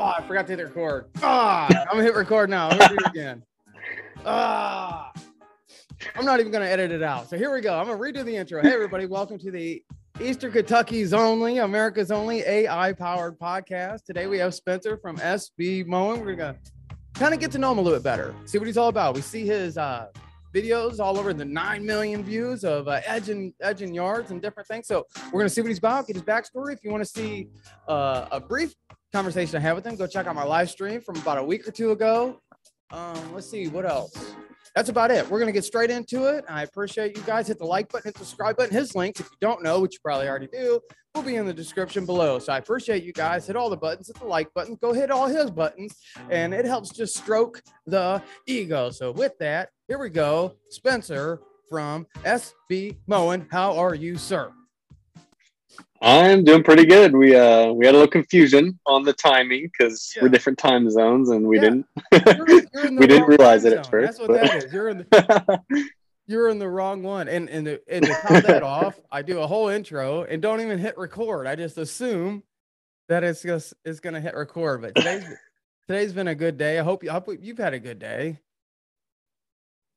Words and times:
Oh, 0.00 0.14
I 0.16 0.22
forgot 0.22 0.46
to 0.46 0.54
hit 0.54 0.62
record. 0.62 1.06
Ah, 1.22 1.66
I'm 1.68 1.86
gonna 1.90 2.04
hit 2.04 2.14
record 2.14 2.48
now. 2.48 2.68
I'm 2.68 2.78
gonna 2.78 2.90
do 2.90 3.04
it 3.04 3.10
again. 3.10 3.42
Ah, 4.24 5.10
I'm 6.14 6.24
not 6.24 6.38
even 6.38 6.52
gonna 6.52 6.66
edit 6.66 6.92
it 6.92 7.02
out. 7.02 7.28
So 7.28 7.36
here 7.36 7.52
we 7.52 7.60
go. 7.60 7.76
I'm 7.76 7.88
gonna 7.88 7.98
redo 7.98 8.24
the 8.24 8.36
intro. 8.36 8.62
Hey, 8.62 8.72
everybody, 8.72 9.06
welcome 9.06 9.40
to 9.40 9.50
the 9.50 9.82
Eastern 10.20 10.52
Kentucky's 10.52 11.12
only, 11.12 11.58
America's 11.58 12.12
only 12.12 12.42
AI 12.42 12.92
powered 12.92 13.40
podcast. 13.40 14.04
Today 14.04 14.28
we 14.28 14.38
have 14.38 14.54
Spencer 14.54 14.98
from 14.98 15.16
SB 15.16 15.84
Mowing. 15.84 16.24
We're 16.24 16.36
gonna 16.36 16.58
kind 17.14 17.34
of 17.34 17.40
get 17.40 17.50
to 17.52 17.58
know 17.58 17.72
him 17.72 17.78
a 17.78 17.82
little 17.82 17.98
bit 17.98 18.04
better, 18.04 18.36
see 18.44 18.58
what 18.58 18.68
he's 18.68 18.76
all 18.76 18.90
about. 18.90 19.16
We 19.16 19.20
see 19.20 19.46
his 19.46 19.76
uh, 19.76 20.06
videos 20.54 21.00
all 21.00 21.18
over 21.18 21.32
the 21.32 21.44
9 21.44 21.84
million 21.84 22.22
views 22.22 22.64
of 22.64 22.86
uh, 22.86 23.00
edging, 23.04 23.52
edging 23.60 23.94
yards 23.94 24.30
and 24.30 24.40
different 24.40 24.68
things. 24.68 24.86
So 24.86 25.06
we're 25.26 25.40
going 25.40 25.46
to 25.46 25.50
see 25.50 25.60
what 25.60 25.68
he's 25.68 25.78
about, 25.78 26.06
get 26.06 26.16
his 26.16 26.22
backstory. 26.22 26.72
If 26.72 26.84
you 26.84 26.90
want 26.90 27.02
to 27.02 27.10
see 27.10 27.48
uh, 27.86 28.26
a 28.30 28.40
brief 28.40 28.74
conversation 29.12 29.56
I 29.56 29.60
had 29.60 29.74
with 29.74 29.86
him, 29.86 29.96
go 29.96 30.06
check 30.06 30.26
out 30.26 30.34
my 30.34 30.44
live 30.44 30.70
stream 30.70 31.00
from 31.00 31.16
about 31.16 31.38
a 31.38 31.42
week 31.42 31.66
or 31.66 31.70
two 31.70 31.92
ago. 31.92 32.40
Um, 32.90 33.34
let's 33.34 33.50
see 33.50 33.68
what 33.68 33.86
else. 33.86 34.34
That's 34.74 34.90
about 34.90 35.10
it. 35.10 35.28
We're 35.28 35.44
to 35.44 35.52
get 35.52 35.64
straight 35.64 35.90
into 35.90 36.26
it. 36.26 36.44
I 36.48 36.62
appreciate 36.62 37.16
you 37.16 37.22
guys. 37.22 37.48
Hit 37.48 37.58
the 37.58 37.64
like 37.64 37.90
button, 37.90 38.08
hit 38.08 38.14
the 38.14 38.20
subscribe 38.20 38.56
button. 38.56 38.72
His 38.72 38.94
links, 38.94 39.20
if 39.20 39.26
you 39.26 39.36
don't 39.40 39.62
know, 39.62 39.80
which 39.80 39.94
you 39.94 39.98
probably 40.04 40.28
already 40.28 40.48
do, 40.52 40.80
will 41.14 41.22
be 41.22 41.36
in 41.36 41.46
the 41.46 41.54
description 41.54 42.06
below. 42.06 42.38
So 42.38 42.52
I 42.52 42.58
appreciate 42.58 43.02
you 43.02 43.12
guys. 43.12 43.46
Hit 43.46 43.56
all 43.56 43.70
the 43.70 43.76
buttons, 43.76 44.06
hit 44.06 44.18
the 44.20 44.26
like 44.26 44.52
button, 44.54 44.78
go 44.80 44.92
hit 44.92 45.10
all 45.10 45.26
his 45.26 45.50
buttons, 45.50 45.96
and 46.30 46.54
it 46.54 46.64
helps 46.64 46.90
just 46.90 47.16
stroke 47.16 47.60
the 47.86 48.22
ego. 48.46 48.90
So 48.90 49.10
with 49.10 49.36
that, 49.38 49.70
here 49.88 49.98
we 49.98 50.10
go. 50.10 50.54
Spencer 50.70 51.40
from 51.68 52.06
SB 52.24 52.98
Mowing. 53.06 53.46
How 53.50 53.76
are 53.76 53.94
you, 53.94 54.16
sir? 54.16 54.52
I'm 56.00 56.44
doing 56.44 56.62
pretty 56.62 56.86
good. 56.86 57.14
We 57.14 57.34
uh 57.34 57.72
we 57.72 57.84
had 57.86 57.94
a 57.94 57.98
little 57.98 58.10
confusion 58.10 58.78
on 58.86 59.02
the 59.02 59.12
timing 59.12 59.64
because 59.72 60.12
Yeah. 60.16 60.22
we're 60.22 60.28
different 60.28 60.58
time 60.58 60.88
zones 60.90 61.28
and 61.30 61.46
we 61.46 61.56
Yeah. 61.56 61.62
didn't 61.62 61.86
You're- 62.12 62.62
you're 62.74 62.92
we 63.00 63.06
didn't 63.06 63.26
realize 63.28 63.64
it 63.64 63.72
at 63.72 63.84
zone. 63.86 63.90
first. 63.90 64.18
That's 64.18 64.20
what 64.20 64.28
but- 64.28 64.42
that 64.50 64.64
is. 64.64 64.72
You're 64.72 64.88
in 64.90 64.98
the 64.98 65.60
you're 66.26 66.48
in 66.50 66.58
the 66.58 66.68
wrong 66.68 67.02
one. 67.02 67.26
And 67.28 67.48
and 67.48 67.66
to, 67.66 67.80
and 67.88 68.04
to 68.04 68.12
top 68.12 68.44
that 68.44 68.62
off, 68.76 69.00
I 69.10 69.22
do 69.22 69.40
a 69.40 69.46
whole 69.46 69.68
intro 69.68 70.22
and 70.24 70.40
don't 70.40 70.60
even 70.60 70.78
hit 70.78 70.96
record. 70.98 71.46
I 71.46 71.56
just 71.56 71.78
assume 71.78 72.42
that 73.08 73.24
it's 73.24 73.42
just 73.42 73.74
it's 73.84 74.00
gonna 74.00 74.20
hit 74.20 74.34
record. 74.34 74.82
But 74.82 74.94
today's 74.94 75.24
today's 75.88 76.12
been 76.12 76.28
a 76.28 76.34
good 76.34 76.58
day. 76.58 76.78
I 76.78 76.82
hope 76.84 77.02
you 77.02 77.10
I 77.10 77.14
hope 77.14 77.28
you've 77.40 77.58
had 77.58 77.74
a 77.74 77.80
good 77.80 77.98
day. 77.98 78.38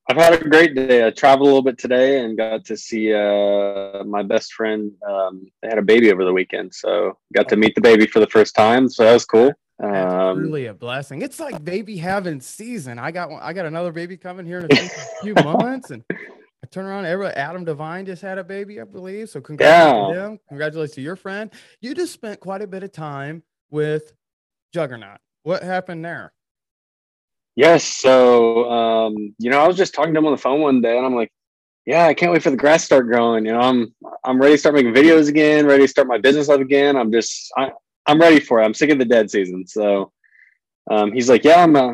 I've 0.09 0.17
had 0.17 0.33
a 0.33 0.49
great 0.49 0.75
day. 0.75 1.05
I 1.05 1.11
traveled 1.11 1.43
a 1.47 1.51
little 1.51 1.61
bit 1.61 1.77
today 1.77 2.23
and 2.23 2.37
got 2.37 2.65
to 2.65 2.75
see 2.77 3.13
uh 3.13 4.03
my 4.03 4.23
best 4.23 4.53
friend. 4.53 4.91
Um, 5.07 5.45
they 5.61 5.69
had 5.69 5.77
a 5.77 5.83
baby 5.83 6.11
over 6.11 6.25
the 6.25 6.33
weekend, 6.33 6.73
so 6.73 7.17
got 7.33 7.47
to 7.49 7.55
meet 7.55 7.75
the 7.75 7.81
baby 7.81 8.07
for 8.07 8.19
the 8.19 8.27
first 8.27 8.55
time. 8.55 8.89
So 8.89 9.03
that 9.03 9.13
was 9.13 9.25
cool. 9.25 9.53
That's 9.79 10.13
Um, 10.13 10.39
really 10.39 10.65
a 10.67 10.73
blessing. 10.73 11.21
It's 11.21 11.39
like 11.39 11.63
baby 11.63 11.97
having 11.97 12.41
season. 12.41 12.99
I 12.99 13.11
got 13.11 13.29
one, 13.29 13.41
I 13.41 13.53
got 13.53 13.65
another 13.65 13.91
baby 13.91 14.17
coming 14.17 14.45
here 14.45 14.59
in 14.59 14.65
a 14.71 14.89
few, 15.21 15.33
months, 15.35 15.91
and 15.91 16.03
I 16.11 16.67
turn 16.69 16.85
around. 16.85 17.05
Adam 17.05 17.65
DeVine 17.65 18.05
just 18.05 18.21
had 18.21 18.37
a 18.37 18.43
baby, 18.43 18.81
I 18.81 18.83
believe. 18.83 19.29
So 19.29 19.39
congratulations 19.41 20.13
to 20.15 20.25
him. 20.25 20.39
Congratulations 20.49 20.95
to 20.95 21.01
your 21.01 21.15
friend. 21.15 21.51
You 21.79 21.95
just 21.95 22.13
spent 22.13 22.39
quite 22.39 22.61
a 22.61 22.67
bit 22.67 22.83
of 22.83 22.91
time 22.91 23.43
with 23.69 24.13
Juggernaut. 24.73 25.19
What 25.43 25.63
happened 25.63 26.03
there? 26.05 26.33
Yes. 27.61 27.83
So, 27.83 28.67
um, 28.71 29.35
you 29.37 29.51
know, 29.51 29.59
I 29.59 29.67
was 29.67 29.77
just 29.77 29.93
talking 29.93 30.15
to 30.15 30.17
him 30.17 30.25
on 30.25 30.31
the 30.31 30.37
phone 30.37 30.61
one 30.61 30.81
day, 30.81 30.97
and 30.97 31.05
I'm 31.05 31.13
like, 31.13 31.31
"Yeah, 31.85 32.07
I 32.07 32.15
can't 32.15 32.31
wait 32.31 32.41
for 32.41 32.49
the 32.49 32.57
grass 32.57 32.81
to 32.81 32.85
start 32.87 33.05
growing. 33.05 33.45
You 33.45 33.51
know, 33.51 33.59
I'm 33.59 33.93
I'm 34.23 34.41
ready 34.41 34.55
to 34.55 34.57
start 34.57 34.73
making 34.73 34.95
videos 34.95 35.29
again, 35.29 35.67
ready 35.67 35.83
to 35.83 35.87
start 35.87 36.07
my 36.07 36.17
business 36.17 36.47
life 36.47 36.59
again. 36.59 36.95
I'm 36.95 37.11
just 37.11 37.51
I, 37.55 37.69
I'm 38.07 38.19
ready 38.19 38.39
for 38.39 38.59
it. 38.59 38.65
I'm 38.65 38.73
sick 38.73 38.89
of 38.89 38.97
the 38.97 39.05
dead 39.05 39.29
season." 39.29 39.67
So, 39.67 40.11
um, 40.89 41.11
he's 41.11 41.29
like, 41.29 41.43
"Yeah, 41.43 41.61
I'm 41.61 41.75
uh, 41.75 41.93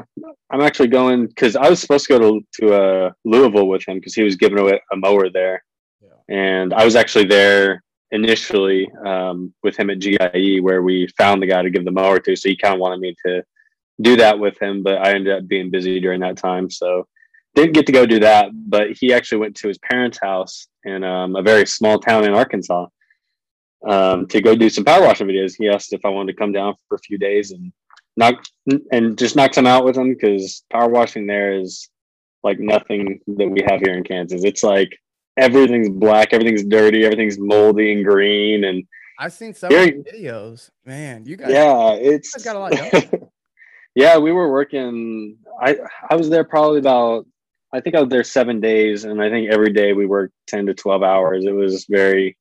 I'm 0.51 0.61
actually 0.61 0.87
going 0.87 1.27
because 1.27 1.57
I 1.57 1.69
was 1.69 1.81
supposed 1.81 2.07
to 2.07 2.17
go 2.17 2.19
to 2.19 2.45
to 2.61 2.73
uh, 2.73 3.11
Louisville 3.25 3.67
with 3.67 3.85
him 3.85 3.97
because 3.97 4.15
he 4.15 4.23
was 4.23 4.37
giving 4.37 4.59
away 4.59 4.79
a 4.93 4.95
mower 4.95 5.29
there, 5.29 5.65
Yeah. 6.01 6.33
and 6.33 6.73
I 6.73 6.85
was 6.85 6.95
actually 6.95 7.25
there." 7.25 7.83
initially 8.11 8.89
um, 9.05 9.53
with 9.63 9.75
him 9.75 9.89
at 9.89 9.99
GIE 9.99 10.59
where 10.61 10.81
we 10.81 11.05
found 11.17 11.41
the 11.41 11.45
guy 11.45 11.61
to 11.61 11.69
give 11.69 11.83
the 11.83 11.91
mower 11.91 12.19
to 12.21 12.37
so 12.37 12.47
he 12.47 12.55
kind 12.55 12.73
of 12.73 12.79
wanted 12.79 13.01
me 13.01 13.13
to 13.25 13.43
do 14.01 14.17
that 14.17 14.39
with 14.39 14.61
him, 14.61 14.83
but 14.83 14.97
I 14.97 15.13
ended 15.13 15.33
up 15.33 15.47
being 15.47 15.71
busy 15.71 15.99
during 15.99 16.21
that 16.21 16.37
time. 16.37 16.69
So 16.69 17.07
didn't 17.55 17.73
get 17.73 17.85
to 17.87 17.91
go 17.91 18.05
do 18.05 18.19
that. 18.19 18.49
But 18.53 18.91
he 18.91 19.13
actually 19.13 19.39
went 19.39 19.55
to 19.57 19.67
his 19.67 19.77
parents' 19.79 20.19
house 20.21 20.67
in 20.83 21.03
um, 21.03 21.35
a 21.35 21.41
very 21.41 21.65
small 21.65 21.99
town 21.99 22.23
in 22.23 22.33
Arkansas 22.33 22.87
um, 23.85 24.27
to 24.27 24.41
go 24.41 24.55
do 24.55 24.69
some 24.69 24.85
power 24.85 25.01
washing 25.01 25.27
videos. 25.27 25.55
He 25.57 25.69
asked 25.69 25.93
if 25.93 26.05
I 26.05 26.09
wanted 26.09 26.33
to 26.33 26.37
come 26.37 26.51
down 26.51 26.75
for 26.87 26.95
a 26.95 26.99
few 26.99 27.17
days 27.17 27.51
and 27.51 27.71
knock 28.15 28.43
and 28.91 29.17
just 29.17 29.35
knock 29.35 29.53
some 29.53 29.67
out 29.67 29.85
with 29.85 29.97
him 29.97 30.13
because 30.13 30.63
power 30.71 30.89
washing 30.89 31.27
there 31.27 31.53
is 31.53 31.89
like 32.43 32.59
nothing 32.59 33.19
that 33.27 33.49
we 33.49 33.61
have 33.67 33.79
here 33.81 33.93
in 33.93 34.03
Kansas. 34.03 34.43
It's 34.43 34.63
like 34.63 34.97
everything's 35.37 35.89
black, 35.89 36.33
everything's 36.33 36.63
dirty, 36.63 37.05
everything's 37.05 37.39
moldy 37.39 37.91
and 37.93 38.05
green, 38.05 38.63
and 38.63 38.83
I've 39.19 39.33
seen 39.33 39.53
some 39.53 39.69
the 39.69 40.03
videos. 40.13 40.69
Man, 40.85 41.25
you 41.25 41.37
guys, 41.37 41.49
yeah, 41.49 41.93
it's 41.93 42.33
guys 42.35 42.43
got 42.43 42.55
a 42.55 42.59
lot. 42.59 43.29
yeah, 43.97 44.19
we 44.19 44.31
were 44.31 44.51
working. 44.51 45.37
I 45.59 45.75
I 46.07 46.15
was 46.15 46.29
there 46.29 46.43
probably 46.43 46.77
about. 46.77 47.25
I 47.73 47.81
think 47.81 47.95
I 47.95 48.01
was 48.01 48.09
there 48.09 48.23
seven 48.23 48.61
days, 48.61 49.05
and 49.05 49.19
I 49.19 49.31
think 49.31 49.49
every 49.51 49.73
day 49.73 49.93
we 49.93 50.05
worked 50.05 50.35
ten 50.45 50.67
to 50.67 50.75
twelve 50.75 51.01
hours. 51.01 51.45
It 51.45 51.51
was 51.51 51.87
very, 51.89 52.37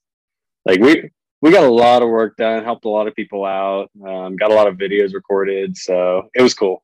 like 0.66 0.80
we 0.80 1.10
we 1.40 1.50
got 1.50 1.64
a 1.64 1.72
lot 1.72 2.02
of 2.02 2.10
work 2.10 2.36
done, 2.36 2.62
helped 2.62 2.84
a 2.84 2.90
lot 2.90 3.08
of 3.08 3.14
people 3.14 3.46
out, 3.46 3.90
um, 4.06 4.36
got 4.36 4.50
a 4.50 4.54
lot 4.54 4.66
of 4.66 4.76
videos 4.76 5.14
recorded, 5.14 5.78
so 5.78 6.28
it 6.34 6.42
was 6.42 6.52
cool. 6.52 6.82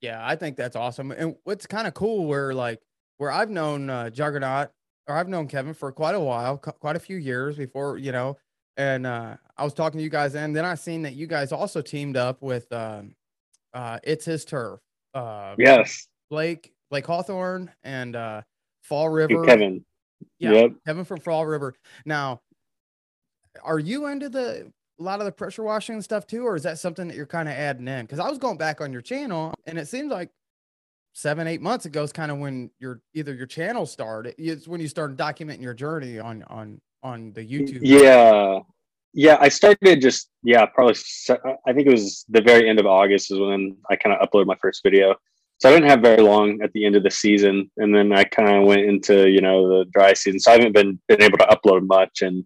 Yeah, 0.00 0.26
I 0.26 0.36
think 0.36 0.56
that's 0.56 0.74
awesome. 0.74 1.10
And 1.10 1.36
what's 1.44 1.66
kind 1.66 1.86
of 1.86 1.92
cool, 1.92 2.24
where 2.24 2.54
like 2.54 2.80
where 3.18 3.30
I've 3.30 3.50
known 3.50 3.90
uh, 3.90 4.08
Juggernaut 4.08 4.70
or 5.06 5.16
I've 5.16 5.28
known 5.28 5.48
Kevin 5.48 5.74
for 5.74 5.92
quite 5.92 6.14
a 6.14 6.20
while, 6.20 6.56
qu- 6.56 6.72
quite 6.72 6.96
a 6.96 7.00
few 7.00 7.18
years 7.18 7.58
before, 7.58 7.98
you 7.98 8.12
know. 8.12 8.38
And 8.78 9.06
uh, 9.06 9.36
I 9.54 9.64
was 9.64 9.74
talking 9.74 9.98
to 9.98 10.04
you 10.04 10.08
guys, 10.08 10.34
and 10.34 10.56
then 10.56 10.64
I 10.64 10.76
seen 10.76 11.02
that 11.02 11.12
you 11.12 11.26
guys 11.26 11.52
also 11.52 11.82
teamed 11.82 12.16
up 12.16 12.40
with 12.40 12.72
um, 12.72 13.14
uh, 13.74 13.98
It's 14.02 14.24
His 14.24 14.44
Turf. 14.44 14.80
Uh, 15.14 15.54
Yes, 15.58 16.06
Blake 16.30 16.72
Blake 16.90 17.06
Hawthorne 17.06 17.70
and 17.82 18.16
uh, 18.16 18.42
Fall 18.82 19.06
and 19.06 19.14
River. 19.14 19.44
Kevin. 19.44 19.84
Yeah, 20.38 20.52
Yep. 20.52 20.70
Kevin 20.86 21.04
from 21.04 21.20
Fall 21.20 21.46
River. 21.46 21.74
Now, 22.04 22.40
are 23.62 23.78
you 23.78 24.06
into 24.06 24.28
the 24.28 24.72
a 24.98 25.02
lot 25.02 25.20
of 25.20 25.26
the 25.26 25.32
pressure 25.32 25.62
washing 25.62 25.94
and 25.94 26.04
stuff 26.04 26.26
too, 26.26 26.44
or 26.44 26.56
is 26.56 26.64
that 26.64 26.78
something 26.78 27.06
that 27.08 27.16
you're 27.16 27.26
kind 27.26 27.48
of 27.48 27.54
adding 27.54 27.86
in? 27.86 28.04
Because 28.04 28.18
I 28.18 28.28
was 28.28 28.38
going 28.38 28.58
back 28.58 28.80
on 28.80 28.92
your 28.92 29.02
channel, 29.02 29.54
and 29.66 29.78
it 29.78 29.86
seems 29.86 30.10
like 30.10 30.30
seven, 31.14 31.46
eight 31.46 31.60
months 31.60 31.84
ago 31.86 32.02
is 32.02 32.12
kind 32.12 32.30
of 32.32 32.38
when 32.38 32.70
your 32.80 33.00
either 33.14 33.34
your 33.34 33.46
channel 33.46 33.86
started. 33.86 34.34
It's 34.38 34.66
when 34.66 34.80
you 34.80 34.88
started 34.88 35.16
documenting 35.16 35.62
your 35.62 35.74
journey 35.74 36.18
on 36.18 36.42
on 36.44 36.80
on 37.02 37.32
the 37.32 37.42
YouTube. 37.42 37.80
Yeah, 37.82 38.60
yeah. 39.12 39.36
I 39.40 39.48
started 39.48 40.00
just 40.00 40.30
yeah, 40.42 40.66
probably. 40.66 40.96
I 41.66 41.72
think 41.72 41.86
it 41.86 41.92
was 41.92 42.24
the 42.28 42.42
very 42.42 42.68
end 42.68 42.78
of 42.78 42.86
August 42.86 43.30
is 43.30 43.38
when 43.38 43.76
I 43.90 43.96
kind 43.96 44.16
of 44.16 44.28
uploaded 44.28 44.46
my 44.46 44.56
first 44.60 44.82
video. 44.82 45.14
So 45.60 45.68
I 45.68 45.72
didn't 45.72 45.90
have 45.90 46.00
very 46.00 46.22
long 46.22 46.60
at 46.62 46.72
the 46.72 46.86
end 46.86 46.94
of 46.94 47.02
the 47.02 47.10
season, 47.10 47.68
and 47.78 47.92
then 47.94 48.12
I 48.12 48.22
kind 48.24 48.56
of 48.56 48.64
went 48.64 48.82
into 48.82 49.28
you 49.28 49.40
know 49.40 49.68
the 49.68 49.84
dry 49.86 50.12
season. 50.12 50.38
So 50.38 50.52
I 50.52 50.54
haven't 50.54 50.72
been 50.72 51.00
been 51.08 51.22
able 51.22 51.38
to 51.38 51.46
upload 51.46 51.86
much, 51.86 52.22
and 52.22 52.44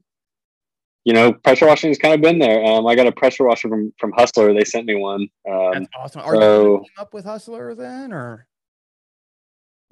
you 1.05 1.13
know 1.13 1.33
pressure 1.33 1.67
washing 1.67 1.91
has 1.91 1.99
kind 1.99 2.15
of 2.15 2.23
been 2.23 2.39
there. 2.39 2.65
Um, 2.65 2.87
I 2.87 2.95
got 2.95 3.07
a 3.07 3.13
pressure 3.13 3.45
washer 3.45 3.69
from 3.69 3.93
from 3.99 4.13
Hustler. 4.13 4.55
They 4.55 4.65
sent 4.65 4.87
me 4.87 4.95
one. 4.95 5.29
Um, 5.51 5.71
That's 5.73 5.87
awesome. 5.95 6.23
Are 6.23 6.35
you 6.35 6.41
so- 6.41 6.77
gonna 6.77 6.87
up 6.99 7.13
with 7.15 7.25
Hustler 7.25 7.75
then, 7.75 8.13
or? 8.13 8.47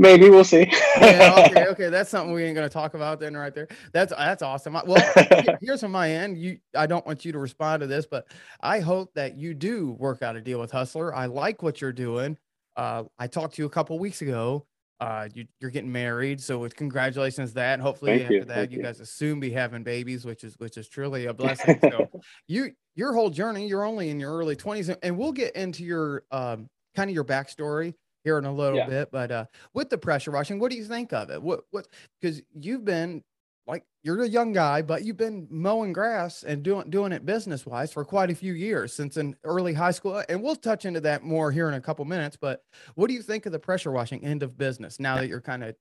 Maybe 0.00 0.28
we'll 0.30 0.42
see. 0.42 0.66
yeah, 1.00 1.46
okay, 1.48 1.66
okay. 1.68 1.88
That's 1.90 2.10
something 2.10 2.32
we 2.34 2.42
ain't 2.42 2.56
gonna 2.56 2.68
talk 2.68 2.94
about 2.94 3.20
then, 3.20 3.36
right 3.36 3.54
there. 3.54 3.68
That's 3.92 4.12
that's 4.12 4.42
awesome. 4.42 4.72
Well, 4.86 5.14
here's 5.60 5.80
from 5.80 5.92
my 5.92 6.10
end. 6.10 6.38
You, 6.38 6.58
I 6.74 6.86
don't 6.86 7.06
want 7.06 7.24
you 7.24 7.30
to 7.32 7.38
respond 7.38 7.82
to 7.82 7.86
this, 7.86 8.06
but 8.06 8.26
I 8.60 8.80
hope 8.80 9.12
that 9.14 9.36
you 9.36 9.54
do 9.54 9.92
work 9.92 10.22
out 10.22 10.34
a 10.34 10.41
deal 10.41 10.58
with 10.58 10.72
Hustler. 10.72 11.14
I 11.14 11.26
like 11.26 11.62
what 11.62 11.80
you're 11.80 11.92
doing. 11.92 12.36
Uh, 12.76 13.04
I 13.18 13.26
talked 13.28 13.54
to 13.56 13.62
you 13.62 13.66
a 13.66 13.70
couple 13.70 13.98
weeks 13.98 14.22
ago. 14.22 14.66
Uh, 15.00 15.28
you, 15.32 15.47
you're 15.60 15.70
getting 15.70 15.91
married, 15.91 16.41
so 16.42 16.58
with 16.58 16.76
congratulations 16.76 17.54
that. 17.54 17.72
And 17.74 17.82
hopefully 17.82 18.10
Thank 18.18 18.22
after 18.24 18.34
you, 18.34 18.44
that, 18.44 18.54
thank 18.54 18.70
you 18.72 18.78
you. 18.78 18.82
guys 18.84 18.98
will 18.98 19.06
soon 19.06 19.41
be 19.41 19.50
having 19.50 19.82
babies, 19.82 20.24
which 20.26 20.44
is 20.44 20.54
which 20.58 20.76
is 20.76 20.88
truly 20.88 21.24
a 21.26 21.32
blessing. 21.34 21.78
So 21.82 22.08
you 22.48 22.72
your 22.96 23.14
whole 23.14 23.30
journey, 23.30 23.66
you're 23.66 23.84
only 23.84 24.10
in 24.10 24.20
your 24.20 24.36
early 24.36 24.56
20s, 24.56 24.88
and- 24.91 24.98
and 25.03 25.16
we'll 25.16 25.32
get 25.32 25.56
into 25.56 25.84
your 25.84 26.24
um 26.30 26.68
kind 26.94 27.08
of 27.08 27.14
your 27.14 27.24
backstory 27.24 27.94
here 28.24 28.38
in 28.38 28.44
a 28.44 28.52
little 28.52 28.78
Yeah. 28.78 28.86
bit. 28.86 29.10
But 29.10 29.30
uh, 29.30 29.44
with 29.74 29.90
the 29.90 29.98
pressure 29.98 30.30
washing, 30.30 30.58
what 30.58 30.70
do 30.70 30.76
you 30.76 30.84
think 30.84 31.12
of 31.12 31.30
it? 31.30 31.42
What 31.42 31.64
what 31.70 31.88
because 32.20 32.42
you've 32.54 32.84
been 32.84 33.22
like 33.66 33.84
you're 34.02 34.22
a 34.22 34.28
young 34.28 34.52
guy, 34.52 34.82
but 34.82 35.04
you've 35.04 35.16
been 35.16 35.46
mowing 35.50 35.92
grass 35.92 36.42
and 36.42 36.62
doing 36.62 36.90
doing 36.90 37.12
it 37.12 37.24
business 37.24 37.66
wise 37.66 37.92
for 37.92 38.04
quite 38.04 38.30
a 38.30 38.34
few 38.34 38.52
years 38.52 38.92
since 38.92 39.16
in 39.16 39.36
early 39.44 39.72
high 39.72 39.90
school. 39.90 40.22
And 40.28 40.42
we'll 40.42 40.56
touch 40.56 40.84
into 40.84 41.00
that 41.02 41.22
more 41.22 41.50
here 41.52 41.68
in 41.68 41.74
a 41.74 41.80
couple 41.80 42.04
minutes. 42.04 42.36
But 42.36 42.62
what 42.94 43.08
do 43.08 43.14
you 43.14 43.22
think 43.22 43.46
of 43.46 43.52
the 43.52 43.58
pressure 43.58 43.92
washing 43.92 44.24
end 44.24 44.42
of 44.42 44.56
business 44.58 44.98
now 44.98 45.16
that 45.16 45.28
you're 45.28 45.40
kind 45.40 45.64
of 45.64 45.74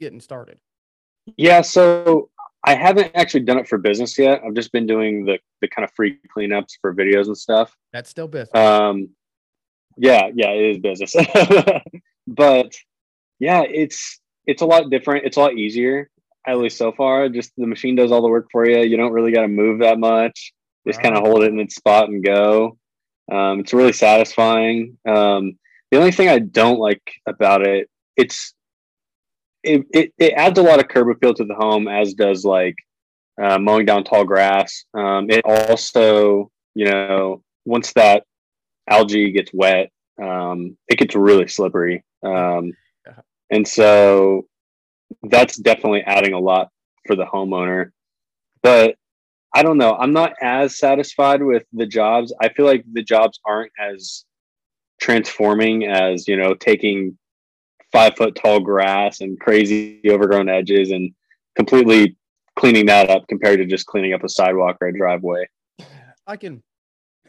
getting 0.00 0.20
started? 0.20 0.58
Yeah, 1.36 1.62
so 1.62 2.30
I 2.64 2.74
haven't 2.74 3.10
actually 3.14 3.40
done 3.40 3.58
it 3.58 3.66
for 3.68 3.78
business 3.78 4.18
yet. 4.18 4.42
I've 4.44 4.54
just 4.54 4.72
been 4.72 4.86
doing 4.86 5.24
the 5.24 5.38
the 5.60 5.68
kind 5.68 5.84
of 5.84 5.92
free 5.94 6.18
cleanups 6.36 6.78
for 6.80 6.94
videos 6.94 7.26
and 7.26 7.36
stuff. 7.36 7.76
That's 7.92 8.10
still 8.10 8.28
business. 8.28 8.54
Um, 8.54 9.10
yeah, 9.96 10.28
yeah, 10.34 10.50
it 10.50 10.70
is 10.70 10.78
business, 10.78 11.14
but 12.26 12.74
yeah, 13.38 13.62
it's 13.62 14.20
it's 14.46 14.62
a 14.62 14.66
lot 14.66 14.90
different. 14.90 15.24
It's 15.24 15.36
a 15.36 15.40
lot 15.40 15.54
easier, 15.54 16.10
at 16.46 16.58
least 16.58 16.78
so 16.78 16.92
far. 16.92 17.28
Just 17.28 17.52
the 17.56 17.66
machine 17.66 17.96
does 17.96 18.12
all 18.12 18.22
the 18.22 18.28
work 18.28 18.48
for 18.52 18.68
you. 18.68 18.80
You 18.80 18.96
don't 18.96 19.12
really 19.12 19.32
got 19.32 19.42
to 19.42 19.48
move 19.48 19.80
that 19.80 19.98
much. 19.98 20.52
Just 20.86 21.02
kind 21.02 21.16
of 21.16 21.22
hold 21.22 21.42
it 21.42 21.52
in 21.52 21.60
its 21.60 21.74
spot 21.74 22.08
and 22.08 22.22
go. 22.22 22.76
Um, 23.32 23.60
it's 23.60 23.72
really 23.72 23.92
satisfying. 23.92 24.98
Um, 25.08 25.58
the 25.90 25.98
only 25.98 26.12
thing 26.12 26.28
I 26.28 26.40
don't 26.40 26.78
like 26.78 27.02
about 27.26 27.66
it, 27.66 27.88
it's 28.16 28.54
it, 29.62 29.86
it, 29.92 30.12
it 30.18 30.34
adds 30.36 30.58
a 30.58 30.62
lot 30.62 30.78
of 30.78 30.88
curb 30.88 31.08
appeal 31.08 31.32
to 31.34 31.44
the 31.44 31.54
home, 31.54 31.88
as 31.88 32.12
does 32.12 32.44
like 32.44 32.76
uh, 33.42 33.58
mowing 33.58 33.86
down 33.86 34.04
tall 34.04 34.24
grass. 34.24 34.84
Um, 34.92 35.30
it 35.30 35.42
also, 35.44 36.50
you 36.74 36.84
know, 36.84 37.42
once 37.64 37.92
that 37.94 38.24
algae 38.88 39.32
gets 39.32 39.52
wet, 39.52 39.90
um, 40.22 40.76
it 40.88 40.98
gets 40.98 41.14
really 41.14 41.48
slippery. 41.48 42.04
Um, 42.24 42.72
and 43.50 43.66
so 43.66 44.46
that's 45.22 45.56
definitely 45.56 46.02
adding 46.02 46.32
a 46.32 46.38
lot 46.38 46.68
for 47.06 47.16
the 47.16 47.24
homeowner. 47.24 47.90
But 48.62 48.96
I 49.54 49.62
don't 49.62 49.78
know. 49.78 49.94
I'm 49.94 50.12
not 50.12 50.32
as 50.40 50.78
satisfied 50.78 51.42
with 51.42 51.64
the 51.72 51.86
jobs. 51.86 52.34
I 52.40 52.48
feel 52.48 52.66
like 52.66 52.84
the 52.92 53.02
jobs 53.02 53.38
aren't 53.46 53.72
as 53.78 54.24
transforming 55.00 55.84
as, 55.84 56.26
you 56.26 56.36
know, 56.36 56.54
taking 56.54 57.16
five 57.92 58.16
foot 58.16 58.34
tall 58.34 58.58
grass 58.58 59.20
and 59.20 59.38
crazy 59.38 60.00
overgrown 60.08 60.48
edges 60.48 60.90
and 60.90 61.12
completely 61.56 62.16
cleaning 62.58 62.86
that 62.86 63.10
up 63.10 63.26
compared 63.28 63.58
to 63.58 63.66
just 63.66 63.86
cleaning 63.86 64.12
up 64.12 64.24
a 64.24 64.28
sidewalk 64.28 64.76
or 64.80 64.88
a 64.88 64.96
driveway. 64.96 65.46
I 66.26 66.36
can 66.36 66.62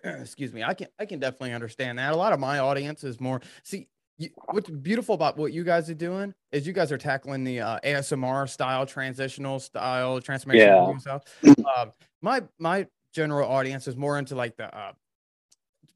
excuse 0.21 0.53
me, 0.53 0.63
I 0.63 0.73
can 0.73 0.87
I 0.99 1.05
can 1.05 1.19
definitely 1.19 1.53
understand 1.53 1.99
that. 1.99 2.13
A 2.13 2.15
lot 2.15 2.33
of 2.33 2.39
my 2.39 2.59
audience 2.59 3.03
is 3.03 3.19
more 3.19 3.41
see 3.63 3.87
you, 4.17 4.29
what's 4.51 4.69
beautiful 4.69 5.15
about 5.15 5.37
what 5.37 5.51
you 5.51 5.63
guys 5.63 5.89
are 5.89 5.95
doing 5.95 6.33
is 6.51 6.65
you 6.65 6.73
guys 6.73 6.91
are 6.91 6.97
tackling 6.97 7.43
the 7.43 7.59
uh, 7.59 7.79
ASMR 7.83 8.47
style, 8.47 8.85
transitional 8.85 9.59
style, 9.59 10.21
transformation 10.21 10.67
yeah. 10.67 10.97
stuff. 10.97 11.23
Uh, 11.43 11.87
my 12.21 12.41
my 12.59 12.87
general 13.13 13.49
audience 13.49 13.87
is 13.87 13.95
more 13.95 14.17
into 14.17 14.35
like 14.35 14.55
the 14.57 14.73
uh, 14.75 14.91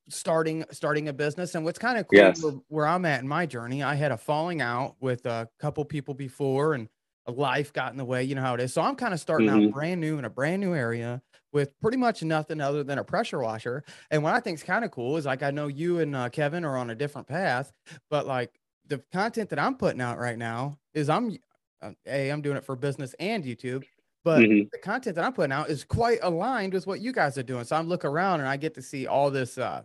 starting 0.10 0.66
starting 0.72 1.08
a 1.08 1.14
business 1.14 1.56
and 1.56 1.64
what's 1.64 1.80
kind 1.80 1.98
of 1.98 2.08
cool 2.08 2.20
yes. 2.20 2.44
where, 2.44 2.54
where, 2.68 2.88
i'm 2.88 3.06
at 3.06 3.22
in 3.22 3.28
my 3.28 3.46
journey 3.46 3.84
i 3.84 3.94
had 3.94 4.12
a 4.12 4.18
falling 4.18 4.62
out 4.62 4.96
with 5.00 5.26
a 5.26 5.48
couple 5.60 5.84
people 5.86 6.14
before 6.14 6.74
and 6.74 6.90
life 7.28 7.72
got 7.74 7.92
in 7.92 7.98
the 7.98 8.06
way 8.06 8.24
you 8.24 8.34
know 8.34 8.42
how 8.42 8.56
it 8.56 8.60
is 8.60 8.74
so 8.74 8.82
i'm 8.82 8.96
kind 8.96 9.14
of 9.14 9.20
starting 9.20 9.48
mm-hmm. 9.48 9.68
out 9.68 9.72
brand 9.72 10.02
new 10.02 10.18
in 10.18 10.26
a 10.26 10.30
brand 10.30 10.62
new 10.62 10.74
area 10.74 11.22
with 11.51 11.80
pretty 11.81 11.98
much 11.98 12.24
nothing 12.24 12.62
other 12.62 12.84
than 12.84 13.00
a 13.00 13.04
pressure 13.04 13.40
washer 13.40 13.84
and 14.12 14.22
what 14.22 14.34
i 14.34 14.40
think 14.40 14.57
is 14.57 14.63
kind 14.63 14.86
of 14.86 14.92
cool 14.92 15.18
is 15.18 15.25
like 15.25 15.44
i 15.44 15.51
know 15.51 15.68
you 15.68 16.00
and 16.00 16.16
uh, 16.16 16.30
kevin 16.30 16.66
are 16.66 16.78
on 16.78 16.90
a 16.90 16.96
different 16.96 17.28
path 17.28 17.72
but 18.10 18.25
like 18.25 18.60
the 18.88 19.01
content 19.12 19.50
that 19.50 19.60
i'm 19.60 19.75
putting 19.75 20.01
out 20.01 20.18
right 20.18 20.38
now 20.38 20.78
is 20.94 21.10
i'm 21.10 21.38
uh, 21.81 21.92
a 22.07 22.30
i'm 22.30 22.42
doing 22.42 22.57
it 22.57 22.66
for 22.66 22.75
business 22.75 23.16
and 23.19 23.44
youtube 23.44 23.84
but 24.24 24.40
mm-hmm. 24.42 24.68
the 24.72 24.80
content 24.80 25.16
that 25.16 25.25
i'm 25.25 25.34
putting 25.34 25.51
out 25.51 25.69
is 25.69 25.84
quite 25.84 26.19
aligned 26.24 26.74
with 26.74 26.88
what 26.88 27.01
you 27.01 27.12
guys 27.12 27.38
are 27.38 27.44
doing 27.44 27.63
so 27.63 27.75
i'm 27.75 27.88
looking 27.88 28.10
around 28.10 28.40
and 28.40 28.50
i 28.50 28.57
get 28.57 28.74
to 28.74 28.81
see 28.81 29.07
all 29.07 29.31
this 29.31 29.57
uh 29.57 29.81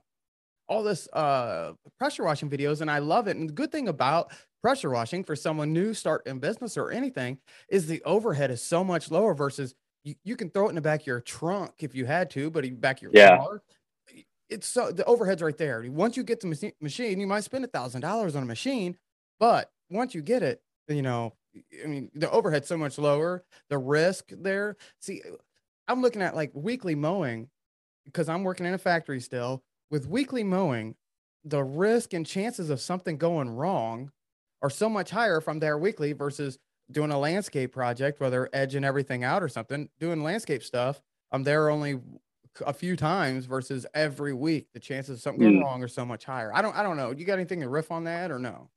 all 0.69 0.83
this 0.83 1.09
uh 1.13 1.73
pressure 1.99 2.25
washing 2.25 2.51
videos 2.51 2.81
and 2.81 2.91
I 2.91 2.99
love 2.99 3.29
it. 3.29 3.37
And 3.37 3.49
the 3.49 3.53
good 3.53 3.73
thing 3.73 3.89
about 3.89 4.33
pressure 4.63 4.91
washing 4.91 5.25
for 5.25 5.37
someone 5.37 5.73
new 5.73 5.93
starting 5.93 6.39
business 6.39 6.77
or 6.77 6.91
anything 6.91 7.39
is 7.69 7.87
the 7.87 8.03
overhead 8.05 8.51
is 8.51 8.63
so 8.63 8.83
much 8.83 9.11
lower 9.11 9.35
versus 9.35 9.75
you, 10.05 10.15
you 10.23 10.37
can 10.37 10.51
throw 10.51 10.67
it 10.67 10.71
in 10.71 10.75
the 10.77 10.81
back 10.81 11.01
of 11.01 11.07
your 11.07 11.21
trunk 11.21 11.73
if 11.81 11.95
you 11.95 12.07
had 12.07 12.31
to, 12.31 12.51
but 12.51 12.81
back 12.81 12.99
of 12.99 13.03
your 13.03 13.13
yeah. 13.15 13.39
car, 13.39 13.63
it's 14.49 14.69
so 14.69 14.93
the 14.93 15.05
overhead's 15.05 15.43
right 15.43 15.57
there. 15.57 15.85
Once 15.89 16.17
you 16.17 16.23
get 16.23 16.41
the 16.41 16.73
machine, 16.81 17.19
you 17.19 17.27
might 17.27 17.45
spend 17.45 17.65
a 17.65 17.69
thousand 17.69 18.03
dollars 18.03 18.37
on 18.37 18.43
a 18.43 18.47
machine, 18.47 18.97
but 19.41 19.71
once 19.91 20.15
you 20.15 20.23
get 20.23 20.43
it, 20.43 20.63
you 20.89 21.03
know, 21.03 21.35
I 21.83 21.87
mean, 21.87 22.11
the 22.15 22.31
overhead's 22.31 22.69
so 22.69 22.77
much 22.77 22.99
lower. 22.99 23.45
The 23.71 23.79
risk 23.79 24.31
there. 24.31 24.77
See, 25.01 25.23
I'm 25.89 26.03
looking 26.03 26.23
at 26.23 26.37
like 26.37 26.51
weekly 26.55 26.95
mowing 26.95 27.49
because 28.05 28.29
I'm 28.29 28.45
working 28.45 28.67
in 28.67 28.75
a 28.75 28.79
factory 28.79 29.21
still 29.21 29.63
with 29.91 30.09
weekly 30.09 30.45
mowing, 30.45 30.97
the 31.45 31.63
risk 31.63 32.15
and 32.15 32.27
chances 32.27 32.71
of 32.71 32.81
something 32.81 33.17
going 33.17 33.51
wrong 33.51 34.11
are 34.63 34.71
so 34.71 34.89
much 34.89 35.11
higher 35.11 35.41
from 35.41 35.59
there 35.59 35.79
weekly 35.79 36.13
versus 36.13 36.59
doing 36.91 37.11
a 37.11 37.19
landscape 37.19 37.73
project, 37.73 38.21
whether 38.21 38.49
edging 38.53 38.85
everything 38.85 39.25
out 39.25 39.43
or 39.43 39.49
something, 39.49 39.89
doing 39.99 40.23
landscape 40.23 40.63
stuff. 40.63 41.03
I'm 41.33 41.43
there 41.43 41.71
only 41.71 42.01
a 42.65 42.73
few 42.73 42.97
times 42.97 43.47
versus 43.47 43.87
every 43.95 44.33
week. 44.33 44.69
The 44.73 44.81
chances 44.81 45.17
of 45.17 45.23
something 45.23 45.43
going 45.43 45.61
mm. 45.61 45.65
wrong 45.65 45.83
are 45.83 45.89
so 45.89 46.05
much 46.05 46.25
higher. 46.25 46.53
I 46.55 46.63
don't, 46.63 46.77
I 46.77 46.83
don't 46.83 46.97
know. 46.97 47.11
You 47.11 47.25
got 47.25 47.35
anything 47.35 47.61
to 47.61 47.69
riff 47.69 47.91
on 47.91 48.05
that 48.05 48.31
or 48.31 48.39
no? 48.39 48.69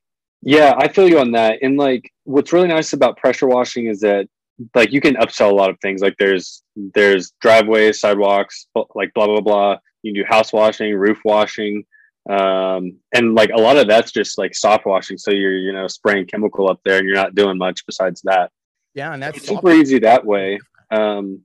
Yeah, 0.42 0.74
I 0.78 0.88
feel 0.88 1.08
you 1.08 1.18
on 1.18 1.32
that. 1.32 1.58
And 1.62 1.76
like, 1.76 2.12
what's 2.24 2.52
really 2.52 2.68
nice 2.68 2.92
about 2.92 3.16
pressure 3.16 3.46
washing 3.46 3.86
is 3.86 4.00
that 4.00 4.28
like 4.74 4.92
you 4.92 5.00
can 5.00 5.14
upsell 5.16 5.50
a 5.50 5.54
lot 5.54 5.70
of 5.70 5.78
things. 5.80 6.00
Like 6.00 6.16
there's 6.18 6.62
there's 6.76 7.32
driveways, 7.40 8.00
sidewalks, 8.00 8.66
like 8.94 9.12
blah 9.14 9.26
blah 9.26 9.40
blah. 9.40 9.76
You 10.02 10.12
can 10.12 10.22
do 10.22 10.28
house 10.28 10.52
washing, 10.52 10.94
roof 10.94 11.18
washing, 11.24 11.84
um, 12.28 12.98
and 13.14 13.34
like 13.34 13.50
a 13.50 13.60
lot 13.60 13.78
of 13.78 13.88
that's 13.88 14.12
just 14.12 14.36
like 14.38 14.54
soft 14.54 14.84
washing. 14.84 15.16
So 15.16 15.30
you're 15.30 15.56
you 15.56 15.72
know 15.72 15.88
spraying 15.88 16.26
chemical 16.26 16.70
up 16.70 16.80
there, 16.84 16.98
and 16.98 17.06
you're 17.06 17.16
not 17.16 17.34
doing 17.34 17.58
much 17.58 17.86
besides 17.86 18.20
that. 18.24 18.50
Yeah, 18.94 19.12
and 19.12 19.22
that's 19.22 19.46
super 19.46 19.72
easy 19.72 19.98
that 20.00 20.24
way. 20.24 20.58
Um, 20.90 21.42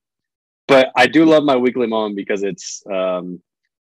but 0.68 0.92
I 0.96 1.08
do 1.08 1.26
love 1.26 1.44
my 1.44 1.56
weekly 1.56 1.88
mowing 1.88 2.16
because 2.16 2.44
it's 2.44 2.84
um, 2.92 3.42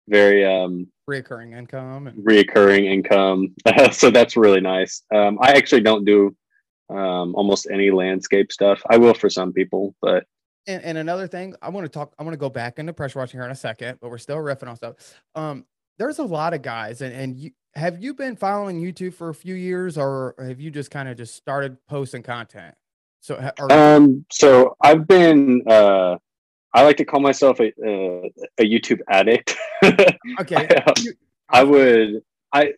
very 0.07 0.45
um, 0.45 0.87
reoccurring 1.09 1.57
income. 1.57 2.07
And- 2.07 2.25
reoccurring 2.25 2.85
income. 2.85 3.55
so 3.91 4.09
that's 4.09 4.35
really 4.35 4.61
nice. 4.61 5.03
Um, 5.13 5.37
I 5.41 5.53
actually 5.53 5.81
don't 5.81 6.05
do 6.05 6.35
um, 6.89 7.35
almost 7.35 7.67
any 7.71 7.91
landscape 7.91 8.51
stuff. 8.51 8.81
I 8.89 8.97
will 8.97 9.13
for 9.13 9.29
some 9.29 9.53
people, 9.53 9.95
but 10.01 10.25
and, 10.67 10.83
and 10.83 10.97
another 10.97 11.27
thing, 11.27 11.55
I 11.61 11.69
want 11.69 11.85
to 11.85 11.89
talk. 11.89 12.13
I 12.19 12.23
want 12.23 12.33
to 12.33 12.39
go 12.39 12.49
back 12.49 12.79
into 12.79 12.93
pressure 12.93 13.19
washing 13.19 13.39
here 13.39 13.45
in 13.45 13.51
a 13.51 13.55
second, 13.55 13.97
but 14.01 14.09
we're 14.09 14.17
still 14.17 14.37
riffing 14.37 14.67
on 14.67 14.75
stuff. 14.75 14.95
Um, 15.33 15.65
there's 16.01 16.17
a 16.17 16.23
lot 16.23 16.55
of 16.55 16.63
guys, 16.63 17.01
and 17.01 17.13
and 17.13 17.37
you 17.37 17.51
have 17.75 18.01
you 18.01 18.15
been 18.15 18.35
following 18.35 18.81
YouTube 18.81 19.13
for 19.13 19.29
a 19.29 19.35
few 19.35 19.53
years, 19.53 19.99
or 19.99 20.33
have 20.39 20.59
you 20.59 20.71
just 20.71 20.89
kind 20.89 21.07
of 21.07 21.15
just 21.15 21.35
started 21.35 21.77
posting 21.87 22.23
content? 22.23 22.73
So, 23.19 23.51
or- 23.59 23.71
um, 23.71 24.25
so 24.31 24.75
I've 24.81 25.07
been. 25.07 25.61
Uh, 25.67 26.17
I 26.73 26.83
like 26.83 26.97
to 26.97 27.05
call 27.05 27.19
myself 27.19 27.59
a 27.59 27.67
uh, 27.67 28.29
a 28.57 28.63
YouTube 28.63 29.01
addict. 29.09 29.55
okay. 30.39 30.55
I, 30.55 30.75
um, 30.75 30.93
I 31.49 31.63
would. 31.63 32.23
I 32.51 32.73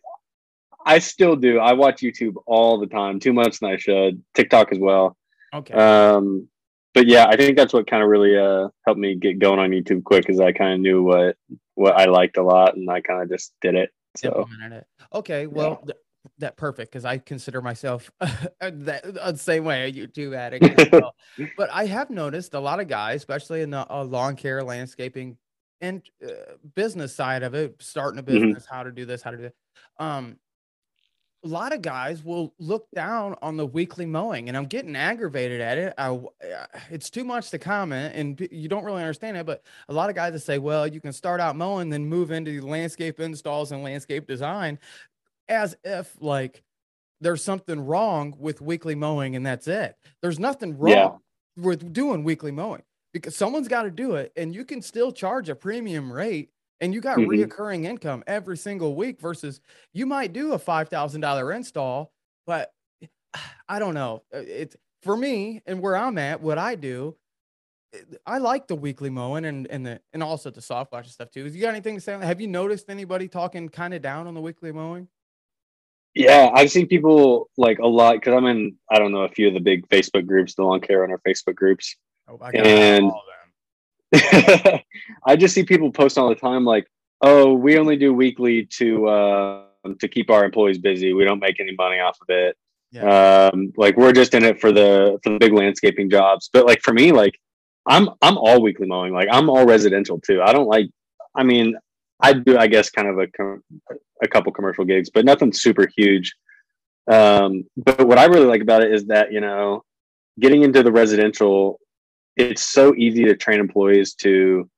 I 0.84 0.98
still 0.98 1.34
do. 1.34 1.58
I 1.58 1.72
watch 1.72 2.02
YouTube 2.02 2.34
all 2.44 2.78
the 2.78 2.86
time, 2.86 3.20
too 3.20 3.32
much 3.32 3.60
than 3.60 3.70
I 3.70 3.78
should. 3.78 4.22
TikTok 4.34 4.70
as 4.70 4.78
well. 4.78 5.16
Okay. 5.54 5.72
Um, 5.72 6.48
but 6.92 7.06
yeah, 7.06 7.26
I 7.26 7.36
think 7.36 7.56
that's 7.56 7.72
what 7.72 7.86
kind 7.86 8.02
of 8.02 8.10
really 8.10 8.36
uh, 8.36 8.68
helped 8.84 9.00
me 9.00 9.14
get 9.14 9.38
going 9.38 9.58
on 9.58 9.70
YouTube 9.70 10.04
quick, 10.04 10.28
is 10.28 10.40
I 10.40 10.52
kind 10.52 10.74
of 10.74 10.80
knew 10.80 11.02
what 11.02 11.36
what 11.74 11.94
I 11.98 12.06
liked 12.06 12.36
a 12.36 12.42
lot, 12.42 12.76
and 12.76 12.88
I 12.90 13.00
kind 13.00 13.22
of 13.22 13.28
just 13.28 13.52
did 13.60 13.74
it. 13.74 13.90
So 14.16 14.46
it. 14.70 14.86
okay, 15.12 15.46
well, 15.46 15.80
yeah. 15.80 15.92
th- 15.92 15.98
that 16.38 16.56
perfect 16.56 16.92
because 16.92 17.04
I 17.04 17.18
consider 17.18 17.60
myself 17.60 18.10
that 18.60 19.02
the 19.02 19.36
same 19.36 19.64
way 19.64 19.88
a 19.88 19.92
YouTube 19.92 20.36
addict. 20.36 20.92
Well. 20.92 21.14
but 21.56 21.70
I 21.72 21.86
have 21.86 22.10
noticed 22.10 22.54
a 22.54 22.60
lot 22.60 22.80
of 22.80 22.88
guys, 22.88 23.16
especially 23.16 23.62
in 23.62 23.70
the 23.70 23.90
uh, 23.92 24.04
lawn 24.04 24.36
care, 24.36 24.62
landscaping, 24.62 25.36
and 25.80 26.02
uh, 26.24 26.54
business 26.74 27.14
side 27.14 27.42
of 27.42 27.54
it, 27.54 27.76
starting 27.80 28.18
a 28.18 28.22
mm-hmm. 28.22 28.32
business, 28.32 28.64
mm-hmm. 28.64 28.74
how 28.74 28.82
to 28.84 28.92
do 28.92 29.04
this, 29.04 29.22
how 29.22 29.30
to 29.32 29.36
do 29.36 29.44
it. 29.44 29.54
Um, 29.98 30.36
a 31.44 31.48
lot 31.48 31.74
of 31.74 31.82
guys 31.82 32.24
will 32.24 32.54
look 32.58 32.86
down 32.94 33.36
on 33.42 33.56
the 33.56 33.66
weekly 33.66 34.06
mowing 34.06 34.48
and 34.48 34.56
i'm 34.56 34.64
getting 34.64 34.96
aggravated 34.96 35.60
at 35.60 35.78
it 35.78 35.94
I, 35.98 36.08
uh, 36.08 36.66
it's 36.90 37.10
too 37.10 37.24
much 37.24 37.50
to 37.50 37.58
comment 37.58 38.14
and 38.14 38.48
you 38.50 38.68
don't 38.68 38.84
really 38.84 39.02
understand 39.02 39.36
it 39.36 39.46
but 39.46 39.62
a 39.88 39.92
lot 39.92 40.08
of 40.08 40.16
guys 40.16 40.32
that 40.32 40.40
say 40.40 40.58
well 40.58 40.86
you 40.86 41.00
can 41.00 41.12
start 41.12 41.40
out 41.40 41.56
mowing 41.56 41.90
then 41.90 42.06
move 42.06 42.30
into 42.30 42.62
landscape 42.62 43.20
installs 43.20 43.72
and 43.72 43.82
landscape 43.82 44.26
design 44.26 44.78
as 45.48 45.76
if 45.84 46.16
like 46.20 46.62
there's 47.20 47.44
something 47.44 47.84
wrong 47.84 48.34
with 48.38 48.60
weekly 48.60 48.94
mowing 48.94 49.36
and 49.36 49.44
that's 49.44 49.68
it 49.68 49.96
there's 50.22 50.38
nothing 50.38 50.76
wrong 50.78 50.92
yeah. 50.92 51.10
with 51.62 51.92
doing 51.92 52.24
weekly 52.24 52.50
mowing 52.50 52.82
because 53.12 53.36
someone's 53.36 53.68
got 53.68 53.82
to 53.82 53.90
do 53.90 54.14
it 54.14 54.32
and 54.36 54.54
you 54.54 54.64
can 54.64 54.80
still 54.80 55.12
charge 55.12 55.48
a 55.48 55.54
premium 55.54 56.12
rate 56.12 56.50
and 56.80 56.92
you 56.92 57.00
got 57.00 57.18
mm-hmm. 57.18 57.30
reoccurring 57.30 57.84
income 57.84 58.24
every 58.26 58.56
single 58.56 58.94
week 58.94 59.20
versus 59.20 59.60
you 59.92 60.06
might 60.06 60.32
do 60.32 60.52
a 60.52 60.58
$5,000 60.58 61.56
install, 61.56 62.12
but 62.46 62.72
I 63.68 63.78
don't 63.78 63.94
know. 63.94 64.22
Uh, 64.34 64.38
it's 64.38 64.76
for 65.02 65.16
me 65.16 65.62
and 65.66 65.80
where 65.80 65.96
I'm 65.96 66.18
at, 66.18 66.40
what 66.40 66.58
I 66.58 66.74
do, 66.74 67.16
eh, 67.94 67.98
I 68.26 68.38
like 68.38 68.66
the 68.66 68.74
weekly 68.74 69.10
mowing 69.10 69.44
and, 69.44 69.66
and 69.68 69.86
the, 69.86 70.00
and 70.12 70.22
also 70.22 70.50
the 70.50 70.62
soft 70.62 70.92
wash 70.92 71.04
and 71.04 71.12
stuff 71.12 71.30
too. 71.30 71.46
Is 71.46 71.54
You 71.54 71.62
got 71.62 71.70
anything 71.70 71.94
to 71.94 72.00
say? 72.00 72.18
Have 72.18 72.40
you 72.40 72.48
noticed 72.48 72.90
anybody 72.90 73.28
talking 73.28 73.68
kind 73.68 73.94
of 73.94 74.02
down 74.02 74.26
on 74.26 74.34
the 74.34 74.40
weekly 74.40 74.72
mowing? 74.72 75.08
Yeah, 76.14 76.50
I've 76.54 76.70
seen 76.70 76.86
people 76.86 77.50
like 77.56 77.80
a 77.80 77.86
lot 77.86 78.14
because 78.14 78.34
I'm 78.34 78.46
in, 78.46 78.76
I 78.88 79.00
don't 79.00 79.10
know, 79.10 79.22
a 79.22 79.28
few 79.28 79.48
of 79.48 79.54
the 79.54 79.60
big 79.60 79.88
Facebook 79.88 80.26
groups, 80.26 80.54
the 80.54 80.62
lawn 80.62 80.80
care 80.80 81.02
on 81.02 81.10
our 81.10 81.20
Facebook 81.26 81.56
groups. 81.56 81.96
Oh, 82.28 82.38
And- 82.54 83.06
all 83.06 83.22
of 83.22 83.24
them. 83.26 84.80
I 85.26 85.36
just 85.36 85.54
see 85.54 85.64
people 85.64 85.90
post 85.90 86.18
all 86.18 86.28
the 86.28 86.34
time 86.34 86.64
like, 86.64 86.86
"Oh, 87.20 87.52
we 87.54 87.78
only 87.78 87.96
do 87.96 88.12
weekly 88.12 88.66
to 88.78 89.06
uh, 89.08 89.64
to 89.98 90.08
keep 90.08 90.30
our 90.30 90.44
employees 90.44 90.78
busy. 90.78 91.12
We 91.12 91.24
don't 91.24 91.40
make 91.40 91.60
any 91.60 91.74
money 91.76 92.00
off 92.00 92.18
of 92.20 92.28
it. 92.28 92.56
Yeah. 92.90 93.50
Um, 93.52 93.72
like 93.76 93.96
we're 93.96 94.12
just 94.12 94.34
in 94.34 94.44
it 94.44 94.60
for 94.60 94.72
the 94.72 95.18
for 95.22 95.30
the 95.30 95.38
big 95.38 95.52
landscaping 95.52 96.10
jobs." 96.10 96.50
But 96.52 96.66
like 96.66 96.82
for 96.82 96.92
me, 96.92 97.12
like 97.12 97.38
I'm 97.86 98.08
I'm 98.22 98.38
all 98.38 98.62
weekly 98.62 98.86
mowing. 98.86 99.12
Like 99.12 99.28
I'm 99.30 99.48
all 99.48 99.66
residential 99.66 100.20
too. 100.20 100.42
I 100.42 100.52
don't 100.52 100.68
like. 100.68 100.88
I 101.34 101.42
mean, 101.42 101.74
I 102.20 102.32
do 102.32 102.56
I 102.58 102.66
guess 102.66 102.90
kind 102.90 103.08
of 103.08 103.18
a 103.18 103.26
com- 103.28 103.62
a 104.22 104.28
couple 104.28 104.52
commercial 104.52 104.84
gigs, 104.84 105.10
but 105.10 105.24
nothing 105.24 105.52
super 105.52 105.88
huge. 105.96 106.34
Um, 107.10 107.64
but 107.76 108.06
what 108.06 108.18
I 108.18 108.24
really 108.24 108.46
like 108.46 108.62
about 108.62 108.82
it 108.82 108.92
is 108.92 109.06
that 109.06 109.32
you 109.32 109.40
know, 109.40 109.82
getting 110.40 110.62
into 110.62 110.82
the 110.82 110.92
residential 110.92 111.78
it's 112.36 112.62
so 112.62 112.94
easy 112.96 113.24
to 113.24 113.36
train 113.36 113.60
employees 113.60 114.14
to 114.14 114.68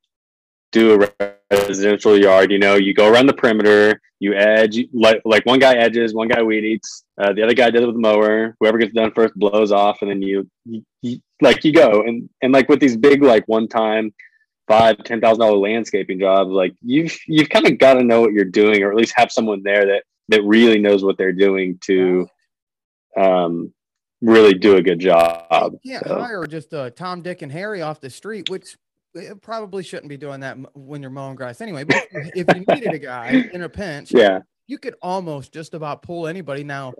do 0.76 1.02
a 1.02 1.32
residential 1.50 2.18
yard. 2.18 2.50
You 2.52 2.58
know, 2.58 2.74
you 2.74 2.92
go 2.92 3.10
around 3.10 3.26
the 3.26 3.32
perimeter, 3.32 4.00
you 4.20 4.34
edge, 4.34 4.78
like 4.92 5.22
like 5.24 5.46
one 5.46 5.58
guy 5.58 5.74
edges, 5.74 6.14
one 6.14 6.28
guy 6.28 6.42
weed 6.42 6.64
eats, 6.64 7.04
uh, 7.20 7.32
the 7.32 7.42
other 7.42 7.54
guy 7.54 7.70
does 7.70 7.82
it 7.82 7.86
with 7.86 7.94
the 7.96 8.00
mower. 8.00 8.54
Whoever 8.60 8.78
gets 8.78 8.92
done 8.92 9.12
first 9.12 9.34
blows 9.34 9.72
off, 9.72 10.02
and 10.02 10.10
then 10.10 10.20
you, 10.22 10.48
you, 10.64 10.82
you 11.02 11.18
like 11.40 11.64
you 11.64 11.72
go 11.72 12.02
and 12.02 12.28
and 12.42 12.52
like 12.52 12.68
with 12.68 12.80
these 12.80 12.96
big 12.96 13.22
like 13.22 13.44
one 13.46 13.68
time 13.68 14.12
five 14.68 15.02
ten 15.04 15.20
thousand 15.20 15.40
dollar 15.40 15.56
landscaping 15.56 16.18
jobs, 16.20 16.50
like 16.50 16.74
you've 16.82 17.16
you've 17.26 17.48
kind 17.48 17.66
of 17.66 17.78
got 17.78 17.94
to 17.94 18.04
know 18.04 18.20
what 18.20 18.32
you're 18.32 18.44
doing, 18.44 18.82
or 18.82 18.90
at 18.90 18.96
least 18.96 19.14
have 19.16 19.32
someone 19.32 19.62
there 19.62 19.86
that 19.86 20.02
that 20.28 20.42
really 20.42 20.78
knows 20.78 21.04
what 21.04 21.16
they're 21.16 21.32
doing 21.32 21.78
to 21.84 22.26
um 23.16 23.72
really 24.22 24.54
do 24.54 24.76
a 24.76 24.82
good 24.82 24.98
job. 24.98 25.78
You 25.82 25.92
can't 25.92 26.06
So- 26.06 26.20
hire 26.20 26.46
just 26.46 26.72
uh, 26.74 26.90
Tom, 26.90 27.22
Dick, 27.22 27.42
and 27.42 27.52
Harry 27.52 27.80
off 27.82 28.00
the 28.00 28.10
street, 28.10 28.50
which 28.50 28.76
Eh, 29.16 29.34
probably 29.40 29.82
shouldn't 29.82 30.08
be 30.08 30.16
doing 30.16 30.40
that 30.40 30.56
when 30.74 31.00
you're 31.02 31.10
mowing 31.10 31.36
grass 31.36 31.60
anyway. 31.60 31.84
But 31.84 32.06
if 32.12 32.46
you- 32.54 32.74
needed 32.74 32.94
a 32.94 32.98
guy 32.98 33.48
in 33.52 33.62
a 33.62 33.68
pinch, 33.68 34.12
Yeah. 34.12 34.40
you 34.66 34.78
could 34.78 34.94
almost 35.02 35.52
just 35.52 35.74
about 35.74 36.02
pull 36.02 36.26
anybody. 36.26 36.64
Now, 36.64 36.94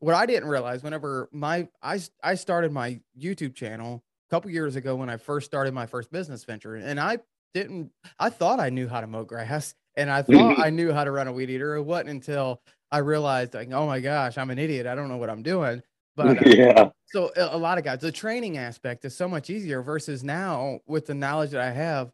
what 0.00 0.14
I 0.14 0.26
didn't 0.26 0.48
realize 0.48 0.82
whenever 0.82 1.28
my 1.32 1.68
I 1.82 2.00
I 2.22 2.34
started 2.34 2.72
my 2.72 3.00
YouTube 3.18 3.54
channel 3.54 4.02
a 4.28 4.30
couple 4.34 4.50
years 4.50 4.76
ago 4.76 4.96
when 4.96 5.08
I 5.08 5.16
first 5.16 5.46
started 5.46 5.72
my 5.72 5.86
first 5.86 6.12
business 6.12 6.44
venture, 6.44 6.76
and 6.76 7.00
I 7.00 7.18
didn't 7.54 7.90
I 8.18 8.30
thought 8.30 8.60
I 8.60 8.68
knew 8.68 8.88
how 8.88 9.00
to 9.00 9.06
mow 9.06 9.24
grass 9.24 9.74
and 9.96 10.10
I 10.10 10.22
thought 10.22 10.34
mm-hmm. 10.34 10.62
I 10.62 10.70
knew 10.70 10.92
how 10.92 11.04
to 11.04 11.10
run 11.10 11.28
a 11.28 11.32
weed 11.32 11.50
eater. 11.50 11.76
It 11.76 11.82
wasn't 11.82 12.10
until 12.10 12.60
I 12.90 12.98
realized 12.98 13.54
like, 13.54 13.72
oh 13.72 13.86
my 13.86 14.00
gosh, 14.00 14.38
I'm 14.38 14.50
an 14.50 14.58
idiot. 14.58 14.86
I 14.86 14.94
don't 14.94 15.08
know 15.08 15.16
what 15.16 15.30
I'm 15.30 15.42
doing. 15.42 15.82
But 16.16 16.46
uh, 16.46 16.50
yeah. 16.50 16.90
so 17.06 17.30
a, 17.36 17.56
lot 17.56 17.78
of 17.78 17.84
guys, 17.84 18.00
the 18.00 18.12
training 18.12 18.56
aspect 18.56 19.04
is 19.04 19.16
so 19.16 19.28
much 19.28 19.50
easier 19.50 19.82
versus 19.82 20.22
now 20.22 20.80
with 20.86 21.06
the 21.06 21.14
knowledge 21.14 21.50
that 21.50 21.60
I 21.60 21.70
have, 21.70 22.12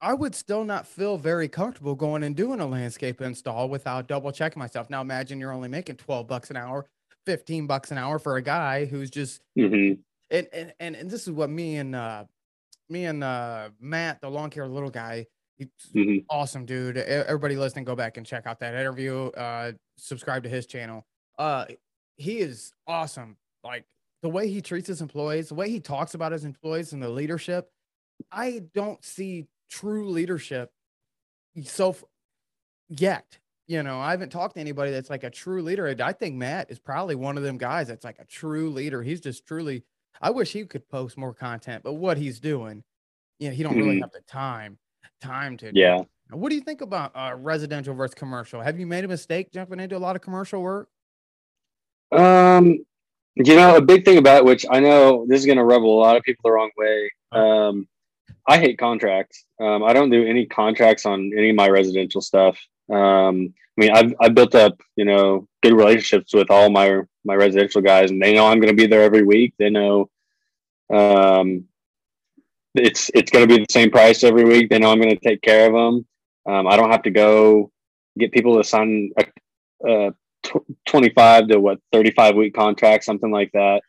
I 0.00 0.14
would 0.14 0.34
still 0.34 0.64
not 0.64 0.86
feel 0.86 1.16
very 1.16 1.48
comfortable 1.48 1.94
going 1.94 2.22
and 2.22 2.36
doing 2.36 2.60
a 2.60 2.66
landscape 2.66 3.20
install 3.20 3.68
without 3.68 4.06
double 4.06 4.30
checking 4.32 4.58
myself. 4.58 4.90
Now 4.90 5.00
imagine 5.00 5.40
you're 5.40 5.52
only 5.52 5.68
making 5.68 5.96
12 5.96 6.26
bucks 6.26 6.50
an 6.50 6.56
hour, 6.56 6.86
15 7.26 7.66
bucks 7.66 7.90
an 7.90 7.98
hour 7.98 8.18
for 8.18 8.36
a 8.36 8.42
guy 8.42 8.84
who's 8.84 9.10
just 9.10 9.40
hmm 9.56 9.92
and 10.30 10.46
and 10.52 10.74
and, 10.78 10.94
and 10.94 11.10
this 11.10 11.26
is 11.26 11.30
what 11.32 11.48
me 11.48 11.76
and 11.76 11.96
uh 11.96 12.24
me 12.88 13.06
and 13.06 13.24
uh 13.24 13.70
Matt, 13.80 14.20
the 14.20 14.28
lawn 14.28 14.50
care 14.50 14.68
little 14.68 14.90
guy, 14.90 15.26
he's 15.56 15.68
hmm 15.92 16.18
awesome 16.30 16.64
dude. 16.64 16.96
Everybody 16.96 17.56
listening, 17.56 17.84
go 17.84 17.96
back 17.96 18.16
and 18.16 18.26
check 18.26 18.46
out 18.46 18.60
that 18.60 18.74
interview. 18.74 19.26
Uh, 19.28 19.72
subscribe 19.96 20.42
to 20.44 20.48
his 20.48 20.66
channel. 20.66 21.06
Uh, 21.38 21.66
he 22.18 22.38
is 22.40 22.72
awesome. 22.86 23.36
Like 23.64 23.86
the 24.22 24.28
way 24.28 24.48
he 24.48 24.60
treats 24.60 24.88
his 24.88 25.00
employees, 25.00 25.48
the 25.48 25.54
way 25.54 25.70
he 25.70 25.80
talks 25.80 26.14
about 26.14 26.32
his 26.32 26.44
employees, 26.44 26.92
and 26.92 27.02
the 27.02 27.08
leadership. 27.08 27.70
I 28.32 28.62
don't 28.74 29.02
see 29.04 29.46
true 29.70 30.10
leadership 30.10 30.70
so 31.64 31.96
yet. 32.88 33.38
You 33.66 33.82
know, 33.82 34.00
I 34.00 34.10
haven't 34.12 34.30
talked 34.30 34.54
to 34.54 34.60
anybody 34.60 34.90
that's 34.90 35.10
like 35.10 35.24
a 35.24 35.30
true 35.30 35.62
leader. 35.62 35.94
I 36.02 36.12
think 36.12 36.34
Matt 36.36 36.70
is 36.70 36.78
probably 36.78 37.14
one 37.14 37.36
of 37.36 37.42
them 37.42 37.58
guys 37.58 37.86
that's 37.88 38.04
like 38.04 38.18
a 38.18 38.24
true 38.24 38.70
leader. 38.70 39.02
He's 39.02 39.20
just 39.20 39.46
truly. 39.46 39.84
I 40.22 40.30
wish 40.30 40.52
he 40.52 40.64
could 40.64 40.88
post 40.88 41.16
more 41.18 41.34
content, 41.34 41.82
but 41.84 41.92
what 41.94 42.16
he's 42.16 42.40
doing, 42.40 42.82
you 43.38 43.48
know, 43.48 43.54
he 43.54 43.62
don't 43.62 43.76
really 43.76 43.96
Mhm. 43.98 44.00
have 44.00 44.12
the 44.12 44.22
time 44.22 44.78
time 45.20 45.56
to. 45.58 45.70
Yeah. 45.74 46.02
What 46.30 46.48
do 46.50 46.54
you 46.54 46.60
think 46.62 46.80
about 46.80 47.12
uh, 47.14 47.34
residential 47.38 47.94
versus 47.94 48.14
commercial? 48.14 48.60
Have 48.60 48.78
you 48.80 48.86
made 48.86 49.04
a 49.04 49.08
mistake 49.08 49.52
jumping 49.52 49.80
into 49.80 49.96
a 49.96 49.98
lot 49.98 50.16
of 50.16 50.22
commercial 50.22 50.62
work? 50.62 50.88
Um, 52.12 52.78
you 53.34 53.54
know, 53.54 53.76
a 53.76 53.82
big 53.82 54.04
thing 54.04 54.18
about 54.18 54.44
which 54.44 54.66
I 54.68 54.80
know 54.80 55.24
this 55.28 55.40
is 55.40 55.46
going 55.46 55.58
to 55.58 55.64
rub 55.64 55.84
a 55.84 55.86
lot 55.86 56.16
of 56.16 56.22
people 56.22 56.42
the 56.44 56.52
wrong 56.52 56.70
way. 56.76 57.10
Um, 57.32 57.88
I 58.48 58.58
hate 58.58 58.78
contracts. 58.78 59.44
Um, 59.60 59.84
I 59.84 59.92
don't 59.92 60.10
do 60.10 60.26
any 60.26 60.46
contracts 60.46 61.06
on 61.06 61.30
any 61.36 61.50
of 61.50 61.56
my 61.56 61.68
residential 61.68 62.20
stuff. 62.20 62.58
Um, 62.90 63.54
I 63.76 63.80
mean, 63.80 63.90
I've 63.92 64.14
I've 64.20 64.34
built 64.34 64.54
up, 64.54 64.80
you 64.96 65.04
know, 65.04 65.46
good 65.62 65.74
relationships 65.74 66.34
with 66.34 66.50
all 66.50 66.70
my 66.70 67.02
my 67.24 67.34
residential 67.34 67.82
guys, 67.82 68.10
and 68.10 68.20
they 68.20 68.34
know 68.34 68.46
I'm 68.46 68.58
going 68.58 68.74
to 68.74 68.82
be 68.82 68.86
there 68.86 69.02
every 69.02 69.22
week. 69.22 69.54
They 69.58 69.70
know, 69.70 70.08
um, 70.92 71.64
it's 72.74 73.10
it's 73.14 73.30
going 73.30 73.46
to 73.46 73.54
be 73.54 73.62
the 73.62 73.72
same 73.72 73.90
price 73.90 74.24
every 74.24 74.44
week. 74.44 74.70
They 74.70 74.78
know 74.78 74.90
I'm 74.90 75.00
going 75.00 75.16
to 75.16 75.28
take 75.28 75.42
care 75.42 75.66
of 75.66 75.74
them. 75.74 76.06
Um, 76.52 76.66
I 76.66 76.76
don't 76.76 76.90
have 76.90 77.02
to 77.02 77.10
go 77.10 77.70
get 78.18 78.32
people 78.32 78.56
to 78.56 78.64
sign 78.64 79.12
a, 79.16 79.26
a 79.88 80.14
tw- 80.48 80.64
25 80.86 81.48
to 81.48 81.60
what 81.60 81.78
35 81.92 82.36
week 82.36 82.54
contract, 82.54 83.04
something 83.04 83.30
like 83.30 83.50
that. 83.52 83.82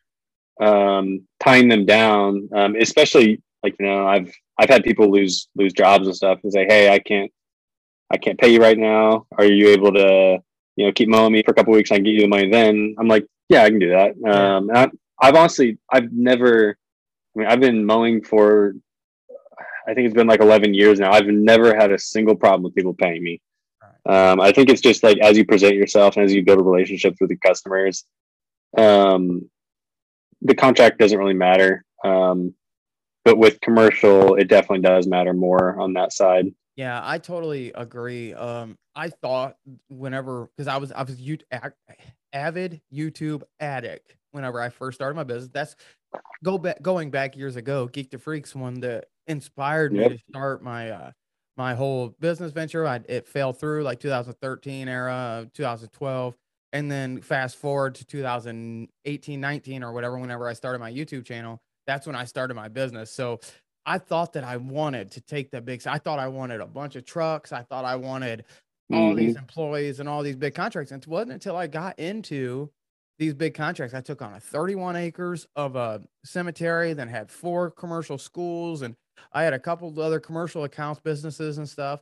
Um, 0.59 1.21
tying 1.39 1.69
them 1.69 1.85
down, 1.85 2.49
um, 2.53 2.75
especially 2.75 3.41
like 3.63 3.75
you 3.79 3.85
know, 3.85 4.05
I've 4.05 4.31
I've 4.57 4.69
had 4.69 4.83
people 4.83 5.11
lose 5.11 5.47
lose 5.55 5.73
jobs 5.73 6.05
and 6.05 6.15
stuff 6.15 6.39
and 6.43 6.51
say, 6.51 6.65
hey, 6.65 6.93
I 6.93 6.99
can't 6.99 7.31
I 8.11 8.17
can't 8.17 8.39
pay 8.39 8.49
you 8.49 8.61
right 8.61 8.77
now. 8.77 9.25
Are 9.37 9.45
you 9.45 9.69
able 9.69 9.93
to 9.93 10.39
you 10.75 10.85
know 10.85 10.91
keep 10.91 11.09
mowing 11.09 11.33
me 11.33 11.43
for 11.43 11.51
a 11.51 11.53
couple 11.53 11.73
weeks? 11.73 11.91
I 11.91 11.95
can 11.95 12.03
get 12.03 12.13
you 12.13 12.21
the 12.21 12.27
money 12.27 12.49
then. 12.49 12.95
I'm 12.99 13.07
like, 13.07 13.25
yeah, 13.47 13.63
I 13.63 13.69
can 13.69 13.79
do 13.79 13.89
that. 13.91 14.11
Um, 14.29 14.69
I, 14.73 14.89
I've 15.21 15.35
honestly 15.35 15.77
I've 15.91 16.11
never. 16.11 16.77
I 17.35 17.39
mean, 17.39 17.47
I've 17.47 17.59
been 17.59 17.85
mowing 17.85 18.23
for 18.23 18.73
I 19.89 19.93
think 19.95 20.05
it's 20.05 20.13
been 20.13 20.27
like 20.27 20.41
11 20.41 20.75
years 20.75 20.99
now. 20.99 21.11
I've 21.11 21.25
never 21.25 21.75
had 21.75 21.91
a 21.91 21.97
single 21.97 22.35
problem 22.35 22.63
with 22.63 22.75
people 22.75 22.93
paying 22.93 23.23
me. 23.23 23.41
Um, 24.05 24.39
I 24.39 24.51
think 24.51 24.69
it's 24.69 24.81
just 24.81 25.03
like 25.03 25.19
as 25.19 25.37
you 25.37 25.45
present 25.45 25.75
yourself 25.75 26.15
and 26.15 26.25
as 26.25 26.33
you 26.33 26.43
build 26.43 26.65
relationships 26.65 27.17
with 27.19 27.29
your 27.29 27.39
customers, 27.45 28.05
um, 28.77 29.49
the 30.41 30.55
contract 30.55 30.99
doesn't 30.99 31.17
really 31.17 31.33
matter. 31.33 31.83
Um, 32.03 32.53
but 33.25 33.37
with 33.37 33.59
commercial, 33.61 34.35
it 34.35 34.47
definitely 34.47 34.81
does 34.81 35.05
matter 35.05 35.33
more 35.33 35.79
on 35.79 35.93
that 35.93 36.13
side. 36.13 36.47
Yeah, 36.75 37.01
I 37.03 37.17
totally 37.17 37.73
agree. 37.75 38.33
Um, 38.33 38.77
I 38.95 39.09
thought 39.09 39.55
whenever 39.89 40.49
because 40.55 40.67
I 40.67 40.77
was 40.77 40.91
I 40.93 41.03
was 41.03 41.19
you 41.19 41.37
avid 42.31 42.81
YouTube 42.93 43.43
addict 43.59 44.15
whenever 44.31 44.61
I 44.61 44.69
first 44.69 44.95
started 44.95 45.15
my 45.15 45.23
business. 45.23 45.51
That's 45.53 45.75
go 46.43 46.57
back 46.57 46.81
going 46.81 47.11
back 47.11 47.35
years 47.35 47.57
ago. 47.57 47.87
Geek 47.87 48.11
to 48.11 48.17
Freaks 48.17 48.55
one 48.55 48.79
that 48.79 49.05
inspired 49.27 49.91
me 49.91 49.99
Yep. 49.99 50.11
to 50.11 50.17
start 50.29 50.63
my 50.63 50.89
uh 50.89 51.11
my 51.59 51.75
whole 51.75 52.15
business 52.21 52.53
venture. 52.53 52.87
I 52.87 53.01
it 53.09 53.27
fell 53.27 53.51
through 53.51 53.83
like 53.83 53.99
2013 53.99 54.87
era, 54.87 55.45
2012, 55.53 56.35
and 56.71 56.89
then 56.89 57.21
fast 57.21 57.57
forward 57.57 57.95
to 57.95 58.05
2018, 58.05 59.41
19 59.41 59.83
or 59.83 59.91
whatever. 59.91 60.17
Whenever 60.17 60.47
I 60.47 60.53
started 60.53 60.79
my 60.79 60.89
YouTube 60.89 61.25
channel, 61.25 61.61
that's 61.85 62.07
when 62.07 62.15
I 62.15 62.23
started 62.23 62.53
my 62.53 62.69
business. 62.69 63.11
So 63.11 63.41
I 63.85 63.97
thought 63.97 64.31
that 64.33 64.45
I 64.45 64.55
wanted 64.55 65.11
to 65.11 65.21
take 65.21 65.51
the 65.51 65.59
big. 65.59 65.85
I 65.85 65.97
thought 65.97 66.17
I 66.17 66.29
wanted 66.29 66.61
a 66.61 66.65
bunch 66.65 66.95
of 66.95 67.03
trucks. 67.03 67.51
I 67.51 67.63
thought 67.63 67.83
I 67.83 67.97
wanted 67.97 68.45
all 68.93 69.13
these 69.13 69.33
mm-hmm. 69.33 69.39
employees 69.39 69.99
and 69.99 70.07
all 70.07 70.23
these 70.23 70.37
big 70.37 70.55
contracts. 70.55 70.93
And 70.93 71.03
it 71.03 71.09
wasn't 71.09 71.33
until 71.33 71.57
I 71.57 71.67
got 71.67 71.99
into 71.99 72.71
these 73.17 73.33
big 73.33 73.53
contracts. 73.53 73.93
I 73.93 73.99
took 73.99 74.21
on 74.21 74.33
a 74.33 74.39
31 74.39 74.95
acres 74.95 75.45
of 75.57 75.75
a 75.75 76.01
cemetery, 76.23 76.93
then 76.93 77.09
had 77.09 77.29
four 77.29 77.69
commercial 77.69 78.17
schools, 78.17 78.81
and 78.81 78.95
I 79.33 79.43
had 79.43 79.53
a 79.53 79.59
couple 79.59 79.87
of 79.89 79.99
other 79.99 80.19
commercial 80.19 80.63
accounts, 80.63 81.01
businesses, 81.01 81.57
and 81.57 81.67
stuff. 81.67 82.01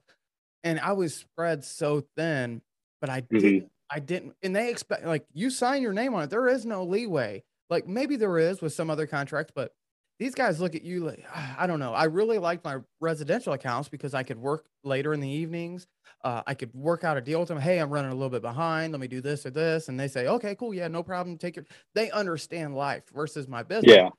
And 0.64 0.80
I 0.80 0.94
was 0.94 1.14
spread 1.16 1.64
so 1.64 2.02
thin, 2.18 2.62
but 3.02 3.10
I 3.10 3.22
Mhm. 3.22 3.40
didn't. 3.42 3.72
I 3.90 4.00
didn't. 4.00 4.36
And 4.44 4.56
they 4.56 4.70
expect 4.70 5.06
like 5.06 5.26
you 5.34 5.50
sign 5.50 5.82
your 5.82 5.94
name 5.94 6.14
on 6.14 6.24
it. 6.24 6.30
There 6.30 6.48
is 6.48 6.66
no 6.66 6.84
leeway. 6.84 7.44
Like 7.70 7.88
maybe 7.88 8.16
there 8.18 8.38
is 8.38 8.62
with 8.62 8.74
some 8.74 8.90
other 8.90 9.08
contracts, 9.08 9.52
but 9.56 9.74
these 10.20 10.34
guys 10.36 10.60
look 10.60 10.74
at 10.76 10.82
you 10.84 11.06
like 11.06 11.26
I 11.58 11.68
don't 11.68 11.80
know. 11.80 11.94
I 11.94 12.06
really 12.06 12.38
like 12.38 12.64
my 12.64 12.80
residential 13.00 13.54
accounts 13.54 13.88
because 13.90 14.14
I 14.14 14.24
could 14.24 14.38
work 14.40 14.66
later 14.84 15.14
in 15.14 15.20
the 15.22 15.30
evenings. 15.30 15.88
Uh, 16.24 16.42
I 16.48 16.54
could 16.56 16.74
work 16.74 17.04
out 17.04 17.18
a 17.18 17.22
deal 17.22 17.40
with 17.40 17.50
them. 17.50 17.60
Hey, 17.60 17.78
I'm 17.80 17.90
running 17.92 18.12
a 18.12 18.16
little 18.16 18.30
bit 18.30 18.42
behind. 18.42 18.92
Let 18.92 19.00
me 19.00 19.08
do 19.08 19.22
this 19.22 19.46
or 19.46 19.52
this, 19.52 19.88
and 19.88 20.00
they 20.00 20.08
say, 20.08 20.28
okay, 20.28 20.56
cool, 20.56 20.74
yeah, 20.74 20.88
no 20.88 21.04
problem. 21.04 21.38
Take 21.38 21.58
it. 21.58 21.68
They 21.94 22.10
understand 22.12 22.76
life 22.76 23.04
versus 23.14 23.48
my 23.48 23.64
business. 23.64 23.94
Yeah. 23.94 24.10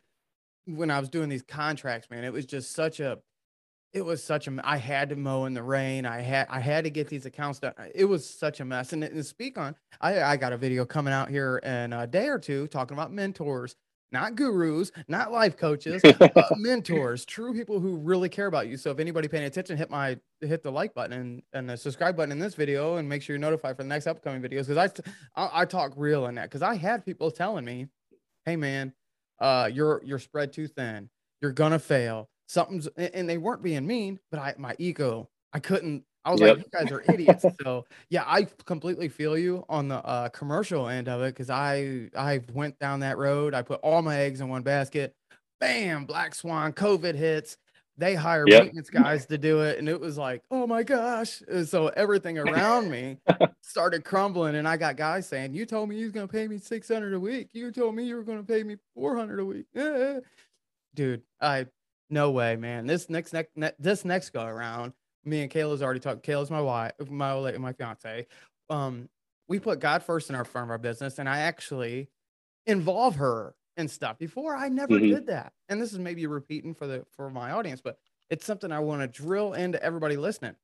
When 0.69 0.91
I 0.91 1.01
was 1.01 1.09
doing 1.09 1.29
these 1.29 1.43
contracts, 1.43 2.11
man, 2.11 2.25
it 2.25 2.33
was 2.33 2.47
just 2.47 2.73
such 2.73 3.01
a. 3.01 3.19
It 3.95 4.05
was 4.05 4.23
such 4.23 4.47
a. 4.47 4.61
I 4.65 4.77
had 4.77 5.09
to 5.11 5.17
mow 5.17 5.47
in 5.47 5.55
the 5.55 5.63
rain. 5.63 6.07
I 6.07 6.21
had. 6.21 6.47
I 6.51 6.61
had 6.61 6.85
to 6.85 6.91
get 6.91 7.09
these 7.09 7.27
accounts 7.27 7.59
done. 7.59 7.73
It 7.95 8.05
was 8.05 8.29
such 8.29 8.61
a 8.61 8.65
mess. 8.65 8.93
And, 8.93 9.03
and 9.03 9.25
speak 9.25 9.59
on. 9.59 9.75
I 10.01 10.23
I 10.23 10.37
got 10.37 10.53
a 10.53 10.59
video 10.59 10.85
coming 10.85 11.13
out 11.15 11.31
here 11.31 11.59
in 11.59 11.93
a 11.93 12.07
day 12.07 12.29
or 12.29 12.39
two 12.39 12.67
talking 12.69 12.97
about 12.97 13.13
mentors 13.13 13.77
not 14.11 14.37
gurus, 14.37 14.91
not 15.07 15.33
life 15.33 15.57
coaches, 15.57 16.01
but 16.03 16.35
mentors, 16.57 17.25
true 17.25 17.53
people 17.53 17.81
who 17.81 17.97
really 17.97 18.29
care 18.29 18.47
about 18.47 18.69
you. 18.69 18.77
So 18.77 18.91
if 18.91 18.99
anybody 18.99 19.29
paying 19.29 19.45
attention, 19.45 19.77
hit 19.77 19.91
my 19.91 20.19
hit 20.41 20.63
the 20.63 20.73
like 20.73 20.95
button 20.95 21.13
and, 21.13 21.43
and 21.53 21.69
the 21.69 21.77
subscribe 21.77 22.17
button 22.17 22.33
in 22.33 22.39
this 22.39 22.55
video 22.55 22.97
and 22.97 23.09
make 23.09 23.23
sure 23.23 23.35
you're 23.35 23.41
notified 23.41 23.77
for 23.77 23.83
the 23.83 23.89
next 23.89 24.07
upcoming 24.07 24.41
videos 24.41 24.67
because 24.69 25.03
I, 25.37 25.43
I 25.43 25.63
I 25.63 25.65
talk 25.65 25.93
real 25.97 26.27
in 26.27 26.37
that 26.37 26.45
because 26.45 26.63
I 26.63 26.75
had 26.77 27.05
people 27.05 27.31
telling 27.31 27.65
me, 27.65 27.89
hey 28.47 28.57
man, 28.57 28.93
uh 29.41 29.71
you're 29.73 30.03
you're 30.05 30.19
spread 30.19 30.53
too 30.53 30.69
thin, 30.69 31.09
you're 31.41 31.53
gonna 31.53 31.79
fail. 31.79 32.29
Something's 32.47 32.87
and 32.97 33.29
they 33.29 33.39
weren't 33.39 33.63
being 33.63 33.87
mean, 33.87 34.19
but 34.31 34.41
I 34.41 34.55
my 34.59 34.75
ego, 34.79 35.29
I 35.53 35.61
couldn't 35.61 36.05
I 36.25 36.33
was 36.33 36.41
yep. 36.41 36.57
like, 36.59 36.67
you 36.67 36.79
guys 36.79 36.93
are 36.93 37.03
idiots. 37.13 37.45
so 37.63 37.87
yeah, 38.11 38.25
I 38.27 38.47
completely 38.67 39.09
feel 39.09 39.39
you 39.39 39.65
on 39.69 39.89
the 39.89 40.05
uh, 40.05 40.29
commercial 40.29 40.89
end 40.89 41.09
of 41.09 41.23
it 41.23 41.35
because 41.35 41.49
I 41.51 42.11
I 42.17 42.43
went 42.53 42.79
down 42.79 43.01
that 43.01 43.19
road. 43.19 43.55
I 43.55 43.63
put 43.63 43.81
all 43.81 44.03
my 44.03 44.19
eggs 44.19 44.41
in 44.41 44.49
one 44.49 44.63
basket. 44.63 45.15
Bam, 45.61 46.05
Black 46.05 46.35
Swan, 46.35 46.73
COVID 46.73 47.15
hits. 47.15 47.57
They 47.99 48.15
hire 48.15 48.45
yep. 48.47 48.63
maintenance 48.63 48.91
guys 48.91 49.27
to 49.27 49.37
do 49.37 49.63
it, 49.63 49.79
and 49.81 49.89
it 49.89 49.99
was 49.99 50.17
like, 50.17 50.45
oh 50.53 50.69
my 50.69 50.85
gosh! 50.85 51.43
And 51.49 51.69
so 51.69 51.89
everything 51.89 52.39
around 52.39 52.89
me 52.89 53.19
started 53.61 54.05
crumbling, 54.05 54.55
and 54.55 54.69
I 54.69 54.77
got 54.77 54.97
guys 54.97 55.27
saying, 55.27 55.53
"You 55.53 55.67
told 55.67 55.89
me 55.89 55.97
you 55.97 56.05
was 56.05 56.13
gonna 56.13 56.29
pay 56.29 56.47
me 56.47 56.59
six 56.59 56.87
hundred 56.87 57.13
a 57.13 57.19
week. 57.19 57.49
You 57.55 57.73
told 57.73 57.97
me 57.97 58.05
you 58.05 58.15
were 58.15 58.23
gonna 58.23 58.45
pay 58.45 58.63
me 58.63 58.77
four 58.95 59.17
hundred 59.17 59.41
a 59.41 59.45
week." 59.45 59.67
Eh, 59.75 59.83
eh, 59.83 60.15
eh. 60.17 60.21
Dude, 60.95 61.23
I 61.41 61.67
no 62.09 62.31
way, 62.31 62.55
man. 62.55 62.87
This 62.87 63.11
next 63.11 63.33
next 63.33 63.51
this 63.81 64.05
next 64.05 64.31
go 64.31 64.45
around, 64.45 64.93
me 65.25 65.43
and 65.43 65.51
Kayla's 65.51 65.83
already 65.83 65.99
talked. 65.99 66.25
Kayla's 66.25 66.53
my 66.53 66.61
wife, 66.61 66.93
my 67.11 67.59
my 67.59 67.73
fiance. 67.73 68.29
Um, 68.71 69.09
we 69.49 69.59
put 69.59 69.81
God 69.81 70.05
first 70.05 70.31
in 70.31 70.37
our 70.37 70.45
firm, 70.45 70.71
our 70.71 70.79
business, 70.79 71.19
and 71.19 71.29
I 71.29 71.41
actually 71.41 72.11
involve 72.65 73.17
her 73.17 73.57
in 73.79 73.89
stuff. 73.89 74.19
Before 74.19 74.55
I 74.55 74.69
never 74.69 74.95
mm-hmm. 74.95 75.15
did 75.15 75.27
that, 75.29 75.53
and 75.69 75.81
this 75.81 75.93
is 75.93 75.99
maybe 75.99 76.27
repeating 76.27 76.75
for 76.75 76.87
the 76.87 77.07
for 77.11 77.31
my 77.31 77.53
audience, 77.53 77.81
but 77.81 77.99
it's 78.29 78.45
something 78.45 78.71
I 78.71 78.81
want 78.81 79.01
to 79.01 79.09
drill 79.09 79.55
into 79.55 79.83
everybody 79.83 80.17
listening. 80.17 80.57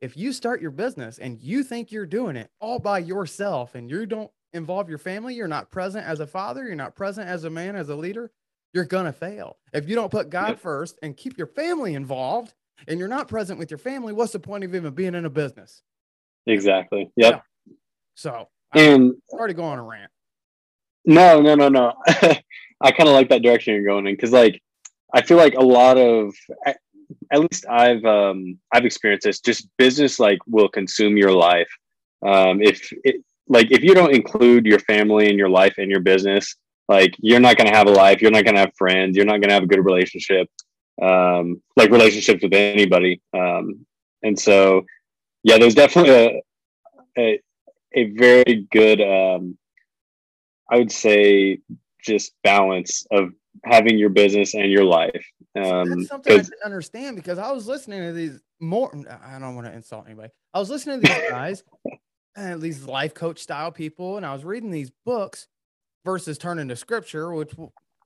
If 0.00 0.16
you 0.16 0.32
start 0.32 0.62
your 0.62 0.70
business 0.70 1.18
and 1.18 1.40
you 1.40 1.64
think 1.64 1.90
you're 1.90 2.06
doing 2.06 2.36
it 2.36 2.50
all 2.60 2.78
by 2.78 3.00
yourself, 3.00 3.74
and 3.74 3.90
you 3.90 4.06
don't 4.06 4.30
involve 4.52 4.88
your 4.88 4.98
family, 4.98 5.34
you're 5.34 5.48
not 5.48 5.70
present 5.70 6.06
as 6.06 6.20
a 6.20 6.26
father, 6.26 6.64
you're 6.64 6.76
not 6.76 6.94
present 6.94 7.28
as 7.28 7.44
a 7.44 7.50
man, 7.50 7.74
as 7.74 7.88
a 7.88 7.96
leader, 7.96 8.30
you're 8.72 8.84
gonna 8.84 9.12
fail. 9.12 9.58
If 9.72 9.88
you 9.88 9.96
don't 9.96 10.10
put 10.10 10.30
God 10.30 10.50
yep. 10.50 10.60
first 10.60 10.98
and 11.02 11.16
keep 11.16 11.36
your 11.36 11.48
family 11.48 11.94
involved, 11.94 12.54
and 12.88 12.98
you're 12.98 13.08
not 13.08 13.28
present 13.28 13.58
with 13.58 13.70
your 13.70 13.78
family, 13.78 14.12
what's 14.12 14.32
the 14.32 14.38
point 14.38 14.64
of 14.64 14.74
even 14.74 14.94
being 14.94 15.14
in 15.14 15.24
a 15.24 15.30
business? 15.30 15.82
Exactly. 16.46 17.10
Yep. 17.16 17.42
Yeah. 17.66 17.74
So 18.14 18.48
and 18.74 19.14
I 19.32 19.36
already 19.36 19.54
go 19.54 19.64
on 19.64 19.78
a 19.78 19.82
rant. 19.82 20.10
No, 21.04 21.40
no, 21.40 21.54
no, 21.54 21.68
no. 21.68 21.92
I 22.82 22.92
kind 22.92 23.08
of 23.08 23.14
like 23.14 23.28
that 23.30 23.42
direction 23.42 23.74
you're 23.74 23.84
going 23.84 24.06
in 24.06 24.14
because, 24.14 24.32
like, 24.32 24.60
I 25.14 25.22
feel 25.22 25.36
like 25.36 25.54
a 25.54 25.62
lot 25.62 25.98
of, 25.98 26.34
at 27.32 27.40
least 27.40 27.66
I've 27.68 28.04
um 28.04 28.58
I've 28.72 28.84
experienced 28.84 29.24
this. 29.24 29.40
Just 29.40 29.68
business 29.76 30.20
like 30.20 30.38
will 30.46 30.68
consume 30.68 31.16
your 31.16 31.32
life. 31.32 31.68
Um, 32.24 32.62
if 32.62 32.92
it, 33.04 33.24
like 33.48 33.70
if 33.72 33.82
you 33.82 33.94
don't 33.94 34.14
include 34.14 34.66
your 34.66 34.78
family 34.80 35.28
and 35.28 35.38
your 35.38 35.48
life 35.48 35.78
in 35.78 35.90
your 35.90 36.00
business, 36.00 36.54
like 36.88 37.14
you're 37.18 37.40
not 37.40 37.56
gonna 37.56 37.74
have 37.74 37.88
a 37.88 37.92
life. 37.92 38.22
You're 38.22 38.30
not 38.30 38.44
gonna 38.44 38.60
have 38.60 38.72
friends. 38.78 39.16
You're 39.16 39.26
not 39.26 39.40
gonna 39.40 39.54
have 39.54 39.64
a 39.64 39.66
good 39.66 39.84
relationship 39.84 40.48
um, 41.00 41.62
like 41.76 41.90
relationships 41.90 42.42
with 42.42 42.52
anybody. 42.52 43.20
Um, 43.32 43.86
and 44.22 44.38
so, 44.38 44.84
yeah, 45.42 45.58
there's 45.58 45.74
definitely 45.74 46.10
a, 46.10 46.42
a, 47.18 47.40
a 47.94 48.04
very 48.12 48.66
good, 48.70 49.00
um, 49.00 49.56
I 50.70 50.78
would 50.78 50.92
say, 50.92 51.58
just 52.02 52.32
balance 52.42 53.06
of 53.10 53.30
having 53.64 53.98
your 53.98 54.08
business 54.08 54.54
and 54.54 54.70
your 54.70 54.84
life. 54.84 55.26
Um, 55.56 55.90
That's 55.90 56.08
something 56.08 56.32
I 56.32 56.36
didn't 56.36 56.62
understand 56.64 57.16
because 57.16 57.38
I 57.38 57.50
was 57.52 57.66
listening 57.66 58.02
to 58.02 58.12
these 58.12 58.40
more. 58.60 58.92
I 59.24 59.38
don't 59.38 59.54
want 59.54 59.66
to 59.66 59.72
insult 59.72 60.06
anybody. 60.06 60.30
I 60.54 60.58
was 60.58 60.70
listening 60.70 61.00
to 61.00 61.08
these 61.08 61.22
guys 61.30 61.64
and 62.36 62.62
these 62.62 62.84
life 62.84 63.14
coach 63.14 63.40
style 63.40 63.72
people, 63.72 64.16
and 64.16 64.24
I 64.24 64.32
was 64.32 64.44
reading 64.44 64.70
these 64.70 64.92
books 65.04 65.48
versus 66.04 66.38
turning 66.38 66.68
to 66.68 66.76
scripture, 66.76 67.32
which 67.34 67.52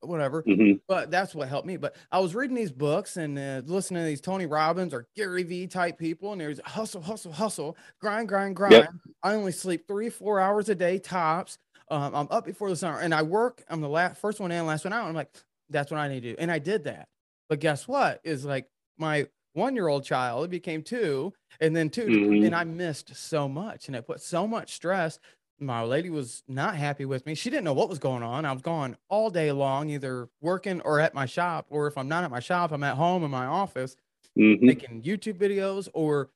whatever. 0.00 0.42
Mm-hmm. 0.42 0.79
But 0.88 1.11
that's 1.11 1.35
what 1.35 1.48
helped 1.48 1.66
me. 1.66 1.77
But 1.77 1.96
I 2.11 2.18
was 2.18 2.35
reading 2.35 2.57
these 2.57 2.72
books 2.72 3.16
and 3.16 3.38
uh, 3.38 3.62
listening 3.64 4.03
to 4.03 4.07
these 4.07 4.20
Tony 4.20 4.46
Robbins 4.46 4.94
or 4.94 5.07
Gary 5.16 5.42
Vee 5.42 5.66
type 5.66 5.98
people, 5.98 6.33
and 6.33 6.40
there's 6.40 6.61
hustle, 6.64 7.03
hustle, 7.03 7.33
hustle, 7.33 7.77
grind, 8.00 8.29
grind, 8.29 8.57
grind. 8.57 8.74
Yep. 8.74 8.90
I 9.22 9.35
only 9.35 9.53
sleep 9.53 9.87
three, 9.87 10.11
four 10.11 10.40
hours 10.40 10.68
a 10.68 10.74
day 10.74 10.98
tops. 10.98 11.59
Um, 11.90 12.14
I'm 12.14 12.29
up 12.31 12.44
before 12.44 12.70
the 12.70 12.77
sun, 12.77 13.03
and 13.03 13.14
I 13.14 13.23
work. 13.23 13.62
I'm 13.68 13.81
the 13.81 13.88
last, 13.88 14.20
first 14.20 14.40
one 14.40 14.51
in, 14.51 14.66
last 14.66 14.85
one 14.85 14.92
out. 14.92 15.07
I'm 15.07 15.14
like, 15.14 15.31
that's 15.70 15.90
what 15.90 16.01
I 16.01 16.09
need 16.09 16.23
to 16.23 16.31
do, 16.31 16.37
and 16.38 16.51
I 16.51 16.59
did 16.59 16.85
that. 16.85 17.09
But 17.49 17.61
guess 17.61 17.87
what? 17.87 18.20
Is 18.25 18.44
like 18.44 18.68
my 18.99 19.27
one 19.53 19.77
year 19.77 19.87
old 19.87 20.05
child 20.05 20.44
It 20.44 20.51
became 20.51 20.83
two, 20.83 21.33
and 21.61 21.77
then 21.77 21.88
2 21.88 22.07
mm-hmm. 22.07 22.44
and 22.44 22.55
I 22.55 22.64
missed 22.64 23.14
so 23.14 23.49
much, 23.49 23.87
and 23.87 23.97
it 23.97 24.07
put 24.07 24.20
so 24.20 24.47
much 24.47 24.75
stress 24.75 25.18
my 25.61 25.83
lady 25.83 26.11
was 26.11 26.42
not 26.49 26.77
happy 26.77 27.05
with 27.05 27.25
me. 27.27 27.35
She 27.35 27.51
didn't 27.51 27.64
know 27.64 27.73
what 27.73 27.88
was 27.88 27.99
going 27.99 28.23
on. 28.23 28.44
I 28.44 28.53
was 28.53 28.62
gone 28.62 28.97
all 29.09 29.31
day 29.31 29.53
long, 29.53 29.88
either 29.88 30.29
working 30.40 30.81
or 30.83 31.01
at 31.01 31.14
my 31.14 31.27
shop, 31.27 31.66
or 31.70 31.87
if 31.87 31.97
I'm 31.97 32.09
not 32.09 32.25
at 32.25 32.31
my 32.31 32.40
shop, 32.40 32.73
I'm 32.73 32.83
at 32.83 32.97
home 32.97 33.25
in 33.25 33.31
my 33.31 33.47
office 33.47 33.97
mm-hmm. 34.38 34.64
making 34.64 35.03
YouTube 35.03 35.38
videos 35.38 35.88
or 35.94 36.31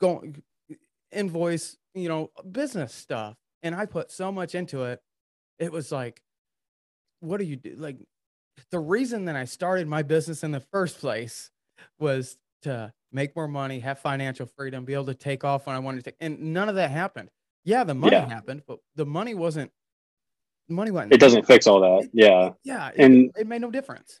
going 0.00 0.42
invoice, 1.10 1.76
you 1.94 2.08
know, 2.08 2.30
business 2.50 2.94
stuff. 2.94 3.36
And 3.62 3.74
I 3.74 3.86
put 3.86 4.10
so 4.10 4.32
much 4.32 4.54
into 4.54 4.84
it. 4.84 5.00
It 5.58 5.70
was 5.72 5.92
like, 5.92 6.22
what 7.20 7.38
do 7.38 7.44
you 7.44 7.56
do? 7.56 7.76
Like 7.78 7.98
the 8.70 8.78
reason 8.78 9.26
that 9.26 9.36
I 9.36 9.44
started 9.44 9.86
my 9.86 10.02
business 10.02 10.42
in 10.42 10.50
the 10.50 10.60
first 10.72 10.98
place 10.98 11.50
was 11.98 12.36
to 12.62 12.92
make 13.12 13.36
more 13.36 13.48
money, 13.48 13.80
have 13.80 13.98
financial 13.98 14.46
freedom, 14.46 14.84
be 14.84 14.94
able 14.94 15.06
to 15.06 15.14
take 15.14 15.44
off 15.44 15.66
when 15.66 15.76
I 15.76 15.78
wanted 15.78 16.04
to 16.04 16.10
take, 16.10 16.16
and 16.20 16.52
none 16.52 16.68
of 16.68 16.74
that 16.76 16.90
happened. 16.90 17.30
Yeah, 17.64 17.84
the 17.84 17.94
money 17.94 18.16
yeah. 18.16 18.28
happened, 18.28 18.62
but 18.66 18.78
the 18.96 19.06
money 19.06 19.34
wasn't. 19.34 19.70
The 20.68 20.74
money 20.74 20.90
went. 20.90 21.12
It 21.12 21.20
doesn't 21.20 21.46
fix 21.46 21.66
all 21.66 21.80
that. 21.80 22.08
Yeah. 22.12 22.50
Yeah, 22.64 22.88
it, 22.88 23.04
and 23.04 23.30
it 23.36 23.46
made 23.46 23.60
no 23.60 23.70
difference. 23.70 24.20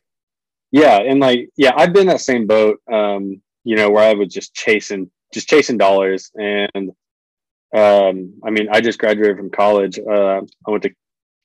Yeah, 0.70 0.98
and 0.98 1.20
like 1.20 1.50
yeah, 1.56 1.72
I've 1.76 1.92
been 1.92 2.06
that 2.06 2.20
same 2.20 2.46
boat. 2.46 2.80
Um, 2.90 3.42
you 3.64 3.76
know, 3.76 3.90
where 3.90 4.08
I 4.08 4.14
was 4.14 4.28
just 4.28 4.54
chasing, 4.54 5.10
just 5.32 5.48
chasing 5.48 5.76
dollars, 5.76 6.30
and 6.34 6.92
um, 7.74 8.34
I 8.44 8.50
mean, 8.50 8.68
I 8.70 8.80
just 8.80 8.98
graduated 8.98 9.36
from 9.36 9.50
college. 9.50 9.98
Uh, 9.98 10.42
I 10.66 10.70
went 10.70 10.82
to 10.82 10.90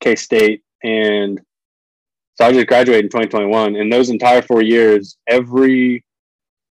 K 0.02 0.16
State, 0.16 0.64
and 0.84 1.40
so 2.36 2.46
I 2.46 2.52
just 2.52 2.68
graduated 2.68 3.06
in 3.06 3.10
2021. 3.10 3.76
And 3.76 3.92
those 3.92 4.10
entire 4.10 4.42
four 4.42 4.62
years, 4.62 5.18
every 5.28 6.04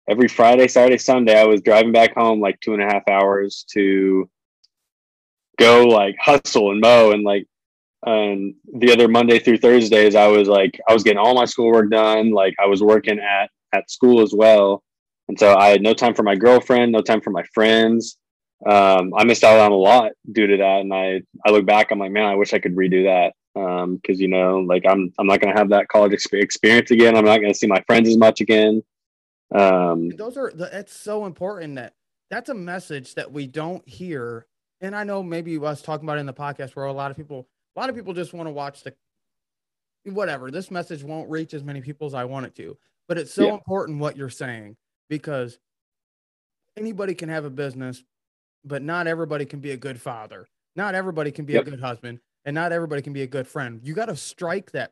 every 0.10 0.28
Friday, 0.28 0.68
Saturday, 0.68 0.98
Sunday, 0.98 1.40
I 1.40 1.46
was 1.46 1.62
driving 1.62 1.92
back 1.92 2.16
home 2.16 2.42
like 2.42 2.60
two 2.60 2.74
and 2.74 2.82
a 2.82 2.86
half 2.86 3.08
hours 3.08 3.66
to 3.72 4.30
go 5.60 5.84
like 5.84 6.16
hustle 6.20 6.72
and 6.72 6.82
mow 6.82 7.12
and 7.12 7.24
like 7.24 7.46
um 8.06 8.56
the 8.80 8.92
other 8.92 9.08
Monday 9.08 9.40
through 9.40 9.58
Thursdays 9.58 10.16
I 10.16 10.28
was 10.28 10.48
like 10.48 10.80
I 10.90 10.94
was 10.94 11.04
getting 11.04 11.20
all 11.20 11.36
my 11.36 11.46
schoolwork 11.46 11.90
done 11.92 12.32
like 12.32 12.56
I 12.62 12.66
was 12.66 12.82
working 12.82 13.20
at 13.20 13.50
at 13.72 13.90
school 13.90 14.22
as 14.22 14.34
well 14.34 14.84
and 15.30 15.40
so 15.40 15.56
I 15.56 15.70
had 15.70 15.82
no 15.82 15.94
time 15.94 16.14
for 16.14 16.24
my 16.24 16.36
girlfriend 16.36 16.92
no 16.92 17.02
time 17.02 17.22
for 17.22 17.30
my 17.30 17.44
friends 17.54 18.18
um 18.66 19.14
I 19.16 19.24
missed 19.24 19.44
out 19.44 19.60
on 19.60 19.72
a 19.72 19.76
lot 19.76 20.12
due 20.32 20.48
to 20.48 20.58
that. 20.58 20.82
And 20.82 20.94
I 20.94 21.22
I 21.46 21.52
look 21.52 21.66
back 21.66 21.92
I'm 21.92 22.00
like 22.00 22.12
man 22.12 22.26
I 22.26 22.36
wish 22.36 22.54
I 22.54 22.60
could 22.60 22.76
redo 22.76 23.04
that. 23.06 23.34
Um 23.60 23.96
because 23.98 24.20
you 24.20 24.28
know 24.28 24.60
like 24.60 24.84
I'm 24.88 25.14
I'm 25.20 25.28
not 25.28 25.42
gonna 25.42 25.58
have 25.58 25.70
that 25.70 25.88
college 25.88 26.14
experience 26.14 26.92
again. 26.92 27.16
I'm 27.16 27.26
not 27.26 27.42
gonna 27.42 27.54
see 27.54 27.68
my 27.68 27.84
friends 27.88 28.10
as 28.10 28.18
much 28.18 28.42
again. 28.42 28.84
Um 29.54 30.10
those 30.10 30.38
are 30.38 30.52
the, 30.54 30.70
it's 30.78 30.96
so 30.96 31.26
important 31.26 31.76
that 31.76 31.94
that's 32.34 32.50
a 32.50 32.56
message 32.56 33.14
that 33.16 33.32
we 33.32 33.46
don't 33.46 33.88
hear. 33.88 34.48
And 34.82 34.96
I 34.96 35.04
know 35.04 35.22
maybe 35.22 35.58
us 35.60 35.84
talking 35.84 36.06
about 36.06 36.18
it 36.18 36.22
in 36.22 36.26
the 36.26 36.34
podcast 36.34 36.76
where 36.76 36.86
a 36.86 36.92
lot 36.92 37.12
of 37.12 37.18
people, 37.18 37.48
a 37.76 37.80
lot 37.80 37.90
of 37.90 37.96
people 37.96 38.14
just 38.14 38.34
want 38.34 38.48
to 38.48 38.52
watch 38.52 38.82
the 38.82 38.94
whatever. 40.06 40.50
This 40.50 40.72
message 40.72 41.04
won't 41.04 41.30
reach 41.30 41.54
as 41.54 41.64
many 41.64 41.80
people 41.80 42.08
as 42.08 42.16
I 42.16 42.26
want 42.26 42.48
it 42.48 42.56
to, 42.56 42.76
but 43.08 43.20
it's 43.20 43.32
so 43.32 43.46
yeah. 43.46 43.54
important 43.54 44.00
what 44.00 44.18
you're 44.18 44.30
saying 44.30 44.76
because 45.10 45.60
anybody 46.76 47.14
can 47.14 47.30
have 47.30 47.46
a 47.46 47.52
business, 47.52 48.04
but 48.66 48.82
not 48.82 49.08
everybody 49.08 49.46
can 49.46 49.60
be 49.60 49.72
a 49.72 49.78
good 49.78 50.00
father. 50.00 50.48
Not 50.76 50.96
everybody 50.96 51.32
can 51.32 51.46
be 51.46 51.54
yep. 51.54 51.68
a 51.68 51.70
good 51.70 51.80
husband, 51.80 52.20
and 52.46 52.56
not 52.56 52.72
everybody 52.72 53.02
can 53.02 53.14
be 53.14 53.22
a 53.22 53.28
good 53.28 53.48
friend. 53.48 53.80
You 53.84 53.94
got 53.94 54.06
to 54.06 54.16
strike 54.16 54.72
that 54.72 54.92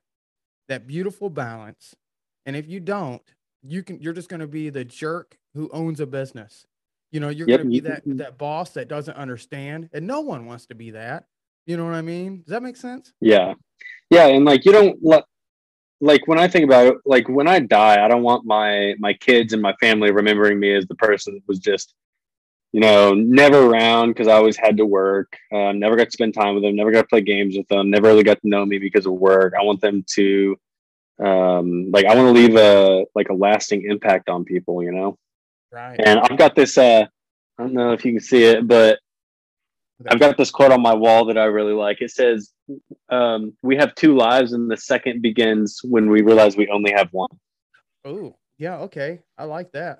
that 0.67 0.87
beautiful 0.87 1.29
balance. 1.29 1.95
And 2.45 2.55
if 2.55 2.67
you 2.67 2.79
don't, 2.79 3.21
you 3.63 3.83
can 3.83 3.99
you're 3.99 4.13
just 4.13 4.29
going 4.29 4.39
to 4.39 4.47
be 4.47 4.69
the 4.69 4.85
jerk 4.85 5.37
who 5.53 5.69
owns 5.71 5.99
a 5.99 6.05
business. 6.05 6.65
You 7.11 7.19
know, 7.19 7.29
you're 7.29 7.47
yep. 7.47 7.59
going 7.59 7.71
to 7.71 7.71
be 7.71 7.79
that 7.81 8.03
that 8.17 8.37
boss 8.37 8.71
that 8.71 8.87
doesn't 8.87 9.15
understand, 9.15 9.89
and 9.93 10.07
no 10.07 10.21
one 10.21 10.45
wants 10.45 10.67
to 10.67 10.75
be 10.75 10.91
that. 10.91 11.25
You 11.65 11.77
know 11.77 11.85
what 11.85 11.93
I 11.93 12.01
mean? 12.01 12.41
Does 12.41 12.51
that 12.51 12.63
make 12.63 12.77
sense? 12.77 13.13
Yeah, 13.19 13.53
yeah, 14.09 14.27
and 14.27 14.45
like 14.45 14.65
you 14.65 14.71
don't 14.71 14.97
let 15.01 15.25
like 15.99 16.27
when 16.27 16.39
I 16.39 16.47
think 16.47 16.65
about 16.65 16.87
it, 16.87 16.95
like 17.05 17.27
when 17.27 17.47
I 17.47 17.59
die, 17.59 18.03
I 18.03 18.07
don't 18.07 18.23
want 18.23 18.45
my 18.45 18.95
my 18.99 19.13
kids 19.13 19.53
and 19.53 19.61
my 19.61 19.73
family 19.79 20.11
remembering 20.11 20.59
me 20.59 20.73
as 20.73 20.85
the 20.87 20.95
person 20.95 21.35
that 21.35 21.43
was 21.47 21.59
just 21.59 21.93
you 22.71 22.79
know, 22.79 23.13
never 23.13 23.65
around 23.65 24.09
because 24.09 24.27
I 24.27 24.33
always 24.33 24.57
had 24.57 24.77
to 24.77 24.85
work. 24.85 25.37
Uh, 25.51 25.73
never 25.73 25.95
got 25.95 26.05
to 26.05 26.11
spend 26.11 26.33
time 26.33 26.55
with 26.55 26.63
them. 26.63 26.75
Never 26.75 26.91
got 26.91 27.01
to 27.01 27.07
play 27.07 27.21
games 27.21 27.57
with 27.57 27.67
them. 27.67 27.89
Never 27.89 28.07
really 28.07 28.23
got 28.23 28.41
to 28.41 28.47
know 28.47 28.65
me 28.65 28.77
because 28.77 29.05
of 29.05 29.13
work. 29.13 29.53
I 29.59 29.63
want 29.63 29.81
them 29.81 30.05
to, 30.15 30.57
um, 31.23 31.91
like, 31.91 32.05
I 32.05 32.15
want 32.15 32.27
to 32.27 32.41
leave 32.41 32.55
a 32.55 33.05
like 33.13 33.29
a 33.29 33.33
lasting 33.33 33.83
impact 33.89 34.29
on 34.29 34.45
people. 34.45 34.81
You 34.83 34.91
know. 34.91 35.17
Right. 35.71 35.99
And 36.03 36.19
I've 36.19 36.37
got 36.37 36.55
this. 36.55 36.77
Uh, 36.77 37.05
I 37.57 37.63
don't 37.63 37.73
know 37.73 37.91
if 37.91 38.05
you 38.05 38.13
can 38.13 38.21
see 38.21 38.43
it, 38.43 38.67
but 38.67 38.99
I've 40.07 40.19
got 40.19 40.37
this 40.37 40.51
quote 40.51 40.71
on 40.71 40.81
my 40.81 40.93
wall 40.93 41.25
that 41.25 41.37
I 41.37 41.45
really 41.45 41.73
like. 41.73 42.01
It 42.01 42.11
says, 42.11 42.51
um, 43.09 43.53
"We 43.61 43.75
have 43.75 43.95
two 43.95 44.15
lives, 44.15 44.53
and 44.53 44.71
the 44.71 44.77
second 44.77 45.21
begins 45.21 45.81
when 45.83 46.09
we 46.09 46.21
realize 46.21 46.55
we 46.55 46.69
only 46.69 46.91
have 46.91 47.09
one." 47.11 47.29
Oh, 48.05 48.35
yeah. 48.57 48.77
Okay. 48.79 49.19
I 49.37 49.43
like 49.43 49.71
that. 49.73 49.99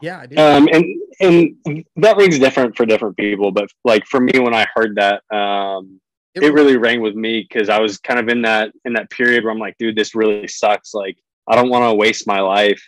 Yeah, 0.00 0.20
I 0.20 0.26
do. 0.26 0.36
Um, 0.36 0.68
and 0.72 0.84
and 1.20 1.84
that 1.96 2.16
rings 2.16 2.38
different 2.38 2.76
for 2.76 2.86
different 2.86 3.16
people, 3.16 3.52
but 3.52 3.68
like 3.84 4.04
for 4.06 4.20
me, 4.20 4.38
when 4.38 4.54
I 4.54 4.66
heard 4.74 4.96
that, 4.96 5.22
um, 5.34 6.00
it, 6.34 6.42
it 6.42 6.52
really 6.52 6.76
rang 6.76 7.00
with 7.00 7.14
me 7.14 7.46
because 7.48 7.68
I 7.68 7.78
was 7.78 7.98
kind 7.98 8.18
of 8.18 8.28
in 8.28 8.42
that 8.42 8.72
in 8.84 8.94
that 8.94 9.10
period 9.10 9.44
where 9.44 9.52
I'm 9.52 9.58
like, 9.58 9.76
dude, 9.78 9.96
this 9.96 10.14
really 10.14 10.48
sucks. 10.48 10.94
Like, 10.94 11.18
I 11.46 11.56
don't 11.56 11.68
want 11.68 11.84
to 11.84 11.94
waste 11.94 12.26
my 12.26 12.40
life, 12.40 12.82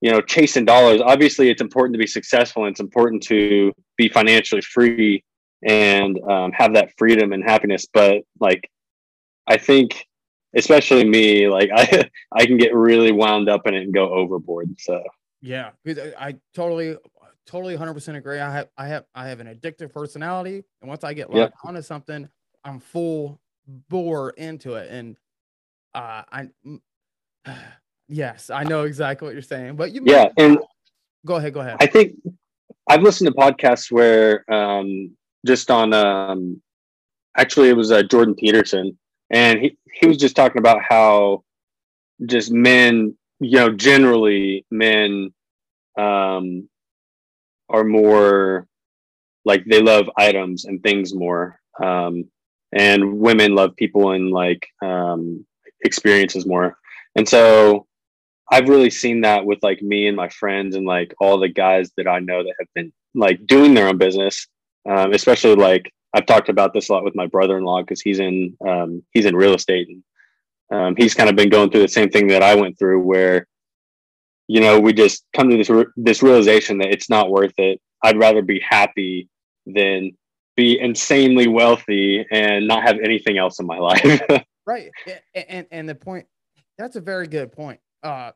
you 0.00 0.10
know, 0.10 0.20
chasing 0.20 0.64
dollars. 0.64 1.00
Obviously, 1.00 1.50
it's 1.50 1.62
important 1.62 1.94
to 1.94 1.98
be 1.98 2.06
successful, 2.06 2.64
and 2.64 2.72
it's 2.72 2.80
important 2.80 3.22
to 3.24 3.72
be 3.96 4.08
financially 4.08 4.62
free 4.62 5.22
and 5.62 6.18
um, 6.28 6.52
have 6.52 6.74
that 6.74 6.92
freedom 6.98 7.32
and 7.32 7.42
happiness. 7.44 7.86
But 7.92 8.22
like, 8.40 8.70
I 9.46 9.56
think, 9.56 10.04
especially 10.54 11.04
me, 11.04 11.48
like 11.48 11.70
I 11.74 12.10
I 12.32 12.44
can 12.44 12.58
get 12.58 12.74
really 12.74 13.12
wound 13.12 13.48
up 13.48 13.66
in 13.66 13.74
it 13.74 13.84
and 13.84 13.94
go 13.94 14.12
overboard. 14.12 14.74
So 14.80 15.02
yeah, 15.40 15.70
I, 15.86 16.12
I 16.18 16.34
totally 16.54 16.96
totally 17.46 17.76
100% 17.76 18.16
agree. 18.16 18.40
I 18.40 18.52
have 18.52 18.68
I 18.76 18.88
have 18.88 19.04
I 19.14 19.28
have 19.28 19.40
an 19.40 19.46
addictive 19.46 19.92
personality, 19.92 20.64
and 20.80 20.88
once 20.88 21.04
I 21.04 21.14
get 21.14 21.30
locked 21.30 21.54
yep. 21.54 21.64
onto 21.64 21.82
something, 21.82 22.28
I'm 22.64 22.80
full 22.80 23.40
bore 23.88 24.30
into 24.30 24.74
it, 24.74 24.90
and 24.90 25.16
uh, 25.94 26.22
I. 26.30 26.48
Yes, 28.10 28.48
I 28.48 28.64
know 28.64 28.84
exactly 28.84 29.26
what 29.26 29.34
you're 29.34 29.42
saying, 29.42 29.76
but 29.76 29.92
you 29.92 30.00
yeah, 30.06 30.28
and 30.38 30.56
go 31.26 31.36
ahead, 31.36 31.52
go 31.52 31.60
ahead. 31.60 31.76
I 31.78 31.84
think 31.84 32.14
I've 32.88 33.02
listened 33.02 33.28
to 33.28 33.34
podcasts 33.34 33.92
where 33.92 34.50
um, 34.50 35.14
just 35.46 35.70
on 35.70 35.92
um, 35.92 36.62
actually 37.36 37.68
it 37.68 37.76
was 37.76 37.92
uh, 37.92 38.02
Jordan 38.02 38.34
Peterson, 38.34 38.98
and 39.30 39.60
he 39.60 39.76
he 39.92 40.06
was 40.06 40.16
just 40.16 40.36
talking 40.36 40.58
about 40.58 40.80
how 40.82 41.44
just 42.24 42.50
men, 42.50 43.14
you 43.40 43.58
know, 43.58 43.70
generally 43.70 44.66
men 44.70 45.32
um, 45.98 46.68
are 47.68 47.84
more 47.84 48.66
like 49.44 49.64
they 49.64 49.80
love 49.80 50.10
items 50.16 50.64
and 50.64 50.82
things 50.82 51.14
more, 51.14 51.60
um, 51.82 52.24
and 52.72 53.18
women 53.18 53.54
love 53.54 53.76
people 53.76 54.12
and 54.12 54.30
like 54.30 54.66
um, 54.82 55.46
experiences 55.84 56.46
more, 56.46 56.76
and 57.16 57.28
so. 57.28 57.86
I've 58.50 58.70
really 58.70 58.88
seen 58.88 59.20
that 59.20 59.44
with 59.44 59.58
like 59.62 59.82
me 59.82 60.06
and 60.06 60.16
my 60.16 60.30
friends 60.30 60.74
and 60.74 60.86
like 60.86 61.14
all 61.20 61.38
the 61.38 61.50
guys 61.50 61.90
that 61.98 62.08
I 62.08 62.20
know 62.20 62.42
that 62.42 62.54
have 62.58 62.68
been 62.74 62.94
like 63.14 63.46
doing 63.46 63.74
their 63.74 63.88
own 63.88 63.98
business 63.98 64.46
um, 64.88 65.12
especially 65.12 65.54
like 65.54 65.92
I've 66.14 66.26
talked 66.26 66.48
about 66.48 66.72
this 66.72 66.88
a 66.88 66.92
lot 66.92 67.04
with 67.04 67.14
my 67.14 67.26
brother-in-law 67.26 67.82
because 67.82 68.00
he's 68.00 68.18
in 68.18 68.56
um, 68.66 69.02
he's 69.12 69.26
in 69.26 69.36
real 69.36 69.54
estate 69.54 69.88
and 69.88 70.02
um, 70.70 70.94
he's 70.96 71.14
kind 71.14 71.30
of 71.30 71.36
been 71.36 71.48
going 71.48 71.70
through 71.70 71.82
the 71.82 71.88
same 71.88 72.10
thing 72.10 72.28
that 72.28 72.42
I 72.42 72.54
went 72.54 72.78
through 72.78 73.00
where 73.00 73.46
you 74.46 74.60
know 74.60 74.78
we 74.80 74.92
just 74.92 75.24
come 75.34 75.50
to 75.50 75.56
this 75.56 75.70
re- 75.70 75.86
this 75.96 76.22
realization 76.22 76.78
that 76.78 76.88
it's 76.88 77.08
not 77.08 77.30
worth 77.30 77.54
it. 77.58 77.80
I'd 78.02 78.18
rather 78.18 78.42
be 78.42 78.60
happy 78.60 79.28
than 79.66 80.12
be 80.56 80.78
insanely 80.78 81.48
wealthy 81.48 82.26
and 82.30 82.66
not 82.66 82.82
have 82.82 82.98
anything 83.02 83.38
else 83.38 83.58
in 83.58 83.66
my 83.66 83.78
life. 83.78 84.22
right, 84.66 84.90
and 85.34 85.66
and 85.70 85.88
the 85.88 85.94
point 85.94 86.26
that's 86.76 86.96
a 86.96 87.00
very 87.00 87.26
good 87.26 87.52
point. 87.52 87.80
Uh, 88.02 88.32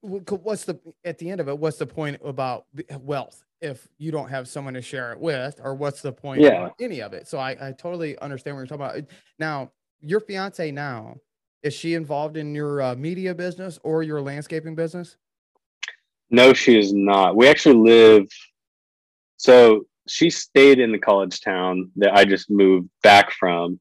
what's 0.00 0.64
the 0.64 0.80
at 1.04 1.18
the 1.18 1.30
end 1.30 1.40
of 1.40 1.48
it? 1.48 1.58
What's 1.58 1.78
the 1.78 1.86
point 1.86 2.20
about 2.24 2.66
wealth? 3.00 3.42
if 3.62 3.86
you 3.96 4.10
don't 4.10 4.28
have 4.28 4.48
someone 4.48 4.74
to 4.74 4.82
share 4.82 5.12
it 5.12 5.20
with, 5.20 5.60
or 5.62 5.74
what's 5.76 6.02
the 6.02 6.12
point 6.12 6.40
yeah. 6.40 6.66
of 6.66 6.72
any 6.80 7.00
of 7.00 7.12
it? 7.12 7.28
So 7.28 7.38
I, 7.38 7.50
I 7.68 7.72
totally 7.72 8.18
understand 8.18 8.56
what 8.56 8.62
you're 8.62 8.66
talking 8.76 8.84
about. 8.84 9.10
Now, 9.38 9.70
your 10.02 10.20
fiance 10.20 10.70
now, 10.70 11.16
is 11.62 11.74
she 11.74 11.94
involved 11.94 12.36
in 12.36 12.54
your 12.54 12.82
uh, 12.82 12.94
media 12.94 13.34
business 13.34 13.78
or 13.82 14.02
your 14.02 14.20
landscaping 14.20 14.74
business? 14.74 15.16
No, 16.30 16.52
she 16.52 16.78
is 16.78 16.92
not. 16.92 17.36
We 17.36 17.48
actually 17.48 17.76
live. 17.76 18.26
So 19.36 19.86
she 20.08 20.30
stayed 20.30 20.78
in 20.78 20.92
the 20.92 20.98
college 20.98 21.40
town 21.40 21.90
that 21.96 22.14
I 22.14 22.24
just 22.24 22.50
moved 22.50 22.88
back 23.02 23.32
from. 23.32 23.78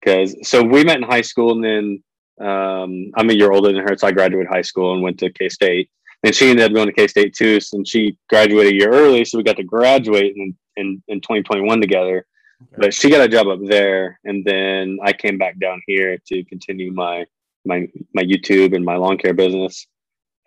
Because 0.00 0.36
so 0.48 0.62
we 0.62 0.84
met 0.84 0.98
in 0.98 1.02
high 1.02 1.22
school, 1.22 1.52
and 1.52 1.64
then 1.64 2.46
um, 2.46 3.12
I'm 3.14 3.30
a 3.30 3.34
year 3.34 3.52
older 3.52 3.72
than 3.72 3.86
her, 3.86 3.96
so 3.96 4.06
I 4.06 4.12
graduated 4.12 4.48
high 4.50 4.62
school 4.62 4.92
and 4.92 5.02
went 5.02 5.18
to 5.20 5.30
K 5.30 5.48
State 5.48 5.88
and 6.24 6.34
she 6.34 6.48
ended 6.48 6.64
up 6.64 6.72
going 6.72 6.86
to 6.86 6.92
K 6.92 7.06
State 7.06 7.34
too. 7.34 7.60
And 7.72 7.86
she 7.86 8.16
graduated 8.28 8.72
a 8.72 8.76
year 8.76 8.90
early, 8.90 9.24
so 9.24 9.38
we 9.38 9.44
got 9.44 9.58
to 9.58 9.62
graduate 9.62 10.34
in 10.36 10.56
in, 10.76 11.02
in 11.06 11.20
2021 11.20 11.80
together. 11.80 12.26
Okay. 12.72 12.76
But 12.78 12.94
she 12.94 13.10
got 13.10 13.20
a 13.20 13.28
job 13.28 13.46
up 13.48 13.60
there, 13.62 14.18
and 14.24 14.44
then 14.44 14.98
I 15.02 15.12
came 15.12 15.38
back 15.38 15.58
down 15.58 15.80
here 15.86 16.18
to 16.26 16.44
continue 16.44 16.92
my 16.92 17.24
my 17.64 17.88
my 18.14 18.22
YouTube 18.22 18.74
and 18.74 18.84
my 18.84 18.96
lawn 18.96 19.18
care 19.18 19.34
business. 19.34 19.86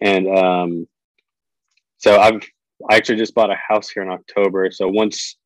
And 0.02 0.28
um, 0.28 0.88
so 1.98 2.20
I've 2.20 2.42
I 2.90 2.96
actually 2.96 3.18
just 3.18 3.34
bought 3.34 3.52
a 3.52 3.56
house 3.56 3.90
here 3.90 4.04
in 4.04 4.10
October. 4.10 4.70
So 4.72 4.88
once 4.88 5.38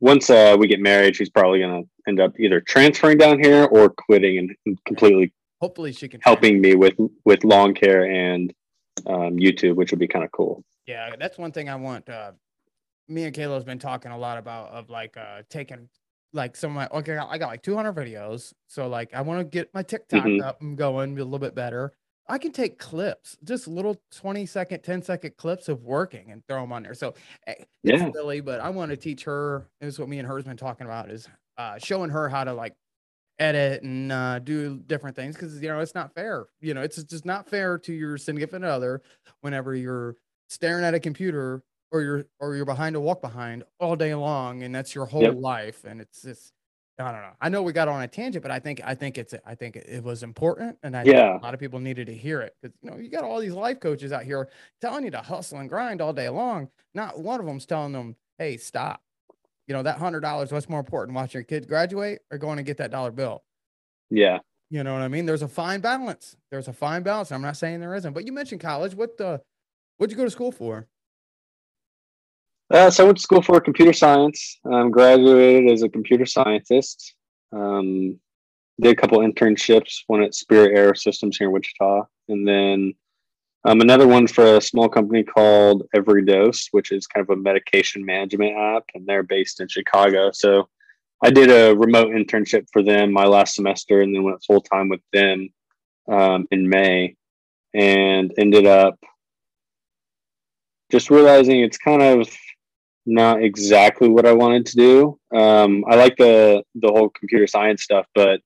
once 0.00 0.30
uh, 0.30 0.56
we 0.58 0.68
get 0.68 0.80
married, 0.80 1.16
she's 1.16 1.30
probably 1.30 1.60
gonna 1.60 1.82
end 2.06 2.20
up 2.20 2.38
either 2.38 2.60
transferring 2.60 3.18
down 3.18 3.42
here 3.42 3.64
or 3.64 3.90
quitting 3.90 4.38
and, 4.38 4.54
and 4.66 4.78
completely. 4.84 5.32
Hopefully, 5.60 5.92
she 5.92 6.08
can 6.08 6.20
helping 6.22 6.60
me 6.60 6.74
with 6.74 6.94
with 7.24 7.44
lawn 7.44 7.74
care 7.74 8.04
and 8.04 8.52
um, 9.06 9.36
YouTube, 9.36 9.76
which 9.76 9.90
would 9.90 10.00
be 10.00 10.08
kind 10.08 10.24
of 10.24 10.30
cool. 10.32 10.62
Yeah, 10.86 11.14
that's 11.18 11.38
one 11.38 11.52
thing 11.52 11.68
I 11.68 11.76
want. 11.76 12.08
Uh, 12.08 12.32
me 13.08 13.24
and 13.24 13.34
Kayla's 13.34 13.64
been 13.64 13.78
talking 13.78 14.12
a 14.12 14.18
lot 14.18 14.38
about 14.38 14.70
of 14.70 14.90
like 14.90 15.16
uh, 15.16 15.42
taking 15.48 15.88
like 16.36 16.54
some 16.54 16.70
of 16.70 16.76
my 16.76 16.98
okay, 16.98 17.16
I 17.16 17.38
got 17.38 17.48
like 17.48 17.62
200 17.62 17.92
videos, 17.92 18.52
so 18.68 18.88
like 18.88 19.12
I 19.14 19.22
want 19.22 19.40
to 19.40 19.44
get 19.44 19.72
my 19.74 19.82
TikTok 19.82 20.24
mm-hmm. 20.24 20.46
up 20.46 20.60
and 20.60 20.76
going 20.78 21.18
a 21.18 21.24
little 21.24 21.38
bit 21.38 21.54
better. 21.54 21.92
I 22.28 22.38
can 22.38 22.52
take 22.52 22.78
clips, 22.78 23.36
just 23.44 23.68
little 23.68 24.00
20 24.16 24.46
second, 24.46 24.82
10 24.82 25.02
second 25.02 25.36
clips 25.36 25.68
of 25.68 25.82
working 25.84 26.32
and 26.32 26.42
throw 26.48 26.60
them 26.60 26.72
on 26.72 26.82
there. 26.82 26.94
So 26.94 27.14
eh, 27.46 27.54
it's 27.84 28.02
yeah. 28.02 28.10
silly, 28.12 28.40
but 28.40 28.60
I 28.60 28.68
want 28.68 28.90
to 28.90 28.96
teach 28.96 29.24
her. 29.24 29.68
This 29.80 29.94
is 29.94 29.98
what 30.00 30.08
me 30.08 30.18
and 30.18 30.26
her's 30.26 30.44
been 30.44 30.56
talking 30.56 30.86
about 30.86 31.10
is 31.10 31.28
uh, 31.56 31.78
showing 31.78 32.10
her 32.10 32.28
how 32.28 32.44
to 32.44 32.52
like 32.52 32.74
edit 33.38 33.82
and 33.82 34.10
uh, 34.10 34.38
do 34.38 34.78
different 34.86 35.14
things 35.14 35.36
because 35.36 35.60
you 35.62 35.68
know 35.68 35.80
it's 35.80 35.94
not 35.94 36.14
fair. 36.14 36.46
You 36.60 36.74
know, 36.74 36.82
it's 36.82 37.02
just 37.02 37.24
not 37.24 37.48
fair 37.48 37.78
to 37.78 37.92
your 37.92 38.18
significant 38.18 38.64
other 38.64 39.02
whenever 39.40 39.74
you're 39.74 40.16
staring 40.48 40.84
at 40.84 40.94
a 40.94 41.00
computer 41.00 41.62
or 41.92 42.02
you're 42.02 42.26
or 42.40 42.56
you're 42.56 42.64
behind 42.64 42.96
a 42.96 43.00
walk 43.00 43.20
behind 43.20 43.64
all 43.80 43.96
day 43.96 44.14
long, 44.14 44.62
and 44.62 44.74
that's 44.74 44.94
your 44.94 45.06
whole 45.06 45.22
yep. 45.22 45.36
life. 45.38 45.84
And 45.84 46.00
it's 46.00 46.22
just 46.22 46.52
I 46.98 47.12
don't 47.12 47.20
know. 47.20 47.32
I 47.40 47.48
know 47.48 47.62
we 47.62 47.72
got 47.72 47.88
on 47.88 48.02
a 48.02 48.08
tangent, 48.08 48.42
but 48.42 48.50
I 48.50 48.58
think 48.58 48.80
I 48.84 48.94
think 48.94 49.18
it's 49.18 49.34
I 49.44 49.54
think 49.54 49.76
it 49.76 50.02
was 50.02 50.22
important, 50.22 50.78
and 50.82 50.96
I 50.96 51.04
yeah. 51.04 51.38
a 51.38 51.42
lot 51.42 51.54
of 51.54 51.60
people 51.60 51.78
needed 51.80 52.06
to 52.06 52.14
hear 52.14 52.40
it 52.40 52.54
because 52.60 52.76
you 52.82 52.90
know 52.90 52.96
you 52.96 53.10
got 53.10 53.24
all 53.24 53.40
these 53.40 53.52
life 53.52 53.80
coaches 53.80 54.12
out 54.12 54.24
here 54.24 54.48
telling 54.80 55.04
you 55.04 55.10
to 55.10 55.18
hustle 55.18 55.58
and 55.58 55.68
grind 55.68 56.00
all 56.00 56.12
day 56.12 56.28
long. 56.28 56.68
Not 56.94 57.18
one 57.18 57.40
of 57.40 57.46
them's 57.46 57.66
telling 57.66 57.92
them, 57.92 58.16
"Hey, 58.38 58.56
stop." 58.56 59.02
you 59.66 59.74
know, 59.74 59.82
that 59.82 59.98
hundred 59.98 60.20
dollars, 60.20 60.52
what's 60.52 60.68
more 60.68 60.80
important, 60.80 61.16
watching 61.16 61.40
your 61.40 61.44
kids 61.44 61.66
graduate 61.66 62.20
or 62.30 62.38
going 62.38 62.56
to 62.56 62.62
get 62.62 62.76
that 62.78 62.90
dollar 62.90 63.10
bill? 63.10 63.42
Yeah. 64.10 64.38
You 64.70 64.82
know 64.84 64.92
what 64.92 65.02
I 65.02 65.08
mean? 65.08 65.26
There's 65.26 65.42
a 65.42 65.48
fine 65.48 65.80
balance. 65.80 66.36
There's 66.50 66.68
a 66.68 66.72
fine 66.72 67.02
balance. 67.02 67.30
I'm 67.32 67.42
not 67.42 67.56
saying 67.56 67.80
there 67.80 67.94
isn't, 67.94 68.12
but 68.12 68.26
you 68.26 68.32
mentioned 68.32 68.60
college. 68.60 68.94
What 68.94 69.16
the 69.16 69.40
what'd 69.96 70.10
you 70.10 70.16
go 70.16 70.24
to 70.24 70.30
school 70.30 70.52
for? 70.52 70.86
Uh, 72.70 72.90
so 72.90 73.04
I 73.04 73.06
went 73.06 73.18
to 73.18 73.22
school 73.22 73.42
for 73.42 73.60
computer 73.60 73.92
science. 73.92 74.58
Um, 74.64 74.90
graduated 74.90 75.70
as 75.70 75.82
a 75.82 75.88
computer 75.88 76.26
scientist. 76.26 77.14
Um, 77.52 78.18
did 78.80 78.92
a 78.92 79.00
couple 79.00 79.18
internships, 79.18 80.02
one 80.06 80.22
at 80.22 80.34
Spirit 80.34 80.76
AeroSystems 80.76 81.36
here 81.38 81.46
in 81.46 81.52
Wichita, 81.52 82.02
and 82.28 82.46
then 82.46 82.92
um, 83.64 83.80
another 83.80 84.06
one 84.06 84.26
for 84.26 84.56
a 84.56 84.60
small 84.60 84.88
company 84.88 85.24
called 85.24 85.84
EveryDose, 85.96 86.66
which 86.72 86.92
is 86.92 87.06
kind 87.06 87.24
of 87.24 87.30
a 87.30 87.40
medication 87.40 88.04
management 88.04 88.56
app, 88.56 88.84
and 88.94 89.06
they're 89.06 89.22
based 89.22 89.60
in 89.60 89.68
Chicago. 89.68 90.30
So 90.32 90.68
I 91.24 91.30
did 91.30 91.50
a 91.50 91.74
remote 91.74 92.08
internship 92.08 92.66
for 92.72 92.82
them 92.82 93.12
my 93.12 93.24
last 93.24 93.54
semester, 93.54 94.02
and 94.02 94.14
then 94.14 94.24
went 94.24 94.44
full 94.44 94.60
time 94.60 94.88
with 94.88 95.00
them 95.12 95.48
um, 96.08 96.46
in 96.50 96.68
May, 96.68 97.16
and 97.72 98.32
ended 98.36 98.66
up 98.66 98.98
just 100.92 101.10
realizing 101.10 101.60
it's 101.60 101.78
kind 101.78 102.02
of 102.02 102.28
not 103.06 103.42
exactly 103.42 104.08
what 104.08 104.26
I 104.26 104.32
wanted 104.32 104.66
to 104.66 104.76
do. 104.76 105.18
Um, 105.34 105.84
I 105.88 105.94
like 105.96 106.16
the 106.16 106.62
the 106.74 106.88
whole 106.88 107.08
computer 107.10 107.46
science 107.46 107.82
stuff, 107.82 108.06
but 108.14 108.40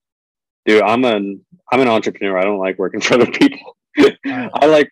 dude, 0.67 0.83
I'm 0.83 1.05
an 1.05 1.45
I'm 1.73 1.81
an 1.81 1.89
entrepreneur. 1.89 2.39
I 2.39 2.43
don't 2.43 2.59
like 2.59 2.79
working 2.79 3.01
for 3.01 3.15
other 3.15 3.31
people. 3.31 3.77
I 4.25 4.67
like 4.67 4.91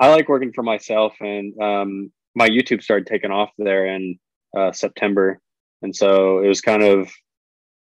I 0.00 0.08
like 0.10 0.28
working 0.28 0.52
for 0.52 0.62
myself, 0.62 1.14
and 1.20 1.60
um, 1.60 2.12
my 2.34 2.48
YouTube 2.48 2.82
started 2.82 3.06
taking 3.06 3.30
off 3.30 3.50
there 3.58 3.86
in 3.86 4.18
uh, 4.56 4.72
September, 4.72 5.40
and 5.82 5.94
so 5.94 6.38
it 6.38 6.48
was 6.48 6.60
kind 6.60 6.82
of 6.82 7.10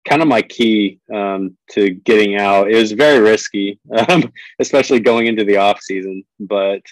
kind 0.08 0.20
of 0.20 0.28
my 0.28 0.42
key 0.42 1.00
um, 1.14 1.56
to 1.70 1.90
getting 1.90 2.36
out. 2.36 2.70
It 2.70 2.76
was 2.76 2.92
very 2.92 3.20
risky, 3.20 3.78
um, 4.08 4.32
especially 4.60 5.00
going 5.00 5.26
into 5.26 5.44
the 5.44 5.56
off 5.56 5.80
season. 5.80 6.24
But 6.40 6.82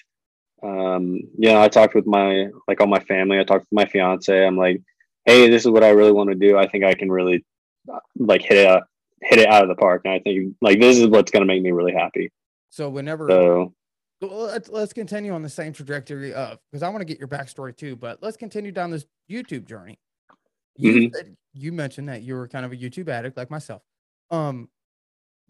um, 0.62 1.16
you 1.38 1.50
know, 1.50 1.60
I 1.60 1.68
talked 1.68 1.94
with 1.94 2.06
my 2.06 2.48
like 2.68 2.80
all 2.80 2.86
my 2.86 3.00
family. 3.00 3.38
I 3.38 3.44
talked 3.44 3.66
with 3.70 3.72
my 3.72 3.86
fiance. 3.86 4.46
I'm 4.46 4.56
like, 4.56 4.82
hey, 5.24 5.48
this 5.48 5.64
is 5.64 5.70
what 5.70 5.84
I 5.84 5.90
really 5.90 6.12
want 6.12 6.30
to 6.30 6.34
do. 6.36 6.56
I 6.58 6.68
think 6.68 6.84
I 6.84 6.94
can 6.94 7.10
really 7.10 7.44
like 8.16 8.42
hit 8.42 8.58
it 8.58 8.66
out, 8.66 8.84
hit 9.22 9.38
it 9.38 9.48
out 9.48 9.62
of 9.62 9.68
the 9.68 9.74
park. 9.74 10.02
And 10.04 10.14
I 10.14 10.18
think 10.18 10.54
like 10.60 10.80
this 10.80 10.98
is 10.98 11.06
what's 11.06 11.30
going 11.30 11.42
to 11.42 11.46
make 11.46 11.62
me 11.62 11.70
really 11.72 11.92
happy. 11.92 12.30
So 12.70 12.88
whenever 12.88 13.26
So 13.28 13.74
let's, 14.20 14.68
let's 14.68 14.92
continue 14.92 15.32
on 15.32 15.42
the 15.42 15.48
same 15.48 15.72
trajectory 15.72 16.32
of 16.32 16.58
because 16.70 16.82
I 16.82 16.88
want 16.88 17.00
to 17.00 17.06
get 17.06 17.18
your 17.18 17.28
backstory 17.28 17.76
too, 17.76 17.96
but 17.96 18.22
let's 18.22 18.36
continue 18.36 18.72
down 18.72 18.90
this 18.90 19.06
YouTube 19.30 19.66
journey. 19.66 19.98
You 20.76 21.10
Mhm. 21.10 21.36
you 21.52 21.72
mentioned 21.72 22.08
that 22.08 22.22
you 22.22 22.34
were 22.34 22.48
kind 22.48 22.64
of 22.64 22.72
a 22.72 22.76
YouTube 22.76 23.08
addict 23.08 23.36
like 23.36 23.50
myself. 23.50 23.82
Um, 24.30 24.68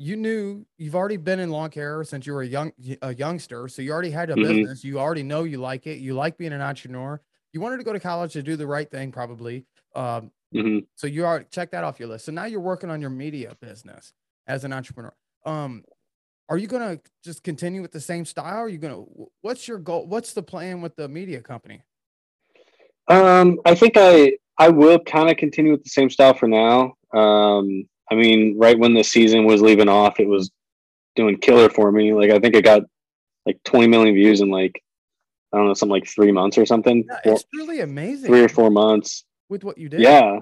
you 0.02 0.16
knew 0.16 0.64
you've 0.78 0.94
already 0.94 1.18
been 1.18 1.38
in 1.40 1.50
lawn 1.50 1.68
care 1.68 2.02
since 2.04 2.26
you 2.26 2.32
were 2.32 2.40
a 2.40 2.46
young 2.46 2.72
a 3.02 3.14
youngster, 3.14 3.68
so 3.68 3.82
you 3.82 3.92
already 3.92 4.10
had 4.10 4.30
a 4.30 4.34
Mhm. 4.34 4.42
business. 4.42 4.82
You 4.82 4.98
already 4.98 5.22
know 5.22 5.44
you 5.44 5.58
like 5.58 5.86
it. 5.86 5.98
You 5.98 6.14
like 6.14 6.38
being 6.38 6.54
an 6.54 6.62
entrepreneur. 6.62 7.20
You 7.52 7.60
wanted 7.60 7.76
to 7.76 7.84
go 7.84 7.92
to 7.92 8.00
college 8.00 8.32
to 8.32 8.42
do 8.42 8.56
the 8.56 8.66
right 8.66 8.90
thing, 8.90 9.12
probably. 9.12 9.66
Um, 9.94 10.32
mhm. 10.54 10.86
so 10.94 11.06
you 11.06 11.26
are 11.26 11.42
check 11.42 11.70
that 11.72 11.84
off 11.84 12.00
your 12.00 12.08
list. 12.08 12.24
So 12.24 12.32
now 12.32 12.46
you're 12.46 12.60
working 12.62 12.88
on 12.88 13.02
your 13.02 13.10
media 13.10 13.54
business 13.60 14.14
as 14.46 14.64
an 14.64 14.72
entrepreneur. 14.72 15.12
Um, 15.44 15.84
are 16.48 16.56
you 16.56 16.66
gonna 16.66 16.98
just 17.22 17.42
continue 17.42 17.82
with 17.82 17.92
the 17.92 18.00
same 18.00 18.24
style? 18.24 18.56
Are 18.56 18.70
you 18.70 18.78
gonna 18.78 19.04
what's 19.42 19.68
your 19.68 19.78
goal? 19.78 20.06
What's 20.06 20.32
the 20.32 20.42
plan 20.42 20.80
with 20.80 20.96
the 20.96 21.08
media 21.08 21.42
company? 21.42 21.82
Um, 23.08 23.60
I 23.66 23.74
think 23.74 23.98
I 23.98 24.38
I 24.56 24.70
will 24.70 24.98
kind 25.00 25.30
of 25.30 25.36
continue 25.36 25.72
with 25.72 25.84
the 25.84 25.90
same 25.90 26.08
style 26.08 26.32
for 26.32 26.48
now. 26.48 26.94
Um, 27.12 27.86
I 28.10 28.14
mean, 28.16 28.58
right 28.58 28.78
when 28.78 28.94
the 28.94 29.04
season 29.04 29.44
was 29.44 29.62
leaving 29.62 29.88
off, 29.88 30.18
it 30.20 30.28
was 30.28 30.50
doing 31.16 31.38
killer 31.38 31.68
for 31.70 31.90
me. 31.92 32.12
Like 32.12 32.30
I 32.30 32.38
think 32.38 32.54
it 32.54 32.64
got 32.64 32.82
like 33.46 33.58
20 33.64 33.86
million 33.88 34.14
views 34.14 34.40
in 34.40 34.50
like 34.50 34.82
I 35.52 35.56
don't 35.58 35.66
know, 35.66 35.74
something 35.74 35.92
like 35.92 36.06
three 36.08 36.30
months 36.32 36.58
or 36.58 36.66
something. 36.66 37.04
Four- 37.24 37.34
it's 37.34 37.44
really 37.54 37.80
amazing 37.80 38.26
three 38.28 38.42
or 38.42 38.48
four 38.48 38.70
months. 38.70 39.24
with 39.48 39.64
what 39.64 39.78
you 39.78 39.88
did. 39.88 40.00
Yeah. 40.00 40.38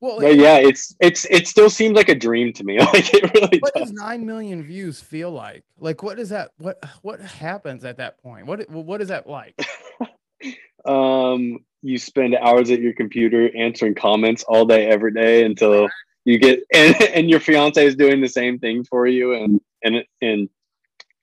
Well, 0.00 0.18
But 0.20 0.34
yeah, 0.36 0.56
it's 0.56 0.96
it's 0.98 1.24
it 1.30 1.46
still 1.46 1.70
seems 1.70 1.94
like 1.94 2.08
a 2.08 2.14
dream 2.16 2.52
to 2.54 2.64
me. 2.64 2.78
Like 2.92 3.14
it 3.14 3.32
really 3.34 3.58
what 3.60 3.72
does. 3.74 3.90
does 3.90 3.92
nine 3.92 4.26
million 4.26 4.62
views 4.64 5.00
feel 5.00 5.30
like? 5.30 5.62
Like, 5.78 6.02
what 6.02 6.18
is 6.18 6.30
that? 6.30 6.50
What 6.58 6.82
what 7.02 7.20
happens 7.20 7.84
at 7.84 7.98
that 7.98 8.20
point? 8.20 8.46
What 8.46 8.68
what 8.68 9.00
is 9.00 9.08
that 9.08 9.28
like? 9.28 9.54
um 10.84 11.58
you 11.82 11.98
spend 11.98 12.34
hours 12.34 12.70
at 12.70 12.80
your 12.80 12.92
computer 12.92 13.48
answering 13.56 13.94
comments 13.94 14.42
all 14.44 14.64
day 14.66 14.86
every 14.86 15.12
day 15.12 15.44
until 15.44 15.88
you 16.24 16.38
get 16.38 16.60
and, 16.74 17.00
and 17.02 17.30
your 17.30 17.40
fiance 17.40 17.84
is 17.84 17.96
doing 17.96 18.20
the 18.20 18.28
same 18.28 18.58
thing 18.58 18.84
for 18.84 19.06
you 19.06 19.34
and 19.34 19.60
and 19.82 20.04
and 20.20 20.48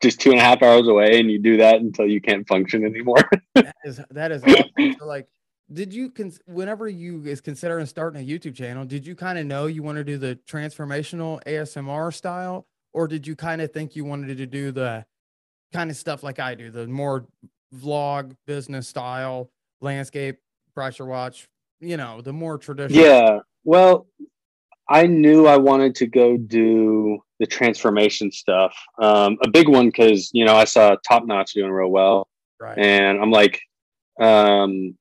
just 0.02 0.22
two 0.22 0.32
and 0.32 0.40
a 0.40 0.44
half 0.44 0.62
hours 0.64 0.88
away 0.88 1.20
and 1.20 1.30
you 1.30 1.40
do 1.40 1.58
that 1.58 1.82
until 1.82 2.08
you 2.08 2.22
can't 2.22 2.48
function 2.48 2.86
anymore 2.86 3.18
That 3.56 3.76
is 3.84 4.02
that 4.12 4.32
is 4.32 4.44
awesome. 4.44 4.96
so 5.00 5.06
like. 5.06 5.28
Did 5.72 5.94
you 5.94 6.10
cons- 6.10 6.40
whenever 6.48 6.88
you 6.90 7.26
is 7.26 7.42
considering 7.42 7.86
starting 7.86 8.20
a 8.20 8.26
YouTube 8.26 8.56
channel, 8.56 8.86
did 8.86 9.06
you 9.06 9.16
kind 9.16 9.38
of 9.38 9.46
know 9.46 9.68
you 9.68 9.84
want 9.84 10.00
to 10.00 10.04
do 10.04 10.18
the 10.18 10.40
transformational 10.50 11.44
ASMR 11.44 12.12
style, 12.12 12.66
or 12.92 13.08
did 13.08 13.28
you 13.28 13.36
kind 13.36 13.62
of 13.62 13.72
think 13.72 13.96
you 13.96 14.04
wanted 14.04 14.36
to 14.38 14.48
do 14.48 14.72
the 14.72 15.06
kind 15.72 15.92
of 15.92 15.96
stuff 15.96 16.24
like 16.24 16.40
I 16.40 16.56
do, 16.56 16.72
the 16.72 16.88
more 16.88 17.28
vlog 17.76 18.36
business 18.48 18.88
style, 18.88 19.52
landscape, 19.80 20.40
pressure 20.74 21.06
watch, 21.06 21.48
you 21.80 21.98
know, 21.98 22.22
the 22.22 22.34
more 22.34 22.58
traditional. 22.58 23.04
yeah 23.06 23.40
well 23.64 24.08
i 24.90 25.06
knew 25.06 25.46
i 25.48 25.56
wanted 25.58 25.94
to 25.96 26.08
go 26.08 26.36
do 26.38 27.20
the 27.40 27.46
transformation 27.46 28.32
stuff 28.32 28.76
um 29.02 29.38
a 29.44 29.48
big 29.50 29.68
one 29.70 29.88
because 29.88 30.30
you 30.34 30.44
know 30.46 30.56
i 30.56 30.64
saw 30.66 30.96
top 31.08 31.26
notch 31.26 31.54
doing 31.54 31.72
real 31.72 31.90
well 31.90 32.28
Right. 32.62 32.78
and 32.78 33.22
I'm 33.22 33.32
like, 33.32 33.62
um, 34.20 34.98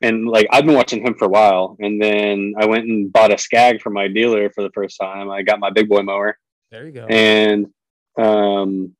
and 0.00 0.28
like 0.28 0.46
I've 0.52 0.64
been 0.64 0.76
watching 0.76 1.04
him 1.04 1.14
for 1.14 1.24
a 1.24 1.28
while, 1.28 1.76
and 1.80 2.00
then 2.00 2.54
I 2.56 2.66
went 2.66 2.84
and 2.84 3.12
bought 3.12 3.32
a 3.32 3.36
Skag 3.38 3.82
for 3.82 3.90
my 3.90 4.06
dealer 4.06 4.48
for 4.50 4.62
the 4.62 4.70
first 4.70 4.96
time. 4.96 5.28
I 5.28 5.42
got 5.42 5.58
my 5.58 5.70
big 5.70 5.88
boy 5.88 6.02
mower, 6.02 6.38
there 6.70 6.86
you 6.86 6.92
go. 6.92 7.06
and 7.06 7.66
um, 8.16 8.94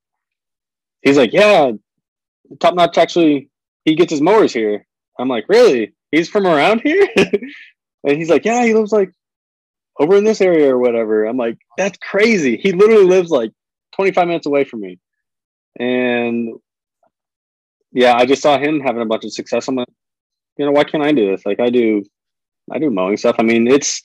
he's 1.03 1.16
like, 1.16 1.33
"Yeah, 1.33 1.70
Top 2.59 2.74
Notch 2.74 2.98
actually 2.98 3.48
he 3.85 3.94
gets 3.94 4.11
his 4.11 4.20
mowers 4.20 4.53
here." 4.53 4.85
I'm 5.16 5.29
like, 5.29 5.44
"Really? 5.48 5.94
He's 6.11 6.29
from 6.29 6.48
around 6.48 6.81
here?" 6.81 7.07
and 7.16 8.16
he's 8.18 8.29
like, 8.29 8.44
"Yeah, 8.44 8.64
he 8.64 8.74
lives 8.74 8.90
like 8.90 9.12
over 9.98 10.16
in 10.16 10.24
this 10.24 10.40
area 10.40 10.74
or 10.74 10.79
whatever." 10.79 11.24
I'm 11.24 11.37
like, 11.37 11.59
"That's 11.76 11.98
crazy. 11.98 12.57
He 12.57 12.72
literally 12.72 13.05
lives 13.05 13.31
like 13.31 13.53
25 13.92 14.26
minutes 14.26 14.46
away 14.46 14.64
from 14.64 14.81
me." 14.81 14.98
And 15.79 16.55
yeah, 17.92 18.14
I 18.14 18.26
just 18.26 18.42
saw 18.42 18.59
him 18.59 18.81
having 18.81 19.03
a 19.03 19.07
bunch 19.07 19.24
of 19.24 19.33
success. 19.33 19.68
I'm 19.68 19.76
like, 19.76 19.88
you 20.57 20.64
know, 20.64 20.72
why 20.72 20.85
can't 20.85 21.05
I 21.05 21.12
do 21.12 21.31
this? 21.31 21.44
Like 21.44 21.61
I 21.61 21.70
do, 21.70 22.05
I 22.70 22.79
do 22.79 22.90
mowing 22.90 23.16
stuff. 23.16 23.37
I 23.38 23.42
mean, 23.42 23.66
it's 23.66 24.03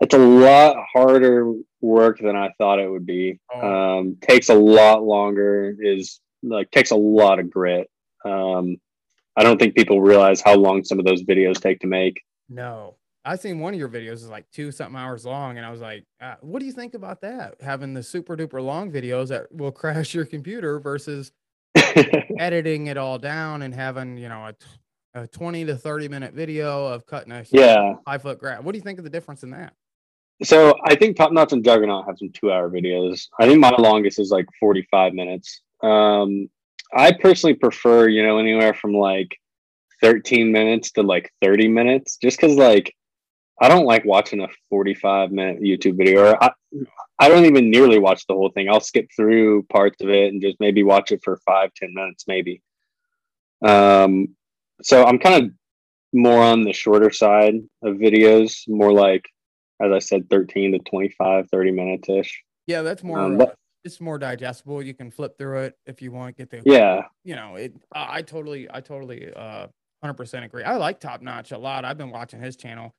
it's 0.00 0.14
a 0.14 0.18
lot 0.18 0.76
harder 0.92 1.52
work 1.80 2.18
than 2.18 2.36
I 2.36 2.50
thought 2.58 2.80
it 2.80 2.90
would 2.90 3.06
be. 3.06 3.38
Oh. 3.54 3.98
Um, 3.98 4.16
takes 4.20 4.48
a 4.48 4.54
lot 4.54 5.02
longer. 5.02 5.74
Is 5.78 6.20
like 6.42 6.70
takes 6.70 6.90
a 6.90 6.96
lot 6.96 7.38
of 7.38 7.50
grit. 7.50 7.90
Um, 8.24 8.76
I 9.36 9.42
don't 9.42 9.58
think 9.58 9.74
people 9.74 10.00
realize 10.00 10.40
how 10.40 10.54
long 10.54 10.84
some 10.84 10.98
of 10.98 11.04
those 11.04 11.22
videos 11.22 11.60
take 11.60 11.80
to 11.80 11.86
make. 11.86 12.22
No, 12.48 12.96
I 13.24 13.36
seen 13.36 13.60
one 13.60 13.72
of 13.72 13.78
your 13.78 13.88
videos 13.88 14.14
is 14.14 14.28
like 14.28 14.50
two 14.50 14.72
something 14.72 14.96
hours 14.96 15.24
long, 15.24 15.56
and 15.56 15.64
I 15.64 15.70
was 15.70 15.80
like, 15.80 16.04
uh, 16.20 16.34
"What 16.40 16.58
do 16.58 16.66
you 16.66 16.72
think 16.72 16.94
about 16.94 17.20
that? 17.20 17.60
Having 17.60 17.94
the 17.94 18.02
super 18.02 18.36
duper 18.36 18.62
long 18.62 18.90
videos 18.90 19.28
that 19.28 19.52
will 19.52 19.70
crash 19.70 20.14
your 20.14 20.24
computer 20.24 20.80
versus 20.80 21.32
editing 22.38 22.88
it 22.88 22.96
all 22.96 23.18
down 23.18 23.62
and 23.62 23.74
having 23.74 24.16
you 24.16 24.28
know 24.28 24.46
a, 24.46 24.52
t- 24.52 24.66
a 25.14 25.26
twenty 25.28 25.64
to 25.64 25.76
thirty 25.76 26.08
minute 26.08 26.34
video 26.34 26.86
of 26.86 27.06
cutting 27.06 27.32
a 27.32 27.44
yeah. 27.50 27.94
five 28.04 28.22
foot 28.22 28.38
grass. 28.38 28.62
What 28.62 28.72
do 28.72 28.78
you 28.78 28.82
think 28.82 28.98
of 28.98 29.04
the 29.04 29.10
difference 29.10 29.44
in 29.44 29.50
that? 29.50 29.72
So 30.42 30.74
I 30.84 30.96
think 30.96 31.16
Top 31.16 31.32
Notch 31.32 31.52
and 31.52 31.64
Juggernaut 31.64 32.06
have 32.06 32.18
some 32.18 32.30
two 32.30 32.50
hour 32.50 32.68
videos. 32.68 33.28
I 33.38 33.46
think 33.46 33.60
my 33.60 33.70
longest 33.78 34.18
is 34.18 34.30
like 34.30 34.46
45 34.58 35.12
minutes. 35.12 35.60
Um, 35.82 36.50
I 36.92 37.12
personally 37.12 37.54
prefer, 37.54 38.08
you 38.08 38.24
know, 38.24 38.38
anywhere 38.38 38.74
from 38.74 38.94
like 38.94 39.36
13 40.02 40.50
minutes 40.50 40.90
to 40.92 41.02
like 41.02 41.30
30 41.42 41.68
minutes, 41.68 42.18
just 42.20 42.40
because 42.40 42.56
like 42.56 42.92
I 43.62 43.68
don't 43.68 43.86
like 43.86 44.04
watching 44.04 44.40
a 44.40 44.48
45 44.70 45.30
minute 45.30 45.62
YouTube 45.62 45.96
video. 45.96 46.32
Or 46.32 46.44
I, 46.44 46.50
I 47.20 47.28
don't 47.28 47.44
even 47.44 47.70
nearly 47.70 48.00
watch 48.00 48.26
the 48.26 48.34
whole 48.34 48.50
thing. 48.50 48.68
I'll 48.68 48.80
skip 48.80 49.08
through 49.14 49.62
parts 49.64 50.02
of 50.02 50.08
it 50.08 50.32
and 50.32 50.42
just 50.42 50.58
maybe 50.58 50.82
watch 50.82 51.12
it 51.12 51.20
for 51.22 51.36
five, 51.46 51.72
10 51.74 51.94
minutes, 51.94 52.24
maybe. 52.26 52.60
Um, 53.64 54.34
so 54.82 55.04
I'm 55.04 55.20
kind 55.20 55.44
of 55.44 55.50
more 56.12 56.42
on 56.42 56.64
the 56.64 56.72
shorter 56.72 57.12
side 57.12 57.54
of 57.84 57.94
videos, 57.96 58.68
more 58.68 58.92
like 58.92 59.24
as 59.80 59.92
I 59.92 60.00
said, 60.00 60.28
13 60.28 60.72
to 60.72 60.78
25, 60.80 61.48
30 61.48 61.70
minutes 61.70 62.08
ish. 62.08 62.42
Yeah, 62.66 62.82
that's 62.82 63.02
more. 63.04 63.18
Um, 63.18 63.34
uh, 63.34 63.46
but- 63.46 63.56
it's 63.84 64.00
more 64.00 64.16
digestible. 64.16 64.80
You 64.80 64.94
can 64.94 65.10
flip 65.10 65.36
through 65.36 65.62
it 65.62 65.74
if 65.86 66.00
you 66.00 66.12
want. 66.12 66.36
Get 66.36 66.50
the 66.50 66.62
Yeah. 66.64 67.02
you 67.24 67.34
know 67.34 67.56
it. 67.56 67.74
I, 67.92 68.18
I 68.18 68.22
totally, 68.22 68.68
I 68.72 68.80
totally, 68.80 69.32
uh, 69.34 69.66
hundred 70.02 70.14
percent 70.14 70.44
agree. 70.44 70.64
I 70.64 70.76
like 70.76 70.98
Top 71.00 71.22
Notch 71.22 71.52
a 71.52 71.58
lot. 71.58 71.84
I've 71.84 71.96
been 71.98 72.10
watching 72.10 72.40
his 72.40 72.56
channel. 72.56 72.94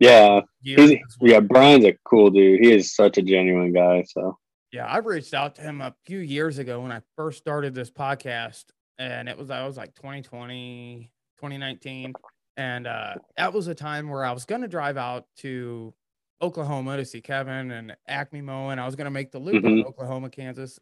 Yeah. 0.00 0.40
He's, 0.62 0.76
well. 1.20 1.30
yeah. 1.30 1.40
Brian's 1.40 1.84
a 1.84 1.94
cool 2.04 2.30
dude. 2.30 2.60
He 2.60 2.72
is 2.72 2.94
such 2.94 3.16
a 3.18 3.22
genuine 3.22 3.72
guy. 3.72 4.04
So, 4.08 4.36
Yeah, 4.72 4.92
I've 4.92 5.06
reached 5.06 5.34
out 5.34 5.54
to 5.56 5.62
him 5.62 5.80
a 5.80 5.94
few 6.06 6.18
years 6.18 6.58
ago 6.58 6.80
when 6.80 6.90
I 6.92 7.00
first 7.16 7.38
started 7.38 7.74
this 7.74 7.90
podcast, 7.90 8.64
and 8.98 9.28
it 9.28 9.38
was 9.38 9.50
I 9.50 9.64
was 9.66 9.76
like 9.76 9.94
2020, 9.94 11.10
2019, 11.38 12.12
and 12.56 12.86
uh, 12.86 13.14
that 13.36 13.52
was 13.52 13.68
a 13.68 13.74
time 13.74 14.08
where 14.08 14.24
I 14.24 14.32
was 14.32 14.44
going 14.44 14.62
to 14.62 14.68
drive 14.68 14.96
out 14.96 15.26
to 15.38 15.94
Oklahoma 16.42 16.96
to 16.96 17.04
see 17.04 17.20
Kevin 17.20 17.70
and 17.70 17.96
Acme 18.08 18.40
mowing. 18.42 18.78
I 18.78 18.86
was 18.86 18.96
going 18.96 19.04
to 19.06 19.10
make 19.10 19.30
the 19.30 19.38
loop 19.38 19.62
Mhm. 19.64 19.84
Oklahoma, 19.84 20.30
Kansas 20.30 20.78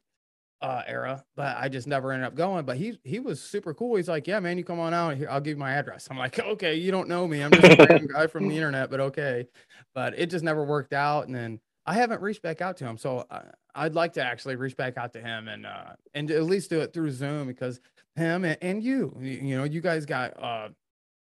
uh, 0.62 0.82
era, 0.86 1.24
but 1.36 1.56
I 1.58 1.68
just 1.68 1.86
never 1.86 2.12
ended 2.12 2.26
up 2.26 2.34
going. 2.34 2.64
But 2.64 2.76
he 2.76 2.98
he 3.04 3.20
was 3.20 3.40
super 3.40 3.74
cool. 3.74 3.96
He's 3.96 4.08
like, 4.08 4.26
"Yeah, 4.26 4.40
man, 4.40 4.58
you 4.58 4.64
come 4.64 4.80
on 4.80 4.94
out 4.94 5.16
here. 5.16 5.28
I'll 5.30 5.40
give 5.40 5.52
you 5.52 5.60
my 5.60 5.72
address." 5.72 6.08
I'm 6.10 6.18
like, 6.18 6.38
"Okay, 6.38 6.74
you 6.74 6.90
don't 6.90 7.08
know 7.08 7.26
me. 7.26 7.42
I'm 7.42 7.50
just 7.50 7.78
a 7.78 7.86
random 7.88 8.08
guy 8.12 8.26
from 8.26 8.48
the 8.48 8.56
internet, 8.56 8.90
but 8.90 9.00
okay." 9.00 9.46
But 9.94 10.18
it 10.18 10.30
just 10.30 10.44
never 10.44 10.64
worked 10.64 10.92
out, 10.92 11.26
and 11.26 11.34
then 11.34 11.60
I 11.86 11.94
haven't 11.94 12.20
reached 12.20 12.42
back 12.42 12.60
out 12.60 12.76
to 12.78 12.84
him. 12.84 12.98
So 12.98 13.26
uh, 13.30 13.42
I'd 13.74 13.94
like 13.94 14.14
to 14.14 14.22
actually 14.22 14.56
reach 14.56 14.76
back 14.76 14.96
out 14.96 15.12
to 15.12 15.20
him 15.20 15.48
and 15.48 15.66
uh, 15.66 15.92
and 16.14 16.30
at 16.30 16.44
least 16.44 16.70
do 16.70 16.80
it 16.80 16.92
through 16.92 17.12
Zoom 17.12 17.46
because 17.46 17.80
him 18.16 18.44
and, 18.44 18.58
and 18.60 18.82
you, 18.82 19.16
you, 19.20 19.32
you 19.32 19.56
know, 19.56 19.64
you 19.64 19.80
guys 19.80 20.06
got 20.06 20.42
uh, 20.42 20.68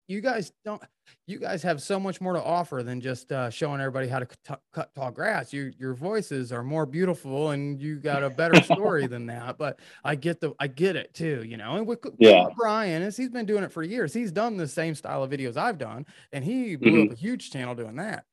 you 0.08 0.22
guys 0.22 0.52
don't 0.64 0.82
you 1.28 1.40
guys 1.40 1.64
have 1.64 1.82
so 1.82 2.00
much 2.00 2.22
more 2.22 2.34
to 2.34 2.44
offer 2.44 2.84
than 2.84 3.02
just 3.02 3.32
uh, 3.32 3.50
showing 3.50 3.80
everybody 3.80 4.08
how 4.08 4.20
to 4.20 4.28
cut, 4.46 4.62
cut 4.74 4.94
tall 4.96 5.12
grass. 5.12 5.54
You, 5.54 5.72
your 5.78 5.94
voices 5.94 6.52
are 6.52 6.64
more 6.64 6.86
beautiful, 6.86 7.52
and 7.52 7.82
you 7.82 7.98
got 7.98 8.24
a 8.24 8.30
better 8.30 8.62
story 8.64 9.08
than 9.08 9.26
that. 9.28 9.58
But 9.58 9.80
I 10.04 10.16
get 10.16 10.40
the, 10.40 10.54
I 10.60 10.68
get 10.68 10.96
it 10.96 11.14
too, 11.14 11.44
you 11.46 11.58
know. 11.58 11.76
And 11.76 11.88
with, 11.88 12.00
yeah, 12.18 12.48
Brian 12.56 13.02
is 13.02 13.18
he's 13.18 13.30
been 13.30 13.46
doing 13.46 13.64
it 13.64 13.72
for 13.72 13.84
years. 13.84 14.14
He's 14.14 14.32
done 14.32 14.58
the 14.58 14.68
same 14.68 14.96
style 14.96 15.24
of 15.24 15.32
videos 15.32 15.58
I've 15.58 15.78
done, 15.78 16.06
and 16.32 16.44
he 16.44 16.76
blew 16.76 16.92
mm-hmm. 16.92 17.12
up 17.12 17.18
a 17.18 17.20
huge 17.20 17.52
channel 17.52 17.76
doing 17.76 17.96
that. 17.98 18.26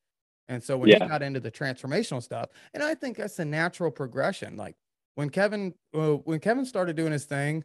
And 0.49 0.63
so 0.63 0.77
when 0.77 0.91
yeah. 0.91 1.03
he 1.03 1.09
got 1.09 1.23
into 1.23 1.41
the 1.41 1.51
transformational 1.51 2.23
stuff, 2.23 2.51
and 2.75 2.83
I 2.83 2.95
think 2.95 3.17
that's 3.17 3.39
a 3.39 3.45
natural 3.45 3.91
progression. 3.91 4.57
Like 4.57 4.77
when 5.15 5.31
Kevin, 5.31 5.75
uh, 5.95 6.15
when 6.15 6.41
Kevin 6.41 6.65
started 6.65 6.97
doing 6.97 7.13
his 7.13 7.25
thing, 7.25 7.65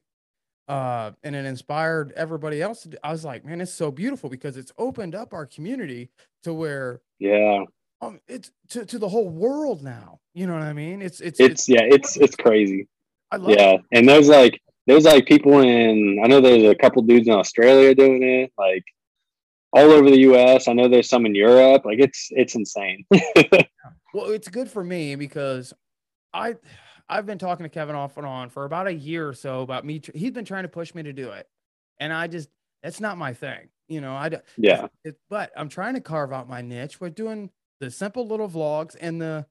uh, 0.67 1.12
and 1.23 1.36
it 1.36 1.45
inspired 1.45 2.12
everybody 2.15 2.62
else. 2.62 2.84
To, 2.84 2.97
I 3.06 3.12
was 3.12 3.23
like, 3.23 3.45
man, 3.45 3.62
it's 3.62 3.73
so 3.73 3.91
beautiful 3.91 4.30
because 4.30 4.58
it's 4.58 4.71
opened 4.77 5.15
up 5.15 5.34
our 5.34 5.45
community 5.45 6.10
to 6.43 6.53
where, 6.53 7.01
yeah, 7.19 7.63
um, 8.01 8.19
it's 8.27 8.51
to, 8.69 8.86
to 8.86 8.99
the 8.99 9.10
whole 9.10 9.30
world 9.30 9.84
now. 9.84 10.19
You 10.34 10.47
know 10.47 10.53
what 10.53 10.63
I 10.63 10.73
mean? 10.73 11.01
It's 11.01 11.19
it's 11.19 11.39
it's, 11.39 11.67
it's 11.67 11.69
yeah, 11.69 11.82
it's 11.84 12.17
it's 12.17 12.36
crazy. 12.36 12.88
I 13.32 13.38
love 13.38 13.51
yeah, 13.51 13.73
it. 13.73 13.82
and 13.91 14.08
there's 14.08 14.30
like 14.30 14.62
there's 14.86 15.06
like 15.06 15.25
people 15.25 15.60
in 15.60 16.19
I 16.23 16.27
know 16.27 16.41
there's 16.41 16.63
a 16.63 16.75
couple 16.75 17.01
dudes 17.01 17.27
in 17.27 17.34
Australia 17.34 17.95
doing 17.95 18.23
it, 18.23 18.51
like 18.58 18.84
all 19.73 19.91
over 19.91 20.10
the 20.10 20.19
U.S. 20.19 20.67
I 20.67 20.73
know 20.73 20.88
there's 20.88 21.10
some 21.10 21.25
in 21.25 21.36
Europe. 21.36 21.86
Like 21.86 21.99
it's 21.99 22.27
it's 22.32 22.56
insane. 22.56 23.06
well, 24.13 24.30
it's 24.32 24.47
good 24.47 24.69
for 24.69 24.84
me 24.84 25.15
because 25.15 25.73
I 26.34 26.56
I've 27.10 27.26
been 27.26 27.38
talking 27.38 27.63
to 27.63 27.70
Kevin 27.70 27.96
off 27.96 28.17
and 28.17 28.26
on 28.26 28.50
for 28.50 28.65
about 28.65 28.88
a 28.88 28.93
year 28.93 29.28
or 29.28 29.34
so 29.34 29.62
about 29.62 29.86
me. 29.86 30.02
He's 30.13 30.32
been 30.32 30.46
trying 30.46 30.63
to 30.63 30.70
push 30.70 30.93
me 30.93 31.04
to 31.04 31.13
do 31.13 31.30
it, 31.32 31.48
and 32.00 32.12
I 32.12 32.28
just 32.28 32.50
that's 32.84 33.00
not 33.00 33.17
my 33.17 33.34
thing. 33.34 33.70
You 33.88 34.02
know, 34.02 34.13
I 34.13 34.32
yeah. 34.58 34.88
It, 35.04 35.17
but 35.30 35.52
I'm 35.56 35.70
trying 35.70 35.93
to 35.93 36.02
carve 36.02 36.34
out 36.34 36.50
my 36.50 36.62
niche. 36.62 37.00
We're 37.00 37.10
doing 37.10 37.50
the 37.80 37.89
simple 37.89 38.28
little 38.28 38.50
vlogs 38.50 38.96
and 39.00 39.22
the 39.22 39.46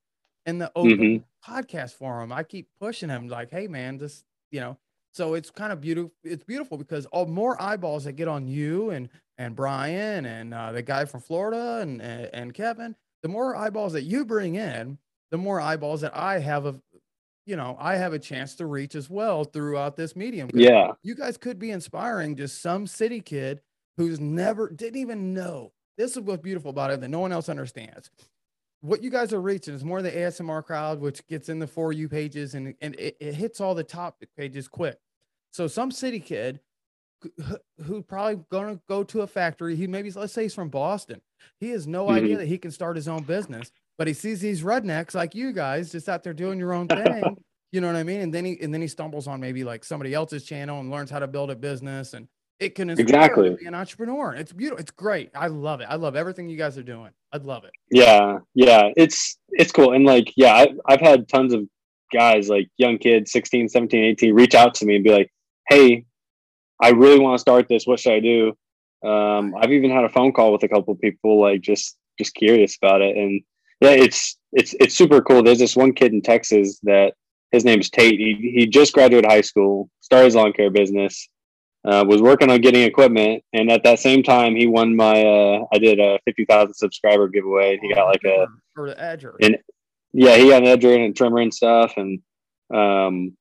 and 0.45 0.61
the 0.61 0.71
open 0.77 0.99
mm-hmm. 0.99 1.53
podcast 1.53 1.95
forum. 1.95 2.33
I 2.33 2.43
keep 2.43 2.69
pushing 2.79 3.09
him 3.09 3.29
like, 3.29 3.51
hey 3.51 3.67
man, 3.67 3.99
just 3.99 4.25
you 4.51 4.61
know. 4.61 4.77
So 5.13 5.33
it's 5.33 5.51
kind 5.51 5.73
of 5.73 5.81
beautiful. 5.81 6.13
It's 6.23 6.45
beautiful 6.45 6.77
because 6.77 7.07
all 7.07 7.25
more 7.25 7.61
eyeballs 7.61 8.05
that 8.05 8.13
get 8.13 8.29
on 8.29 8.47
you 8.47 8.91
and 8.91 9.09
and 9.39 9.57
Brian 9.57 10.27
and 10.27 10.53
uh, 10.53 10.73
the 10.73 10.83
guy 10.83 11.07
from 11.07 11.21
Florida 11.21 11.79
and, 11.81 12.03
and 12.03 12.31
and 12.33 12.55
Kevin. 12.55 12.95
The 13.23 13.29
more 13.29 13.57
eyeballs 13.57 13.95
that 13.95 14.03
you 14.03 14.25
bring 14.27 14.57
in, 14.57 14.99
the 15.31 15.39
more 15.39 15.61
eyeballs 15.61 16.03
that 16.03 16.17
I 16.17 16.39
have 16.39 16.67
of 16.67 16.81
you 17.47 17.57
know, 17.57 17.77
I 17.81 17.97
have 17.97 18.13
a 18.13 18.19
chance 18.19 18.57
to 18.57 18.67
reach 18.67 18.95
as 18.95 19.09
well 19.09 19.45
throughout 19.45 19.97
this 19.97 20.17
medium. 20.17 20.51
Yeah. 20.53 20.93
You 21.03 21.15
guys 21.15 21.37
could 21.37 21.59
be 21.59 21.71
inspiring 21.71 22.37
just 22.37 22.61
some 22.61 22.87
city 22.87 23.21
kid 23.21 23.61
who's 23.97 24.21
never 24.21 24.69
didn't 24.69 25.01
even 25.01 25.33
know. 25.33 25.73
This 25.97 26.17
is 26.17 26.21
what's 26.21 26.43
beautiful 26.43 26.71
about 26.71 26.91
it 26.91 27.01
that 27.01 27.09
no 27.09 27.21
one 27.21 27.33
else 27.33 27.49
understands. 27.49 28.11
What 28.81 29.03
you 29.03 29.11
guys 29.11 29.33
are 29.33 29.41
reaching 29.41 29.75
is 29.75 29.85
more 29.85 30.03
the 30.03 30.11
ASMR 30.11 30.65
crowd, 30.65 31.01
which 31.01 31.27
gets 31.29 31.49
in 31.49 31.59
the 31.59 31.67
for 31.67 31.93
you 31.93 32.09
pages 32.09 32.55
and, 32.55 32.75
and 32.83 32.95
it, 32.97 33.17
it 33.21 33.35
hits 33.35 33.61
all 33.61 33.75
the 33.75 33.85
top 33.85 34.23
pages 34.37 34.69
quick. 34.69 34.99
So 35.53 35.69
some 35.69 35.91
city 35.91 36.21
kid 36.21 36.61
who 37.85 38.03
probably 38.03 38.43
going 38.51 38.77
to 38.77 38.81
go 38.89 39.03
to 39.05 39.23
a 39.23 39.27
factory, 39.27 39.77
he 39.77 39.87
maybe 39.87 40.11
let's 40.13 40.33
say 40.33 40.45
he's 40.45 40.55
from 40.55 40.69
Boston. 40.69 41.21
He 41.61 41.71
has 41.71 41.87
no 41.87 42.07
mm-hmm. 42.07 42.17
idea 42.17 42.37
that 42.39 42.47
he 42.47 42.59
can 42.59 42.71
start 42.71 42.97
his 42.97 43.09
own 43.09 43.23
business 43.23 43.71
but 43.99 44.07
he 44.07 44.13
sees 44.13 44.41
these 44.41 44.63
rednecks 44.63 45.15
like 45.15 45.35
you 45.35 45.53
guys 45.53 45.93
just 45.93 46.09
out 46.09 46.23
there 46.23 46.35
doing 46.35 46.59
your 46.59 46.73
own 46.73 46.89
thing. 46.89 47.37
you 47.73 47.81
know 47.81 47.87
what 47.87 47.97
I 47.97 48.03
mean? 48.03 48.21
And 48.21 48.33
then 48.33 48.45
he 48.45 48.59
and 48.61 48.73
then 48.73 48.81
he 48.81 48.89
stumbles 48.89 49.27
on 49.27 49.41
maybe 49.41 49.65
like 49.65 49.85
somebody 49.85 50.15
else's 50.15 50.45
channel 50.45 50.81
and 50.81 50.91
learns 50.91 51.11
how 51.11 51.19
to 51.19 51.27
build 51.27 51.51
a 51.51 51.57
business 51.57 52.15
and 52.15 52.29
it 52.59 52.75
can 52.75 52.89
exactly 52.89 53.55
be 53.55 53.67
an 53.67 53.75
entrepreneur. 53.75 54.35
It's 54.35 54.53
beautiful. 54.53 54.81
It's 54.81 54.91
great. 54.91 55.31
I 55.35 55.49
love 55.49 55.83
it. 55.83 55.89
I 55.91 55.97
love 55.97 56.17
everything 56.17 56.49
you 56.49 56.57
guys 56.57 56.79
are 56.79 56.83
doing. 56.83 57.11
I'd 57.33 57.45
love 57.45 57.65
it. 57.65 57.73
Yeah, 57.91 58.39
yeah. 58.55 58.91
It's 58.97 59.37
it's 59.51 59.73
cool. 59.73 59.93
And 59.93 60.07
like, 60.07 60.33
yeah, 60.37 60.55
I, 60.55 60.69
I've 60.87 61.01
had 61.01 61.29
tons 61.29 61.53
of 61.53 61.69
guys 62.13 62.49
like 62.49 62.69
young 62.79 62.97
kids, 62.97 63.31
16, 63.33 63.69
17, 63.69 64.05
18, 64.05 64.35
reach 64.35 64.55
out 64.55 64.75
to 64.77 64.87
me 64.87 64.95
and 64.95 65.05
be 65.05 65.11
like, 65.11 65.31
hey, 65.69 66.07
I 66.81 66.91
really 66.91 67.19
want 67.19 67.37
to 67.37 67.41
start 67.41 67.69
this. 67.69 67.87
What 67.87 68.01
should 68.01 68.13
I 68.13 68.21
do? 68.21 68.57
Um, 69.05 69.55
I've 69.59 69.73
even 69.73 69.91
had 69.91 70.05
a 70.05 70.09
phone 70.09 70.33
call 70.33 70.53
with 70.53 70.63
a 70.63 70.69
couple 70.69 70.95
people 70.97 71.41
like 71.41 71.61
just 71.61 71.97
just 72.19 72.35
curious 72.35 72.77
about 72.81 73.03
it. 73.03 73.17
And 73.17 73.43
yeah, 73.81 73.91
it's 73.91 74.37
it's 74.53 74.75
it's 74.81 74.97
super 74.97 75.21
cool. 75.21 75.43
There's 75.43 75.59
this 75.59 75.77
one 75.77 75.93
kid 75.93 76.13
in 76.13 76.23
Texas 76.23 76.79
that 76.83 77.15
his 77.53 77.65
name's 77.65 77.91
Tate. 77.91 78.19
He 78.19 78.53
he 78.55 78.67
just 78.67 78.93
graduated 78.93 79.31
high 79.31 79.43
school, 79.43 79.91
started 80.01 80.27
his 80.27 80.35
lawn 80.35 80.53
care 80.53 80.71
business, 80.71 81.29
uh, 81.87 82.05
was 82.07 82.21
working 82.21 82.51
on 82.51 82.61
getting 82.61 82.83
equipment, 82.83 83.45
and 83.53 83.71
at 83.71 83.85
that 83.85 84.01
same 84.01 84.23
time, 84.23 84.57
he 84.57 84.67
won 84.67 84.97
my. 84.97 85.23
Uh, 85.25 85.65
I 85.73 85.79
did 85.79 86.01
a 86.01 86.19
fifty 86.25 86.45
thousand 86.45 86.75
subscriber 86.75 87.29
giveaway. 87.29 87.79
He 87.81 87.95
got 87.95 88.07
like 88.07 88.25
a 88.25 88.47
for 88.75 88.89
the 88.89 88.97
edger. 88.97 89.35
And 89.41 89.59
yeah, 90.13 90.37
he 90.37 90.49
got 90.49 90.65
an 90.65 90.79
edger 90.79 90.95
and 90.95 91.05
a 91.05 91.13
trimmer 91.13 91.39
and 91.39 91.55
stuff, 91.55 91.95
and 91.97 92.21
um, 92.75 93.37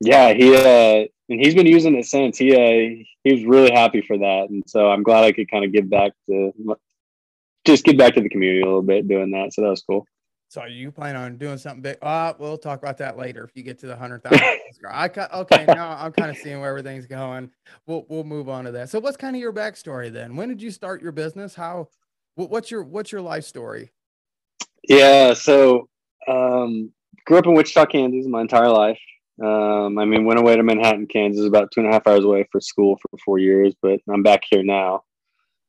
yeah, 0.00 0.32
he 0.32 0.54
uh, 0.54 1.06
and 1.28 1.40
he's 1.40 1.54
been 1.54 1.66
using 1.66 1.96
it 1.96 2.06
since. 2.06 2.38
He 2.38 2.54
uh, 2.54 3.04
he 3.24 3.32
was 3.32 3.44
really 3.44 3.72
happy 3.72 4.00
for 4.00 4.16
that, 4.18 4.46
and 4.50 4.62
so 4.66 4.90
I'm 4.90 5.02
glad 5.02 5.24
I 5.24 5.32
could 5.32 5.50
kind 5.50 5.64
of 5.64 5.72
give 5.72 5.90
back 5.90 6.12
to 6.28 6.52
just 7.64 7.84
get 7.84 7.98
back 7.98 8.14
to 8.14 8.20
the 8.20 8.28
community 8.28 8.62
a 8.62 8.64
little 8.64 8.82
bit 8.82 9.08
doing 9.08 9.30
that. 9.32 9.52
So 9.52 9.62
that 9.62 9.68
was 9.68 9.82
cool. 9.82 10.06
So 10.50 10.64
you 10.64 10.90
plan 10.90 11.14
on 11.14 11.36
doing 11.36 11.58
something 11.58 11.82
big? 11.82 11.98
Uh, 12.00 12.32
we'll 12.38 12.56
talk 12.56 12.78
about 12.78 12.96
that 12.98 13.18
later 13.18 13.44
if 13.44 13.50
you 13.54 13.62
get 13.62 13.78
to 13.80 13.86
the 13.86 13.96
hundred 13.96 14.22
thousand. 14.22 14.46
I 14.90 15.10
okay. 15.34 15.64
Now 15.66 15.96
I'm 15.98 16.12
kind 16.12 16.30
of 16.30 16.38
seeing 16.38 16.60
where 16.60 16.70
everything's 16.70 17.06
going. 17.06 17.50
We'll 17.86 18.06
we'll 18.08 18.24
move 18.24 18.48
on 18.48 18.64
to 18.64 18.72
that. 18.72 18.88
So 18.88 19.00
what's 19.00 19.16
kind 19.16 19.36
of 19.36 19.42
your 19.42 19.52
backstory 19.52 20.10
then? 20.10 20.36
When 20.36 20.48
did 20.48 20.62
you 20.62 20.70
start 20.70 21.02
your 21.02 21.12
business? 21.12 21.54
How? 21.54 21.88
What's 22.36 22.70
your 22.70 22.82
what's 22.82 23.12
your 23.12 23.20
life 23.20 23.44
story? 23.44 23.92
Yeah. 24.88 25.34
So 25.34 25.88
um, 26.26 26.92
grew 27.26 27.38
up 27.38 27.46
in 27.46 27.54
Wichita, 27.54 27.86
Kansas, 27.86 28.26
my 28.26 28.40
entire 28.40 28.70
life. 28.70 28.98
Um, 29.42 29.98
I 29.98 30.04
mean, 30.04 30.24
went 30.24 30.40
away 30.40 30.56
to 30.56 30.62
Manhattan, 30.62 31.06
Kansas, 31.06 31.46
about 31.46 31.70
two 31.70 31.80
and 31.80 31.88
a 31.88 31.92
half 31.92 32.06
hours 32.06 32.24
away 32.24 32.48
for 32.50 32.60
school 32.60 32.98
for 33.00 33.16
four 33.24 33.38
years, 33.38 33.74
but 33.80 34.00
I'm 34.12 34.22
back 34.22 34.42
here 34.50 34.64
now. 34.64 35.04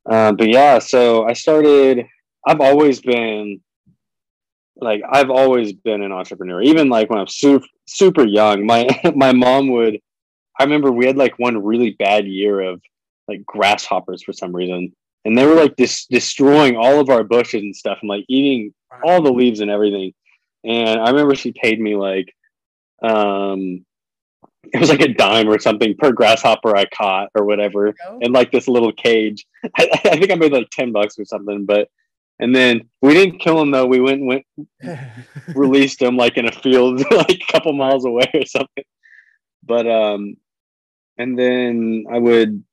Um, 0.09 0.37
but 0.37 0.49
yeah, 0.49 0.79
so 0.79 1.25
I 1.25 1.33
started. 1.33 2.05
I've 2.47 2.61
always 2.61 2.99
been 2.99 3.61
like 4.81 5.01
I've 5.09 5.29
always 5.29 5.73
been 5.73 6.01
an 6.01 6.11
entrepreneur. 6.11 6.61
Even 6.61 6.89
like 6.89 7.09
when 7.09 7.19
I'm 7.19 7.27
super 7.27 7.65
super 7.85 8.25
young, 8.25 8.65
my 8.65 8.87
my 9.15 9.33
mom 9.33 9.69
would. 9.71 9.99
I 10.59 10.63
remember 10.63 10.91
we 10.91 11.05
had 11.05 11.17
like 11.17 11.39
one 11.39 11.63
really 11.63 11.91
bad 11.91 12.27
year 12.27 12.59
of 12.59 12.81
like 13.27 13.45
grasshoppers 13.45 14.23
for 14.23 14.33
some 14.33 14.53
reason, 14.53 14.93
and 15.25 15.37
they 15.37 15.45
were 15.45 15.55
like 15.55 15.75
dis- 15.75 16.07
destroying 16.07 16.75
all 16.75 16.99
of 16.99 17.09
our 17.09 17.23
bushes 17.23 17.61
and 17.61 17.75
stuff, 17.75 17.99
and 18.01 18.09
like 18.09 18.25
eating 18.27 18.73
all 19.03 19.21
the 19.21 19.31
leaves 19.31 19.59
and 19.59 19.71
everything. 19.71 20.13
And 20.65 20.99
I 20.99 21.09
remember 21.09 21.35
she 21.35 21.53
paid 21.53 21.79
me 21.79 21.95
like 21.95 22.33
um 23.01 23.85
it 24.71 24.79
was 24.79 24.89
like 24.89 25.01
a 25.01 25.13
dime 25.13 25.49
or 25.49 25.59
something 25.59 25.95
per 25.97 26.11
grasshopper 26.11 26.75
I 26.75 26.85
caught 26.85 27.29
or 27.33 27.45
whatever 27.45 27.93
in 28.21 28.31
like 28.31 28.51
this 28.51 28.67
little 28.67 28.91
cage. 28.91 29.45
I, 29.77 29.89
I, 30.05 30.17
think 30.17 30.31
I 30.31 30.35
made 30.35 30.51
like 30.51 30.69
10 30.69 30.91
bucks 30.91 31.17
or 31.17 31.25
something, 31.25 31.65
but 31.65 31.89
and 32.39 32.55
then 32.55 32.89
we 33.01 33.13
didn't 33.13 33.39
kill 33.39 33.61
him 33.61 33.71
though. 33.71 33.85
We 33.85 33.99
went 33.99 34.21
and 34.21 34.27
went 34.27 34.45
released 35.55 36.01
him 36.01 36.17
like 36.17 36.37
in 36.37 36.47
a 36.47 36.51
field 36.51 37.03
like 37.11 37.41
a 37.41 37.51
couple 37.51 37.73
miles 37.73 38.05
away 38.05 38.29
or 38.33 38.45
something. 38.45 38.83
But 39.63 39.87
um 39.87 40.35
and 41.17 41.37
then 41.37 42.05
I 42.11 42.17
would 42.17 42.63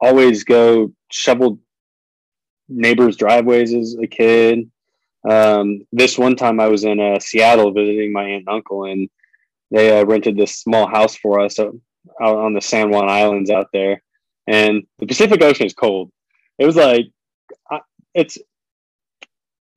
always 0.00 0.44
go 0.44 0.92
shovel 1.10 1.58
neighbors' 2.68 3.16
driveways 3.16 3.72
as 3.72 3.96
a 4.00 4.06
kid. 4.06 4.70
Um, 5.28 5.80
this 5.92 6.18
one 6.18 6.36
time 6.36 6.60
I 6.60 6.68
was 6.68 6.84
in 6.84 7.00
uh, 7.00 7.18
Seattle 7.18 7.72
visiting 7.72 8.12
my 8.12 8.24
aunt 8.24 8.44
and 8.46 8.48
uncle, 8.48 8.84
and 8.84 9.08
they 9.70 9.98
uh, 9.98 10.04
rented 10.04 10.36
this 10.36 10.58
small 10.58 10.86
house 10.86 11.16
for 11.16 11.40
us 11.40 11.58
out 11.58 11.74
on 12.20 12.54
the 12.54 12.60
San 12.60 12.90
Juan 12.90 13.08
Islands 13.08 13.50
out 13.50 13.68
there, 13.72 14.02
and 14.46 14.84
the 14.98 15.06
Pacific 15.06 15.42
Ocean 15.42 15.66
is 15.66 15.74
cold. 15.74 16.10
It 16.58 16.66
was 16.66 16.76
like 16.76 17.06
it's 18.16 18.38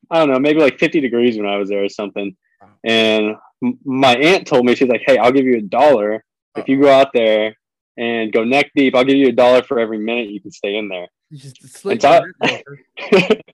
I 0.09 0.19
don't 0.19 0.29
know, 0.29 0.39
maybe 0.39 0.59
like 0.59 0.79
50 0.79 1.01
degrees 1.01 1.37
when 1.37 1.45
I 1.45 1.57
was 1.57 1.69
there 1.69 1.83
or 1.83 1.89
something. 1.89 2.35
And 2.83 3.35
my 3.83 4.15
aunt 4.15 4.47
told 4.47 4.65
me 4.65 4.73
she's 4.73 4.89
like, 4.89 5.03
"Hey, 5.05 5.17
I'll 5.17 5.31
give 5.31 5.45
you 5.45 5.57
a 5.57 5.61
dollar 5.61 6.23
if 6.55 6.67
you 6.67 6.81
go 6.81 6.89
out 6.89 7.13
there 7.13 7.55
and 7.97 8.31
go 8.31 8.43
neck 8.43 8.71
deep. 8.75 8.95
I'll 8.95 9.03
give 9.03 9.17
you 9.17 9.27
a 9.27 9.33
dollar 9.33 9.61
for 9.61 9.79
every 9.79 9.99
minute 9.99 10.29
you 10.29 10.41
can 10.41 10.51
stay 10.51 10.75
in 10.75 10.89
there." 10.89 11.07
So 11.69 11.89
I, 12.41 12.63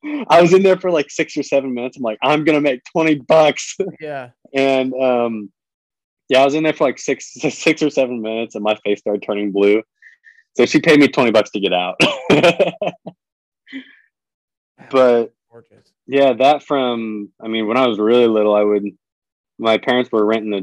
I 0.29 0.41
was 0.41 0.53
in 0.53 0.63
there 0.63 0.77
for 0.77 0.91
like 0.91 1.09
six 1.09 1.35
or 1.35 1.43
seven 1.43 1.73
minutes. 1.73 1.97
I'm 1.97 2.03
like, 2.03 2.19
I'm 2.21 2.43
gonna 2.43 2.61
make 2.61 2.83
20 2.91 3.15
bucks. 3.15 3.75
Yeah. 3.99 4.29
and 4.53 4.93
um, 4.93 5.51
yeah, 6.29 6.41
I 6.41 6.45
was 6.45 6.55
in 6.55 6.63
there 6.63 6.73
for 6.73 6.85
like 6.85 6.99
six 6.99 7.33
six 7.39 7.81
or 7.81 7.89
seven 7.89 8.21
minutes, 8.21 8.55
and 8.55 8.63
my 8.63 8.75
face 8.83 8.99
started 8.99 9.23
turning 9.23 9.51
blue. 9.51 9.81
So 10.55 10.65
she 10.65 10.79
paid 10.79 10.99
me 10.99 11.07
twenty 11.07 11.31
bucks 11.31 11.51
to 11.51 11.59
get 11.59 11.73
out. 11.73 11.99
but 14.89 15.33
yeah, 16.07 16.33
that 16.33 16.63
from 16.63 17.29
I 17.41 17.47
mean, 17.47 17.67
when 17.67 17.77
I 17.77 17.87
was 17.87 17.99
really 17.99 18.27
little, 18.27 18.55
I 18.55 18.63
would 18.63 18.85
my 19.57 19.77
parents 19.77 20.11
were 20.11 20.25
renting 20.25 20.53
a 20.53 20.61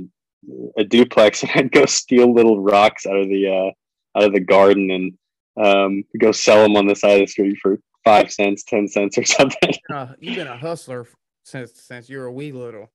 a 0.77 0.85
duplex, 0.85 1.43
and 1.43 1.53
I'd 1.55 1.73
go 1.73 1.87
steal 1.87 2.33
little 2.33 2.63
rocks 2.63 3.07
out 3.07 3.17
of 3.17 3.29
the 3.29 3.49
uh, 3.49 4.19
out 4.19 4.25
of 4.25 4.33
the 4.33 4.41
garden 4.41 4.91
and 4.91 5.13
um, 5.57 6.05
go 6.19 6.33
sell 6.33 6.63
them 6.63 6.77
on 6.77 6.87
the 6.87 6.97
side 6.97 7.21
of 7.21 7.21
the 7.21 7.27
street 7.27 7.59
for 7.61 7.79
five 8.05 8.33
cents, 8.33 8.63
ten 8.65 8.89
cents, 8.89 9.19
or 9.19 9.25
something. 9.25 9.75
Uh, 9.93 10.09
you've 10.19 10.37
been 10.37 10.47
a 10.47 10.57
hustler 10.57 11.07
since 11.45 11.73
since 11.75 12.09
you 12.09 12.19
were 12.19 12.27
a 12.27 12.33
wee 12.33 12.53
little. 12.53 12.91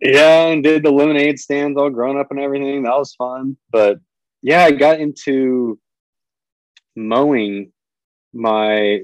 Yeah, 0.00 0.46
and 0.48 0.62
did 0.62 0.82
the 0.82 0.90
lemonade 0.90 1.38
stands 1.38 1.78
all 1.78 1.90
grown 1.90 2.18
up 2.18 2.30
and 2.30 2.40
everything. 2.40 2.82
That 2.82 2.98
was 2.98 3.14
fun. 3.14 3.56
But 3.70 3.98
yeah, 4.42 4.64
I 4.64 4.72
got 4.72 5.00
into 5.00 5.78
mowing 6.94 7.72
my 8.32 9.02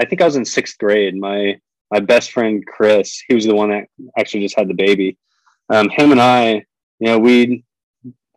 I 0.00 0.04
think 0.06 0.22
I 0.22 0.24
was 0.24 0.36
in 0.36 0.44
sixth 0.44 0.78
grade. 0.78 1.14
My 1.16 1.60
my 1.90 2.00
best 2.00 2.32
friend 2.32 2.64
Chris, 2.66 3.22
he 3.28 3.34
was 3.34 3.44
the 3.44 3.54
one 3.54 3.70
that 3.70 3.88
actually 4.18 4.42
just 4.42 4.58
had 4.58 4.68
the 4.68 4.74
baby. 4.74 5.18
Um, 5.68 5.88
him 5.90 6.12
and 6.12 6.20
I, 6.20 6.64
you 6.98 7.06
know, 7.06 7.18
we 7.18 7.64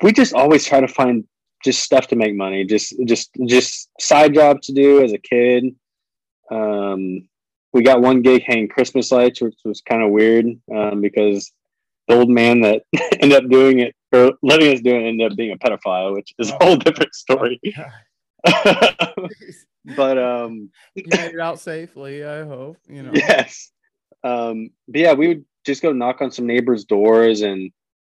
we 0.01 0.11
just 0.11 0.33
always 0.33 0.65
try 0.65 0.81
to 0.81 0.87
find 0.87 1.23
just 1.63 1.81
stuff 1.81 2.07
to 2.07 2.15
make 2.15 2.35
money, 2.35 2.65
just 2.65 2.93
just 3.05 3.29
just 3.45 3.89
side 3.99 4.33
jobs 4.33 4.67
to 4.67 4.73
do 4.73 5.03
as 5.03 5.13
a 5.13 5.17
kid. 5.17 5.75
Um, 6.51 7.27
we 7.73 7.83
got 7.83 8.01
one 8.01 8.21
gig 8.21 8.43
hanging 8.45 8.67
Christmas 8.67 9.11
lights, 9.11 9.41
which 9.41 9.57
was 9.65 9.81
kind 9.81 10.03
of 10.03 10.11
weird 10.11 10.45
um, 10.73 11.01
because 11.01 11.51
the 12.07 12.15
old 12.15 12.29
man 12.29 12.61
that 12.61 12.83
ended 13.19 13.43
up 13.43 13.49
doing 13.49 13.79
it 13.79 13.95
or 14.11 14.33
letting 14.43 14.73
us 14.73 14.81
do 14.81 14.95
it 14.95 15.07
ended 15.07 15.31
up 15.31 15.37
being 15.37 15.51
a 15.51 15.57
pedophile, 15.57 16.13
which 16.13 16.33
is 16.37 16.51
a 16.51 16.57
whole 16.63 16.77
different 16.77 17.13
story. 17.13 17.59
but 19.95 20.17
um, 20.17 20.69
you 20.95 21.03
made 21.07 21.33
it 21.33 21.39
out 21.39 21.59
safely. 21.59 22.25
I 22.25 22.43
hope 22.43 22.77
you 22.87 23.03
know. 23.03 23.11
Yes. 23.13 23.71
Um, 24.23 24.69
but 24.87 25.01
yeah, 25.01 25.13
we 25.13 25.29
would 25.29 25.45
just 25.65 25.81
go 25.81 25.93
knock 25.93 26.21
on 26.21 26.29
some 26.29 26.45
neighbors' 26.45 26.83
doors, 26.83 27.41
and 27.41 27.71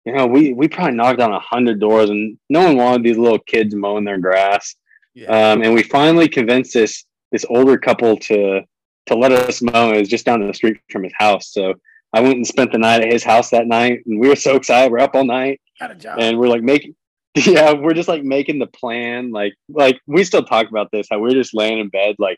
you 0.06 0.14
know, 0.14 0.26
we 0.26 0.54
we 0.54 0.70
probably 0.70 0.96
knocked 0.96 1.20
on 1.20 1.34
a 1.34 1.40
hundred 1.40 1.82
doors, 1.82 2.10
and 2.10 2.38
no 2.50 2.64
one 2.64 2.78
wanted 2.78 3.04
these 3.04 3.18
little 3.18 3.40
kids 3.40 3.76
mowing 3.76 4.06
their 4.06 4.18
grass. 4.18 4.76
Yeah. 5.14 5.28
Um, 5.28 5.62
and 5.62 5.74
we 5.74 5.84
finally 5.84 6.30
convinced 6.30 6.74
this 6.74 7.06
this 7.34 7.46
older 7.50 7.78
couple 7.78 8.18
to 8.18 8.62
to 9.08 9.16
let 9.16 9.32
us 9.32 9.62
mow. 9.62 9.92
It 9.92 10.00
was 10.00 10.10
just 10.10 10.26
down 10.26 10.46
the 10.46 10.54
street 10.54 10.78
from 10.92 11.04
his 11.04 11.14
house, 11.18 11.52
so 11.52 11.74
I 12.14 12.22
went 12.22 12.36
and 12.36 12.48
spent 12.48 12.72
the 12.72 12.78
night 12.78 13.02
at 13.02 13.12
his 13.12 13.24
house 13.24 13.50
that 13.50 13.68
night, 13.68 14.04
and 14.06 14.20
we 14.20 14.28
were 14.28 14.36
so 14.36 14.56
excited. 14.56 14.92
We're 14.92 15.00
up 15.00 15.16
all 15.16 15.26
night, 15.26 15.62
Job. 15.98 16.20
and 16.20 16.38
we're 16.38 16.48
like 16.48 16.62
making 16.62 16.96
yeah, 17.46 17.74
we're 17.74 17.94
just 17.94 18.10
like 18.10 18.24
making 18.24 18.60
the 18.60 18.68
plan. 18.68 19.32
Like, 19.32 19.56
like 19.68 20.00
we 20.06 20.24
still 20.24 20.44
talk 20.44 20.70
about 20.70 20.92
this. 20.92 21.08
How 21.10 21.20
we're 21.20 21.32
just 21.32 21.56
laying 21.56 21.80
in 21.80 21.90
bed, 21.90 22.16
like, 22.20 22.38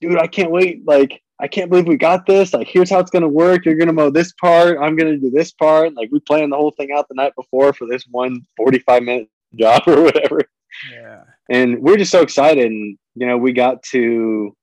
dude, 0.00 0.18
I 0.18 0.26
can't 0.26 0.50
wait. 0.50 0.86
Like, 0.86 1.22
I 1.40 1.48
can't 1.48 1.70
believe 1.70 1.88
we 1.88 1.96
got 1.96 2.26
this. 2.26 2.52
Like, 2.52 2.68
here's 2.68 2.90
how 2.90 2.98
it's 2.98 3.10
gonna 3.10 3.28
work. 3.28 3.64
You're 3.64 3.76
gonna 3.76 3.92
mow 3.92 4.10
this 4.10 4.32
part. 4.34 4.78
I'm 4.78 4.96
gonna 4.96 5.16
do 5.16 5.30
this 5.30 5.52
part. 5.52 5.94
Like, 5.94 6.10
we 6.12 6.20
planned 6.20 6.52
the 6.52 6.56
whole 6.56 6.72
thing 6.72 6.92
out 6.92 7.08
the 7.08 7.14
night 7.14 7.32
before 7.36 7.72
for 7.72 7.86
this 7.86 8.04
one 8.10 8.42
45 8.58 9.02
minute 9.02 9.28
job 9.54 9.82
or 9.86 10.02
whatever. 10.02 10.42
Yeah. 10.92 11.22
And 11.48 11.80
we're 11.80 11.96
just 11.96 12.12
so 12.12 12.20
excited. 12.20 12.66
And 12.66 12.98
you 13.14 13.26
know, 13.26 13.38
we 13.38 13.54
got 13.54 13.82
to 13.84 14.54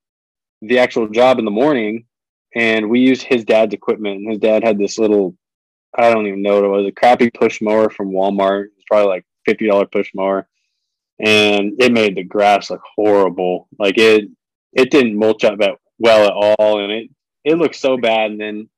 the 0.62 0.80
actual 0.80 1.08
job 1.08 1.40
in 1.40 1.46
the 1.46 1.52
morning, 1.52 2.06
and 2.56 2.90
we 2.90 3.00
used 3.00 3.24
his 3.24 3.44
dad's 3.46 3.74
equipment. 3.74 4.18
And 4.18 4.32
His 4.32 4.40
dad 4.40 4.64
had 4.64 4.78
this 4.78 4.98
little, 4.98 5.36
I 5.98 6.14
don't 6.14 6.28
even 6.28 6.42
know 6.42 6.56
what 6.56 6.66
it 6.66 6.70
was, 6.70 6.88
a 6.88 6.92
crappy 6.92 7.30
push 7.30 7.62
mower 7.62 7.90
from 7.90 8.12
Walmart. 8.12 8.66
It's 8.76 8.86
probably 8.88 9.08
like 9.08 9.26
fifty 9.46 9.68
dollar 9.68 9.86
push 9.86 10.12
mower, 10.14 10.48
and 11.20 11.74
it 11.80 11.92
made 11.92 12.16
the 12.16 12.24
grass 12.24 12.70
look 12.70 12.82
horrible. 12.96 13.68
Like 13.78 13.98
it, 13.98 14.30
it 14.74 14.92
didn't 14.92 15.18
mulch 15.18 15.44
up 15.44 15.60
that 15.60 15.78
well 16.00 16.26
at 16.26 16.58
all, 16.60 16.84
and 16.84 16.92
it 16.92 17.10
it 17.44 17.56
looked 17.56 17.76
so 17.76 17.98
bad. 17.98 18.32
And 18.32 18.42
then 18.42 18.70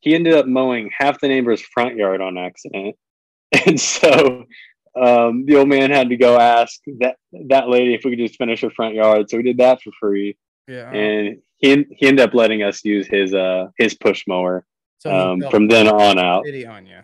he 0.00 0.14
ended 0.14 0.34
up 0.34 0.46
mowing 0.46 0.90
half 0.96 1.20
the 1.20 1.28
neighbor's 1.28 1.60
front 1.60 1.96
yard 1.96 2.20
on 2.20 2.38
accident, 2.38 2.96
and 3.66 3.80
so 3.80 4.44
um, 4.96 5.44
the 5.44 5.56
old 5.56 5.68
man 5.68 5.90
had 5.90 6.08
to 6.08 6.16
go 6.16 6.38
ask 6.38 6.80
that 7.00 7.16
that 7.48 7.68
lady 7.68 7.94
if 7.94 8.02
we 8.04 8.16
could 8.16 8.26
just 8.26 8.38
finish 8.38 8.62
her 8.62 8.70
front 8.70 8.94
yard. 8.94 9.28
So 9.28 9.36
we 9.36 9.42
did 9.42 9.58
that 9.58 9.82
for 9.82 9.92
free. 10.00 10.38
Yeah, 10.68 10.90
and 10.90 11.38
he 11.56 11.86
he 11.90 12.06
ended 12.06 12.28
up 12.28 12.34
letting 12.34 12.62
us 12.62 12.84
use 12.84 13.06
his 13.06 13.34
uh 13.34 13.68
his 13.78 13.94
push 13.94 14.24
mower. 14.26 14.66
So 14.98 15.14
um, 15.14 15.42
from 15.50 15.68
then 15.68 15.88
on 15.88 16.18
out. 16.18 16.44
Pity 16.44 16.66
On 16.66 16.86
you 16.86 17.00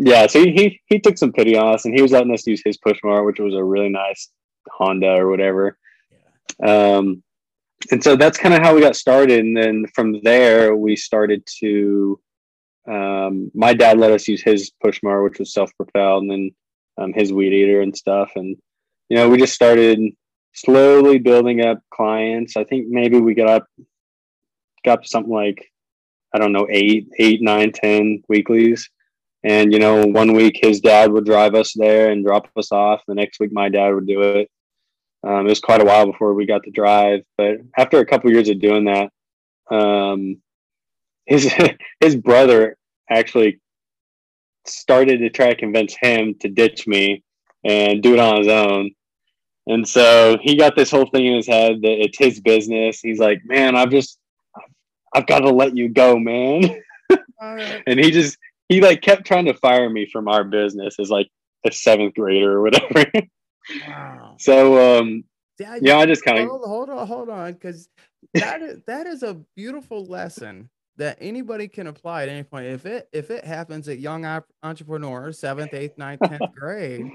yeah, 0.00 0.28
so 0.28 0.38
he, 0.38 0.52
he 0.52 0.80
he 0.86 1.00
took 1.00 1.18
some 1.18 1.32
pity 1.32 1.56
on 1.56 1.74
us, 1.74 1.84
and 1.84 1.92
he 1.92 2.00
was 2.00 2.12
letting 2.12 2.32
us 2.32 2.46
use 2.46 2.62
his 2.64 2.76
push 2.76 3.00
mower, 3.02 3.24
which 3.24 3.40
was 3.40 3.54
a 3.54 3.64
really 3.64 3.88
nice 3.88 4.28
Honda 4.70 5.16
or 5.16 5.28
whatever. 5.28 5.76
Yeah. 6.60 6.96
Um, 6.96 7.24
and 7.90 8.02
so 8.02 8.14
that's 8.14 8.38
kind 8.38 8.54
of 8.54 8.60
how 8.60 8.76
we 8.76 8.80
got 8.80 8.94
started, 8.94 9.40
and 9.40 9.56
then 9.56 9.86
from 9.94 10.20
there 10.22 10.76
we 10.76 10.94
started 10.94 11.44
to. 11.58 12.20
Um, 12.86 13.50
my 13.54 13.74
dad 13.74 13.98
let 13.98 14.12
us 14.12 14.28
use 14.28 14.40
his 14.40 14.70
push 14.80 15.02
mower, 15.02 15.24
which 15.24 15.40
was 15.40 15.52
self 15.52 15.72
propelled, 15.76 16.22
and 16.22 16.30
then 16.30 16.50
um, 16.96 17.12
his 17.12 17.32
weed 17.32 17.52
eater 17.52 17.80
and 17.80 17.96
stuff, 17.96 18.30
and 18.36 18.56
you 19.08 19.16
know 19.16 19.28
we 19.28 19.36
just 19.36 19.54
started 19.54 19.98
slowly 20.60 21.18
building 21.18 21.64
up 21.64 21.80
clients. 21.90 22.56
I 22.56 22.64
think 22.64 22.88
maybe 22.88 23.20
we 23.20 23.34
got 23.34 23.48
up 23.48 23.66
got 24.84 25.06
something 25.06 25.32
like 25.32 25.70
I 26.34 26.38
don't 26.38 26.52
know 26.52 26.66
eight, 26.70 27.08
eight, 27.18 27.42
nine, 27.42 27.72
ten 27.72 28.22
weeklies 28.28 28.88
and 29.44 29.72
you 29.72 29.78
know, 29.78 30.04
one 30.04 30.32
week 30.32 30.58
his 30.60 30.80
dad 30.80 31.12
would 31.12 31.24
drive 31.24 31.54
us 31.54 31.72
there 31.74 32.10
and 32.10 32.24
drop 32.24 32.48
us 32.56 32.72
off. 32.72 33.02
The 33.06 33.14
next 33.14 33.38
week 33.40 33.52
my 33.52 33.68
dad 33.68 33.94
would 33.94 34.06
do 34.06 34.22
it. 34.22 34.50
Um, 35.26 35.46
it 35.46 35.50
was 35.50 35.60
quite 35.60 35.80
a 35.80 35.84
while 35.84 36.06
before 36.06 36.34
we 36.34 36.46
got 36.46 36.62
to 36.64 36.70
drive, 36.70 37.22
but 37.36 37.56
after 37.76 37.98
a 37.98 38.06
couple 38.06 38.28
of 38.28 38.34
years 38.34 38.48
of 38.48 38.60
doing 38.60 38.84
that, 38.84 39.10
um, 39.70 40.40
his 41.26 41.52
his 42.00 42.16
brother 42.16 42.76
actually 43.10 43.60
started 44.66 45.18
to 45.18 45.30
try 45.30 45.50
to 45.50 45.56
convince 45.56 45.96
him 46.00 46.34
to 46.40 46.48
ditch 46.48 46.86
me 46.86 47.24
and 47.64 48.02
do 48.02 48.14
it 48.14 48.20
on 48.20 48.38
his 48.38 48.48
own. 48.48 48.90
And 49.68 49.86
so 49.86 50.38
he 50.40 50.56
got 50.56 50.74
this 50.74 50.90
whole 50.90 51.06
thing 51.06 51.26
in 51.26 51.36
his 51.36 51.46
head 51.46 51.82
that 51.82 52.02
it's 52.02 52.18
his 52.18 52.40
business. 52.40 53.00
He's 53.00 53.18
like, 53.18 53.42
"Man, 53.44 53.76
I've 53.76 53.90
just, 53.90 54.18
I've 55.14 55.26
got 55.26 55.40
to 55.40 55.50
let 55.50 55.76
you 55.76 55.90
go, 55.90 56.18
man." 56.18 56.64
and 57.40 58.00
he 58.00 58.10
just 58.10 58.38
he 58.68 58.80
like 58.80 59.02
kept 59.02 59.26
trying 59.26 59.44
to 59.46 59.54
fire 59.54 59.88
me 59.88 60.06
from 60.10 60.26
our 60.28 60.44
business 60.44 60.96
as 60.98 61.10
like 61.10 61.28
a 61.66 61.72
seventh 61.72 62.14
grader 62.14 62.52
or 62.52 62.62
whatever. 62.62 63.10
Wow. 63.86 64.36
so 64.38 64.98
um 64.98 65.24
yeah, 65.60 65.78
yeah 65.82 65.98
I 65.98 66.06
just 66.06 66.24
kind 66.24 66.38
of 66.38 66.48
hold, 66.48 66.64
hold 66.64 66.88
on, 66.88 67.06
hold 67.06 67.28
on, 67.28 67.52
because 67.52 67.86
that 68.32 68.62
is 68.62 68.80
that 68.86 69.06
is 69.06 69.22
a 69.22 69.34
beautiful 69.56 70.06
lesson 70.06 70.70
that 70.98 71.16
anybody 71.20 71.68
can 71.68 71.86
apply 71.86 72.24
at 72.24 72.28
any 72.28 72.42
point. 72.42 72.66
If 72.66 72.84
it 72.84 73.08
if 73.12 73.30
it 73.30 73.44
happens 73.44 73.88
at 73.88 74.00
young 74.00 74.26
entrepreneurs, 74.62 75.38
seventh, 75.38 75.72
eighth, 75.72 75.96
ninth, 75.96 76.20
tenth 76.20 76.52
grade, 76.54 77.10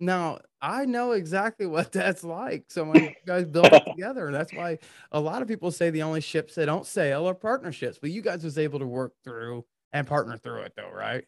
now 0.00 0.40
I 0.60 0.84
know 0.84 1.12
exactly 1.12 1.66
what 1.66 1.92
that's 1.92 2.24
like. 2.24 2.64
So 2.68 2.84
when 2.84 3.04
you 3.04 3.10
guys 3.26 3.46
build 3.46 3.72
it 3.72 3.84
together, 3.86 4.26
and 4.26 4.34
that's 4.34 4.52
why 4.52 4.78
a 5.12 5.20
lot 5.20 5.40
of 5.40 5.48
people 5.48 5.70
say 5.70 5.90
the 5.90 6.02
only 6.02 6.20
ships 6.20 6.56
that 6.56 6.66
don't 6.66 6.84
sail 6.84 7.28
are 7.28 7.34
partnerships. 7.34 7.98
But 8.00 8.10
you 8.10 8.22
guys 8.22 8.44
was 8.44 8.58
able 8.58 8.80
to 8.80 8.86
work 8.86 9.12
through 9.24 9.64
and 9.92 10.06
partner 10.06 10.36
through 10.36 10.62
it 10.62 10.72
though, 10.76 10.90
right? 10.90 11.24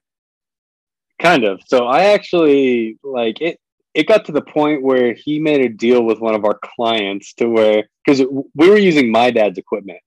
Kind 1.21 1.45
of. 1.45 1.61
So 1.67 1.87
I 1.87 2.07
actually 2.07 2.99
like 3.05 3.41
it 3.41 3.59
it 3.95 4.09
got 4.09 4.25
to 4.25 4.33
the 4.33 4.43
point 4.43 4.83
where 4.83 5.15
he 5.15 5.39
made 5.39 5.61
a 5.61 5.69
deal 5.69 6.03
with 6.03 6.21
one 6.21 6.35
of 6.35 6.45
our 6.45 6.59
clients 6.77 7.35
to 7.35 7.47
where 7.47 7.85
because 8.05 8.25
we 8.55 8.69
were 8.69 8.79
using 8.79 9.13
my 9.13 9.31
dad's 9.31 9.59
equipment. 9.59 10.01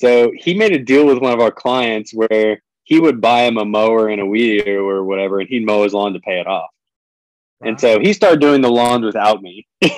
So 0.00 0.32
he 0.34 0.54
made 0.54 0.72
a 0.72 0.78
deal 0.78 1.04
with 1.04 1.18
one 1.18 1.34
of 1.34 1.40
our 1.40 1.50
clients 1.50 2.14
where 2.14 2.62
he 2.84 2.98
would 2.98 3.20
buy 3.20 3.42
him 3.42 3.58
a 3.58 3.66
mower 3.66 4.08
and 4.08 4.18
a 4.18 4.24
weed 4.24 4.62
eater 4.62 4.80
or 4.80 5.04
whatever, 5.04 5.40
and 5.40 5.48
he'd 5.48 5.66
mow 5.66 5.82
his 5.82 5.92
lawn 5.92 6.14
to 6.14 6.20
pay 6.20 6.40
it 6.40 6.46
off. 6.46 6.70
Wow. 7.60 7.68
And 7.68 7.78
so 7.78 8.00
he 8.00 8.14
started 8.14 8.40
doing 8.40 8.62
the 8.62 8.70
lawns 8.70 9.04
without 9.04 9.42
me. 9.42 9.66
so 9.84 9.90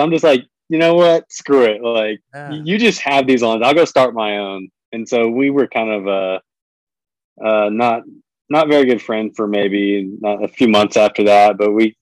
I'm 0.00 0.12
just 0.12 0.22
like, 0.22 0.46
you 0.68 0.78
know 0.78 0.94
what? 0.94 1.24
Screw 1.32 1.62
it. 1.64 1.82
Like 1.82 2.20
yeah. 2.32 2.52
you 2.52 2.78
just 2.78 3.00
have 3.00 3.26
these 3.26 3.42
lawns. 3.42 3.62
I'll 3.64 3.74
go 3.74 3.84
start 3.84 4.14
my 4.14 4.38
own. 4.38 4.68
And 4.92 5.08
so 5.08 5.28
we 5.28 5.50
were 5.50 5.66
kind 5.66 5.90
of 5.90 6.06
uh 6.06 6.38
uh, 7.44 7.68
not 7.70 8.02
not 8.48 8.68
very 8.68 8.84
good 8.84 9.02
friend 9.02 9.34
for 9.34 9.48
maybe 9.48 10.08
a 10.24 10.46
few 10.46 10.68
months 10.68 10.96
after 10.96 11.24
that, 11.24 11.58
but 11.58 11.72
we 11.72 11.96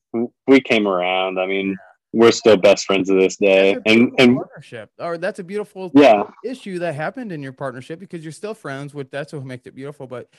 we 0.45 0.61
came 0.61 0.87
around. 0.87 1.39
I 1.39 1.47
mean, 1.47 1.75
we're 2.15 2.31
still 2.31 2.57
best 2.57 2.85
friends 2.85 3.09
to 3.09 3.15
this 3.15 3.37
day, 3.37 3.77
and 3.85 4.13
and 4.17 4.37
partnership, 4.37 4.89
or 4.99 5.17
that's 5.17 5.39
a 5.39 5.43
beautiful 5.43 5.91
yeah 5.93 6.23
issue 6.43 6.79
that 6.79 6.95
happened 6.95 7.31
in 7.31 7.41
your 7.43 7.53
partnership 7.53 7.99
because 7.99 8.23
you're 8.23 8.31
still 8.31 8.53
friends. 8.53 8.93
With 8.93 9.11
that's 9.11 9.33
what 9.33 9.45
makes 9.45 9.67
it 9.67 9.75
beautiful. 9.75 10.07
But 10.07 10.29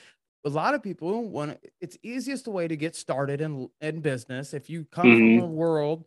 a 0.45 0.49
lot 0.49 0.74
of 0.74 0.83
people 0.83 1.29
want 1.29 1.59
it's 1.81 1.97
easiest 2.03 2.49
way 2.49 2.66
to 2.68 2.77
get 2.77 2.97
started 2.97 3.41
in 3.41 3.68
in 3.81 4.01
business 4.01 4.55
if 4.55 4.68
you 4.70 4.87
come 4.91 5.07
mm-hmm. 5.07 5.41
from 5.41 5.49
a 5.49 5.53
world 5.53 6.05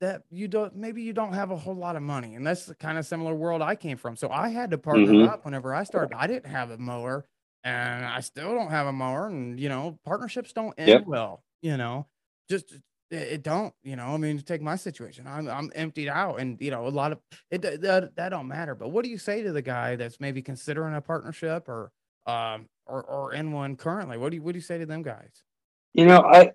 that 0.00 0.22
you 0.30 0.48
don't 0.48 0.74
maybe 0.74 1.02
you 1.02 1.12
don't 1.12 1.34
have 1.34 1.50
a 1.50 1.56
whole 1.56 1.74
lot 1.74 1.94
of 1.94 2.02
money 2.02 2.34
and 2.34 2.46
that's 2.46 2.64
the 2.64 2.74
kind 2.74 2.96
of 2.96 3.04
similar 3.04 3.34
world 3.34 3.60
i 3.60 3.74
came 3.74 3.98
from 3.98 4.16
so 4.16 4.30
i 4.30 4.48
had 4.48 4.70
to 4.70 4.78
partner 4.78 5.08
mm-hmm. 5.08 5.28
up 5.28 5.44
whenever 5.44 5.74
i 5.74 5.84
started 5.84 6.16
i 6.16 6.26
didn't 6.26 6.46
have 6.46 6.70
a 6.70 6.78
mower 6.78 7.26
and 7.64 8.04
I 8.04 8.20
still 8.20 8.54
don't 8.54 8.70
have 8.70 8.86
a 8.86 8.92
mower. 8.92 9.28
And 9.28 9.58
you 9.58 9.68
know, 9.68 9.98
partnerships 10.04 10.52
don't 10.52 10.74
end 10.78 10.88
yep. 10.88 11.06
well. 11.06 11.42
You 11.62 11.76
know, 11.76 12.06
just 12.48 12.74
it, 13.10 13.16
it, 13.16 13.42
don't. 13.42 13.74
You 13.82 13.96
know, 13.96 14.06
I 14.06 14.16
mean, 14.16 14.38
take 14.40 14.62
my 14.62 14.76
situation. 14.76 15.26
I'm 15.26 15.48
I'm 15.48 15.70
emptied 15.74 16.08
out, 16.08 16.40
and 16.40 16.60
you 16.60 16.70
know, 16.70 16.86
a 16.86 16.88
lot 16.88 17.12
of 17.12 17.18
it 17.50 17.62
that 17.62 18.14
that 18.16 18.28
don't 18.30 18.48
matter. 18.48 18.74
But 18.74 18.90
what 18.90 19.04
do 19.04 19.10
you 19.10 19.18
say 19.18 19.42
to 19.42 19.52
the 19.52 19.62
guy 19.62 19.96
that's 19.96 20.20
maybe 20.20 20.42
considering 20.42 20.94
a 20.94 21.00
partnership 21.00 21.68
or 21.68 21.90
um 22.26 22.66
or 22.86 23.02
or 23.02 23.34
in 23.34 23.52
one 23.52 23.76
currently? 23.76 24.16
What 24.18 24.30
do 24.30 24.36
you 24.36 24.42
what 24.42 24.52
do 24.52 24.58
you 24.58 24.62
say 24.62 24.78
to 24.78 24.86
them 24.86 25.02
guys? 25.02 25.42
You 25.94 26.06
know, 26.06 26.20
I 26.20 26.52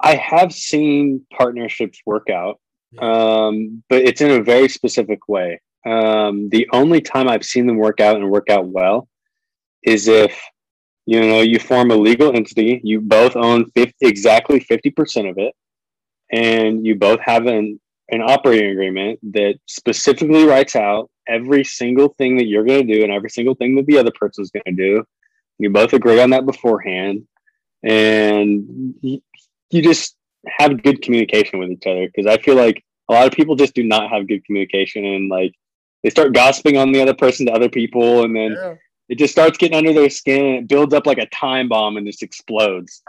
I 0.00 0.14
have 0.16 0.52
seen 0.52 1.26
partnerships 1.36 2.00
work 2.06 2.30
out. 2.30 2.58
um, 2.98 3.82
but 3.90 4.02
it's 4.02 4.20
in 4.22 4.30
a 4.30 4.42
very 4.42 4.68
specific 4.68 5.28
way. 5.28 5.60
Um, 5.84 6.48
the 6.48 6.66
only 6.72 7.00
time 7.02 7.28
I've 7.28 7.44
seen 7.44 7.66
them 7.66 7.76
work 7.76 8.00
out 8.00 8.16
and 8.16 8.30
work 8.30 8.48
out 8.48 8.66
well 8.66 9.08
is 9.82 10.08
if 10.08 10.40
you 11.06 11.20
know 11.20 11.40
you 11.42 11.58
form 11.58 11.90
a 11.90 11.96
legal 11.96 12.34
entity, 12.34 12.80
you 12.82 13.00
both 13.00 13.36
own 13.36 13.70
50, 13.72 13.94
exactly 14.00 14.60
fifty 14.60 14.90
percent 14.90 15.28
of 15.28 15.36
it, 15.38 15.54
and 16.32 16.86
you 16.86 16.94
both 16.94 17.20
have 17.20 17.46
an 17.46 17.80
an 18.10 18.22
operating 18.22 18.70
agreement 18.70 19.18
that 19.34 19.58
specifically 19.66 20.44
writes 20.44 20.74
out 20.74 21.10
every 21.28 21.62
single 21.62 22.08
thing 22.16 22.38
that 22.38 22.46
you're 22.46 22.64
going 22.64 22.86
to 22.86 22.94
do 22.94 23.02
and 23.02 23.12
every 23.12 23.28
single 23.28 23.54
thing 23.54 23.76
that 23.76 23.86
the 23.86 23.98
other 23.98 24.10
person 24.12 24.42
is 24.42 24.50
going 24.50 24.62
to 24.64 24.72
do. 24.72 25.04
You 25.58 25.70
both 25.70 25.92
agree 25.92 26.20
on 26.20 26.30
that 26.30 26.46
beforehand, 26.46 27.26
and 27.82 28.94
you, 29.02 29.20
you 29.70 29.82
just 29.82 30.16
have 30.46 30.82
good 30.82 31.02
communication 31.02 31.58
with 31.58 31.70
each 31.70 31.86
other. 31.86 32.06
Because 32.06 32.26
I 32.26 32.40
feel 32.40 32.54
like 32.54 32.82
a 33.10 33.12
lot 33.12 33.26
of 33.26 33.32
people 33.32 33.56
just 33.56 33.74
do 33.74 33.82
not 33.82 34.10
have 34.10 34.28
good 34.28 34.44
communication, 34.44 35.04
and 35.04 35.28
like 35.28 35.52
they 36.02 36.10
start 36.10 36.32
gossiping 36.32 36.76
on 36.76 36.92
the 36.92 37.02
other 37.02 37.14
person 37.14 37.46
to 37.46 37.52
other 37.52 37.68
people, 37.68 38.22
and 38.22 38.34
then 38.34 38.52
yeah. 38.52 38.74
it 39.08 39.18
just 39.18 39.32
starts 39.32 39.58
getting 39.58 39.76
under 39.76 39.92
their 39.92 40.10
skin, 40.10 40.44
and 40.44 40.56
it 40.58 40.68
builds 40.68 40.94
up 40.94 41.06
like 41.06 41.18
a 41.18 41.26
time 41.26 41.68
bomb, 41.68 41.96
and 41.96 42.06
just 42.06 42.22
explodes. 42.22 43.02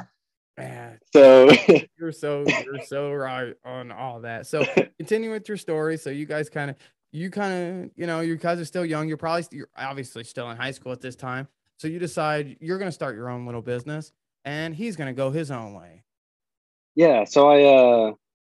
Man, 0.60 0.99
so 1.14 1.49
you're 1.99 2.12
so 2.12 2.43
you're 2.66 2.84
so 2.86 3.14
right 3.14 3.53
on 3.64 3.91
all 3.91 4.20
that. 4.22 4.45
So 4.45 4.66
continue 4.97 5.32
with 5.32 5.47
your 5.47 5.57
story. 5.57 5.97
So 5.97 6.10
you 6.10 6.26
guys 6.26 6.49
kind 6.49 6.70
of 6.70 6.76
you 7.12 7.32
kind 7.32 7.53
of 7.86 7.91
you 7.95 8.05
know 8.05 8.20
you 8.20 8.36
guys 8.36 8.60
are 8.60 8.66
still 8.66 8.86
young. 8.86 9.07
You're 9.07 9.18
probably 9.18 9.45
you're 9.51 9.70
obviously 9.78 10.24
still 10.24 10.49
in 10.51 10.57
high 10.57 10.72
school 10.72 10.91
at 10.91 11.01
this 11.01 11.16
time. 11.16 11.47
So 11.78 11.88
you 11.88 11.97
decide 11.97 12.57
you're 12.60 12.78
going 12.78 12.89
to 12.89 12.93
start 12.93 13.16
your 13.16 13.30
own 13.30 13.45
little 13.45 13.62
business, 13.62 14.12
and 14.43 14.76
he's 14.76 14.97
going 14.97 15.07
to 15.07 15.14
go 15.14 15.32
his 15.32 15.49
own 15.49 15.74
way. 15.74 16.03
Yeah. 16.95 17.24
So 17.24 17.49
I 17.49 17.64
uh 17.64 18.14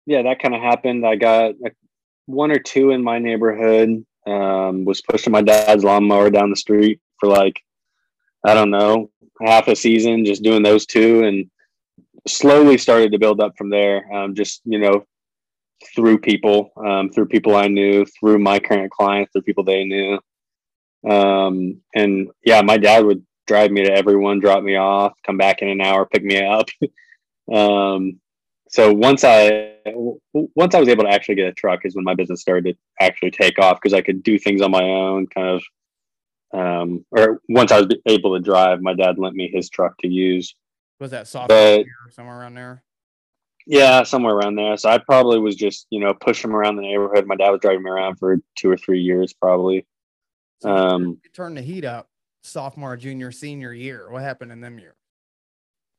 yeah 0.06 0.22
that 0.22 0.42
kind 0.42 0.56
of 0.56 0.62
happened. 0.62 1.06
I 1.06 1.16
got 1.16 1.56
one 2.28 2.52
or 2.52 2.60
two 2.60 2.92
in 2.92 3.04
my 3.04 3.20
neighborhood. 3.20 4.06
Um, 4.26 4.86
was 4.86 5.02
pushing 5.02 5.32
my 5.32 5.42
dad's 5.42 5.84
lawnmower 5.84 6.30
down 6.30 6.50
the 6.50 6.56
street 6.56 7.02
for 7.20 7.28
like 7.28 7.62
I 8.46 8.54
don't 8.54 8.70
know 8.70 9.10
half 9.42 9.68
a 9.68 9.76
season, 9.76 10.26
just 10.26 10.44
doing 10.44 10.64
those 10.64 10.86
two 10.86 11.24
and 11.24 11.50
slowly 12.28 12.78
started 12.78 13.12
to 13.12 13.20
build 13.20 13.42
up 13.42 13.58
from 13.58 13.70
there. 13.70 14.12
Um, 14.14 14.36
just 14.36 14.62
you 14.66 14.80
know, 14.80 15.06
through 15.96 16.20
people, 16.20 16.72
um, 16.78 17.10
through 17.10 17.28
people 17.28 17.56
I 17.56 17.68
knew, 17.68 18.06
through 18.06 18.40
my 18.40 18.60
current 18.60 18.92
clients, 18.92 19.32
through 19.32 19.44
people 19.44 19.64
they 19.64 19.84
knew. 19.84 20.20
Um, 21.10 21.82
and 21.96 22.30
yeah, 22.46 22.62
my 22.62 22.78
dad 22.78 23.06
would 23.06 23.26
drive 23.48 23.72
me 23.72 23.84
to 23.84 23.92
everyone, 23.92 24.40
drop 24.40 24.64
me 24.64 24.76
off, 24.76 25.14
come 25.26 25.38
back 25.38 25.62
in 25.62 25.70
an 25.70 25.82
hour, 25.82 26.06
pick 26.06 26.24
me 26.24 26.46
up. 26.46 26.70
um, 27.54 28.20
so 28.70 28.94
once 28.94 29.24
I 29.24 29.74
once 30.34 30.76
I 30.76 30.80
was 30.80 30.90
able 30.90 31.06
to 31.06 31.10
actually 31.10 31.36
get 31.36 31.48
a 31.48 31.54
truck 31.54 31.86
is 31.86 31.96
when 31.96 32.06
my 32.06 32.14
business 32.14 32.42
started 32.42 32.66
to 32.66 32.78
actually 33.04 33.32
take 33.32 33.58
off 33.58 33.80
because 33.82 33.96
I 33.96 34.02
could 34.02 34.22
do 34.22 34.38
things 34.38 34.62
on 34.62 34.72
my 34.72 34.84
own, 34.84 35.28
kind 35.28 35.48
of. 35.48 35.64
Um, 36.52 37.06
or 37.12 37.42
once 37.48 37.72
I 37.72 37.82
was 37.82 37.96
able 38.08 38.36
to 38.36 38.44
drive, 38.44 38.82
my 38.82 38.94
dad 38.94 39.20
lent 39.20 39.36
me 39.36 39.50
his 39.52 39.70
truck 39.70 39.98
to 40.00 40.08
use. 40.08 40.56
Was 41.00 41.12
that 41.12 41.28
software 41.28 41.84
somewhere 42.12 42.40
around 42.40 42.56
there? 42.56 42.84
Yeah, 43.66 44.04
somewhere 44.04 44.36
around 44.36 44.56
there. 44.56 44.76
So 44.78 44.90
I 44.90 44.98
probably 44.98 45.40
was 45.40 45.56
just, 45.56 45.88
you 45.92 46.00
know, 46.00 46.14
pushing 46.14 46.50
him 46.50 46.56
around 46.56 46.76
the 46.76 46.82
neighborhood. 46.82 47.28
My 47.28 47.36
dad 47.36 47.52
was 47.52 47.60
driving 47.62 47.84
me 47.84 47.92
around 47.92 48.18
for 48.18 48.38
two 48.58 48.70
or 48.70 48.78
three 48.78 49.02
years, 49.02 49.34
probably. 49.34 49.86
So 50.62 50.76
um, 50.76 51.20
you 51.24 51.30
turned 51.34 51.56
the 51.56 51.62
heat 51.62 51.86
up 51.86 52.08
sophomore, 52.44 52.98
junior, 52.98 53.32
senior 53.32 53.74
year. 53.74 54.10
What 54.10 54.24
happened 54.24 54.52
in 54.52 54.60
them 54.60 54.80
years? 54.80 54.96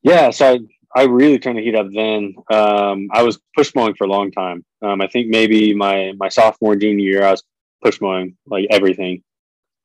Yeah, 0.02 0.30
so 0.30 0.54
I, 0.94 1.00
I 1.00 1.04
really 1.04 1.38
turned 1.38 1.58
the 1.58 1.62
heat 1.62 1.74
up 1.74 1.86
then. 1.94 2.34
Um, 2.50 3.08
I 3.12 3.22
was 3.22 3.38
push 3.56 3.74
mowing 3.74 3.94
for 3.94 4.04
a 4.04 4.10
long 4.10 4.32
time. 4.32 4.64
Um, 4.82 5.00
I 5.00 5.06
think 5.06 5.28
maybe 5.28 5.74
my 5.74 6.12
my 6.16 6.28
sophomore, 6.28 6.76
junior 6.76 7.04
year, 7.04 7.24
I 7.24 7.32
was 7.32 7.42
push 7.82 8.00
mowing 8.00 8.36
like 8.46 8.66
everything. 8.70 9.22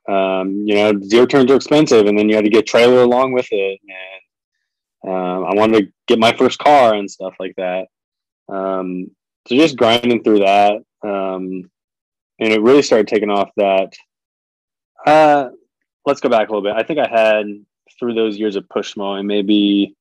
Um, 0.08 0.64
you 0.66 0.76
know, 0.76 1.00
zero 1.04 1.26
turns 1.26 1.52
are 1.52 1.56
expensive, 1.56 2.08
and 2.08 2.18
then 2.18 2.30
you 2.30 2.36
had 2.36 2.46
to 2.46 2.52
get 2.52 2.66
trailer 2.66 3.02
along 3.04 3.34
with 3.34 3.48
it, 3.52 3.80
and 3.82 4.22
um, 5.06 5.46
I 5.46 5.54
wanted 5.54 5.80
to 5.80 5.92
get 6.08 6.20
my 6.20 6.36
first 6.36 6.58
car 6.58 6.94
and 6.94 7.10
stuff 7.10 7.36
like 7.40 7.56
that. 7.58 7.88
Um, 8.50 9.12
so 9.48 9.56
just 9.56 9.78
grinding 9.78 10.24
through 10.24 10.40
that, 10.40 10.78
um, 11.04 11.70
and 12.40 12.52
it 12.52 12.62
really 12.62 12.82
started 12.82 13.08
taking 13.08 13.30
off. 13.30 13.50
That 13.58 13.94
uh, 15.06 15.50
let's 16.06 16.22
go 16.22 16.30
back 16.30 16.50
a 16.50 16.52
little 16.52 16.64
bit. 16.64 16.76
I 16.76 16.84
think 16.84 17.00
I 17.00 17.08
had 17.08 17.46
through 18.00 18.14
those 18.14 18.38
years 18.38 18.56
of 18.56 18.68
push 18.70 18.98
mowing 18.98 19.28
maybe 19.28 19.96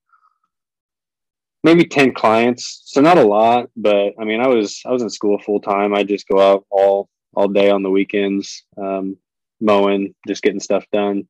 maybe 1.63 1.85
10 1.85 2.13
clients 2.13 2.83
so 2.85 3.01
not 3.01 3.19
a 3.19 3.25
lot 3.25 3.71
but 3.77 4.13
i 4.19 4.25
mean 4.25 4.41
i 4.41 4.49
was 4.49 4.83
i 4.85 4.91
was 4.91 5.03
in 5.03 5.11
school 5.11 5.39
full 5.39 5.61
time 5.61 5.95
i 5.95 6.03
just 6.03 6.27
go 6.29 6.41
out 6.41 6.65
all 6.71 7.09
all 7.35 7.49
day 7.49 7.71
on 7.71 7.83
the 7.83 7.91
weekends 7.91 8.65
um, 8.77 9.17
mowing 9.61 10.15
just 10.27 10.43
getting 10.43 10.61
stuff 10.61 10.85
done 10.93 11.27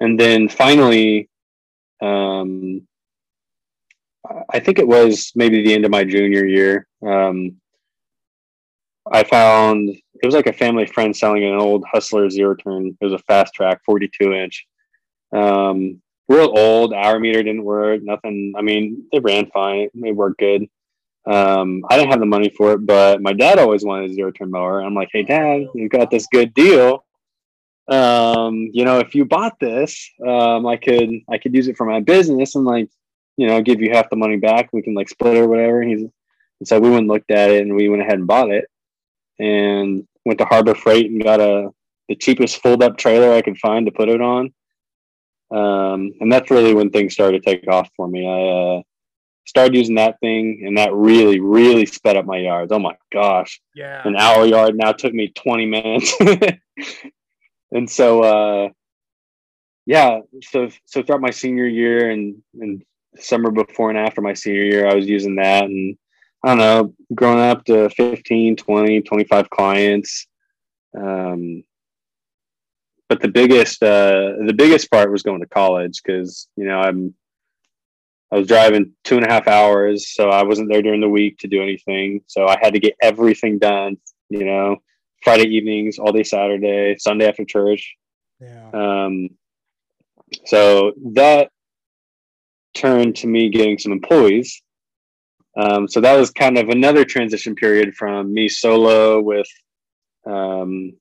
and 0.00 0.18
then 0.18 0.48
finally 0.48 1.28
um, 2.00 2.86
I 4.50 4.60
think 4.60 4.78
it 4.78 4.86
was 4.86 5.32
maybe 5.34 5.62
the 5.62 5.74
end 5.74 5.84
of 5.84 5.90
my 5.90 6.04
junior 6.04 6.44
year. 6.44 6.86
Um, 7.06 7.56
I 9.10 9.24
found 9.24 9.88
it 9.88 10.26
was 10.26 10.34
like 10.34 10.46
a 10.46 10.52
family 10.52 10.86
friend 10.86 11.16
selling 11.16 11.44
an 11.44 11.54
old 11.54 11.84
Hustler 11.90 12.28
zero 12.28 12.54
turn. 12.54 12.96
It 13.00 13.04
was 13.04 13.14
a 13.14 13.24
FasTrak, 13.24 13.78
42 13.84 14.32
inch. 14.32 14.66
Um, 15.32 16.02
real 16.28 16.52
old, 16.56 16.92
hour 16.92 17.18
meter 17.18 17.42
didn't 17.42 17.64
work, 17.64 18.02
nothing. 18.02 18.52
I 18.56 18.62
mean, 18.62 19.06
it 19.12 19.22
ran 19.22 19.50
fine, 19.50 19.88
it 19.94 20.14
worked 20.14 20.38
good. 20.38 20.68
Um, 21.26 21.82
I 21.88 21.96
didn't 21.96 22.10
have 22.10 22.20
the 22.20 22.26
money 22.26 22.50
for 22.50 22.72
it, 22.72 22.86
but 22.86 23.20
my 23.20 23.32
dad 23.32 23.58
always 23.58 23.84
wanted 23.84 24.10
a 24.10 24.14
zero 24.14 24.30
turn 24.30 24.50
mower. 24.50 24.80
I'm 24.80 24.94
like, 24.94 25.10
hey, 25.12 25.22
dad, 25.22 25.66
you've 25.74 25.90
got 25.90 26.10
this 26.10 26.26
good 26.30 26.54
deal. 26.54 27.04
Um, 27.88 28.70
you 28.72 28.84
know, 28.84 28.98
if 28.98 29.14
you 29.14 29.24
bought 29.24 29.58
this, 29.58 30.10
um, 30.26 30.66
I 30.66 30.76
could 30.76 31.10
I 31.28 31.38
could 31.38 31.54
use 31.54 31.68
it 31.68 31.76
for 31.76 31.86
my 31.86 32.00
business 32.00 32.54
and 32.54 32.64
like 32.64 32.88
you 33.36 33.46
know, 33.46 33.60
give 33.62 33.80
you 33.80 33.90
half 33.92 34.10
the 34.10 34.16
money 34.16 34.36
back. 34.36 34.70
We 34.72 34.82
can 34.82 34.94
like 34.94 35.08
split 35.08 35.36
or 35.36 35.48
whatever. 35.48 35.82
He's 35.82 36.02
and 36.02 36.68
so 36.68 36.78
we 36.78 36.90
went 36.90 37.00
and 37.00 37.08
looked 37.08 37.30
at 37.30 37.50
it 37.50 37.62
and 37.62 37.74
we 37.74 37.88
went 37.88 38.02
ahead 38.02 38.18
and 38.18 38.26
bought 38.26 38.50
it 38.50 38.66
and 39.38 40.06
went 40.24 40.38
to 40.38 40.44
Harbor 40.44 40.74
Freight 40.74 41.10
and 41.10 41.22
got 41.22 41.40
a 41.40 41.70
the 42.08 42.16
cheapest 42.16 42.60
fold 42.60 42.82
up 42.82 42.96
trailer 42.96 43.32
I 43.32 43.40
could 43.40 43.56
find 43.58 43.86
to 43.86 43.92
put 43.92 44.08
it 44.08 44.20
on. 44.20 44.52
Um, 45.50 46.12
and 46.20 46.30
that's 46.30 46.50
really 46.50 46.74
when 46.74 46.90
things 46.90 47.12
started 47.12 47.42
to 47.42 47.50
take 47.50 47.68
off 47.68 47.88
for 47.96 48.06
me. 48.08 48.26
I 48.26 48.78
uh, 48.78 48.82
started 49.46 49.74
using 49.74 49.94
that 49.94 50.18
thing 50.20 50.64
and 50.66 50.76
that 50.76 50.92
really, 50.92 51.40
really 51.40 51.86
sped 51.86 52.16
up 52.16 52.26
my 52.26 52.38
yards. 52.38 52.72
Oh 52.72 52.78
my 52.78 52.96
gosh. 53.12 53.60
Yeah. 53.74 54.02
An 54.04 54.16
hour 54.16 54.44
yard 54.44 54.76
now 54.76 54.92
took 54.92 55.12
me 55.12 55.28
20 55.28 55.66
minutes. 55.66 56.14
and 57.72 57.88
so, 57.88 58.22
uh, 58.22 58.68
yeah, 59.86 60.20
so, 60.42 60.68
so 60.84 61.02
throughout 61.02 61.20
my 61.20 61.30
senior 61.30 61.66
year 61.66 62.10
and, 62.10 62.42
and 62.60 62.82
summer 63.18 63.50
before 63.50 63.90
and 63.90 63.98
after 63.98 64.20
my 64.20 64.34
senior 64.34 64.64
year, 64.64 64.88
I 64.88 64.94
was 64.94 65.06
using 65.06 65.36
that 65.36 65.64
and 65.64 65.96
I 66.42 66.48
don't 66.48 66.58
know, 66.58 66.94
growing 67.14 67.40
up 67.40 67.64
to 67.66 67.90
15, 67.90 68.56
20, 68.56 69.02
25 69.02 69.50
clients. 69.50 70.26
Um, 70.96 71.64
but 73.08 73.20
the 73.20 73.28
biggest, 73.28 73.82
uh, 73.82 74.34
the 74.46 74.54
biggest 74.56 74.90
part 74.90 75.10
was 75.10 75.22
going 75.22 75.40
to 75.40 75.46
college 75.46 76.00
because, 76.02 76.48
you 76.56 76.64
know, 76.64 76.78
I'm, 76.78 77.14
I 78.32 78.38
was 78.38 78.46
driving 78.46 78.92
two 79.02 79.16
and 79.16 79.26
a 79.26 79.28
half 79.28 79.48
hours, 79.48 80.14
so 80.14 80.30
I 80.30 80.44
wasn't 80.44 80.70
there 80.70 80.82
during 80.82 81.00
the 81.00 81.08
week 81.08 81.38
to 81.38 81.48
do 81.48 81.62
anything. 81.62 82.22
So 82.26 82.46
I 82.46 82.56
had 82.62 82.74
to 82.74 82.80
get 82.80 82.94
everything 83.02 83.58
done, 83.58 83.96
you 84.28 84.44
know, 84.44 84.76
Friday 85.22 85.48
evenings, 85.48 85.98
all 85.98 86.12
day 86.12 86.22
Saturday, 86.22 86.96
Sunday 86.98 87.28
after 87.28 87.44
church. 87.44 87.96
Yeah. 88.40 88.70
Um, 88.72 89.30
so 90.46 90.92
that 91.12 91.50
turned 92.74 93.16
to 93.16 93.26
me 93.26 93.48
getting 93.48 93.78
some 93.78 93.92
employees. 93.92 94.62
Um, 95.56 95.88
so 95.88 96.00
that 96.00 96.16
was 96.16 96.30
kind 96.30 96.56
of 96.58 96.68
another 96.68 97.04
transition 97.04 97.54
period 97.54 97.94
from 97.94 98.32
me 98.32 98.48
solo 98.48 99.20
with, 99.20 99.48
um, 100.26 100.92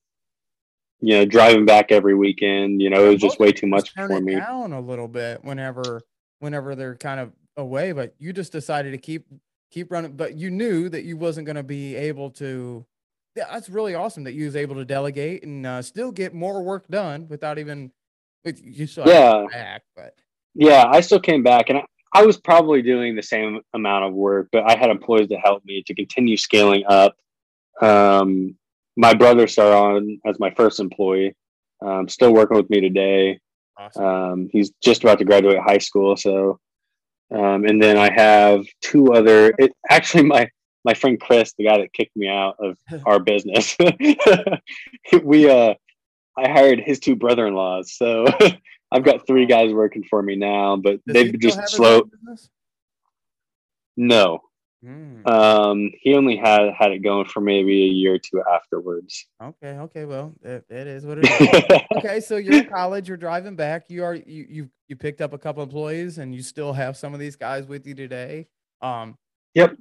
you 1.02 1.18
know, 1.18 1.26
driving 1.26 1.66
back 1.66 1.92
every 1.92 2.16
weekend. 2.16 2.82
You 2.82 2.90
know, 2.90 3.06
it 3.06 3.10
was 3.10 3.22
just 3.22 3.40
way 3.40 3.52
too 3.52 3.68
much 3.68 3.92
for 3.94 4.20
me. 4.20 4.36
Down 4.36 4.74
a 4.74 4.82
little 4.82 5.08
bit 5.08 5.44
whenever, 5.44 6.02
whenever 6.40 6.76
they're 6.76 6.96
kind 6.96 7.20
of 7.20 7.32
away, 7.58 7.92
but 7.92 8.16
you 8.18 8.34
just 8.34 8.52
decided 8.52 8.92
to 8.92 8.98
keep 8.98 9.28
keep 9.72 9.92
running. 9.92 10.14
But 10.14 10.36
you 10.36 10.50
knew 10.50 10.90
that 10.90 11.04
you 11.04 11.16
wasn't 11.16 11.46
going 11.46 11.56
to 11.56 11.64
be 11.64 11.96
able 11.96 12.32
to. 12.32 12.86
Yeah, 13.36 13.46
that's 13.52 13.70
really 13.70 13.94
awesome 13.94 14.24
that 14.24 14.34
you 14.34 14.46
was 14.46 14.56
able 14.56 14.76
to 14.76 14.86
delegate 14.86 15.44
and 15.44 15.66
uh, 15.66 15.82
still 15.84 16.12
get 16.12 16.34
more 16.34 16.64
work 16.64 16.88
done 16.88 17.28
without 17.30 17.60
even. 17.60 17.92
With 18.46 18.62
you 18.64 18.88
still 18.88 19.06
yeah. 19.06 19.46
back, 19.52 19.84
but 19.98 20.16
yeah, 20.56 20.86
I 20.88 21.02
still 21.02 21.20
came 21.20 21.44
back 21.44 21.70
and 21.70 21.80
I, 21.80 21.84
I 22.14 22.26
was 22.26 22.38
probably 22.38 22.82
doing 22.82 23.16
the 23.16 23.24
same 23.24 23.62
amount 23.74 24.06
of 24.06 24.14
work, 24.14 24.50
but 24.52 24.64
I 24.70 24.78
had 24.78 24.90
employees 24.90 25.30
to 25.30 25.38
help 25.38 25.64
me 25.66 25.84
to 25.86 25.94
continue 25.94 26.38
scaling 26.38 26.84
up. 26.88 27.16
Um, 27.82 28.56
my 28.98 29.14
brother 29.14 29.48
started 29.48 29.76
on 29.76 30.20
as 30.26 30.40
my 30.40 30.52
first 30.52 30.80
employee, 30.80 31.36
um, 31.86 32.10
still 32.10 32.34
working 32.34 32.58
with 32.58 32.70
me 32.70 32.82
today. 32.82 33.40
Awesome. 33.78 34.04
Um, 34.04 34.50
he's 34.52 34.72
just 34.84 35.04
about 35.04 35.20
to 35.20 35.26
graduate 35.26 35.60
high 35.60 35.78
school. 35.78 36.18
So, 36.18 36.60
um, 37.32 37.66
and 37.66 37.82
then 37.82 37.98
I 37.98 38.12
have 38.12 38.66
two 38.82 39.14
other, 39.14 39.54
it, 39.60 39.72
actually 39.90 40.24
my, 40.24 40.50
my 40.84 40.94
friend 40.94 41.20
Chris, 41.20 41.54
the 41.58 41.66
guy 41.66 41.78
that 41.78 41.94
kicked 41.94 42.16
me 42.16 42.28
out 42.28 42.56
of 42.60 42.78
our 43.06 43.20
business, 43.20 43.78
we 45.24 45.50
uh, 45.50 45.76
I 46.38 46.50
hired 46.50 46.80
his 46.80 47.00
two 47.00 47.16
brother-in-laws. 47.16 47.94
So 47.94 48.26
I've 48.92 49.04
got 49.04 49.28
three 49.28 49.46
guys 49.46 49.72
working 49.72 50.04
for 50.04 50.22
me 50.22 50.36
now, 50.36 50.76
but 50.76 51.04
Does 51.06 51.14
they've 51.14 51.40
just 51.40 51.58
still 51.58 51.62
have 51.62 51.70
his 51.70 51.76
slow. 51.76 52.50
No, 53.98 54.40
Hmm. 54.84 55.28
um, 55.28 55.92
he 56.00 56.16
only 56.16 56.38
had 56.38 56.72
had 56.78 56.92
it 56.94 57.00
going 57.00 57.26
for 57.26 57.42
maybe 57.42 57.84
a 57.84 57.88
year 57.88 58.14
or 58.14 58.18
two 58.18 58.42
afterwards. 58.50 59.28
Okay, 59.44 59.78
okay, 59.78 60.06
well, 60.06 60.34
it, 60.42 60.64
it 60.70 60.88
is 60.88 61.06
what 61.06 61.18
it 61.18 61.26
is. 61.26 61.80
okay, 61.98 62.22
so 62.22 62.38
you're 62.38 62.60
in 62.60 62.70
college, 62.70 63.10
you're 63.10 63.18
driving 63.18 63.58
back, 63.58 63.90
you 63.90 64.06
are 64.06 64.16
you 64.16 64.46
you 64.50 64.70
you 64.88 64.96
picked 64.96 65.20
up 65.20 65.34
a 65.34 65.38
couple 65.38 65.62
employees 65.62 66.18
and 66.18 66.34
you 66.34 66.42
still 66.42 66.72
have 66.72 66.96
some 66.96 67.14
of 67.14 67.20
these 67.20 67.36
guys 67.36 67.66
with 67.68 67.86
you 67.86 67.94
today. 67.94 68.48
Um 68.82 69.18
Yep. 69.56 69.76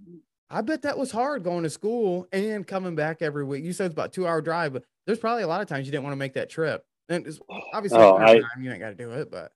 I 0.51 0.63
bet 0.63 0.83
that 0.83 0.99
was 0.99 1.13
hard 1.13 1.45
going 1.45 1.63
to 1.63 1.71
school 1.71 2.27
and 2.33 2.67
coming 2.67 2.97
back 2.97 3.23
every 3.23 3.45
week. 3.45 3.65
You 3.65 3.73
said 3.73 3.87
it's 3.87 3.93
about 3.93 4.13
two 4.13 4.27
hour 4.27 4.41
drive, 4.41 4.73
but 4.73 4.83
there's 5.07 5.19
probably 5.19 5.43
a 5.45 5.47
lot 5.49 5.61
of 5.61 5.69
times 5.69 5.87
you 5.87 5.93
didn't 5.93 6.05
want 6.05 6.13
to 6.15 6.19
make 6.19 6.33
that 6.35 6.51
trip. 6.51 6.85
And 7.09 7.27
it's, 7.27 7.41
obviously, 7.73 7.99
Oh, 7.99 8.17
I- 8.17 8.41
time 8.41 8.63
you 8.63 8.71
ain't 8.71 8.81
got 8.81 8.91
to 8.91 8.95
do 8.95 9.11
it, 9.13 9.31
but 9.31 9.53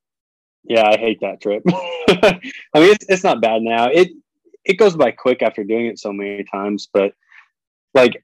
Yeah, 0.64 0.88
I 0.88 0.96
hate 0.96 1.20
that 1.20 1.40
trip. 1.40 1.62
I 1.68 2.40
mean, 2.74 2.92
it's, 2.92 3.07
it's 3.09 3.24
not 3.24 3.40
bad 3.40 3.62
now. 3.62 3.88
It 3.88 4.09
it 4.64 4.74
goes 4.78 4.94
by 4.96 5.11
quick 5.11 5.42
after 5.42 5.64
doing 5.64 5.86
it 5.86 5.98
so 5.98 6.12
many 6.12 6.44
times, 6.44 6.88
but 6.92 7.12
like 7.94 8.22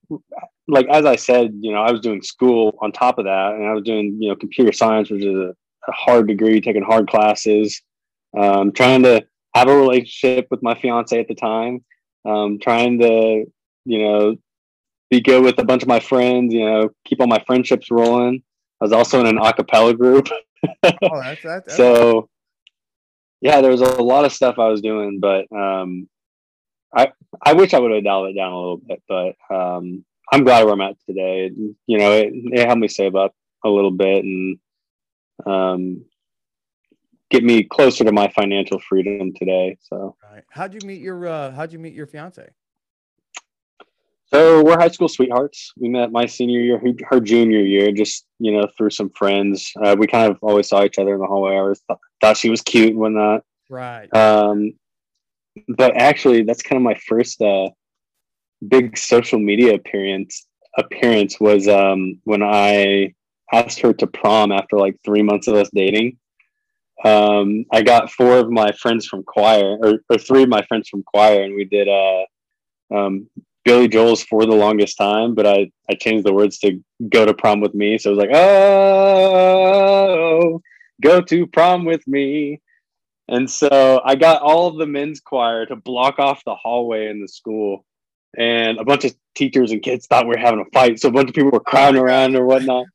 like 0.68 0.86
as 0.88 1.04
I 1.04 1.16
said, 1.16 1.52
you 1.60 1.72
know, 1.72 1.82
I 1.82 1.90
was 1.90 2.00
doing 2.00 2.22
school 2.22 2.76
on 2.80 2.92
top 2.92 3.18
of 3.18 3.24
that, 3.24 3.54
and 3.54 3.66
I 3.66 3.72
was 3.72 3.84
doing 3.84 4.16
you 4.20 4.28
know 4.28 4.36
computer 4.36 4.72
science, 4.72 5.10
which 5.10 5.24
is 5.24 5.34
a, 5.34 5.54
a 5.88 5.92
hard 5.92 6.28
degree, 6.28 6.60
taking 6.60 6.82
hard 6.82 7.08
classes, 7.08 7.82
um, 8.36 8.72
trying 8.72 9.02
to 9.02 9.26
have 9.54 9.68
a 9.68 9.76
relationship 9.76 10.46
with 10.50 10.62
my 10.62 10.74
fiance 10.78 11.18
at 11.18 11.26
the 11.28 11.34
time, 11.34 11.84
um, 12.24 12.58
trying 12.60 13.00
to 13.00 13.44
you 13.84 13.98
know 13.98 14.36
be 15.10 15.20
good 15.20 15.42
with 15.42 15.58
a 15.58 15.64
bunch 15.64 15.82
of 15.82 15.88
my 15.88 16.00
friends, 16.00 16.52
you 16.52 16.64
know, 16.64 16.90
keep 17.04 17.20
all 17.20 17.26
my 17.26 17.42
friendships 17.46 17.90
rolling. 17.90 18.42
I 18.80 18.84
was 18.84 18.92
also 18.92 19.20
in 19.20 19.26
an 19.26 19.38
a 19.38 19.52
cappella 19.52 19.94
group. 19.94 20.28
oh, 20.84 20.90
that's 21.22 21.42
that's 21.42 21.76
so 21.76 22.28
yeah 23.40 23.60
there 23.60 23.70
was 23.70 23.80
a 23.80 24.02
lot 24.02 24.24
of 24.24 24.32
stuff 24.32 24.58
i 24.58 24.68
was 24.68 24.80
doing 24.80 25.20
but 25.20 25.44
um 25.56 26.08
i 26.92 27.08
i 27.42 27.52
wish 27.52 27.74
i 27.74 27.78
would 27.78 27.92
have 27.92 28.04
dialed 28.04 28.28
it 28.28 28.34
down 28.34 28.52
a 28.52 28.58
little 28.58 28.78
bit 28.78 29.02
but 29.08 29.34
um 29.54 30.04
i'm 30.32 30.44
glad 30.44 30.64
where 30.64 30.74
i'm 30.74 30.80
at 30.80 30.96
today 31.06 31.50
you 31.86 31.98
know 31.98 32.12
it, 32.12 32.32
it 32.32 32.66
helped 32.66 32.80
me 32.80 32.88
save 32.88 33.14
up 33.14 33.32
a 33.64 33.68
little 33.68 33.90
bit 33.90 34.24
and 34.24 34.58
um 35.46 36.04
get 37.30 37.44
me 37.44 37.62
closer 37.62 38.04
to 38.04 38.12
my 38.12 38.28
financial 38.28 38.80
freedom 38.80 39.32
today 39.34 39.76
so 39.80 40.16
right. 40.32 40.44
How'd 40.50 40.74
you 40.74 40.80
meet 40.86 41.00
your 41.00 41.26
uh 41.26 41.50
how'd 41.52 41.72
you 41.72 41.78
meet 41.78 41.94
your 41.94 42.06
fiance? 42.06 42.48
So 44.30 44.62
we're 44.62 44.78
high 44.78 44.88
school 44.88 45.08
sweethearts. 45.08 45.72
We 45.78 45.88
met 45.88 46.12
my 46.12 46.26
senior 46.26 46.60
year, 46.60 46.78
her, 46.78 46.92
her 47.08 47.20
junior 47.20 47.60
year, 47.60 47.92
just 47.92 48.26
you 48.38 48.52
know 48.52 48.68
through 48.76 48.90
some 48.90 49.10
friends. 49.10 49.72
Uh, 49.82 49.96
we 49.98 50.06
kind 50.06 50.30
of 50.30 50.38
always 50.42 50.68
saw 50.68 50.84
each 50.84 50.98
other 50.98 51.14
in 51.14 51.20
the 51.20 51.26
hallway. 51.26 51.52
I 51.54 51.60
always 51.60 51.80
thought, 51.88 51.98
thought 52.20 52.36
she 52.36 52.50
was 52.50 52.60
cute 52.60 52.90
and 52.90 52.98
whatnot. 52.98 53.42
Right. 53.70 54.14
Um, 54.14 54.74
but 55.68 55.96
actually, 55.96 56.42
that's 56.42 56.62
kind 56.62 56.76
of 56.76 56.82
my 56.82 56.94
first 57.08 57.40
uh, 57.40 57.70
big 58.66 58.98
social 58.98 59.38
media 59.38 59.74
appearance. 59.74 60.46
Appearance 60.76 61.40
was 61.40 61.66
um, 61.66 62.20
when 62.24 62.42
I 62.42 63.14
asked 63.52 63.80
her 63.80 63.94
to 63.94 64.06
prom 64.06 64.52
after 64.52 64.76
like 64.76 64.96
three 65.04 65.22
months 65.22 65.48
of 65.48 65.54
us 65.54 65.70
dating. 65.74 66.18
Um, 67.02 67.64
I 67.72 67.82
got 67.82 68.10
four 68.10 68.38
of 68.38 68.50
my 68.50 68.72
friends 68.72 69.06
from 69.06 69.22
choir, 69.22 69.78
or, 69.80 70.00
or 70.10 70.18
three 70.18 70.42
of 70.42 70.48
my 70.50 70.62
friends 70.66 70.88
from 70.88 71.02
choir, 71.04 71.42
and 71.44 71.54
we 71.54 71.64
did 71.64 71.88
uh, 71.88 72.24
um, 72.94 73.28
Billy 73.64 73.88
Joel's 73.88 74.22
for 74.22 74.46
the 74.46 74.54
longest 74.54 74.96
time. 74.96 75.34
But 75.34 75.46
I 75.46 75.70
I 75.90 75.94
changed 75.94 76.24
the 76.24 76.34
words 76.34 76.58
to 76.60 76.80
"Go 77.08 77.26
to 77.26 77.34
prom 77.34 77.60
with 77.60 77.74
me," 77.74 77.98
so 77.98 78.10
it 78.10 78.16
was 78.16 78.24
like, 78.24 78.34
"Oh, 78.34 79.50
go 81.02 81.20
to 81.20 81.46
prom 81.46 81.84
with 81.84 82.06
me." 82.06 82.60
And 83.28 83.50
so 83.50 84.00
I 84.04 84.14
got 84.14 84.42
all 84.42 84.68
of 84.68 84.78
the 84.78 84.86
men's 84.86 85.20
choir 85.20 85.66
to 85.66 85.76
block 85.76 86.18
off 86.18 86.42
the 86.44 86.54
hallway 86.54 87.08
in 87.08 87.20
the 87.20 87.28
school. 87.28 87.84
And 88.36 88.78
a 88.78 88.84
bunch 88.84 89.04
of 89.04 89.14
teachers 89.34 89.70
and 89.70 89.82
kids 89.82 90.06
thought 90.06 90.24
we 90.24 90.30
were 90.30 90.38
having 90.38 90.60
a 90.60 90.70
fight. 90.72 90.98
So 90.98 91.08
a 91.08 91.12
bunch 91.12 91.28
of 91.28 91.34
people 91.34 91.50
were 91.50 91.60
crowding 91.60 92.00
around 92.00 92.36
or 92.36 92.46
whatnot. 92.46 92.86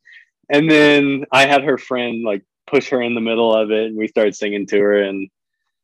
And 0.49 0.69
then 0.69 1.25
I 1.31 1.45
had 1.45 1.63
her 1.63 1.77
friend 1.77 2.23
like 2.23 2.43
push 2.67 2.89
her 2.89 3.01
in 3.01 3.15
the 3.15 3.21
middle 3.21 3.55
of 3.55 3.71
it 3.71 3.87
and 3.87 3.97
we 3.97 4.07
started 4.07 4.35
singing 4.35 4.65
to 4.67 4.79
her. 4.79 5.03
And 5.03 5.29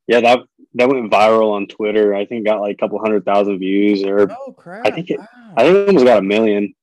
yeah, 0.09 0.21
that 0.21 0.39
that 0.75 0.89
went 0.89 1.11
viral 1.11 1.53
on 1.53 1.67
Twitter. 1.67 2.13
I 2.13 2.25
think 2.25 2.45
got 2.45 2.61
like 2.61 2.73
a 2.75 2.77
couple 2.77 2.99
hundred 2.99 3.23
thousand 3.25 3.59
views 3.59 4.03
or 4.03 4.29
Oh 4.31 4.51
crap. 4.53 4.83
think 4.93 5.09
it- 5.09 5.19
wow. 5.19 5.27
I 5.57 5.63
think 5.63 5.75
it 5.77 5.87
almost 5.87 6.05
got 6.05 6.19
a 6.19 6.21
million. 6.21 6.73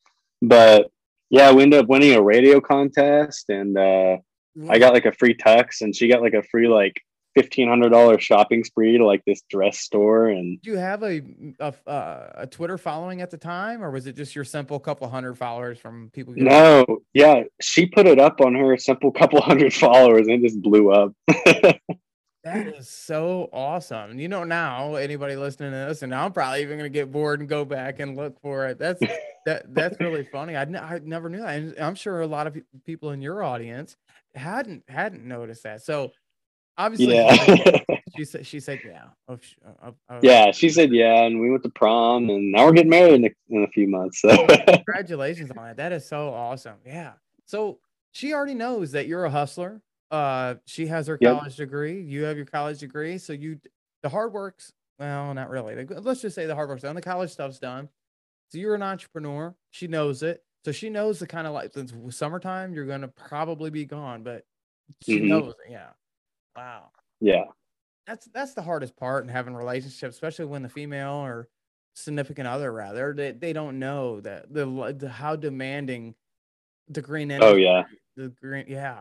But 0.43 0.91
yeah, 1.31 1.53
we 1.53 1.62
ended 1.62 1.81
up 1.81 1.89
winning 1.89 2.14
a 2.14 2.22
radio 2.22 2.61
contest 2.61 3.51
and 3.51 3.77
uh 3.77 4.16
I 4.70 4.79
got 4.79 4.95
like 4.95 5.05
a 5.07 5.12
free 5.12 5.35
tux 5.35 5.83
and 5.83 5.95
she 5.95 6.09
got 6.09 6.22
like 6.22 6.35
a 6.35 6.43
free 6.43 6.66
like 6.68 6.95
fifteen 7.35 7.68
hundred 7.68 7.91
dollar 7.91 8.18
shopping 8.18 8.64
spree 8.64 8.97
to 8.97 9.05
like 9.05 9.22
this 9.27 9.43
dress 9.51 9.79
store 9.81 10.29
and 10.29 10.59
Did 10.62 10.70
you 10.72 10.79
have 10.79 11.03
a 11.03 11.20
a, 11.61 11.74
uh, 11.87 12.31
a 12.37 12.47
Twitter 12.47 12.79
following 12.79 13.20
at 13.20 13.31
the 13.31 13.37
time, 13.37 13.85
or 13.85 13.91
was 13.91 14.07
it 14.07 14.16
just 14.16 14.35
your 14.35 14.45
simple 14.47 14.81
couple 14.81 15.07
hundred 15.11 15.37
followers 15.37 15.79
from 15.79 16.11
people? 16.14 16.33
you- 16.37 16.45
no 16.45 16.87
yeah 17.12 17.43
she 17.61 17.85
put 17.87 18.07
it 18.07 18.18
up 18.18 18.41
on 18.41 18.55
her 18.55 18.77
simple 18.79 19.12
couple 19.12 19.41
hundred 19.43 19.74
followers 19.85 20.27
and 20.29 20.43
it 20.43 20.49
just 20.49 20.62
blew 20.62 20.91
up 20.91 21.12
That 22.47 22.68
is 22.68 22.88
so 22.88 23.51
awesome. 23.53 24.20
You 24.20 24.28
know, 24.28 24.44
now 24.44 24.94
anybody 24.94 25.34
listening 25.34 25.72
to 25.72 25.76
this, 25.76 26.03
and 26.03 26.14
I'm 26.14 26.32
probably 26.32 26.62
even 26.62 26.76
gonna 26.78 26.88
get 26.88 27.11
bored 27.11 27.40
and 27.40 27.49
go 27.49 27.64
back 27.64 27.99
and 27.99 28.16
look 28.16 28.40
for 28.40 28.68
it. 28.68 28.78
That's 28.78 29.01
that 29.47 29.74
that's 29.74 29.99
really 29.99 30.22
funny. 30.32 30.55
I, 30.55 30.62
n- 30.62 30.76
I 30.76 31.01
never 31.03 31.28
knew 31.28 31.40
that. 31.40 31.57
And 31.57 31.76
I'm 31.80 31.97
sure 31.97 32.20
a 32.20 32.26
lot 32.26 32.47
of 32.47 32.55
pe- 32.55 32.61
people 32.84 33.11
in 33.11 33.20
your 33.20 33.42
audience 33.42 33.97
hadn't 34.36 34.84
hadn't 34.86 35.24
noticed 35.24 35.64
that. 35.64 35.82
So 35.82 36.12
obviously, 36.78 37.16
yeah 37.16 37.34
she 38.16 38.24
said 38.24 38.47
she 38.47 38.61
said 38.61 38.80
yeah. 38.86 39.07
Oh, 39.28 39.38
sh- 39.40 39.55
uh, 39.82 39.90
uh, 40.09 40.20
yeah 40.22 40.53
she 40.53 40.68
said 40.68 40.92
yeah 40.92 41.24
and 41.24 41.40
we 41.40 41.51
went 41.51 41.64
to 41.64 41.68
prom 41.70 42.30
and 42.30 42.53
now 42.53 42.64
we're 42.66 42.72
getting 42.74 42.90
married 42.90 43.14
in 43.14 43.24
a, 43.24 43.30
in 43.49 43.64
a 43.64 43.68
few 43.68 43.88
months 43.88 44.20
so 44.20 44.47
Congratulations 44.68 45.51
on 45.51 45.57
that. 45.64 45.78
That 45.78 45.90
is 45.90 46.07
so 46.07 46.32
awesome. 46.32 46.76
Yeah. 46.86 47.14
So 47.47 47.80
she 48.12 48.32
already 48.32 48.55
knows 48.55 48.92
that 48.92 49.09
you're 49.09 49.24
a 49.24 49.30
hustler. 49.30 49.80
Uh, 50.11 50.57
she 50.67 50.87
has 50.87 51.07
her 51.09 51.19
Yep. 51.21 51.33
college 51.37 51.57
degree. 51.57 52.01
You 52.01 52.25
have 52.25 52.37
your 52.37 52.47
college 52.47 52.79
degree. 52.79 53.19
So 53.19 53.33
you, 53.33 53.61
the 54.03 54.09
hard 54.09 54.33
work's 54.33 54.73
well, 54.99 55.35
not 55.35 55.51
really. 55.51 55.85
Let's 55.85 56.23
just 56.23 56.35
say 56.35 56.47
the 56.47 56.55
hard 56.55 56.69
work's 56.71 56.83
done. 56.83 56.95
The 56.95 57.03
college 57.03 57.31
stuff's 57.31 57.59
done. 57.59 57.89
So 58.51 58.59
you're 58.59 58.75
an 58.75 58.83
entrepreneur. 58.83 59.55
She 59.73 59.89
knows 59.89 60.23
it. 60.23 60.43
So 60.65 60.73
she 60.73 60.89
knows 60.91 61.19
the 61.19 61.27
kind 61.27 61.47
of 61.47 61.53
like 61.53 61.73
since 61.75 61.93
summertime 62.17 62.73
you're 62.75 62.87
gonna 62.87 63.09
probably 63.09 63.71
be 63.71 63.85
gone, 63.85 64.23
but 64.23 64.45
she 65.03 65.19
Mhm. 65.21 65.29
knows 65.29 65.55
it. 65.67 65.71
Yeah. 65.71 65.91
Wow 66.57 66.91
yeah 67.21 67.45
that's 68.07 68.27
that's 68.27 68.53
the 68.55 68.63
hardest 68.63 68.95
part 68.97 69.25
in 69.25 69.29
having 69.31 69.55
relationships, 69.55 70.15
especially 70.17 70.45
when 70.45 70.63
the 70.63 70.69
female 70.69 71.15
or 71.15 71.49
significant 71.95 72.47
other 72.47 72.71
rather 72.73 73.15
they, 73.15 73.33
they 73.33 73.53
don't 73.55 73.79
know 73.79 74.21
that 74.21 74.53
the, 74.53 74.95
the 74.99 75.09
how 75.09 75.35
demanding 75.35 76.15
the 76.89 77.01
green 77.01 77.31
energy. 77.31 77.47
oh 77.51 77.57
yeah 77.57 77.85
the 78.17 78.29
green 78.29 78.67
yeah 78.69 79.01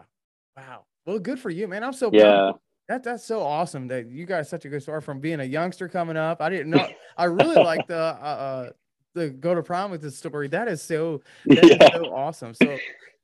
wow 0.56 0.86
well 1.06 1.20
good 1.20 1.40
for 1.40 1.50
you 1.50 1.68
man 1.68 1.84
I'm 1.84 1.94
so 1.94 2.10
proud. 2.10 2.20
yeah 2.20 2.52
that 2.88 3.04
that's 3.04 3.26
so 3.26 3.42
awesome 3.42 3.88
that 3.88 4.08
you 4.10 4.26
got 4.26 4.46
such 4.48 4.66
a 4.66 4.70
good 4.70 4.82
story 4.82 5.02
from 5.02 5.20
being 5.20 5.40
a 5.40 5.44
youngster 5.44 5.88
coming 5.88 6.18
up 6.18 6.42
I 6.42 6.50
didn't 6.50 6.70
know 6.70 6.88
I 7.18 7.26
really 7.26 7.56
like 7.56 7.88
the 7.88 7.98
uh, 7.98 8.00
uh 8.00 8.70
the 9.14 9.30
go 9.30 9.56
to 9.56 9.64
prom 9.64 9.92
with 9.92 10.02
this 10.02 10.18
story 10.18 10.48
that 10.50 10.68
is 10.68 10.82
so 10.82 11.22
that 11.46 11.64
is 11.64 11.78
yeah 11.80 11.96
so 11.96 12.14
awesome 12.14 12.54
so 12.54 12.78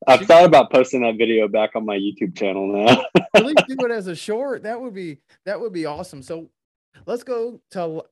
i've 0.07 0.21
thought 0.21 0.45
about 0.45 0.71
posting 0.71 1.01
that 1.01 1.17
video 1.17 1.49
back 1.49 1.71
on 1.75 1.85
my 1.85 1.97
youtube 1.97 2.33
channel 2.35 2.65
now 2.65 3.03
at 3.33 3.45
least 3.45 3.63
do 3.67 3.85
it 3.85 3.91
as 3.91 4.07
a 4.07 4.15
short. 4.27 4.63
That 4.63 4.79
would 4.79 4.93
be 4.93 5.17
that 5.45 5.59
would 5.59 5.73
be 5.73 5.85
awesome. 5.85 6.21
So 6.21 6.49
let's 7.05 7.23
go 7.23 7.59
to 7.71 8.03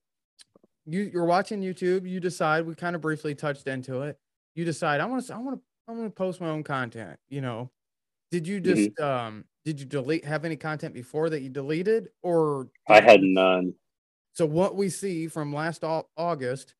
you. 0.86 1.10
You're 1.14 1.26
watching 1.26 1.62
YouTube. 1.62 2.08
You 2.10 2.20
decide. 2.20 2.66
We 2.66 2.76
kind 2.76 2.96
of 2.96 3.02
briefly 3.02 3.36
touched 3.36 3.68
into 3.68 4.02
it. 4.04 4.18
You 4.56 4.66
decide. 4.66 5.02
I 5.02 5.06
want 5.06 5.26
to. 5.26 5.34
I 5.36 5.38
want 5.38 5.58
to. 5.58 5.62
I 5.88 5.92
want 5.92 6.06
to 6.06 6.12
post 6.12 6.42
my 6.42 6.50
own 6.50 6.64
content. 6.64 7.20
You 7.30 7.42
know. 7.42 7.70
Did 8.32 8.48
you 8.48 8.62
Mm-hmm. 8.62 8.74
just 8.84 9.00
um? 9.00 9.46
Did 9.66 9.80
you 9.80 9.86
delete? 9.86 10.26
Have 10.26 10.46
any 10.46 10.56
content 10.56 10.94
before 10.94 11.30
that 11.30 11.42
you 11.42 11.50
deleted, 11.50 12.10
or 12.24 12.70
i 12.88 13.02
had 13.02 13.22
none 13.22 13.74
So 14.34 14.46
what 14.46 14.76
we 14.76 14.90
see 14.90 15.28
from 15.28 15.54
last 15.54 15.84
August. 15.84 16.76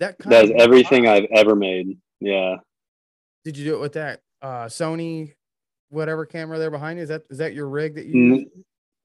That 0.00 0.18
kind 0.18 0.32
that's 0.32 0.50
everything 0.62 1.06
i've 1.08 1.26
ever 1.34 1.56
made 1.56 1.96
yeah 2.20 2.56
Did 3.44 3.56
you 3.56 3.64
do 3.64 3.74
it 3.76 3.80
with 3.80 3.94
that 3.94 4.20
uh 4.42 4.66
Sony, 4.66 5.32
whatever 5.88 6.26
camera 6.26 6.58
there 6.58 6.70
behind 6.70 6.98
you? 6.98 7.04
Is 7.04 7.08
that 7.08 7.22
is 7.30 7.38
that 7.38 7.54
your 7.54 7.68
rig 7.68 7.94
that 7.94 8.06
you? 8.06 8.46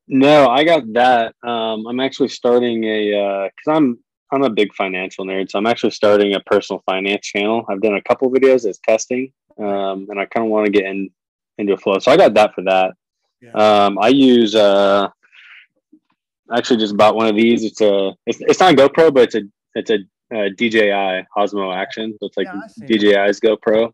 No, 0.05 0.49
I 0.49 0.65
got 0.65 0.83
that. 0.93 1.33
Um, 1.43 1.87
I'm 1.87 2.01
actually 2.01 2.27
starting 2.27 2.83
a 2.83 3.13
uh 3.17 3.43
because 3.55 3.77
I'm 3.77 3.99
I'm 4.31 4.43
a 4.43 4.49
big 4.49 4.73
financial 4.73 5.25
nerd, 5.25 5.49
so 5.49 5.57
I'm 5.59 5.67
actually 5.67 5.91
starting 5.91 6.33
a 6.33 6.39
personal 6.41 6.81
finance 6.85 7.25
channel. 7.27 7.65
I've 7.69 7.81
done 7.81 7.95
a 7.95 8.01
couple 8.01 8.29
videos 8.31 8.67
as 8.67 8.79
testing, 8.79 9.31
um, 9.57 10.07
and 10.09 10.19
I 10.19 10.25
kind 10.25 10.45
of 10.45 10.51
want 10.51 10.65
to 10.65 10.71
get 10.71 10.85
in 10.85 11.09
into 11.57 11.73
a 11.73 11.77
flow. 11.77 11.99
So 11.99 12.11
I 12.11 12.17
got 12.17 12.33
that 12.33 12.53
for 12.53 12.63
that. 12.63 12.93
Yeah. 13.41 13.51
Um, 13.51 13.97
I 13.99 14.09
use 14.09 14.55
uh, 14.55 15.09
actually 16.53 16.77
just 16.77 16.97
bought 16.97 17.15
one 17.15 17.27
of 17.27 17.35
these. 17.35 17.63
It's 17.63 17.81
a 17.81 18.13
it's, 18.25 18.39
it's 18.41 18.59
not 18.59 18.73
a 18.73 18.75
GoPro, 18.75 19.13
but 19.13 19.23
it's 19.23 19.35
a 19.35 19.41
it's 19.75 19.91
a 19.91 19.99
uh, 20.33 20.49
DJI 20.57 21.25
Osmo 21.37 21.75
Action. 21.75 22.15
So 22.19 22.27
it's 22.27 22.37
like 22.37 22.47
Yeah, 22.47 22.87
DJI's 22.87 23.39
GoPro. 23.39 23.91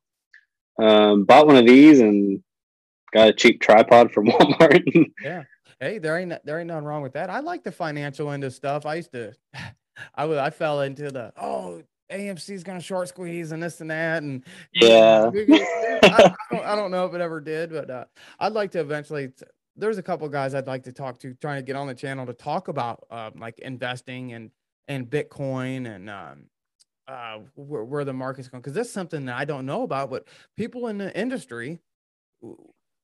Um, 0.81 1.25
bought 1.25 1.47
one 1.47 1.57
of 1.57 1.65
these 1.65 1.99
and 1.99 2.41
got 3.13 3.29
a 3.29 3.33
cheap 3.33 3.61
tripod 3.61 4.11
from 4.11 4.27
Walmart. 4.27 4.83
Yeah. 5.21 5.43
Hey, 5.79 5.97
there 5.97 6.17
ain't 6.17 6.33
there 6.45 6.59
ain't 6.59 6.67
nothing 6.67 6.85
wrong 6.85 7.01
with 7.01 7.13
that. 7.13 7.29
I 7.29 7.39
like 7.39 7.63
the 7.63 7.71
financial 7.71 8.31
end 8.31 8.43
of 8.43 8.53
stuff. 8.53 8.85
I 8.85 8.95
used 8.95 9.11
to, 9.13 9.33
I 10.15 10.25
was 10.25 10.37
I 10.37 10.49
fell 10.49 10.81
into 10.81 11.11
the 11.11 11.33
oh 11.37 11.81
AMC's 12.11 12.63
gonna 12.63 12.81
short 12.81 13.07
squeeze 13.09 13.51
and 13.51 13.61
this 13.61 13.81
and 13.81 13.91
that 13.91 14.23
and 14.23 14.43
Yeah. 14.73 15.29
I, 16.03 16.33
I 16.51 16.55
don't, 16.55 16.65
I 16.65 16.75
don't 16.75 16.91
know 16.91 17.05
if 17.05 17.13
it 17.13 17.21
ever 17.21 17.39
did, 17.41 17.71
but 17.71 17.89
uh, 17.89 18.05
I'd 18.39 18.53
like 18.53 18.71
to 18.71 18.79
eventually. 18.79 19.29
t- 19.29 19.45
There's 19.75 19.97
a 19.97 20.03
couple 20.03 20.27
guys 20.29 20.55
I'd 20.55 20.67
like 20.67 20.83
to 20.83 20.91
talk 20.93 21.19
to, 21.19 21.33
trying 21.35 21.57
to 21.57 21.63
get 21.63 21.75
on 21.75 21.87
the 21.87 21.93
channel 21.93 22.25
to 22.25 22.33
talk 22.33 22.67
about 22.67 23.05
um, 23.11 23.33
like 23.37 23.59
investing 23.59 24.33
and 24.33 24.51
and 24.87 25.09
Bitcoin 25.09 25.93
and 25.93 26.09
um, 26.09 26.45
uh, 27.07 27.39
where, 27.55 27.83
where 27.83 28.03
the 28.05 28.13
market's 28.13 28.47
going 28.47 28.61
because 28.61 28.73
that's 28.73 28.91
something 28.91 29.25
that 29.25 29.37
I 29.37 29.45
don't 29.45 29.65
know 29.65 29.83
about. 29.83 30.09
But 30.09 30.27
people 30.57 30.87
in 30.87 30.97
the 30.97 31.15
industry, 31.17 31.79
uh, 32.43 32.53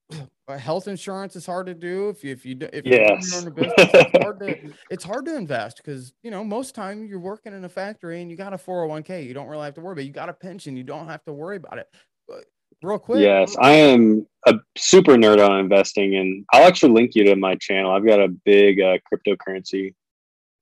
health 0.59 0.87
insurance 0.87 1.35
is 1.35 1.45
hard 1.45 1.65
to 1.67 1.73
do 1.73 2.09
if 2.09 2.23
you 2.23 2.31
if 2.31 2.45
you 2.45 2.57
if 2.73 2.85
you're 2.85 2.93
Yes. 3.01 3.45
a 3.45 3.51
business, 3.51 3.73
it's 3.93 4.17
hard 4.21 4.39
to 4.39 4.57
it's 4.89 5.03
hard 5.03 5.25
to 5.25 5.35
invest 5.35 5.77
because 5.77 6.13
you 6.23 6.31
know 6.31 6.43
most 6.43 6.75
time 6.75 7.05
you're 7.05 7.19
working 7.19 7.53
in 7.53 7.63
a 7.65 7.69
factory 7.69 8.21
and 8.21 8.29
you 8.29 8.37
got 8.37 8.53
a 8.53 8.57
401k, 8.57 9.25
you 9.25 9.33
don't 9.33 9.47
really 9.47 9.65
have 9.65 9.73
to 9.75 9.81
worry 9.81 9.93
about. 9.93 10.01
it. 10.01 10.05
You 10.07 10.13
got 10.13 10.29
a 10.29 10.33
pension, 10.33 10.77
you 10.77 10.83
don't 10.83 11.07
have 11.07 11.23
to 11.25 11.33
worry 11.33 11.57
about 11.57 11.79
it. 11.79 11.87
But 12.27 12.45
real 12.83 12.99
quick, 12.99 13.21
yes, 13.21 13.55
I 13.59 13.71
am 13.71 14.27
a 14.45 14.53
super 14.77 15.13
nerd 15.15 15.43
on 15.47 15.59
investing, 15.59 16.15
and 16.15 16.45
I'll 16.53 16.67
actually 16.67 16.93
link 16.93 17.15
you 17.15 17.23
to 17.25 17.35
my 17.35 17.55
channel. 17.55 17.91
I've 17.91 18.05
got 18.05 18.19
a 18.19 18.27
big 18.27 18.79
uh, 18.79 18.97
cryptocurrency. 19.11 19.95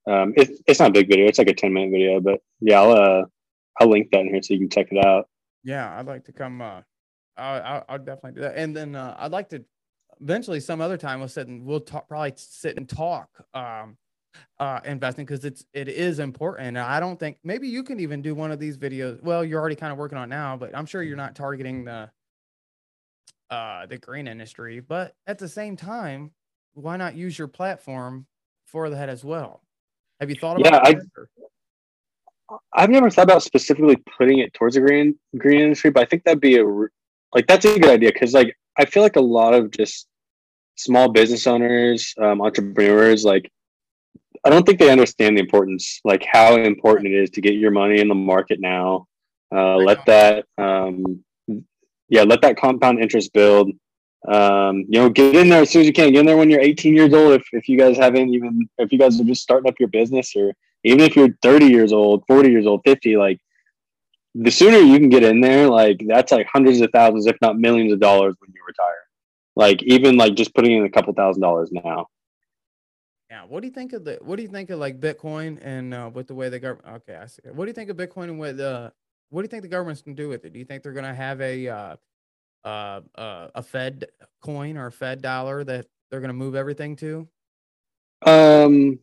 Um, 0.06 0.32
it, 0.36 0.50
it's 0.66 0.80
not 0.80 0.90
a 0.90 0.92
big 0.92 1.08
video; 1.08 1.26
it's 1.26 1.38
like 1.38 1.48
a 1.50 1.54
ten 1.54 1.72
minute 1.72 1.90
video, 1.90 2.20
but 2.20 2.40
yeah, 2.60 2.80
I'll 2.80 2.92
uh, 2.92 3.24
I'll 3.80 3.88
link 3.88 4.08
that 4.12 4.20
in 4.20 4.28
here 4.28 4.42
so 4.42 4.54
you 4.54 4.60
can 4.60 4.70
check 4.70 4.88
it 4.90 5.04
out. 5.04 5.28
yeah, 5.62 5.98
I'd 5.98 6.06
like 6.06 6.24
to 6.24 6.32
come. 6.32 6.60
Uh, 6.62 6.80
I 7.36 7.58
I 7.58 7.82
I'll 7.88 7.98
definitely 7.98 8.32
do 8.32 8.40
that, 8.42 8.56
and 8.56 8.76
then 8.76 8.94
uh, 8.94 9.16
I'd 9.18 9.32
like 9.32 9.48
to 9.50 9.64
eventually 10.20 10.60
some 10.60 10.80
other 10.80 10.96
time 10.96 11.18
we'll 11.18 11.28
sit 11.28 11.48
and 11.48 11.64
we'll 11.64 11.80
talk 11.80 12.08
probably 12.08 12.32
sit 12.36 12.76
and 12.76 12.88
talk 12.88 13.28
um 13.52 13.96
uh 14.60 14.78
investing 14.84 15.24
because 15.26 15.44
it's 15.44 15.64
it 15.72 15.88
is 15.88 16.20
important. 16.20 16.68
And 16.68 16.78
i 16.78 17.00
don't 17.00 17.18
think 17.18 17.38
maybe 17.42 17.66
you 17.68 17.82
can 17.82 17.98
even 17.98 18.22
do 18.22 18.32
one 18.34 18.52
of 18.52 18.60
these 18.60 18.78
videos 18.78 19.20
well 19.24 19.44
you're 19.44 19.60
already 19.60 19.74
kind 19.74 19.92
of 19.92 19.98
working 19.98 20.16
on 20.16 20.28
now 20.28 20.56
but 20.56 20.74
i'm 20.76 20.86
sure 20.86 21.02
you're 21.02 21.16
not 21.16 21.34
targeting 21.34 21.84
the 21.84 22.08
uh 23.50 23.86
the 23.86 23.98
green 23.98 24.26
industry. 24.28 24.80
But 24.80 25.14
at 25.26 25.38
the 25.38 25.48
same 25.48 25.76
time 25.76 26.30
why 26.74 26.96
not 26.96 27.16
use 27.16 27.36
your 27.38 27.48
platform 27.48 28.26
for 28.66 28.90
that 28.90 29.08
as 29.08 29.24
well? 29.24 29.62
Have 30.20 30.30
you 30.30 30.36
thought 30.36 30.58
Yeah, 30.60 30.68
about 30.68 30.86
I- 30.86 30.94
that, 30.94 31.06
or- 31.16 31.28
I've 32.72 32.90
never 32.90 33.10
thought 33.10 33.24
about 33.24 33.42
specifically 33.42 33.96
putting 34.18 34.38
it 34.38 34.52
towards 34.54 34.74
the 34.76 34.80
green 34.80 35.18
green 35.36 35.60
industry, 35.60 35.90
but 35.90 36.02
I 36.02 36.06
think 36.06 36.22
that'd 36.24 36.40
be 36.40 36.56
a 36.58 36.64
like 37.34 37.46
that's 37.46 37.64
a 37.64 37.78
good 37.78 37.90
idea 37.90 38.12
because 38.12 38.32
like 38.32 38.56
I 38.78 38.84
feel 38.84 39.02
like 39.02 39.16
a 39.16 39.20
lot 39.20 39.54
of 39.54 39.70
just 39.70 40.06
small 40.76 41.10
business 41.10 41.46
owners, 41.46 42.14
um, 42.18 42.40
entrepreneurs, 42.40 43.24
like 43.24 43.50
I 44.44 44.50
don't 44.50 44.64
think 44.66 44.78
they 44.78 44.90
understand 44.90 45.36
the 45.36 45.40
importance, 45.40 46.00
like 46.04 46.24
how 46.30 46.56
important 46.56 47.08
it 47.08 47.22
is 47.22 47.30
to 47.30 47.40
get 47.40 47.54
your 47.54 47.70
money 47.70 48.00
in 48.00 48.08
the 48.08 48.14
market 48.14 48.60
now. 48.60 49.06
Uh, 49.54 49.76
let 49.76 50.04
that, 50.06 50.44
um, 50.58 51.24
yeah, 52.08 52.22
let 52.22 52.42
that 52.42 52.56
compound 52.56 53.00
interest 53.00 53.32
build. 53.32 53.70
Um, 54.28 54.84
you 54.88 55.00
know, 55.00 55.08
get 55.08 55.34
in 55.34 55.48
there 55.48 55.62
as 55.62 55.70
soon 55.70 55.82
as 55.82 55.86
you 55.86 55.92
can. 55.92 56.12
Get 56.12 56.20
in 56.20 56.26
there 56.26 56.36
when 56.36 56.50
you're 56.50 56.60
18 56.60 56.94
years 56.94 57.12
old. 57.12 57.32
If, 57.32 57.46
if 57.52 57.68
you 57.68 57.78
guys 57.78 57.96
haven't 57.96 58.34
even, 58.34 58.68
if 58.78 58.92
you 58.92 58.98
guys 58.98 59.20
are 59.20 59.24
just 59.24 59.42
starting 59.42 59.68
up 59.68 59.78
your 59.78 59.88
business, 59.88 60.34
or 60.36 60.52
even 60.82 61.00
if 61.00 61.16
you're 61.16 61.36
30 61.42 61.66
years 61.66 61.92
old, 61.92 62.24
40 62.26 62.50
years 62.50 62.66
old, 62.66 62.82
50, 62.84 63.16
like 63.16 63.38
the 64.34 64.50
sooner 64.50 64.78
you 64.78 64.98
can 64.98 65.08
get 65.08 65.22
in 65.22 65.40
there, 65.40 65.68
like 65.68 66.02
that's 66.06 66.32
like 66.32 66.46
hundreds 66.52 66.80
of 66.80 66.90
thousands, 66.90 67.26
if 67.26 67.36
not 67.40 67.58
millions 67.58 67.92
of 67.92 68.00
dollars 68.00 68.34
when 68.38 68.50
you 68.52 68.60
retire. 68.66 68.94
Like 69.56 69.82
even 69.84 70.16
like 70.16 70.34
just 70.34 70.54
putting 70.54 70.72
in 70.72 70.84
a 70.84 70.90
couple 70.90 71.12
thousand 71.14 71.42
dollars 71.42 71.70
now. 71.70 72.08
Yeah. 73.30 73.44
What 73.44 73.60
do 73.60 73.68
you 73.68 73.72
think 73.72 73.92
of 73.92 74.04
the? 74.04 74.18
What 74.20 74.36
do 74.36 74.42
you 74.42 74.48
think 74.48 74.70
of 74.70 74.78
like 74.78 75.00
Bitcoin 75.00 75.58
and 75.62 75.94
uh, 75.94 76.10
with 76.12 76.26
the 76.26 76.34
way 76.34 76.48
the 76.48 76.58
government? 76.58 77.02
Okay, 77.08 77.16
I 77.16 77.26
see. 77.26 77.42
What 77.52 77.64
do 77.64 77.68
you 77.68 77.74
think 77.74 77.90
of 77.90 77.96
Bitcoin 77.96 78.24
and 78.24 78.40
with 78.40 78.60
uh, 78.60 78.90
what 79.30 79.42
do 79.42 79.44
you 79.44 79.48
think 79.48 79.62
the 79.62 79.68
government's 79.68 80.02
gonna 80.02 80.16
do 80.16 80.28
with 80.28 80.44
it? 80.44 80.52
Do 80.52 80.58
you 80.58 80.64
think 80.64 80.82
they're 80.82 80.92
gonna 80.92 81.14
have 81.14 81.40
a 81.40 81.68
uh, 81.68 81.96
uh, 82.64 83.00
uh, 83.14 83.48
a 83.54 83.62
Fed 83.62 84.06
coin 84.42 84.76
or 84.76 84.86
a 84.86 84.92
Fed 84.92 85.22
dollar 85.22 85.64
that 85.64 85.86
they're 86.10 86.20
gonna 86.20 86.32
move 86.32 86.54
everything 86.54 86.96
to? 86.96 87.28
Um, 88.26 88.98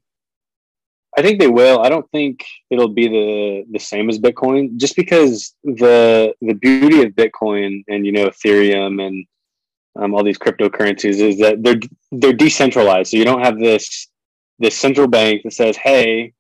I 1.17 1.21
think 1.21 1.39
they 1.39 1.47
will. 1.47 1.81
I 1.81 1.89
don't 1.89 2.09
think 2.11 2.45
it'll 2.69 2.87
be 2.87 3.07
the 3.07 3.65
the 3.71 3.79
same 3.79 4.09
as 4.09 4.19
Bitcoin, 4.19 4.77
just 4.77 4.95
because 4.95 5.53
the 5.63 6.33
the 6.41 6.53
beauty 6.53 7.03
of 7.03 7.11
Bitcoin 7.11 7.83
and 7.87 8.05
you 8.05 8.11
know 8.11 8.27
Ethereum 8.27 9.05
and 9.05 9.25
um, 9.97 10.13
all 10.13 10.23
these 10.23 10.37
cryptocurrencies 10.37 11.19
is 11.19 11.37
that 11.39 11.63
they're 11.63 11.79
they're 12.11 12.33
decentralized. 12.33 13.11
So 13.11 13.17
you 13.17 13.25
don't 13.25 13.43
have 13.43 13.59
this 13.59 14.07
this 14.59 14.77
central 14.77 15.07
bank 15.07 15.41
that 15.43 15.53
says, 15.53 15.75
"Hey, 15.75 16.33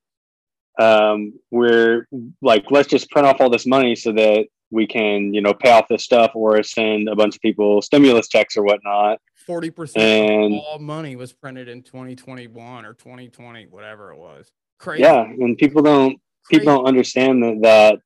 um, 0.79 1.33
we're 1.49 2.07
like 2.41 2.65
let's 2.71 2.87
just 2.87 3.09
print 3.09 3.27
off 3.27 3.41
all 3.41 3.49
this 3.49 3.67
money 3.67 3.95
so 3.95 4.13
that 4.13 4.47
we 4.69 4.87
can 4.87 5.33
you 5.33 5.41
know 5.41 5.53
pay 5.53 5.71
off 5.71 5.89
this 5.89 6.05
stuff 6.05 6.31
or 6.33 6.63
send 6.63 7.09
a 7.09 7.15
bunch 7.15 7.35
of 7.35 7.41
people 7.41 7.81
stimulus 7.81 8.29
checks 8.29 8.55
or 8.55 8.63
whatnot." 8.63 9.19
Forty 9.35 9.69
percent 9.69 10.53
of 10.53 10.59
all 10.65 10.79
money 10.79 11.17
was 11.17 11.33
printed 11.33 11.67
in 11.67 11.81
2021 11.81 12.85
or 12.85 12.93
2020, 12.93 13.65
whatever 13.65 14.13
it 14.13 14.17
was. 14.17 14.49
Crazy. 14.81 15.03
Yeah, 15.03 15.21
and 15.21 15.55
people 15.59 15.83
don't 15.83 16.19
people 16.49 16.73
don't 16.73 16.85
understand 16.85 17.43
that, 17.43 17.61
that 17.61 17.99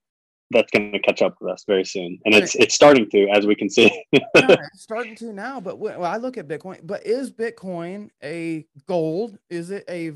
that's 0.52 0.70
going 0.72 0.92
to 0.92 1.00
catch 1.00 1.22
up 1.22 1.36
with 1.40 1.50
us 1.50 1.64
very 1.66 1.86
soon, 1.86 2.20
and 2.26 2.36
it's 2.36 2.54
it's 2.56 2.76
starting 2.76 3.10
to, 3.12 3.30
as 3.30 3.48
we 3.48 3.56
can 3.56 3.70
see. 3.70 3.90
yeah, 4.12 4.22
it's 4.36 4.84
starting 4.84 5.16
to 5.16 5.32
now. 5.32 5.62
But 5.62 5.80
when, 5.80 5.98
well, 5.98 6.12
I 6.12 6.18
look 6.18 6.38
at 6.38 6.50
Bitcoin. 6.50 6.82
But 6.84 7.08
is 7.08 7.32
Bitcoin 7.32 8.10
a 8.22 8.66
gold? 8.88 9.38
Is 9.50 9.72
it 9.72 9.86
a 9.88 10.12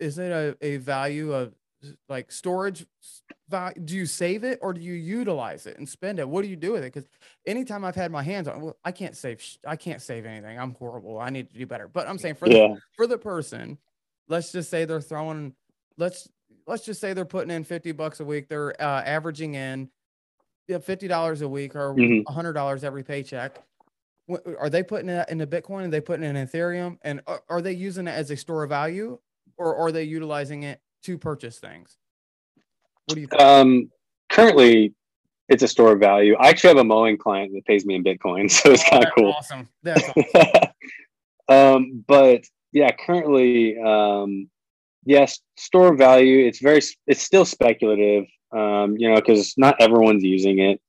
is 0.00 0.18
it 0.18 0.32
a, 0.32 0.56
a 0.60 0.78
value 0.78 1.32
of 1.32 1.54
like 2.08 2.32
storage? 2.32 2.84
Value? 3.48 3.80
Do 3.80 3.94
you 3.94 4.06
save 4.06 4.42
it 4.42 4.58
or 4.62 4.72
do 4.72 4.80
you 4.80 4.94
utilize 4.94 5.66
it 5.66 5.78
and 5.78 5.88
spend 5.88 6.18
it? 6.18 6.28
What 6.28 6.42
do 6.42 6.48
you 6.48 6.56
do 6.56 6.72
with 6.72 6.82
it? 6.82 6.92
Because 6.92 7.08
anytime 7.46 7.84
I've 7.84 7.94
had 7.94 8.10
my 8.10 8.24
hands 8.24 8.48
on, 8.48 8.60
well, 8.60 8.76
I 8.84 8.90
can't 8.90 9.16
save. 9.16 9.44
I 9.64 9.76
can't 9.76 10.02
save 10.02 10.26
anything. 10.26 10.58
I'm 10.58 10.74
horrible. 10.74 11.20
I 11.20 11.30
need 11.30 11.48
to 11.50 11.54
do 11.54 11.66
better. 11.66 11.86
But 11.86 12.08
I'm 12.08 12.18
saying 12.18 12.34
for 12.34 12.48
the 12.48 12.80
for 12.96 13.06
the 13.06 13.16
person, 13.16 13.78
let's 14.28 14.50
just 14.50 14.70
say 14.70 14.84
they're 14.84 15.00
throwing 15.00 15.54
let's 16.00 16.28
let's 16.66 16.84
just 16.84 17.00
say 17.00 17.12
they're 17.12 17.24
putting 17.24 17.50
in 17.50 17.62
50 17.62 17.92
bucks 17.92 18.20
a 18.20 18.24
week. 18.24 18.48
They're 18.48 18.80
uh, 18.80 19.02
averaging 19.02 19.54
in 19.54 19.88
$50 20.68 21.42
a 21.42 21.48
week 21.48 21.74
or 21.76 21.94
Mhm. 21.94 22.24
$100 22.24 22.84
every 22.84 23.02
paycheck. 23.02 23.60
Are 24.58 24.70
they 24.70 24.82
putting 24.84 25.08
it 25.08 25.28
into 25.28 25.46
Bitcoin? 25.46 25.86
Are 25.86 25.88
they 25.88 26.00
putting 26.00 26.24
it 26.24 26.36
in 26.36 26.46
Ethereum? 26.46 26.98
And 27.02 27.20
are, 27.26 27.42
are 27.48 27.60
they 27.60 27.72
using 27.72 28.06
it 28.06 28.12
as 28.12 28.30
a 28.30 28.36
store 28.36 28.62
of 28.62 28.68
value 28.68 29.18
or 29.56 29.74
are 29.76 29.90
they 29.90 30.04
utilizing 30.04 30.62
it 30.62 30.80
to 31.02 31.18
purchase 31.18 31.58
things? 31.58 31.96
What 33.06 33.16
do 33.16 33.20
you 33.22 33.26
think? 33.26 33.42
um, 33.42 33.90
currently 34.30 34.94
it's 35.48 35.64
a 35.64 35.68
store 35.68 35.92
of 35.94 35.98
value. 35.98 36.36
I 36.38 36.48
actually 36.48 36.68
have 36.68 36.76
a 36.78 36.84
mowing 36.84 37.18
client 37.18 37.52
that 37.54 37.64
pays 37.64 37.84
me 37.84 37.96
in 37.96 38.04
Bitcoin, 38.04 38.48
so 38.50 38.70
it's 38.70 38.84
Oh, 38.86 38.90
kind 38.90 39.04
of 39.04 39.10
cool. 39.16 39.32
Awesome. 39.32 39.68
That's 39.82 40.08
awesome. 40.16 40.70
um, 41.48 42.04
but 42.06 42.44
yeah, 42.72 42.92
currently, 42.92 43.76
um, 43.78 44.48
yes, 45.04 45.40
store 45.56 45.96
value. 45.96 46.46
It's 46.46 46.60
very, 46.60 46.80
it's 47.06 47.22
still 47.22 47.44
speculative, 47.44 48.24
um, 48.52 48.96
you 48.98 49.08
know, 49.08 49.16
because 49.16 49.54
not 49.56 49.76
everyone's 49.80 50.24
using 50.24 50.58
it. 50.58 50.80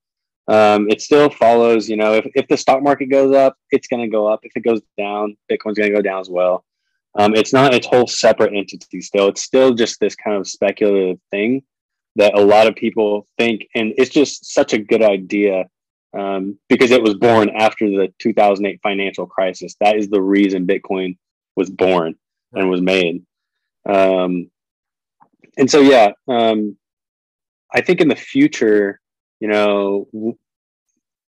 Um, 0.48 0.90
it 0.90 1.02
still 1.02 1.30
follows, 1.30 1.90
you 1.90 1.96
know, 1.96 2.14
if, 2.16 2.26
if 2.36 2.48
the 2.48 2.58
stock 2.58 2.84
market 2.84 3.08
goes 3.08 3.34
up, 3.34 3.56
it's 3.70 3.88
going 3.88 4.02
to 4.02 4.08
go 4.08 4.28
up. 4.28 4.42
If 4.44 4.52
it 4.56 4.64
goes 4.64 4.82
down, 4.98 5.38
Bitcoin's 5.50 5.78
going 5.78 5.90
to 5.90 5.96
go 5.96 6.02
down 6.02 6.20
as 6.20 6.30
well. 6.30 6.66
Um, 7.18 7.36
it's 7.36 7.54
not 7.54 7.74
its 7.74 7.88
whole 7.88 8.08
separate 8.08 8.54
entity 8.56 9.02
still. 9.02 9.28
It's 9.28 9.44
still 9.44 9.74
just 9.74 10.00
this 10.00 10.16
kind 10.16 10.38
of 10.38 10.48
speculative 10.48 11.20
thing 11.30 11.64
that 12.16 12.38
a 12.38 12.42
lot 12.42 12.68
of 12.68 12.76
people 12.76 13.28
think, 13.38 13.68
and 13.76 13.94
it's 13.98 14.10
just 14.10 14.54
such 14.54 14.74
a 14.74 14.78
good 14.78 15.02
idea 15.02 15.66
um, 16.18 16.58
because 16.68 16.92
it 16.92 17.02
was 17.02 17.16
born 17.16 17.50
after 17.50 17.90
the 17.90 18.14
2008 18.20 18.80
financial 18.84 19.26
crisis. 19.26 19.76
That 19.80 19.96
is 19.96 20.10
the 20.10 20.22
reason 20.22 20.68
Bitcoin 20.68 21.18
was 21.56 21.70
born 21.70 22.16
and 22.54 22.70
was 22.70 22.82
made. 22.82 23.24
Um, 23.88 24.50
and 25.58 25.70
so, 25.70 25.82
yeah, 25.82 26.12
um, 26.28 26.78
I 27.74 27.82
think 27.82 28.02
in 28.02 28.08
the 28.08 28.16
future, 28.16 29.00
you 29.40 29.48
know, 29.48 30.08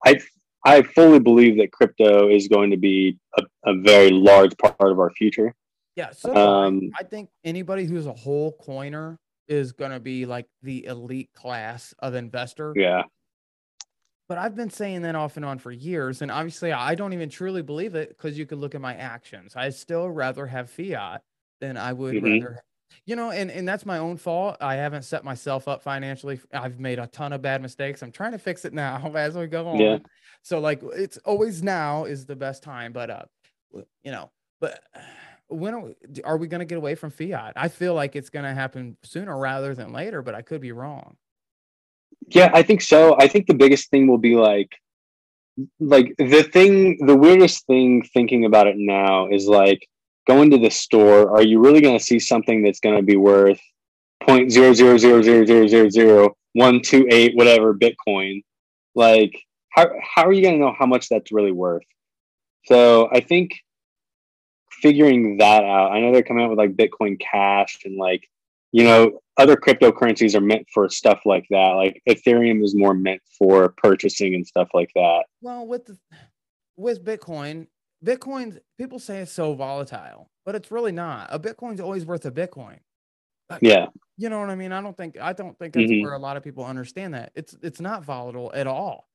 I 0.04 0.20
I 0.64 0.82
fully 0.82 1.18
believe 1.18 1.56
that 1.58 1.72
crypto 1.72 2.28
is 2.28 2.48
going 2.48 2.70
to 2.70 2.76
be 2.76 3.18
a, 3.36 3.42
a 3.66 3.74
very 3.80 4.10
large 4.10 4.56
part 4.58 4.92
of 4.92 4.98
our 5.00 5.10
future. 5.10 5.54
Yeah. 5.96 6.10
So. 6.12 6.34
Um, 6.34 6.90
I 6.98 7.02
think 7.02 7.30
anybody 7.44 7.84
who's 7.84 8.06
a 8.06 8.12
whole 8.12 8.52
coiner 8.52 9.18
is 9.48 9.72
going 9.72 9.90
to 9.90 10.00
be 10.00 10.24
like 10.24 10.46
the 10.62 10.86
elite 10.86 11.30
class 11.34 11.94
of 11.98 12.14
investor. 12.14 12.72
Yeah, 12.76 13.02
But 14.28 14.38
I've 14.38 14.54
been 14.54 14.70
saying 14.70 15.02
that 15.02 15.14
off 15.14 15.36
and 15.36 15.44
on 15.44 15.58
for 15.58 15.72
years. 15.72 16.22
And 16.22 16.30
obviously, 16.30 16.72
I 16.72 16.94
don't 16.94 17.12
even 17.12 17.28
truly 17.28 17.62
believe 17.62 17.94
it 17.94 18.10
because 18.10 18.38
you 18.38 18.46
could 18.46 18.58
look 18.58 18.74
at 18.74 18.80
my 18.80 18.94
actions. 18.94 19.54
I 19.56 19.70
still 19.70 20.08
rather 20.08 20.46
have 20.46 20.70
fiat 20.70 21.22
than 21.62 21.76
I 21.76 21.92
would 21.92 22.16
Mhm. 22.16 22.42
rather 22.42 22.62
you 23.06 23.16
know, 23.16 23.30
and 23.30 23.50
and 23.50 23.66
that's 23.66 23.86
my 23.86 23.98
own 23.98 24.16
fault. 24.18 24.58
I 24.60 24.74
haven't 24.74 25.02
set 25.02 25.24
myself 25.24 25.66
up 25.66 25.82
financially. 25.82 26.38
I've 26.52 26.78
made 26.78 26.98
a 26.98 27.06
ton 27.06 27.32
of 27.32 27.40
bad 27.40 27.62
mistakes. 27.62 28.02
I'm 28.02 28.12
trying 28.12 28.32
to 28.32 28.38
fix 28.38 28.64
it 28.64 28.74
now 28.74 29.10
as 29.16 29.34
we 29.36 29.46
go 29.46 29.66
on. 29.66 29.80
Yeah. 29.80 29.98
So 30.42 30.60
like 30.60 30.82
it's 30.82 31.16
always 31.18 31.62
now 31.62 32.04
is 32.04 32.26
the 32.26 32.36
best 32.36 32.62
time, 32.62 32.92
but 32.92 33.08
uh, 33.10 33.22
you 34.04 34.12
know, 34.12 34.30
but 34.60 34.82
when 35.48 35.74
are 35.74 35.80
we, 35.80 35.94
are 36.22 36.36
we 36.36 36.46
going 36.48 36.60
to 36.60 36.66
get 36.66 36.78
away 36.78 36.94
from 36.94 37.10
fiat? 37.10 37.54
I 37.56 37.68
feel 37.68 37.94
like 37.94 38.14
it's 38.14 38.30
going 38.30 38.44
to 38.44 38.54
happen 38.54 38.96
sooner 39.02 39.36
rather 39.38 39.74
than 39.74 39.92
later, 39.92 40.20
but 40.22 40.34
I 40.34 40.42
could 40.42 40.60
be 40.60 40.72
wrong. 40.72 41.16
Yeah, 42.28 42.50
I 42.54 42.62
think 42.62 42.82
so. 42.82 43.16
I 43.18 43.26
think 43.26 43.46
the 43.46 43.54
biggest 43.54 43.90
thing 43.90 44.06
will 44.06 44.18
be 44.18 44.36
like 44.36 44.70
like 45.80 46.14
the 46.18 46.42
thing 46.42 46.98
the 47.06 47.16
weirdest 47.16 47.66
thing 47.66 48.02
thinking 48.14 48.44
about 48.44 48.66
it 48.66 48.76
now 48.76 49.28
is 49.28 49.46
like 49.46 49.86
going 50.26 50.50
to 50.50 50.58
the 50.58 50.70
store 50.70 51.30
are 51.30 51.42
you 51.42 51.60
really 51.60 51.80
going 51.80 51.98
to 51.98 52.04
see 52.04 52.18
something 52.18 52.62
that's 52.62 52.80
going 52.80 52.96
to 52.96 53.02
be 53.02 53.16
worth 53.16 53.60
point 54.22 54.50
zero 54.52 54.72
zero 54.72 54.96
zero 54.98 55.22
zero 55.22 55.44
zero 55.44 55.66
zero 55.66 55.88
zero 55.88 56.36
one 56.52 56.80
two 56.80 57.06
eight 57.10 57.36
whatever 57.36 57.74
bitcoin? 57.74 58.42
Like 58.94 59.32
how, 59.70 59.88
how 60.02 60.24
are 60.26 60.32
you 60.32 60.42
going 60.42 60.54
to 60.54 60.60
know 60.60 60.74
how 60.78 60.86
much 60.86 61.08
that's 61.08 61.32
really 61.32 61.52
worth? 61.52 61.84
So 62.66 63.08
i 63.12 63.20
think 63.20 63.52
figuring 64.70 65.38
that 65.38 65.62
out 65.62 65.92
i 65.92 66.00
know 66.00 66.12
they're 66.12 66.22
coming 66.22 66.44
out 66.44 66.50
with 66.50 66.58
like 66.58 66.74
bitcoin 66.74 67.20
cash 67.20 67.78
and 67.84 67.96
like 67.96 68.28
you 68.72 68.82
know 68.82 69.20
other 69.36 69.56
cryptocurrencies 69.56 70.34
are 70.34 70.40
meant 70.40 70.66
for 70.72 70.88
stuff 70.88 71.20
like 71.24 71.44
that 71.50 71.72
like 71.72 72.02
ethereum 72.08 72.62
is 72.62 72.74
more 72.74 72.94
meant 72.94 73.22
for 73.38 73.70
purchasing 73.76 74.34
and 74.34 74.46
stuff 74.46 74.68
like 74.74 74.90
that. 74.94 75.24
Well, 75.40 75.66
with 75.66 75.86
the, 75.86 75.98
with 76.76 77.04
Bitcoin, 77.04 77.66
Bitcoin, 78.04 78.60
people 78.78 78.98
say 78.98 79.20
it's 79.20 79.32
so 79.32 79.54
volatile, 79.54 80.30
but 80.46 80.54
it's 80.54 80.70
really 80.70 80.92
not. 80.92 81.28
A 81.32 81.38
Bitcoin's 81.38 81.80
always 81.80 82.06
worth 82.06 82.26
a 82.26 82.32
Bitcoin. 82.32 82.78
yeah 83.60 83.88
You 84.18 84.30
know 84.30 84.40
what 84.40 84.50
I 84.50 84.56
mean? 84.56 84.72
I 84.72 84.80
don't 84.82 84.96
think 84.96 85.18
I 85.20 85.32
don't 85.34 85.58
think 85.58 85.74
that's 85.74 85.92
Mhm. 85.92 86.02
where 86.02 86.14
a 86.14 86.18
lot 86.20 86.36
of 86.38 86.44
people 86.44 86.64
understand 86.64 87.14
that. 87.14 87.32
It's 87.34 87.56
it's 87.62 87.80
not 87.80 88.04
volatile 88.04 88.52
at 88.54 88.66
all. 88.68 89.08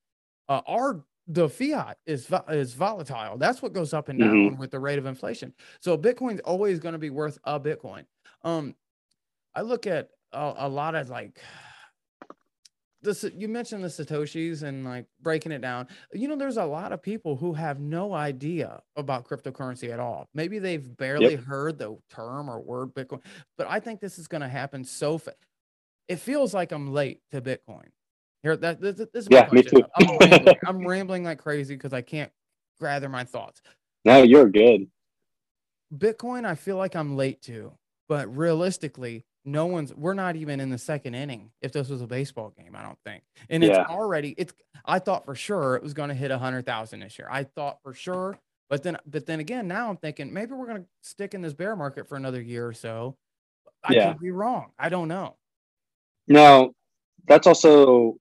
Uh, 0.49 0.61
our 0.67 1.05
the 1.27 1.49
fiat 1.49 1.97
is 2.07 2.31
is 2.49 2.73
volatile. 2.73 3.37
That's 3.37 3.61
what 3.61 3.73
goes 3.73 3.93
up 3.93 4.09
and 4.09 4.19
down 4.19 4.43
Mhm. 4.43 4.57
with 4.57 4.71
the 4.71 4.79
rate 4.79 4.99
of 4.99 5.05
inflation. 5.07 5.53
So 5.81 5.97
Bitcoin's 5.97 6.41
always 6.41 6.79
going 6.79 6.93
to 6.93 6.99
be 6.99 7.11
worth 7.11 7.39
a 7.45 7.59
Bitcoin. 7.59 8.05
Um, 8.43 8.75
I 9.55 9.61
look 9.61 9.87
at 9.87 10.09
a, 10.33 10.53
a 10.59 10.69
lot 10.69 10.95
of 10.95 11.09
like 11.09 11.41
this. 13.01 13.25
You 13.35 13.47
mentioned 13.47 13.83
the 13.83 13.89
satoshis 13.89 14.63
and 14.63 14.85
like 14.85 15.05
breaking 15.21 15.51
it 15.51 15.61
down. 15.61 15.87
You 16.13 16.27
know, 16.27 16.35
there's 16.35 16.57
a 16.57 16.65
lot 16.65 16.91
of 16.91 17.01
people 17.01 17.35
who 17.35 17.53
have 17.53 17.79
no 17.79 18.13
idea 18.13 18.81
about 18.95 19.27
cryptocurrency 19.27 19.91
at 19.91 19.99
all. 19.99 20.27
Maybe 20.33 20.59
they've 20.59 20.97
barely 20.97 21.35
heard 21.35 21.79
the 21.79 21.97
term 22.09 22.49
or 22.49 22.59
word 22.61 22.93
Bitcoin, 22.93 23.21
but 23.57 23.67
I 23.69 23.79
think 23.79 23.99
this 23.99 24.19
is 24.19 24.27
going 24.27 24.41
to 24.41 24.49
happen 24.49 24.83
so 24.83 25.17
fast. 25.17 25.37
It 26.07 26.17
feels 26.17 26.53
like 26.53 26.71
I'm 26.71 26.93
late 26.93 27.21
to 27.31 27.41
Bitcoin. 27.41 27.89
Here, 28.43 28.55
that 28.57 28.81
this, 28.81 28.95
this 28.97 29.25
is 29.25 29.29
my 29.29 29.37
Yeah, 29.37 29.49
me 29.51 29.63
too. 29.63 29.83
I'm 29.95 30.17
rambling, 30.17 30.55
I'm 30.65 30.87
rambling 30.87 31.23
like 31.23 31.39
crazy 31.39 31.75
because 31.75 31.93
I 31.93 32.01
can't 32.01 32.31
gather 32.79 33.09
my 33.09 33.25
thoughts. 33.25 33.61
no 34.05 34.23
you're 34.23 34.49
good 34.49 34.87
Bitcoin, 35.95 36.45
I 36.45 36.55
feel 36.55 36.77
like 36.77 36.95
I'm 36.95 37.15
late 37.15 37.41
to, 37.43 37.73
but 38.09 38.35
realistically, 38.35 39.25
no 39.47 39.65
one's. 39.65 39.93
We're 39.95 40.13
not 40.13 40.35
even 40.35 40.59
in 40.59 40.69
the 40.69 40.77
second 40.77 41.15
inning. 41.15 41.51
If 41.61 41.71
this 41.71 41.87
was 41.89 42.01
a 42.01 42.07
baseball 42.07 42.53
game, 42.55 42.75
I 42.75 42.83
don't 42.83 42.99
think. 43.05 43.23
And 43.49 43.63
Yeah. 43.63 43.81
it's 43.81 43.89
already. 43.89 44.35
It's. 44.37 44.53
I 44.85 44.99
thought 44.99 45.25
for 45.25 45.35
sure 45.35 45.75
it 45.75 45.81
was 45.81 45.93
going 45.93 46.09
to 46.09 46.15
hit 46.15 46.31
a 46.31 46.37
hundred 46.37 46.65
thousand 46.65 46.99
this 46.99 47.17
year. 47.17 47.29
I 47.31 47.45
thought 47.45 47.79
for 47.81 47.93
sure, 47.93 48.37
but 48.69 48.83
then, 48.83 48.97
but 49.05 49.25
then 49.25 49.39
again, 49.39 49.67
now 49.67 49.89
I'm 49.89 49.97
thinking 49.97 50.31
maybe 50.33 50.51
we're 50.53 50.67
going 50.67 50.83
to 50.83 50.87
stick 51.01 51.33
in 51.33 51.41
this 51.41 51.53
bear 51.53 51.75
market 51.75 52.09
for 52.09 52.15
another 52.15 52.41
year 52.41 52.67
or 52.67 52.73
so. 52.73 53.15
I 53.83 53.93
Yeah. 53.93 54.11
could 54.11 54.19
be 54.21 54.31
wrong. 54.31 54.71
I 54.77 54.89
don't 54.89 55.07
know. 55.07 55.37
Now, 56.27 56.71
that's 57.25 57.47
also, 57.47 58.17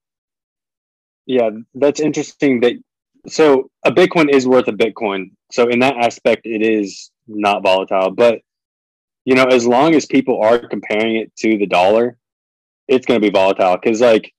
yeah, 1.26 1.50
that's 1.74 1.98
interesting. 2.00 2.60
That 2.60 2.74
so 3.26 3.68
a 3.84 3.90
Bitcoin 3.90 4.30
is 4.30 4.46
worth 4.46 4.68
a 4.68 4.72
Bitcoin. 4.72 5.32
So 5.50 5.66
in 5.68 5.80
that 5.80 5.96
aspect, 5.96 6.46
it 6.46 6.62
is 6.62 7.10
not 7.26 7.64
volatile. 7.64 8.12
But 8.12 8.42
you 9.26 9.34
know, 9.34 9.44
as 9.44 9.66
long 9.66 9.94
as 9.94 10.06
people 10.06 10.40
are 10.40 10.58
comparing 10.58 11.16
it 11.16 11.34
to 11.36 11.58
the 11.58 11.66
dollar, 11.66 12.16
it's 12.88 13.04
going 13.04 13.20
to 13.20 13.26
be 13.26 13.30
volatile. 13.30 13.76
Because, 13.76 14.00
like, 14.00 14.32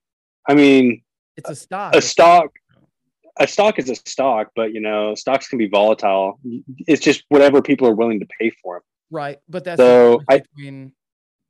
I 0.48 0.56
mean, 0.56 1.04
It's 1.36 1.50
a 1.50 1.56
stock. 1.56 1.94
a 1.96 2.02
stock, 2.02 2.48
a 3.38 3.46
stock 3.46 3.78
is 3.78 3.90
a 3.90 3.96
stock, 3.96 4.48
but 4.56 4.74
you 4.74 4.80
know, 4.80 5.14
stocks 5.14 5.50
can 5.50 5.60
be 5.60 5.68
volatile. 5.68 6.40
It's 6.88 7.04
just 7.04 7.26
whatever 7.30 7.62
people 7.62 7.86
are 7.88 7.94
willing 7.94 8.22
to 8.22 8.28
pay 8.40 8.50
for 8.64 8.76
them. 8.78 8.84
Right. 9.12 9.38
But 9.48 9.66
that's 9.66 9.78
So, 9.80 10.22
I- 10.30 10.40
between 10.40 10.94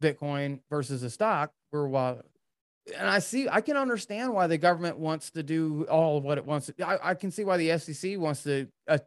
Bitcoin 0.04 0.60
versus 0.70 1.04
a 1.04 1.10
stock. 1.10 1.52
Where 1.70 1.86
while 1.88 2.22
and 2.98 3.10
I 3.10 3.20
see 3.20 3.48
I 3.50 3.60
can 3.62 3.76
understand 3.78 4.34
why 4.34 4.48
the 4.48 4.58
government 4.58 4.98
wants 4.98 5.32
to 5.32 5.44
do 5.44 5.86
all 5.90 6.18
of 6.18 6.24
what 6.24 6.38
it 6.38 6.46
wants 6.46 6.68
to 6.68 6.88
I, 6.88 7.10
I 7.12 7.14
can 7.14 7.30
see 7.30 7.44
why 7.44 7.58
the 7.58 7.70
FCC 7.70 8.18
wants 8.18 8.44
to 8.44 8.68
uh, 8.88 9.00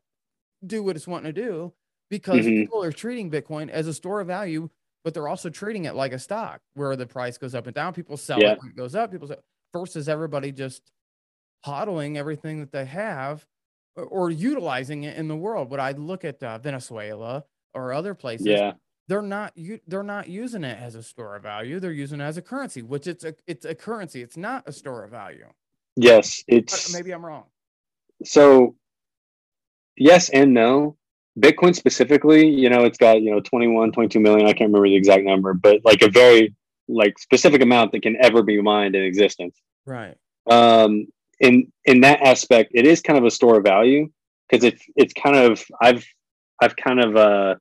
do 0.67 0.83
what 0.83 0.97
it's 0.97 1.07
wanting 1.07 1.33
to 1.35 1.41
do 1.41 1.73
because 2.11 2.45
Mhm. 2.45 2.63
people 2.65 2.83
are 2.83 2.93
treating 2.93 3.31
Bitcoin 3.31 3.69
as 3.71 3.87
a 3.87 3.95
store 3.95 4.21
of 4.21 4.27
value, 4.27 4.69
but 5.05 5.15
they're 5.15 5.29
also 5.29 5.49
treating 5.49 5.85
it 5.87 5.95
like 5.95 6.13
a 6.13 6.19
stock 6.19 6.61
where 6.75 6.97
the 6.97 7.07
price 7.07 7.39
goes 7.39 7.55
up 7.55 7.67
and 7.67 7.75
down. 7.75 7.95
People 7.95 8.17
sell 8.17 8.41
Yeah. 8.41 8.53
it 8.53 8.59
when 8.61 8.71
it 8.71 8.77
goes 8.77 8.95
up. 8.95 9.11
People 9.13 9.29
sell, 9.29 9.43
versus 9.73 10.09
everybody 10.09 10.51
just 10.53 10.91
hodling 11.65 12.17
everything 12.17 12.59
that 12.61 12.73
they 12.73 12.85
have 12.85 13.47
or, 13.97 14.05
or 14.05 14.31
utilizing 14.31 15.05
it 15.05 15.17
in 15.17 15.29
the 15.29 15.37
world. 15.37 15.71
But 15.71 15.79
I 15.81 15.93
look 15.93 16.25
at 16.25 16.43
uh, 16.43 16.59
Venezuela 16.59 17.45
or 17.75 17.93
other 17.93 18.15
places, 18.15 18.47
Yeah, 18.49 18.73
they're 19.07 19.23
not 19.23 19.57
u- 19.57 19.81
they're 19.87 20.03
not 20.03 20.29
using 20.29 20.65
it 20.65 20.77
as 20.81 20.97
a 20.97 21.03
store 21.05 21.37
of 21.37 21.43
value. 21.45 21.79
They're 21.79 21.93
using 21.93 22.21
it 22.21 22.25
as 22.25 22.37
a 22.37 22.43
currency, 22.43 22.83
which 22.83 23.07
it's 23.07 23.25
a 23.25 23.35
it's 23.47 23.65
a 23.65 23.75
currency. 23.77 24.23
It's 24.23 24.37
not 24.37 24.69
a 24.69 24.73
store 24.73 25.05
of 25.05 25.11
value. 25.13 25.47
yes, 25.97 26.43
But 26.49 26.57
it's 26.57 26.93
maybe 26.93 27.13
I'm 27.13 27.25
wrong. 27.25 27.45
so 28.25 28.77
yes 29.97 30.31
and 30.31 30.53
no 30.55 30.97
bitcoin 31.39 31.75
specifically 31.75 32.47
you 32.49 32.69
know 32.69 32.85
it's 32.85 32.99
got 32.99 33.21
you 33.21 33.31
know 33.31 33.41
21 33.41 33.93
22 33.93 34.19
million 34.21 34.47
i 34.47 34.53
can't 34.53 34.69
remember 34.69 34.89
the 34.89 34.97
exact 34.97 35.25
number 35.25 35.55
but 35.55 35.81
like 35.85 36.03
a 36.03 36.11
very 36.11 36.55
like 36.89 37.19
specific 37.19 37.63
amount 37.63 37.93
that 37.93 38.03
can 38.03 38.17
ever 38.21 38.43
be 38.43 38.61
mined 38.61 38.97
in 38.97 39.05
existence. 39.05 39.57
Right. 39.87 40.17
um 40.51 41.07
in 41.39 41.73
in 41.85 42.01
that 42.01 42.21
aspect 42.21 42.73
it 42.75 42.85
is 42.87 43.01
kind 43.01 43.19
of 43.19 43.25
a 43.25 43.31
store 43.31 43.59
of 43.59 43.65
value 43.65 44.11
because 44.49 44.65
it's 44.65 44.85
it's 44.97 45.13
kind 45.15 45.37
of 45.37 45.65
i've 45.81 46.05
i've 46.61 46.77
kind 46.77 47.01
of 47.01 47.17
uh 47.17 47.55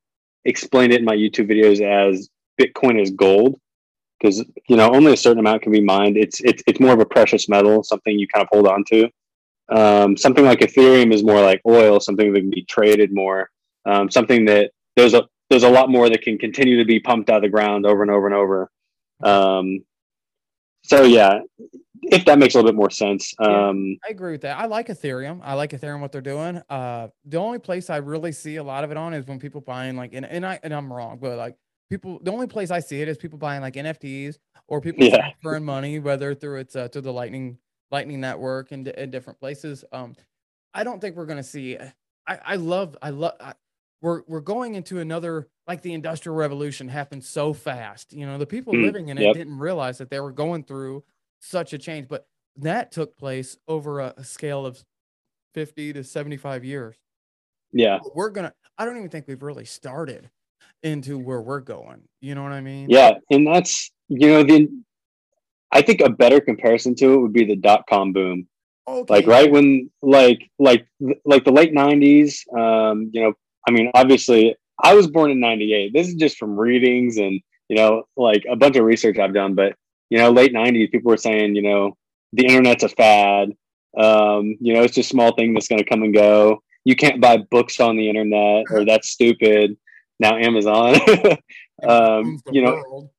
explained 0.46 0.92
it 0.92 1.00
in 1.00 1.06
my 1.06 1.16
youtube 1.16 1.50
videos 1.50 1.80
as 1.80 2.30
bitcoin 2.60 3.02
is 3.02 3.12
gold 3.12 3.60
because 4.20 4.44
you 4.68 4.76
know 4.76 4.92
only 4.94 5.14
a 5.14 5.18
certain 5.18 5.40
amount 5.40 5.62
can 5.62 5.72
be 5.72 5.82
mined. 5.82 6.18
It's 6.18 6.40
it's 6.42 6.64
it's 6.68 6.80
more 6.80 6.94
of 6.94 7.00
a 7.00 7.06
precious 7.06 7.48
metal 7.48 7.84
something 7.84 8.18
you 8.18 8.28
kind 8.28 8.44
of 8.44 8.50
hold 8.52 8.68
on 8.68 8.84
to. 8.90 9.10
Um, 9.70 10.18
something 10.18 10.46
like 10.46 10.60
ethereum 10.60 11.14
is 11.14 11.24
more 11.24 11.42
like 11.42 11.62
oil 11.68 12.00
something 12.00 12.34
that 12.34 12.40
can 12.40 12.50
be 12.50 12.64
traded 12.64 13.14
more 13.14 13.50
um, 13.86 14.10
something 14.10 14.46
that 14.46 14.72
there's 14.96 15.14
a 15.14 15.24
there's 15.50 15.64
a 15.64 15.70
lot 15.70 15.90
more 15.90 16.10
that 16.10 16.22
can 16.22 16.38
continue 16.38 16.78
to 16.78 16.86
be 16.86 17.00
pumped 17.00 17.30
out 17.30 17.38
of 17.38 17.42
the 17.44 17.50
ground 17.50 17.86
over 17.86 18.02
and 18.02 18.12
over 18.12 18.28
and 18.28 18.36
over 18.36 18.70
um, 19.24 19.80
so 20.84 21.04
yeah 21.04 21.40
if 22.04 22.24
that 22.26 22.40
makes 22.40 22.56
a 22.56 22.58
little 22.58 22.72
bit 22.72 22.76
more 22.78 22.90
sense 22.90 23.34
Yeah. 23.40 23.70
um, 23.70 23.98
I 24.08 24.12
agree 24.12 24.32
with 24.32 24.42
that. 24.42 24.58
I 24.58 24.66
like 24.68 24.88
Ethereum. 24.88 25.42
I 25.44 25.54
like 25.56 25.72
Ethereum 25.72 26.00
what 26.00 26.14
they're 26.14 26.22
doing. 26.22 26.62
Uh, 26.70 27.10
the 27.26 27.38
only 27.38 27.60
place 27.60 27.90
I 27.90 27.98
really 27.98 28.32
see 28.32 28.56
a 28.56 28.64
lot 28.64 28.86
of 28.86 28.92
it 28.92 28.96
on 28.98 29.14
is 29.14 29.28
when 29.28 29.38
people 29.38 29.60
buying 29.60 29.98
like 29.98 30.14
and, 30.14 30.26
and 30.26 30.46
I 30.46 30.60
and 30.64 30.74
I'm 30.74 30.92
wrong, 30.92 31.20
but 31.22 31.38
like 31.38 31.56
people 31.90 32.20
the 32.24 32.32
only 32.32 32.48
place 32.48 32.72
I 32.72 32.80
see 32.80 33.02
it 33.02 33.10
is 33.10 33.18
people 33.18 33.38
buying 33.38 33.62
like 33.62 33.74
NFTs 33.74 34.38
or 34.70 34.80
people 34.80 35.04
Yeah. 35.06 35.18
transferring 35.18 35.66
money, 35.66 36.00
whether 36.00 36.34
through 36.34 36.60
its 36.60 36.76
uh, 36.76 36.88
to 36.88 37.02
the 37.02 37.12
Lightning 37.12 37.58
Lightning 37.92 38.22
Network 38.22 38.72
and 38.72 38.88
in 38.88 39.12
different 39.12 39.38
places. 39.40 39.84
Um, 39.92 40.16
I 40.74 40.86
don't 40.86 41.02
think 41.02 41.18
we're 41.18 41.26
gonna 41.26 41.44
see. 41.44 41.78
I 42.28 42.40
I 42.46 42.56
love 42.56 42.96
I 43.02 43.10
love. 43.10 43.34
We're 44.02 44.22
we're 44.28 44.40
going 44.42 44.76
into 44.76 45.00
another 45.00 45.48
like 45.68 45.82
the 45.82 45.94
industrial 45.94 46.36
revolution 46.36 46.88
happened 46.88 47.24
so 47.24 47.54
fast. 47.54 48.14
You 48.14 48.26
know, 48.26 48.38
the 48.38 48.46
people 48.46 48.74
Mm, 48.74 48.84
living 48.84 49.10
in 49.10 49.18
it 49.18 49.24
yep. 49.24 49.36
didn't 49.36 49.58
realize 49.60 49.98
that 49.98 50.10
they 50.10 50.20
were 50.20 50.32
going 50.32 50.64
through 50.64 51.04
such 51.42 51.74
a 51.74 51.78
change, 51.78 52.08
but 52.08 52.28
that 52.58 52.92
took 52.92 53.16
place 53.18 53.58
over 53.68 54.00
a, 54.00 54.14
a 54.18 54.24
scale 54.24 54.66
of 54.66 54.84
50 55.54 55.94
to 55.94 56.04
75 56.04 56.64
years. 56.64 56.96
yeah 57.72 58.00
We're 58.16 58.30
gonna. 58.30 58.54
I 58.78 58.86
don't 58.86 58.98
even 58.98 59.10
think 59.10 59.28
we've 59.28 59.44
really 59.44 59.66
started 59.66 60.30
into 60.84 61.18
where 61.18 61.42
we're 61.42 61.60
going. 61.60 62.04
You 62.22 62.36
know 62.36 62.44
what 62.44 62.52
I 62.52 62.62
mean? 62.62 62.90
Yeah, 62.90 63.16
and 63.30 63.46
that's 63.46 63.92
you 64.08 64.28
know 64.28 64.44
the 64.44 64.70
I 65.72 65.82
think 65.82 66.02
a 66.02 66.10
better 66.10 66.40
comparison 66.40 66.96
to 66.96 67.14
it 67.14 67.18
would 67.18 67.34
be 67.34 67.46
the 67.46 67.56
dot 67.56 67.86
com 67.90 68.14
boom. 68.14 68.48
Okay. 68.88 69.14
Like 69.14 69.28
right 69.28 69.52
when 69.52 69.92
like 70.02 70.50
like 70.58 70.88
like 71.26 71.44
the 71.46 71.52
late 71.52 71.74
nineties. 71.74 72.46
Um, 72.58 73.12
you 73.14 73.22
know, 73.22 73.34
I 73.68 73.72
mean, 73.72 73.92
obviously, 73.94 74.56
I 74.82 74.94
was 74.96 75.08
born 75.08 75.32
in 75.32 75.40
'98. 75.40 75.94
This 75.94 76.08
is 76.08 76.16
just 76.16 76.38
from 76.38 76.60
readings 76.60 77.18
and 77.18 77.42
you 77.68 77.78
know, 77.78 78.04
like 78.18 78.44
a 78.50 78.56
bunch 78.56 78.76
of 78.76 78.86
research 78.86 79.20
I've 79.20 79.34
done. 79.34 79.56
But 79.56 79.74
you 80.10 80.18
know, 80.18 80.32
late 80.32 80.54
'90s, 80.54 80.92
people 80.92 81.10
were 81.10 81.18
saying, 81.18 81.56
you 81.56 81.62
know, 81.62 81.98
the 82.34 82.46
internet's 82.46 82.84
a 82.84 82.90
fad. 82.90 83.50
Um, 83.98 84.56
you 84.60 84.74
know, 84.74 84.84
it's 84.84 84.96
just 84.96 85.10
a 85.10 85.14
small 85.14 85.36
thing 85.36 85.54
that's 85.54 85.68
going 85.68 85.80
to 85.80 85.90
come 85.90 86.04
and 86.04 86.14
go. 86.14 86.62
You 86.86 86.96
can't 86.96 87.22
buy 87.22 87.38
books 87.52 87.80
on 87.80 87.98
the 87.98 88.08
internet, 88.08 88.66
or 88.72 88.86
that's 88.86 89.10
stupid. 89.10 89.78
Now 90.20 90.38
Amazon. 90.38 90.96
Um, 91.88 92.40
you 92.52 92.62
know, 92.62 93.10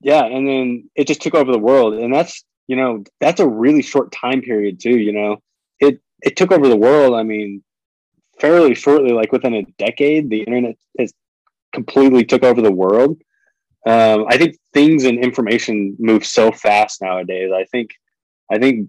yeah, 0.00 0.24
and 0.24 0.46
then 0.46 0.90
it 0.94 1.06
just 1.06 1.22
took 1.22 1.34
over 1.34 1.52
the 1.52 1.58
world, 1.58 1.94
and 1.94 2.12
that's 2.12 2.44
you 2.66 2.76
know 2.76 3.04
that's 3.20 3.40
a 3.40 3.48
really 3.48 3.82
short 3.82 4.12
time 4.12 4.42
period 4.42 4.80
too. 4.80 4.98
You 4.98 5.12
know, 5.12 5.36
it 5.78 6.00
it 6.22 6.36
took 6.36 6.52
over 6.52 6.68
the 6.68 6.76
world. 6.76 7.14
I 7.14 7.22
mean, 7.22 7.62
fairly 8.40 8.74
shortly, 8.74 9.12
like 9.12 9.32
within 9.32 9.54
a 9.54 9.62
decade, 9.78 10.30
the 10.30 10.40
internet 10.40 10.76
has 10.98 11.12
completely 11.72 12.24
took 12.24 12.42
over 12.42 12.60
the 12.60 12.72
world. 12.72 13.20
Um, 13.86 14.26
I 14.28 14.36
think 14.36 14.56
things 14.74 15.04
and 15.04 15.18
information 15.18 15.96
move 15.98 16.24
so 16.24 16.50
fast 16.50 17.00
nowadays. 17.00 17.50
I 17.54 17.64
think 17.64 17.90
I 18.50 18.58
think 18.58 18.88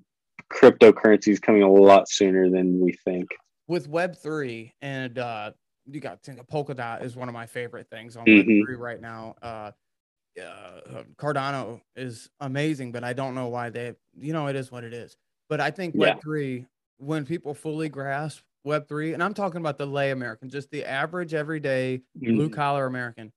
cryptocurrency 0.51 1.29
is 1.29 1.39
coming 1.39 1.63
a 1.63 1.71
lot 1.71 2.09
sooner 2.09 2.49
than 2.49 2.79
we 2.79 2.93
think. 3.05 3.29
With 3.67 3.87
Web 3.87 4.17
three 4.17 4.73
and 4.81 5.17
uh, 5.17 5.51
you 5.89 5.99
got 5.99 6.21
think 6.23 6.45
Polkadot 6.47 7.03
is 7.03 7.15
one 7.15 7.29
of 7.29 7.33
my 7.33 7.45
favorite 7.45 7.89
things 7.89 8.17
on 8.17 8.25
mm-hmm. 8.25 8.49
Web 8.49 8.65
three 8.65 8.75
right 8.75 9.01
now. 9.01 9.35
Uh, 9.41 9.71
uh, 10.41 11.03
Cardano 11.17 11.81
is 11.95 12.29
amazing, 12.39 12.91
but 12.91 13.03
I 13.03 13.13
don't 13.13 13.35
know 13.35 13.47
why 13.47 13.69
they. 13.69 13.93
You 14.19 14.33
know, 14.33 14.47
it 14.47 14.55
is 14.55 14.71
what 14.71 14.83
it 14.83 14.93
is. 14.93 15.15
But 15.49 15.61
I 15.61 15.71
think 15.71 15.95
Web 15.95 16.21
three, 16.21 16.65
when 16.97 17.25
people 17.25 17.53
fully 17.53 17.87
grasp 17.87 18.41
Web 18.63 18.87
three, 18.87 19.13
and 19.13 19.23
I'm 19.23 19.33
talking 19.33 19.59
about 19.59 19.77
the 19.77 19.85
lay 19.85 20.11
American, 20.11 20.49
just 20.49 20.69
the 20.69 20.85
average, 20.85 21.33
everyday, 21.33 22.01
mm-hmm. 22.17 22.35
blue 22.35 22.49
collar 22.49 22.85
American. 22.85 23.31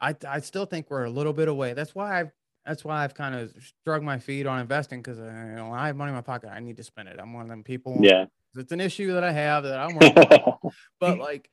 I 0.00 0.14
I 0.26 0.40
still 0.40 0.64
think 0.64 0.90
we're 0.90 1.04
a 1.04 1.10
little 1.10 1.32
bit 1.32 1.48
away. 1.48 1.74
That's 1.74 1.94
why 1.94 2.20
I've 2.20 2.30
that's 2.64 2.84
why 2.84 3.04
I've 3.04 3.14
kind 3.14 3.34
of 3.34 3.52
struck 3.80 4.02
my 4.02 4.18
feet 4.18 4.46
on 4.46 4.60
investing 4.60 5.00
because 5.02 5.18
uh, 5.18 5.24
you 5.24 5.56
know 5.56 5.72
I 5.72 5.88
have 5.88 5.96
money 5.96 6.10
in 6.10 6.14
my 6.14 6.22
pocket. 6.22 6.50
I 6.50 6.60
need 6.60 6.76
to 6.78 6.84
spend 6.84 7.08
it. 7.08 7.18
I'm 7.20 7.32
one 7.32 7.42
of 7.42 7.48
them 7.48 7.64
people. 7.64 7.98
Yeah, 8.00 8.26
it's 8.56 8.72
an 8.72 8.80
issue 8.80 9.12
that 9.14 9.24
I 9.24 9.32
have 9.32 9.64
that 9.64 9.78
I'm 9.78 9.94
working. 9.94 10.70
but 11.00 11.18
like, 11.18 11.50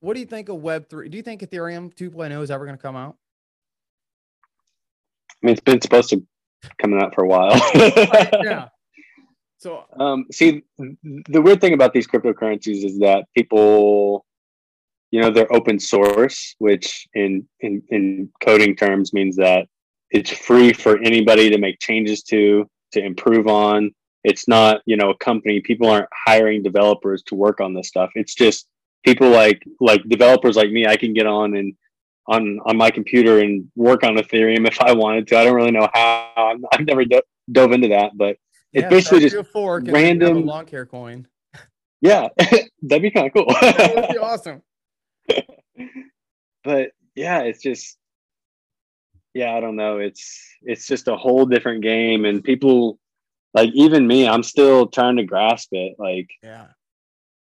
what 0.00 0.14
do 0.14 0.20
you 0.20 0.26
think 0.26 0.48
of 0.48 0.56
Web 0.56 0.88
three? 0.88 1.08
Do 1.08 1.16
you 1.16 1.22
think 1.22 1.42
Ethereum 1.42 1.94
2.0 1.94 2.42
is 2.42 2.50
ever 2.50 2.64
going 2.64 2.76
to 2.76 2.82
come 2.82 2.96
out? 2.96 3.16
I 5.42 5.46
mean, 5.46 5.52
it's 5.52 5.60
been 5.60 5.80
supposed 5.80 6.10
to 6.10 6.24
coming 6.80 7.00
out 7.00 7.14
for 7.14 7.24
a 7.24 7.28
while. 7.28 7.56
yeah. 7.74 8.68
So, 9.58 9.84
um, 9.98 10.26
see, 10.30 10.62
the 10.78 11.42
weird 11.42 11.60
thing 11.60 11.74
about 11.74 11.92
these 11.92 12.06
cryptocurrencies 12.06 12.84
is 12.84 12.98
that 13.00 13.24
people, 13.36 14.24
you 15.10 15.20
know, 15.20 15.30
they're 15.30 15.52
open 15.52 15.80
source, 15.80 16.54
which 16.58 17.08
in 17.14 17.48
in 17.60 17.82
in 17.88 18.30
coding 18.40 18.76
terms 18.76 19.12
means 19.12 19.36
that 19.36 19.66
it's 20.10 20.30
free 20.30 20.72
for 20.72 20.98
anybody 21.02 21.50
to 21.50 21.58
make 21.58 21.80
changes 21.80 22.22
to, 22.24 22.68
to 22.92 23.04
improve 23.04 23.46
on. 23.46 23.90
It's 24.24 24.48
not, 24.48 24.80
you 24.86 24.96
know, 24.96 25.10
a 25.10 25.16
company. 25.18 25.60
People 25.60 25.88
aren't 25.88 26.08
hiring 26.26 26.62
developers 26.62 27.22
to 27.24 27.34
work 27.34 27.60
on 27.60 27.74
this 27.74 27.88
stuff. 27.88 28.10
It's 28.14 28.34
just 28.34 28.68
people 29.04 29.28
like 29.28 29.62
like 29.80 30.02
developers 30.08 30.56
like 30.56 30.70
me. 30.70 30.86
I 30.86 30.96
can 30.96 31.12
get 31.14 31.26
on 31.26 31.56
and 31.56 31.74
on 32.28 32.60
on 32.64 32.76
my 32.76 32.90
computer 32.90 33.40
and 33.40 33.68
work 33.74 34.04
on 34.04 34.16
Ethereum 34.16 34.66
if 34.68 34.80
I 34.80 34.92
wanted 34.92 35.26
to. 35.28 35.38
I 35.38 35.44
don't 35.44 35.54
really 35.54 35.70
know 35.72 35.88
how. 35.92 36.56
I've 36.72 36.86
never 36.86 37.04
do- 37.04 37.22
dove 37.50 37.72
into 37.72 37.88
that, 37.88 38.12
but 38.16 38.36
it's 38.72 38.82
yeah, 38.82 38.88
basically 38.88 39.28
just 39.28 39.50
fork 39.50 39.84
random 39.86 40.44
long 40.44 40.66
hair 40.66 40.86
coin. 40.86 41.26
Yeah, 42.00 42.28
that'd 42.82 43.02
be 43.02 43.10
kind 43.10 43.26
of 43.26 43.32
cool. 43.32 43.46
that 43.60 43.94
would 43.94 44.08
be 44.08 44.18
awesome. 44.18 44.62
but 46.64 46.90
yeah, 47.14 47.40
it's 47.40 47.62
just 47.62 47.96
yeah, 49.34 49.54
I 49.54 49.60
don't 49.60 49.76
know. 49.76 49.98
It's 49.98 50.56
it's 50.62 50.86
just 50.86 51.08
a 51.08 51.16
whole 51.16 51.46
different 51.46 51.82
game, 51.82 52.24
and 52.24 52.42
people 52.42 52.98
like 53.54 53.70
even 53.74 54.06
me, 54.06 54.28
I'm 54.28 54.42
still 54.42 54.86
trying 54.86 55.16
to 55.16 55.24
grasp 55.24 55.68
it. 55.72 55.94
Like 55.98 56.28
yeah, 56.42 56.66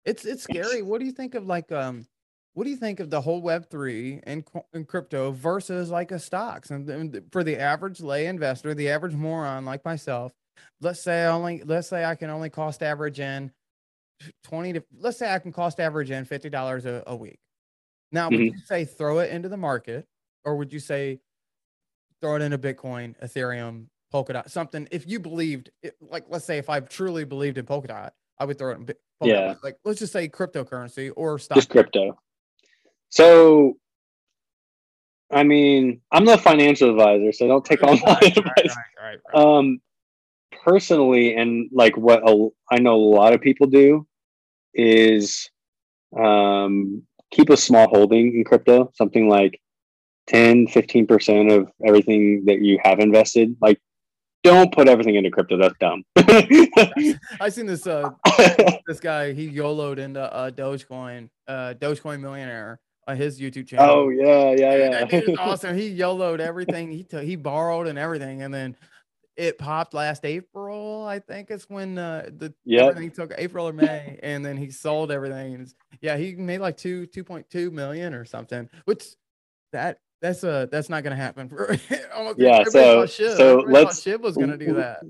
it's 0.05 0.25
it's 0.25 0.43
scary. 0.43 0.81
What 0.81 0.99
do 0.99 1.05
you 1.05 1.11
think 1.11 1.35
of 1.35 1.45
like 1.45 1.71
um? 1.71 2.07
What 2.53 2.63
do 2.63 2.71
you 2.71 2.77
think 2.77 2.99
of 2.99 3.09
the 3.09 3.21
whole 3.21 3.41
Web 3.41 3.69
three 3.69 4.19
and, 4.23 4.43
and 4.73 4.85
crypto 4.85 5.31
versus 5.31 5.91
like 5.91 6.11
a 6.11 6.19
stocks 6.19 6.71
and, 6.71 6.89
and 6.89 7.21
for 7.31 7.43
the 7.43 7.57
average 7.57 8.01
lay 8.01 8.25
investor, 8.25 8.73
the 8.73 8.89
average 8.89 9.13
moron 9.13 9.65
like 9.65 9.85
myself? 9.85 10.33
Let's 10.81 11.01
say 11.01 11.23
I 11.23 11.27
only 11.27 11.63
let's 11.65 11.87
say 11.87 12.05
I 12.05 12.15
can 12.15 12.29
only 12.29 12.49
cost 12.49 12.83
average 12.83 13.19
in 13.19 13.51
20 14.43 14.73
to 14.73 14.83
let's 14.99 15.17
say 15.17 15.33
I 15.33 15.39
can 15.39 15.51
cost 15.51 15.79
average 15.79 16.11
in 16.11 16.25
$50 16.25 16.85
a, 16.85 17.03
a 17.07 17.15
week. 17.15 17.39
Now, 18.11 18.29
would 18.29 18.39
mm-hmm. 18.39 18.55
you 18.55 18.59
say 18.65 18.85
throw 18.85 19.19
it 19.19 19.31
into 19.31 19.49
the 19.49 19.57
market 19.57 20.07
or 20.43 20.55
would 20.55 20.73
you 20.73 20.79
say 20.79 21.19
throw 22.21 22.35
it 22.35 22.41
into 22.41 22.57
Bitcoin, 22.57 23.15
Ethereum, 23.23 23.85
Polkadot, 24.13 24.49
something 24.49 24.87
if 24.91 25.07
you 25.07 25.19
believed 25.19 25.69
it, 25.83 25.95
like 26.01 26.25
let's 26.29 26.45
say 26.45 26.57
if 26.57 26.69
I 26.69 26.79
truly 26.79 27.23
believed 27.23 27.57
in 27.57 27.65
Polkadot, 27.65 28.11
I 28.39 28.45
would 28.45 28.57
throw 28.57 28.71
it 28.71 28.77
in 28.77 28.85
Polkadot. 28.85 28.95
Yeah. 29.21 29.55
Like 29.63 29.77
let's 29.85 29.99
just 29.99 30.13
say 30.13 30.27
cryptocurrency 30.27 31.11
or 31.15 31.37
stock. 31.39 31.57
Just 31.57 31.69
crypto. 31.69 32.17
So 33.09 33.77
I 35.31 35.43
mean, 35.43 36.01
I'm 36.11 36.25
the 36.25 36.37
financial 36.37 36.89
advisor, 36.89 37.31
so 37.31 37.47
don't 37.47 37.63
take 37.63 37.83
all 37.83 37.95
my 37.97 38.13
right, 38.13 38.37
advice. 38.37 38.75
Right, 38.99 39.19
right, 39.33 39.35
um, 39.35 39.79
personally, 40.63 41.35
and 41.35 41.69
like 41.71 41.97
what 41.97 42.27
a, 42.27 42.49
I 42.71 42.79
know 42.79 42.95
a 42.95 43.15
lot 43.15 43.33
of 43.33 43.41
people 43.41 43.67
do 43.67 44.07
is 44.73 45.49
um, 46.17 47.03
keep 47.31 47.49
a 47.49 47.57
small 47.57 47.87
holding 47.87 48.35
in 48.35 48.43
crypto, 48.43 48.91
something 48.95 49.27
like 49.27 49.59
10, 50.27 50.67
15% 50.67 51.57
of 51.57 51.69
everything 51.85 52.43
that 52.45 52.61
you 52.61 52.79
have 52.83 52.99
invested. 52.99 53.55
Like, 53.61 53.79
don't 54.43 54.73
put 54.73 54.87
everything 54.87 55.15
into 55.15 55.31
crypto. 55.31 55.57
That's 55.57 55.75
dumb. 55.79 56.03
I 56.17 57.49
seen 57.49 57.65
this 57.65 57.85
uh 57.85 58.11
this 58.87 59.01
guy 59.01 59.33
he 59.33 59.47
YOLO'd 59.47 59.99
into 59.99 60.21
uh 60.21 60.49
Dogecoin, 60.49 61.29
uh 61.45 61.73
Dogecoin 61.77 62.21
millionaire 62.21 62.79
uh, 63.09 63.15
his 63.15 63.39
YouTube 63.39 63.67
channel. 63.67 63.89
Oh 63.89 64.09
yeah, 64.09 64.51
yeah, 64.51 64.75
yeah. 64.75 64.89
That 64.89 65.09
dude 65.09 65.35
awesome. 65.39 65.75
He 65.75 65.89
YOLO'd 65.89 66.39
everything. 66.39 66.91
He 66.91 67.03
t- 67.03 67.25
he 67.25 67.35
borrowed 67.35 67.87
and 67.87 67.97
everything, 67.97 68.43
and 68.43 68.53
then 68.53 68.75
it 69.39 69.57
popped 69.57 69.93
last 69.93 70.25
April. 70.25 71.05
I 71.07 71.19
think 71.19 71.49
it's 71.49 71.69
when 71.69 71.97
uh, 71.97 72.29
the 72.37 72.53
yeah 72.65 72.85
everything 72.85 73.09
took 73.09 73.33
April 73.37 73.69
or 73.69 73.73
May, 73.73 74.19
and 74.21 74.45
then 74.45 74.57
he 74.57 74.69
sold 74.69 75.11
everything. 75.11 75.55
And 75.55 75.73
yeah, 76.01 76.17
he 76.17 76.35
made 76.35 76.59
like 76.59 76.75
two 76.75 77.05
two 77.05 77.23
point 77.23 77.49
two 77.49 77.71
million 77.71 78.13
or 78.13 78.25
something. 78.25 78.69
Which 78.83 79.05
that 79.71 79.99
that's 80.21 80.43
uh 80.43 80.67
that's 80.69 80.89
not 80.89 81.03
gonna 81.03 81.15
happen 81.15 81.47
for 81.47 81.77
yeah. 82.37 82.63
So 82.65 83.05
so 83.05 83.63
let's 83.65 84.01
Shiv 84.01 84.19
was 84.19 84.35
gonna 84.35 84.57
do 84.57 84.73
that. 84.73 85.03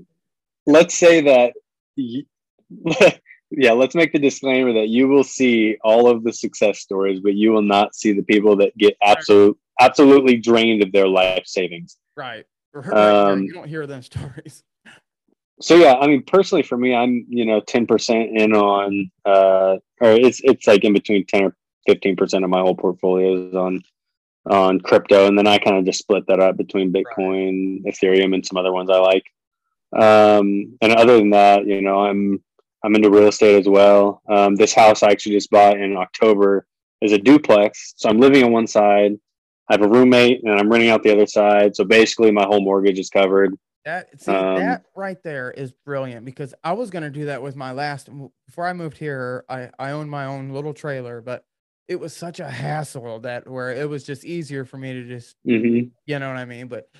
Let's 0.64 0.96
say 0.96 1.22
that. 1.22 1.54
yeah, 3.50 3.72
let's 3.72 3.96
make 3.96 4.12
the 4.12 4.20
disclaimer 4.20 4.72
that 4.74 4.88
you 4.88 5.08
will 5.08 5.24
see 5.24 5.76
all 5.82 6.08
of 6.08 6.22
the 6.22 6.32
success 6.32 6.78
stories, 6.78 7.18
but 7.18 7.34
you 7.34 7.50
will 7.50 7.62
not 7.62 7.96
see 7.96 8.12
the 8.12 8.22
people 8.22 8.54
that 8.56 8.76
get 8.78 8.96
absolute 9.02 9.58
absolutely 9.80 10.36
drained 10.36 10.84
of 10.84 10.92
their 10.92 11.08
life 11.08 11.42
savings. 11.46 11.96
Right. 12.16 12.44
Um, 12.74 13.42
you 13.42 13.52
don't 13.52 13.68
hear 13.68 13.86
them 13.86 14.02
stories. 14.10 14.62
So 15.60 15.74
yeah, 15.74 15.94
I 15.94 16.06
mean, 16.06 16.22
personally 16.22 16.62
for 16.62 16.78
me, 16.78 16.94
I'm 16.94 17.26
you 17.28 17.44
know 17.44 17.60
ten 17.60 17.86
percent 17.86 18.30
in 18.36 18.54
on, 18.54 19.10
uh, 19.24 19.76
or 20.00 20.10
it's 20.12 20.40
it's 20.42 20.66
like 20.66 20.84
in 20.84 20.92
between 20.92 21.26
ten 21.26 21.44
or 21.44 21.56
fifteen 21.86 22.16
percent 22.16 22.44
of 22.44 22.50
my 22.50 22.60
whole 22.60 22.74
portfolio 22.74 23.48
is 23.48 23.54
on 23.54 23.82
on 24.48 24.80
crypto, 24.80 25.26
and 25.26 25.36
then 25.36 25.46
I 25.46 25.58
kind 25.58 25.76
of 25.76 25.84
just 25.84 25.98
split 25.98 26.26
that 26.28 26.40
up 26.40 26.56
between 26.56 26.92
Bitcoin, 26.92 27.84
right. 27.84 27.94
Ethereum, 27.94 28.34
and 28.34 28.44
some 28.44 28.56
other 28.56 28.72
ones 28.72 28.88
I 28.90 28.98
like. 28.98 29.24
Um, 29.92 30.78
and 30.80 30.92
other 30.92 31.18
than 31.18 31.30
that, 31.30 31.66
you 31.66 31.82
know, 31.82 32.00
I'm 32.00 32.42
I'm 32.82 32.94
into 32.94 33.10
real 33.10 33.28
estate 33.28 33.58
as 33.58 33.68
well. 33.68 34.22
Um, 34.28 34.54
this 34.54 34.72
house 34.72 35.02
I 35.02 35.10
actually 35.10 35.34
just 35.34 35.50
bought 35.50 35.78
in 35.78 35.96
October 35.96 36.66
is 37.02 37.12
a 37.12 37.18
duplex, 37.18 37.94
so 37.96 38.08
I'm 38.08 38.18
living 38.18 38.44
on 38.44 38.52
one 38.52 38.66
side. 38.66 39.18
I 39.70 39.74
have 39.74 39.82
a 39.82 39.88
roommate 39.88 40.42
and 40.42 40.58
I'm 40.58 40.68
renting 40.68 40.90
out 40.90 41.04
the 41.04 41.12
other 41.12 41.26
side. 41.26 41.76
So 41.76 41.84
basically, 41.84 42.32
my 42.32 42.42
whole 42.42 42.60
mortgage 42.60 42.98
is 42.98 43.08
covered. 43.08 43.56
That 43.84 44.20
see, 44.20 44.32
um, 44.32 44.56
that 44.56 44.84
right 44.96 45.16
there 45.22 45.52
is 45.52 45.72
brilliant 45.86 46.26
because 46.26 46.52
I 46.64 46.72
was 46.72 46.90
gonna 46.90 47.08
do 47.08 47.26
that 47.26 47.40
with 47.40 47.56
my 47.56 47.72
last 47.72 48.10
before 48.46 48.66
I 48.66 48.72
moved 48.72 48.98
here. 48.98 49.44
I 49.48 49.70
I 49.78 49.92
owned 49.92 50.10
my 50.10 50.26
own 50.26 50.50
little 50.50 50.74
trailer, 50.74 51.20
but 51.22 51.44
it 51.88 51.98
was 51.98 52.14
such 52.14 52.40
a 52.40 52.50
hassle 52.50 53.20
that 53.20 53.48
where 53.48 53.70
it 53.70 53.88
was 53.88 54.04
just 54.04 54.24
easier 54.24 54.64
for 54.64 54.76
me 54.76 54.92
to 54.92 55.04
just 55.04 55.36
mm-hmm. 55.46 55.88
you 56.04 56.18
know 56.18 56.28
what 56.28 56.36
I 56.36 56.44
mean. 56.44 56.66
But 56.66 56.90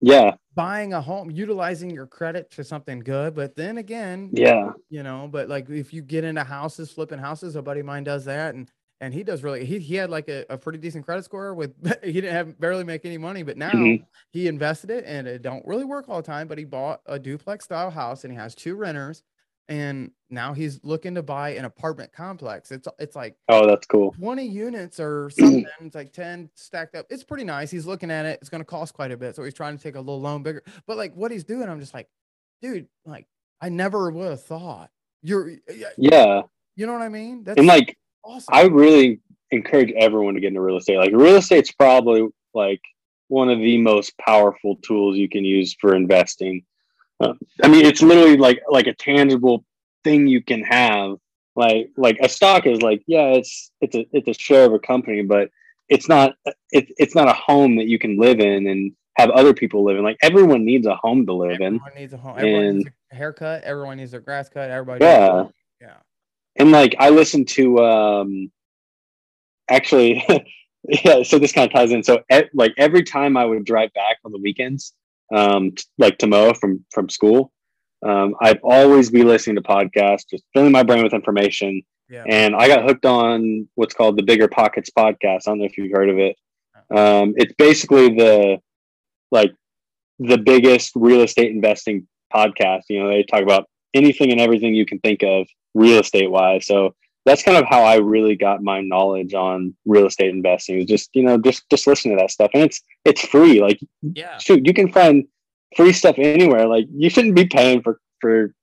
yeah, 0.00 0.34
buying 0.54 0.94
a 0.94 1.00
home, 1.00 1.32
utilizing 1.32 1.90
your 1.90 2.06
credit 2.06 2.54
for 2.54 2.62
something 2.62 3.00
good. 3.00 3.34
But 3.34 3.56
then 3.56 3.76
again, 3.76 4.30
yeah, 4.32 4.70
you 4.88 5.02
know, 5.02 5.28
but 5.30 5.48
like 5.48 5.68
if 5.68 5.92
you 5.92 6.00
get 6.00 6.24
into 6.24 6.44
houses, 6.44 6.92
flipping 6.92 7.18
houses, 7.18 7.56
a 7.56 7.60
buddy 7.60 7.80
of 7.80 7.86
mine 7.86 8.04
does 8.04 8.24
that, 8.26 8.54
and 8.54 8.70
and 9.00 9.14
he 9.14 9.22
does 9.22 9.42
really 9.42 9.64
he, 9.64 9.78
he 9.78 9.94
had 9.94 10.10
like 10.10 10.28
a, 10.28 10.44
a 10.50 10.58
pretty 10.58 10.78
decent 10.78 11.04
credit 11.04 11.24
score 11.24 11.54
with 11.54 11.74
he 12.04 12.12
didn't 12.12 12.32
have 12.32 12.60
barely 12.60 12.84
make 12.84 13.04
any 13.04 13.18
money 13.18 13.42
but 13.42 13.56
now 13.56 13.70
mm-hmm. 13.70 14.02
he 14.30 14.46
invested 14.46 14.90
it 14.90 15.04
and 15.06 15.26
it 15.26 15.42
don't 15.42 15.66
really 15.66 15.84
work 15.84 16.08
all 16.08 16.18
the 16.18 16.22
time 16.22 16.46
but 16.46 16.58
he 16.58 16.64
bought 16.64 17.00
a 17.06 17.18
duplex 17.18 17.64
style 17.64 17.90
house 17.90 18.24
and 18.24 18.32
he 18.32 18.38
has 18.38 18.54
two 18.54 18.74
renters 18.74 19.22
and 19.70 20.10
now 20.30 20.52
he's 20.52 20.80
looking 20.82 21.14
to 21.14 21.22
buy 21.22 21.50
an 21.50 21.64
apartment 21.64 22.12
complex. 22.12 22.72
It's 22.72 22.88
it's 22.98 23.14
like 23.14 23.36
oh 23.48 23.66
that's 23.68 23.86
cool. 23.86 24.12
20 24.18 24.44
units 24.44 24.98
or 24.98 25.30
something 25.38 25.64
it's 25.80 25.94
like 25.94 26.12
10 26.12 26.50
stacked 26.54 26.96
up. 26.96 27.06
It's 27.08 27.22
pretty 27.22 27.44
nice 27.44 27.70
he's 27.70 27.86
looking 27.86 28.10
at 28.10 28.26
it 28.26 28.38
it's 28.40 28.50
going 28.50 28.60
to 28.60 28.66
cost 28.66 28.94
quite 28.94 29.12
a 29.12 29.16
bit 29.16 29.36
so 29.36 29.44
he's 29.44 29.54
trying 29.54 29.76
to 29.76 29.82
take 29.82 29.94
a 29.94 30.00
little 30.00 30.20
loan 30.20 30.42
bigger 30.42 30.62
but 30.86 30.96
like 30.96 31.14
what 31.14 31.30
he's 31.30 31.44
doing 31.44 31.68
i'm 31.68 31.80
just 31.80 31.94
like 31.94 32.08
dude 32.60 32.88
like 33.06 33.26
i 33.60 33.68
never 33.68 34.10
would 34.10 34.30
have 34.30 34.42
thought. 34.42 34.90
You're 35.22 35.52
yeah. 35.96 36.42
you 36.76 36.86
know 36.86 36.92
what 36.92 37.02
i 37.02 37.08
mean? 37.08 37.44
That's 37.44 37.58
and 37.58 37.66
like 37.66 37.96
awesome. 38.24 38.52
I 38.52 38.62
really 38.62 39.20
encourage 39.50 39.92
everyone 39.92 40.34
to 40.34 40.40
get 40.40 40.48
into 40.48 40.60
real 40.60 40.76
estate. 40.76 40.98
Like 40.98 41.12
real 41.12 41.36
estate's 41.36 41.72
probably 41.72 42.28
like 42.54 42.80
one 43.28 43.48
of 43.48 43.58
the 43.58 43.78
most 43.78 44.16
powerful 44.18 44.76
tools 44.76 45.16
you 45.16 45.28
can 45.28 45.44
use 45.44 45.76
for 45.80 45.94
investing. 45.94 46.64
Uh, 47.20 47.34
I 47.62 47.68
mean, 47.68 47.84
it's 47.84 48.02
literally 48.02 48.36
like 48.36 48.60
like 48.68 48.86
a 48.86 48.94
tangible 48.94 49.64
thing 50.04 50.26
you 50.26 50.42
can 50.42 50.62
have. 50.64 51.16
Like 51.56 51.90
like 51.96 52.18
a 52.22 52.28
stock 52.28 52.66
is 52.66 52.80
like 52.82 53.02
yeah, 53.06 53.26
it's 53.34 53.70
it's 53.80 53.94
a 53.94 54.06
it's 54.12 54.28
a 54.28 54.34
share 54.40 54.64
of 54.64 54.72
a 54.72 54.78
company, 54.78 55.22
but 55.22 55.50
it's 55.88 56.08
not 56.08 56.34
it, 56.70 56.88
it's 56.96 57.14
not 57.14 57.28
a 57.28 57.32
home 57.34 57.76
that 57.76 57.86
you 57.86 57.98
can 57.98 58.18
live 58.18 58.40
in 58.40 58.66
and 58.68 58.92
have 59.16 59.30
other 59.30 59.52
people 59.52 59.84
live 59.84 59.98
in. 59.98 60.04
Like 60.04 60.16
everyone 60.22 60.64
needs 60.64 60.86
a 60.86 60.94
home 60.96 61.26
to 61.26 61.34
live 61.34 61.52
everyone 61.60 61.74
in. 61.74 61.80
Everyone 61.80 62.00
needs 62.00 62.12
a 62.12 62.16
home. 62.16 62.34
Everyone 62.38 62.64
And- 62.64 62.78
needs 62.78 62.90
a 63.12 63.14
haircut. 63.16 63.62
Everyone 63.64 63.96
needs 63.98 64.12
their 64.12 64.20
grass 64.20 64.48
cut. 64.48 64.70
Everybody. 64.70 65.04
Yeah. 65.04 65.44
Yeah. 65.80 65.96
And 66.56 66.70
like 66.72 66.94
I 66.98 67.10
listened 67.10 67.48
to 67.48 67.78
um 67.78 68.50
actually 69.68 70.24
yeah 71.04 71.22
so 71.22 71.38
this 71.38 71.52
kind 71.52 71.70
of 71.70 71.72
ties 71.72 71.92
in. 71.92 72.02
So 72.02 72.20
e- 72.32 72.50
like 72.54 72.72
every 72.76 73.02
time 73.02 73.36
I 73.36 73.44
would 73.44 73.64
drive 73.64 73.92
back 73.94 74.18
on 74.24 74.32
the 74.32 74.38
weekends 74.38 74.92
um 75.34 75.72
t- 75.72 75.84
like 75.98 76.18
to 76.18 76.26
mow 76.26 76.52
from 76.54 76.84
from 76.90 77.08
school 77.08 77.52
um 78.04 78.34
I'd 78.40 78.58
always 78.62 79.10
be 79.10 79.22
listening 79.22 79.56
to 79.56 79.62
podcasts 79.62 80.24
just 80.28 80.44
filling 80.54 80.72
my 80.72 80.82
brain 80.82 81.02
with 81.04 81.12
information. 81.14 81.82
Yeah. 82.08 82.24
and 82.26 82.56
I 82.56 82.66
got 82.66 82.82
hooked 82.84 83.06
on 83.06 83.68
what's 83.76 83.94
called 83.94 84.18
the 84.18 84.24
BiggerPockets 84.24 84.88
podcast. 84.98 85.42
I 85.46 85.50
don't 85.52 85.60
know 85.60 85.64
if 85.66 85.78
you've 85.78 85.92
heard 85.92 86.08
of 86.10 86.18
it. 86.18 86.36
Um 86.94 87.34
it's 87.36 87.54
basically 87.54 88.08
the 88.16 88.58
like 89.30 89.52
the 90.18 90.38
biggest 90.38 90.92
real 90.96 91.20
estate 91.20 91.52
investing 91.52 92.08
podcast. 92.34 92.82
You 92.88 93.00
know 93.02 93.08
they 93.08 93.22
talk 93.22 93.42
about 93.42 93.68
anything 93.94 94.32
and 94.32 94.40
everything 94.40 94.74
you 94.74 94.86
can 94.86 94.98
think 94.98 95.22
of 95.22 95.46
real 95.74 96.00
estate 96.00 96.30
wise. 96.30 96.66
So 96.66 96.94
that's 97.26 97.42
kind 97.42 97.58
of 97.58 97.64
how 97.68 97.82
I 97.82 97.96
really 97.96 98.34
got 98.36 98.62
my 98.62 98.80
knowledge 98.80 99.34
on 99.34 99.74
real 99.84 100.06
estate 100.06 100.30
investing. 100.30 100.80
Is 100.80 100.86
just 100.86 101.10
you 101.12 101.22
know 101.22 101.38
just 101.38 101.68
just 101.70 101.86
listen 101.86 102.10
to 102.10 102.16
that 102.16 102.30
stuff, 102.30 102.50
and 102.54 102.62
it's 102.62 102.82
it's 103.04 103.24
free. 103.24 103.60
Like 103.60 103.80
yeah. 104.02 104.38
shoot, 104.38 104.66
you 104.66 104.74
can 104.74 104.90
find 104.90 105.24
free 105.76 105.92
stuff 105.92 106.16
anywhere. 106.18 106.66
Like 106.66 106.86
you 106.92 107.10
shouldn't 107.10 107.34
be 107.34 107.46
paying 107.46 107.82
for 107.82 108.00
for 108.20 108.54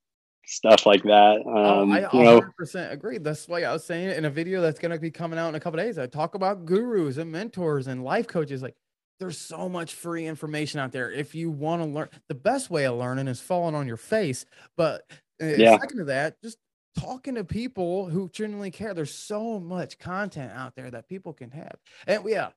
stuff 0.48 0.86
like 0.86 1.02
that. 1.02 1.42
Oh, 1.46 1.82
Um, 1.82 1.92
I 1.92 2.08
you 2.12 2.22
know, 2.22 2.40
100% 2.58 2.90
agree. 2.90 3.18
That's 3.18 3.46
why 3.46 3.62
I 3.62 3.72
was 3.72 3.84
saying 3.84 4.10
in 4.16 4.24
a 4.24 4.30
video 4.30 4.62
that's 4.62 4.78
going 4.78 4.92
to 4.92 4.98
be 4.98 5.10
coming 5.10 5.38
out 5.38 5.50
in 5.50 5.54
a 5.54 5.60
couple 5.60 5.78
days. 5.78 5.98
I 5.98 6.06
talk 6.06 6.34
about 6.34 6.64
gurus 6.64 7.18
and 7.18 7.30
mentors 7.30 7.86
and 7.86 8.02
life 8.02 8.26
coaches. 8.26 8.62
Like, 8.62 8.74
there's 9.20 9.36
so 9.36 9.68
much 9.68 9.92
free 9.94 10.24
information 10.26 10.80
out 10.80 10.90
there. 10.90 11.10
If 11.10 11.34
you 11.34 11.50
want 11.50 11.82
to 11.82 11.88
learn, 11.88 12.08
the 12.28 12.34
best 12.34 12.70
way 12.70 12.86
of 12.86 12.96
learning 12.96 13.28
is 13.28 13.40
falling 13.40 13.74
on 13.74 13.86
your 13.86 13.98
face. 13.98 14.46
But 14.76 15.02
uh, 15.42 15.46
Yeah. 15.46 15.78
second 15.78 15.98
to 15.98 16.04
that, 16.04 16.40
just 16.42 16.56
talking 16.98 17.34
to 17.36 17.44
people 17.44 18.08
who 18.08 18.28
genuinely 18.28 18.70
care. 18.70 18.94
There's 18.94 19.14
so 19.14 19.60
much 19.60 19.98
content 19.98 20.52
out 20.52 20.74
there 20.76 20.90
that 20.90 21.08
people 21.08 21.32
can 21.32 21.50
have. 21.50 21.76
And 22.06 22.22
yeah, 22.26 22.48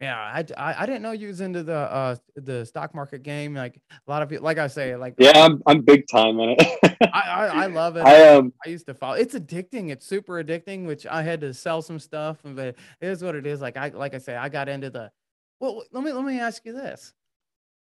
yeah, 0.00 0.16
I, 0.16 0.44
I, 0.56 0.82
I 0.82 0.86
didn't 0.86 1.02
know 1.02 1.10
you 1.10 1.26
was 1.26 1.40
into 1.40 1.64
the 1.64 1.76
uh 1.76 2.16
the 2.36 2.64
stock 2.64 2.94
market 2.94 3.24
game. 3.24 3.54
Like 3.54 3.80
a 3.90 4.10
lot 4.10 4.22
of 4.22 4.28
people, 4.28 4.44
like 4.44 4.58
I 4.58 4.68
say, 4.68 4.94
like 4.94 5.14
yeah, 5.18 5.32
I'm 5.34 5.60
I'm 5.66 5.80
big 5.80 6.06
time 6.06 6.38
in 6.38 6.50
it. 6.50 7.00
I, 7.12 7.20
I, 7.20 7.46
I 7.46 7.66
love 7.74 7.96
it. 7.96 8.06
I 8.06 8.28
um 8.28 8.52
I 8.64 8.68
used 8.68 8.86
to 8.86 8.94
follow. 8.94 9.14
It's 9.14 9.34
addicting. 9.34 9.90
It's 9.90 10.06
super 10.06 10.42
addicting. 10.42 10.86
Which 10.86 11.04
I 11.06 11.22
had 11.22 11.40
to 11.40 11.52
sell 11.52 11.82
some 11.82 11.98
stuff, 11.98 12.38
but 12.44 12.68
it 12.68 12.76
is 13.00 13.22
what 13.24 13.34
it 13.34 13.46
is. 13.46 13.60
Like 13.60 13.76
I, 13.76 13.88
like 13.88 14.14
I 14.14 14.18
say, 14.18 14.36
I 14.36 14.48
got 14.48 14.68
into 14.68 14.90
the. 14.90 15.10
Well, 15.58 15.82
let 15.90 16.04
me 16.04 16.12
let 16.12 16.24
me 16.24 16.38
ask 16.38 16.64
you 16.64 16.72
this: 16.72 17.12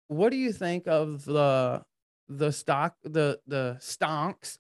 What 0.08 0.30
do 0.30 0.38
you 0.38 0.54
think 0.54 0.88
of 0.88 1.26
the 1.26 1.84
the 2.30 2.52
stock 2.52 2.96
the 3.04 3.40
the 3.48 3.78
stonks 3.82 4.60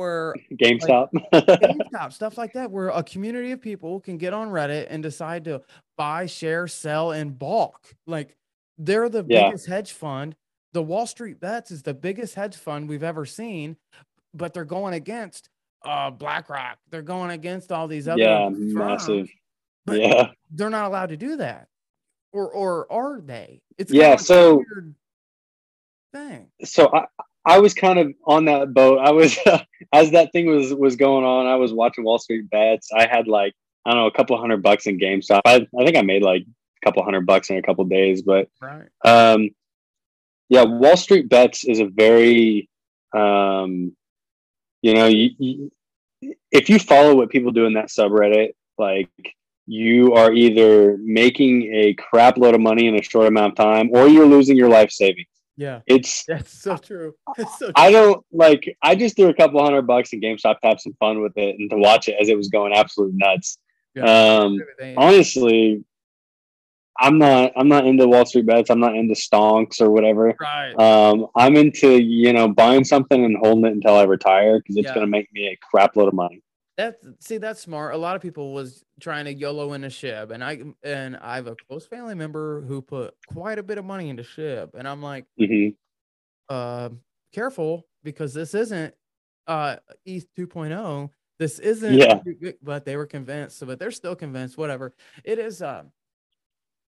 where 0.00 0.34
GameStop. 0.52 1.08
GameStop 1.32 2.12
stuff 2.12 2.38
like 2.38 2.54
that, 2.54 2.70
where 2.70 2.88
a 2.88 3.02
community 3.02 3.52
of 3.52 3.60
people 3.60 4.00
can 4.00 4.16
get 4.16 4.32
on 4.32 4.48
Reddit 4.48 4.86
and 4.88 5.02
decide 5.02 5.44
to 5.44 5.60
buy, 5.98 6.26
share, 6.26 6.66
sell, 6.66 7.12
and 7.12 7.38
bulk? 7.38 7.94
Like 8.06 8.36
they're 8.78 9.08
the 9.10 9.24
Yeah. 9.28 9.48
biggest 9.48 9.66
hedge 9.66 9.92
fund. 9.92 10.34
The 10.72 10.82
Wall 10.82 11.06
Street 11.06 11.38
Bets 11.40 11.70
is 11.70 11.82
the 11.82 11.92
biggest 11.94 12.34
hedge 12.34 12.56
fund 12.56 12.88
we've 12.88 13.02
ever 13.02 13.26
seen, 13.26 13.76
but 14.32 14.54
they're 14.54 14.64
going 14.64 14.94
against 14.94 15.48
uh 15.84 16.10
BlackRock. 16.10 16.78
They're 16.90 17.02
going 17.02 17.30
against 17.30 17.72
all 17.72 17.88
these 17.88 18.06
other 18.08 18.22
yeah, 18.22 18.48
firms, 18.48 18.74
massive. 18.74 19.28
Yeah. 19.90 20.30
they're 20.50 20.70
not 20.70 20.86
allowed 20.86 21.08
to 21.10 21.16
do 21.16 21.36
that, 21.36 21.68
or 22.32 22.50
or 22.50 22.90
are 22.92 23.20
they? 23.20 23.60
It's 23.78 23.92
Yeah, 23.92 24.16
so- 24.16 24.56
weird 24.56 24.94
thing. 26.14 26.48
so 26.64 26.90
I, 26.94 27.06
I 27.44 27.58
was 27.58 27.74
kind 27.74 27.98
of 27.98 28.12
on 28.26 28.44
that 28.46 28.74
boat. 28.74 28.98
I 28.98 29.10
was 29.12 29.38
as 29.92 30.10
that 30.12 30.32
thing 30.32 30.46
was 30.46 30.74
was 30.74 30.96
going 30.96 31.24
on. 31.24 31.46
I 31.46 31.56
was 31.56 31.72
watching 31.72 32.04
Wall 32.04 32.18
Street 32.18 32.50
bets. 32.50 32.90
I 32.94 33.06
had 33.06 33.26
like 33.28 33.54
I 33.84 33.90
don't 33.90 34.00
know 34.00 34.06
a 34.06 34.12
couple 34.12 34.38
hundred 34.38 34.62
bucks 34.62 34.86
in 34.86 34.98
GameStop. 34.98 35.40
I 35.46 35.66
I 35.78 35.84
think 35.84 35.96
I 35.96 36.02
made 36.02 36.22
like 36.22 36.42
a 36.42 36.86
couple 36.86 37.02
hundred 37.02 37.26
bucks 37.26 37.50
in 37.50 37.56
a 37.56 37.62
couple 37.62 37.84
days. 37.84 38.22
But 38.22 38.48
Right. 38.60 38.88
um, 39.04 39.50
yeah, 40.48 40.64
Wall 40.64 40.96
Street 40.96 41.28
bets 41.28 41.64
is 41.64 41.80
a 41.80 41.86
very 41.86 42.68
um, 43.16 43.96
you 44.82 44.94
know 44.94 45.06
you, 45.06 45.30
you, 45.38 45.70
if 46.52 46.68
you 46.68 46.78
follow 46.78 47.14
what 47.14 47.30
people 47.30 47.52
do 47.52 47.64
in 47.64 47.74
that 47.74 47.88
subreddit, 47.88 48.50
like 48.78 49.08
you 49.66 50.14
are 50.14 50.32
either 50.32 50.98
making 50.98 51.72
a 51.72 51.94
crap 51.94 52.36
load 52.36 52.54
of 52.54 52.60
money 52.60 52.86
in 52.88 52.96
a 52.96 53.02
short 53.02 53.28
amount 53.28 53.52
of 53.52 53.56
time, 53.56 53.90
or 53.92 54.08
you're 54.08 54.26
losing 54.26 54.56
your 54.56 54.68
life 54.68 54.90
savings. 54.90 55.28
Yeah. 55.56 55.80
It's 55.86 56.24
That's 56.28 56.52
so 56.62 56.76
true. 56.76 57.14
That's 57.36 57.58
so 57.58 57.66
true. 57.66 57.72
I 57.76 57.90
don't 57.90 58.24
like. 58.32 58.64
I 58.82 58.94
just 58.94 59.16
threw 59.16 59.28
a 59.28 59.34
couple 59.34 59.62
hundred 59.62 59.82
bucks 59.86 60.12
in 60.12 60.20
GameStop 60.20 60.60
to 60.60 60.68
have 60.68 60.80
some 60.80 60.94
fun 61.00 61.20
with 61.22 61.32
it 61.36 61.56
and 61.58 61.68
to 61.70 61.76
watch 61.76 62.08
it 62.08 62.16
as 62.20 62.28
it 62.28 62.36
was 62.36 62.48
going 62.48 62.72
absolute 62.74 63.12
nuts. 63.14 63.58
Yeah. 63.94 64.04
Um, 64.38 64.58
honestly, 64.96 65.84
I'm 66.98 67.18
not. 67.18 67.52
I'm 67.56 67.68
not 67.68 67.86
into 67.86 68.06
Wall 68.06 68.26
Street 68.26 68.46
bets. 68.46 68.70
I'm 68.70 68.80
not 68.80 68.94
into 68.94 69.14
stonks 69.14 69.80
or 69.80 69.90
whatever. 69.90 70.34
right. 70.40 70.74
Um, 70.78 71.26
I'm 71.34 71.56
into 71.56 72.00
you 72.00 72.32
know 72.32 72.48
buying 72.48 72.84
something 72.84 73.24
and 73.24 73.36
holding 73.38 73.64
it 73.66 73.72
until 73.72 73.96
I 73.96 74.02
retire 74.04 74.58
because 74.60 74.76
it's 74.76 74.86
Yeah. 74.86 74.94
going 74.94 75.06
to 75.06 75.10
make 75.10 75.32
me 75.32 75.48
a 75.48 75.56
crap 75.62 75.96
load 75.96 76.08
of 76.08 76.14
money. 76.14 76.42
That's 76.80 77.06
see, 77.18 77.36
that's 77.36 77.60
smart. 77.60 77.94
A 77.94 77.98
lot 77.98 78.16
of 78.16 78.22
people 78.22 78.54
was 78.54 78.86
trying 79.00 79.26
to 79.26 79.34
YOLO 79.34 79.74
into 79.74 79.88
Shib, 79.88 80.30
and 80.30 80.42
I 80.42 80.62
and 80.82 81.14
I 81.18 81.36
have 81.36 81.46
a 81.46 81.54
close 81.68 81.86
family 81.86 82.14
member 82.14 82.62
who 82.62 82.80
put 82.80 83.14
quite 83.26 83.58
a 83.58 83.62
bit 83.62 83.76
of 83.76 83.84
money 83.84 84.08
into 84.08 84.22
Shib, 84.22 84.74
and 84.74 84.88
I'm 84.88 85.02
like, 85.02 85.26
hmm 85.38 85.68
uh, 86.48 86.88
careful 87.32 87.86
because 88.02 88.32
this 88.32 88.54
isn't 88.54 88.94
uh 89.46 89.76
ETH 90.06 90.26
2.0. 90.38 91.10
This 91.38 91.58
isn't. 91.58 91.98
Yeah. 91.98 92.20
But 92.62 92.86
they 92.86 92.96
were 92.96 93.06
convinced, 93.06 93.58
so 93.58 93.66
but 93.66 93.78
they're 93.78 93.90
still 93.90 94.16
convinced. 94.16 94.56
Whatever. 94.56 94.94
It 95.22 95.38
is. 95.38 95.60
Uh, 95.60 95.82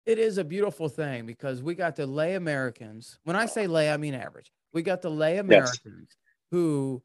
it 0.07 0.18
is 0.18 0.39
a 0.39 0.45
beautiful 0.45 0.89
thing 0.89 1.26
because 1.26 1.62
we 1.62 1.74
got 1.74 1.97
to 1.97 2.07
lay 2.07 2.37
Americans. 2.37 3.18
When 3.24 3.37
I 3.37 3.45
say 3.45 3.66
lay, 3.66 3.91
I 3.91 3.99
mean 3.99 4.14
average. 4.14 4.51
We 4.72 4.80
got 4.80 5.03
to 5.03 5.11
lay 5.11 5.37
Americans 5.37 6.16
who 6.51 7.03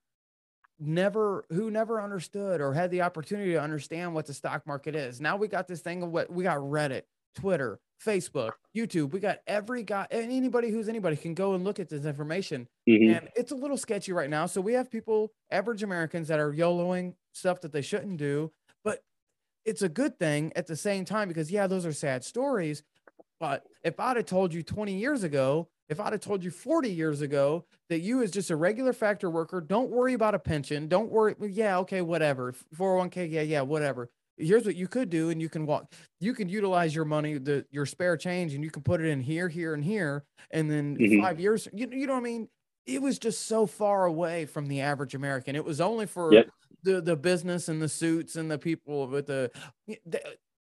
never 0.80 1.45
who 1.51 1.69
never 1.69 2.01
understood 2.01 2.61
or 2.61 2.73
had 2.73 2.91
the 2.91 3.01
opportunity 3.01 3.51
to 3.51 3.61
understand 3.61 4.13
what 4.13 4.25
the 4.25 4.34
stock 4.34 4.65
market 4.65 4.95
is. 4.95 5.19
Now 5.19 5.36
we 5.36 5.47
got 5.47 5.67
this 5.67 5.82
thing 5.82 6.03
of 6.03 6.11
what 6.11 6.32
we 6.32 6.43
got 6.43 6.57
Reddit, 6.57 7.03
Twitter, 7.36 7.80
Facebook, 8.03 8.51
YouTube. 8.75 9.11
We 9.11 9.19
got 9.19 9.39
every 9.45 9.84
guy 9.84 10.07
and 10.11 10.32
anybody 10.32 10.69
who's 10.69 10.89
anybody 10.89 11.15
can 11.15 11.34
go 11.34 11.53
and 11.53 11.63
look 11.63 11.80
at 11.80 11.89
this 11.89 12.05
information. 12.05 12.67
hmm 12.88 13.09
And 13.09 13.30
it's 13.36 13.51
a 13.51 13.55
little 13.55 13.77
sketchy 13.77 14.13
right 14.13 14.30
now. 14.30 14.45
So 14.45 14.61
we 14.61 14.73
have 14.73 14.89
people, 14.89 15.34
average 15.51 15.84
Americans, 15.84 16.27
that 16.30 16.39
are 16.39 16.53
YOLOing 16.53 17.13
stuff 17.34 17.61
that 17.61 17.71
they 17.71 17.82
shouldn't 17.82 18.17
do. 18.17 18.51
But 18.84 19.03
it's 19.65 19.82
a 19.82 19.89
good 19.89 20.17
thing 20.17 20.53
at 20.55 20.68
the 20.68 20.76
same 20.76 21.06
time 21.06 21.27
because, 21.27 21.51
yeah, 21.51 21.68
those 21.68 21.85
are 21.85 21.93
sad 21.93 22.23
stories. 22.23 22.84
But 23.39 23.64
if 23.84 23.99
I'd 23.99 24.18
have 24.18 24.26
told 24.26 24.53
you 24.53 24.64
20 24.64 24.93
years 24.93 25.23
ago, 25.23 25.69
if 25.90 25.99
I'd 25.99 26.14
have 26.14 26.22
told 26.22 26.44
you 26.44 26.52
40 26.52 26.90
years 26.91 27.22
ago 27.22 27.66
that 27.90 27.99
you 27.99 28.22
as 28.22 28.32
just 28.32 28.49
a 28.52 28.56
regular 28.56 28.94
factor 28.94 29.30
worker, 29.30 29.61
don't 29.61 29.90
worry 29.90 30.14
about 30.14 30.36
a 30.36 30.40
pension, 30.40 30.88
don't 30.88 31.10
worry. 31.10 31.36
Yeah, 31.41 31.80
okay, 31.80 32.02
whatever. 32.02 32.53
401k, 32.76 33.30
yeah, 33.30 33.41
yeah, 33.41 33.61
whatever. 33.61 34.10
Here's 34.38 34.66
what 34.66 34.76
you 34.76 34.88
could 34.88 35.10
do, 35.10 35.30
and 35.32 35.41
you 35.41 35.49
can 35.49 35.66
walk. 35.66 35.91
You 36.22 36.34
can 36.34 36.48
utilize 36.48 36.95
your 36.95 37.06
money, 37.06 37.38
the 37.40 37.66
your 37.72 37.86
spare 37.86 38.16
change, 38.16 38.53
and 38.53 38.64
you 38.64 38.72
can 38.72 38.84
put 38.84 39.02
it 39.02 39.07
in 39.07 39.20
here, 39.20 39.49
here, 39.49 39.74
and 39.74 39.84
here, 39.84 40.24
and 40.52 40.72
then 40.72 40.99
Mhm. 40.99 41.22
five 41.22 41.40
years. 41.40 41.68
You, 41.74 41.90
you 41.91 42.07
know 42.07 42.14
what 42.14 42.20
I 42.20 42.24
mean? 42.24 42.49
It 42.86 43.02
was 43.02 43.20
just 43.20 43.48
so 43.48 43.66
far 43.66 44.06
away 44.06 44.45
from 44.45 44.68
the 44.68 44.80
average 44.82 45.14
American. 45.14 45.56
It 45.56 45.66
was 45.66 45.82
only 45.82 46.06
for 46.06 46.38
Yep. 46.38 46.49
the 46.84 47.02
the 47.02 47.18
business 47.18 47.68
and 47.68 47.82
the 47.82 47.90
suits 47.90 48.36
and 48.38 48.49
the 48.49 48.57
people 48.57 49.07
with 49.07 49.28
the- 49.28 49.52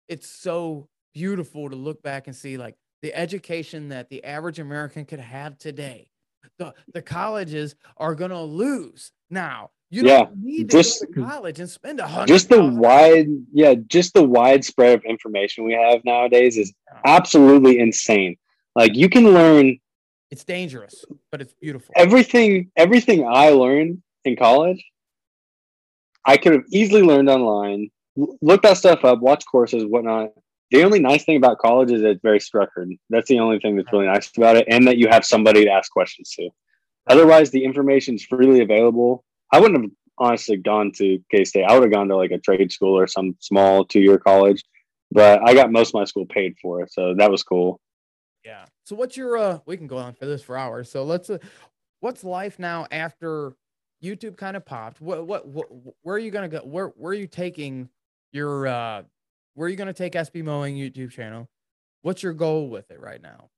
It's 0.09 0.29
so 0.29 0.89
beautiful 1.15 1.69
to 1.71 1.77
look 1.77 2.03
back 2.03 2.27
and 2.27 2.35
see 2.37 2.57
like 2.57 2.77
the 3.03 3.15
education 3.15 3.89
that 3.89 4.09
the 4.11 4.23
average 4.25 4.59
American 4.59 5.05
could 5.05 5.21
have 5.21 5.59
today. 5.59 6.11
The 6.59 6.75
the 6.93 7.03
colleges 7.03 7.75
are 7.97 8.15
gonna 8.15 8.43
lose 8.43 9.13
now. 9.31 9.71
You 9.91 10.05
Yeah, 10.05 10.25
don't 10.25 10.39
need 10.43 10.71
to 10.71 10.77
just- 10.79 11.01
go 11.01 11.13
to 11.23 11.29
college 11.29 11.59
and 11.61 11.69
spend 11.69 11.99
a 12.01 12.07
hundred. 12.07 12.29
Just 12.29 12.49
the 12.49 12.65
wide, 12.65 13.27
yeah, 13.53 13.75
just 13.89 14.15
the 14.15 14.23
widespread 14.23 14.99
of 14.99 15.05
information 15.05 15.65
we 15.65 15.73
have 15.73 16.05
nowadays 16.05 16.57
is 16.57 16.73
absolutely 17.05 17.79
insane. 17.79 18.37
Like 18.77 18.95
you 18.95 19.09
can 19.09 19.25
learn 19.33 19.79
It's 20.31 20.45
dangerous, 20.45 21.05
but 21.33 21.41
it's 21.41 21.55
beautiful. 21.55 21.93
everything 21.97 22.71
everything 22.77 23.27
I 23.27 23.51
learned 23.51 24.03
in 24.25 24.37
college, 24.37 24.85
I 26.25 26.37
could 26.37 26.53
have 26.53 26.65
easily 26.71 27.03
learned 27.03 27.29
online 27.29 27.91
look 28.17 28.63
that 28.63 28.77
stuff 28.77 29.05
up, 29.05 29.21
watch 29.21 29.45
courses, 29.47 29.85
whatnot. 29.87 30.33
The 30.71 30.85
only 30.85 31.01
nice 31.01 31.25
thing 31.25 31.37
about 31.37 31.59
college 31.59 31.91
is 31.91 32.03
it's 32.03 32.23
very 32.23 32.41
structured. 32.41 32.91
That's 33.09 33.29
the 33.29 33.41
only 33.41 33.59
thing 33.59 33.77
that's 33.77 33.93
really 33.93 34.07
nice 34.07 34.31
about 34.37 34.57
it, 34.57 34.67
and 34.69 34.87
that 34.87 34.99
you 34.99 35.09
have 35.09 35.25
somebody 35.25 35.65
to 35.65 35.71
ask 35.71 35.91
questions 35.91 36.31
to. 36.37 36.51
Otherwise, 37.09 37.51
the 37.51 37.65
information 37.65 38.15
is 38.15 38.25
freely 38.25 38.61
available. 38.61 39.25
I 39.53 39.59
wouldn't 39.59 39.83
have 39.83 39.91
honestly 40.19 40.57
gone 40.57 40.93
to 40.93 41.19
K 41.31 41.45
State. 41.45 41.65
I 41.65 41.75
would 41.75 41.83
have 41.83 41.93
gone 41.93 42.09
to 42.09 42.17
like 42.17 42.31
a 42.31 42.39
trade 42.39 42.71
school 42.71 42.97
or 42.97 43.07
some 43.07 43.37
small 43.41 43.85
two 43.85 44.01
year 44.01 44.19
college, 44.19 44.63
but 45.11 45.41
I 45.47 45.55
got 45.55 45.73
most 45.73 45.89
of 45.89 45.95
my 45.95 46.05
school 46.05 46.27
paid 46.27 46.55
for 46.63 46.87
so 46.89 47.15
that 47.17 47.31
was 47.31 47.43
cool. 47.43 47.81
Yeah. 48.45 48.67
So 48.85 48.95
what's 48.97 49.17
your 49.17 49.37
uh? 49.37 49.59
We 49.67 49.77
can 49.77 49.87
go 49.87 49.99
on 49.99 50.15
for 50.15 50.27
this 50.27 50.43
for 50.43 50.57
hours. 50.57 50.91
So 50.91 51.05
let's. 51.05 51.31
Uh, 51.31 51.39
what's 52.01 52.25
life 52.25 52.59
now 52.59 52.87
after 52.91 53.55
YouTube 54.03 54.37
kind 54.37 54.57
of 54.57 54.65
popped? 54.65 55.01
What, 55.01 55.27
what 55.27 55.47
what 55.47 55.67
where 56.03 56.17
are 56.17 56.19
you 56.19 56.31
gonna 56.31 56.49
go? 56.49 56.59
Where 56.59 56.89
where 56.89 57.11
are 57.11 57.15
you 57.15 57.27
taking 57.27 57.89
your 58.33 58.67
uh? 58.67 59.03
Where 59.61 59.67
are 59.67 59.69
you 59.69 59.77
gonna 59.77 59.93
take 59.93 60.15
SB 60.15 60.43
Mowing 60.43 60.77
YouTube 60.77 61.11
channel? 61.11 61.47
What's 62.01 62.23
your 62.23 62.33
goal 62.33 62.71
with 62.71 62.91
it 62.91 62.99
right 62.99 63.21
now? 63.21 63.51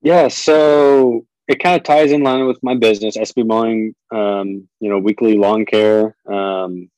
Yeah. 0.00 0.28
So 0.28 1.26
it 1.46 1.62
kind 1.62 1.76
of 1.76 1.82
ties 1.82 2.10
in 2.10 2.22
line 2.22 2.46
with 2.46 2.58
my 2.62 2.74
business, 2.76 3.18
SB 3.18 3.46
Mowing, 3.46 3.94
um, 4.14 4.66
you 4.80 4.88
know, 4.88 4.96
weekly 4.96 5.36
lawn 5.36 5.66
care, 5.66 6.16
um, 6.26 6.90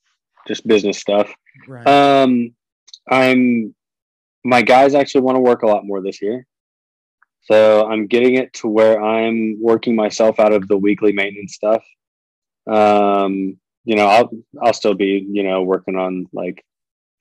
just 0.46 0.64
business 0.68 0.98
stuff. 0.98 1.34
Right. 1.66 1.84
Um, 1.84 2.54
I'm, 3.10 3.74
my 4.44 4.62
guys 4.62 4.94
actually 4.94 5.22
want 5.22 5.34
to 5.34 5.40
work 5.40 5.62
a 5.62 5.66
lot 5.66 5.84
more 5.84 6.00
this 6.00 6.22
year. 6.22 6.46
So 7.50 7.90
I'm 7.90 8.06
getting 8.06 8.36
it 8.36 8.52
to 8.52 8.68
where 8.68 9.02
I'm 9.02 9.58
working 9.60 9.96
myself 9.96 10.38
out 10.38 10.52
of 10.52 10.68
the 10.68 10.78
weekly 10.78 11.10
maintenance 11.10 11.54
stuff. 11.54 11.82
Um, 12.68 13.58
you 13.84 13.96
know, 13.96 14.06
I'll, 14.06 14.30
I'll 14.62 14.72
still 14.72 14.94
be, 14.94 15.26
you 15.28 15.42
know, 15.42 15.64
working 15.64 15.96
on 15.96 16.26
like 16.32 16.64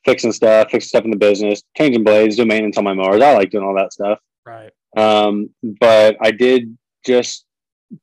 fixing 0.05 0.31
stuff, 0.31 0.71
fixing 0.71 0.87
stuff 0.87 1.05
in 1.05 1.11
the 1.11 1.17
business, 1.17 1.63
changing 1.77 2.03
blades, 2.03 2.35
doing 2.35 2.47
maintenance 2.47 2.77
on 2.77 2.83
my 2.83 2.93
mowers. 2.93 3.21
I 3.21 3.33
like 3.33 3.51
doing 3.51 3.65
all 3.65 3.75
that 3.75 3.93
stuff. 3.93 4.19
Right. 4.45 4.71
Um, 4.95 5.49
but 5.63 6.17
I 6.21 6.31
did 6.31 6.77
just 7.05 7.45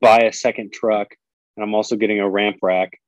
buy 0.01 0.21
a 0.21 0.33
second 0.33 0.73
truck, 0.73 1.09
and 1.57 1.65
I'm 1.65 1.75
also 1.75 1.97
getting 1.97 2.21
a 2.21 2.29
ramp 2.29 2.57
rack 2.63 2.99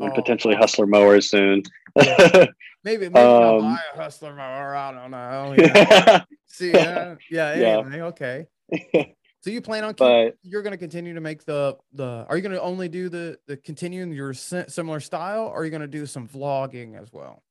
and 0.00 0.12
oh. 0.12 0.14
potentially 0.14 0.54
hustler 0.54 0.86
mowers 0.86 1.30
soon. 1.30 1.62
maybe 1.96 2.48
maybe 2.84 3.14
um, 3.14 3.42
I'll 3.42 3.60
buy 3.60 3.78
a 3.94 3.96
hustler 3.96 4.34
mower. 4.34 4.74
I 4.74 4.92
don't 4.92 5.10
know. 5.10 5.54
Yeah. 5.58 6.24
See, 6.46 6.72
uh, 6.72 7.16
yeah, 7.30 7.56
yeah. 7.56 7.78
Anyway, 7.78 8.00
okay. 8.02 8.46
So 9.40 9.50
you 9.50 9.60
plan 9.60 9.84
on 9.84 9.94
but, 9.96 10.34
you're 10.42 10.62
going 10.62 10.72
to 10.72 10.78
continue 10.78 11.14
to 11.14 11.20
make 11.20 11.44
the 11.44 11.76
the 11.92 12.26
are 12.28 12.36
you 12.36 12.42
going 12.42 12.56
to 12.56 12.60
only 12.60 12.88
do 12.88 13.08
the 13.08 13.38
the 13.46 13.56
continuing 13.56 14.10
your 14.12 14.34
similar 14.34 14.98
style 14.98 15.46
or 15.46 15.60
are 15.60 15.64
you 15.64 15.70
going 15.70 15.80
to 15.80 15.86
do 15.86 16.06
some 16.06 16.26
vlogging 16.26 17.00
as 17.00 17.12
well? 17.12 17.42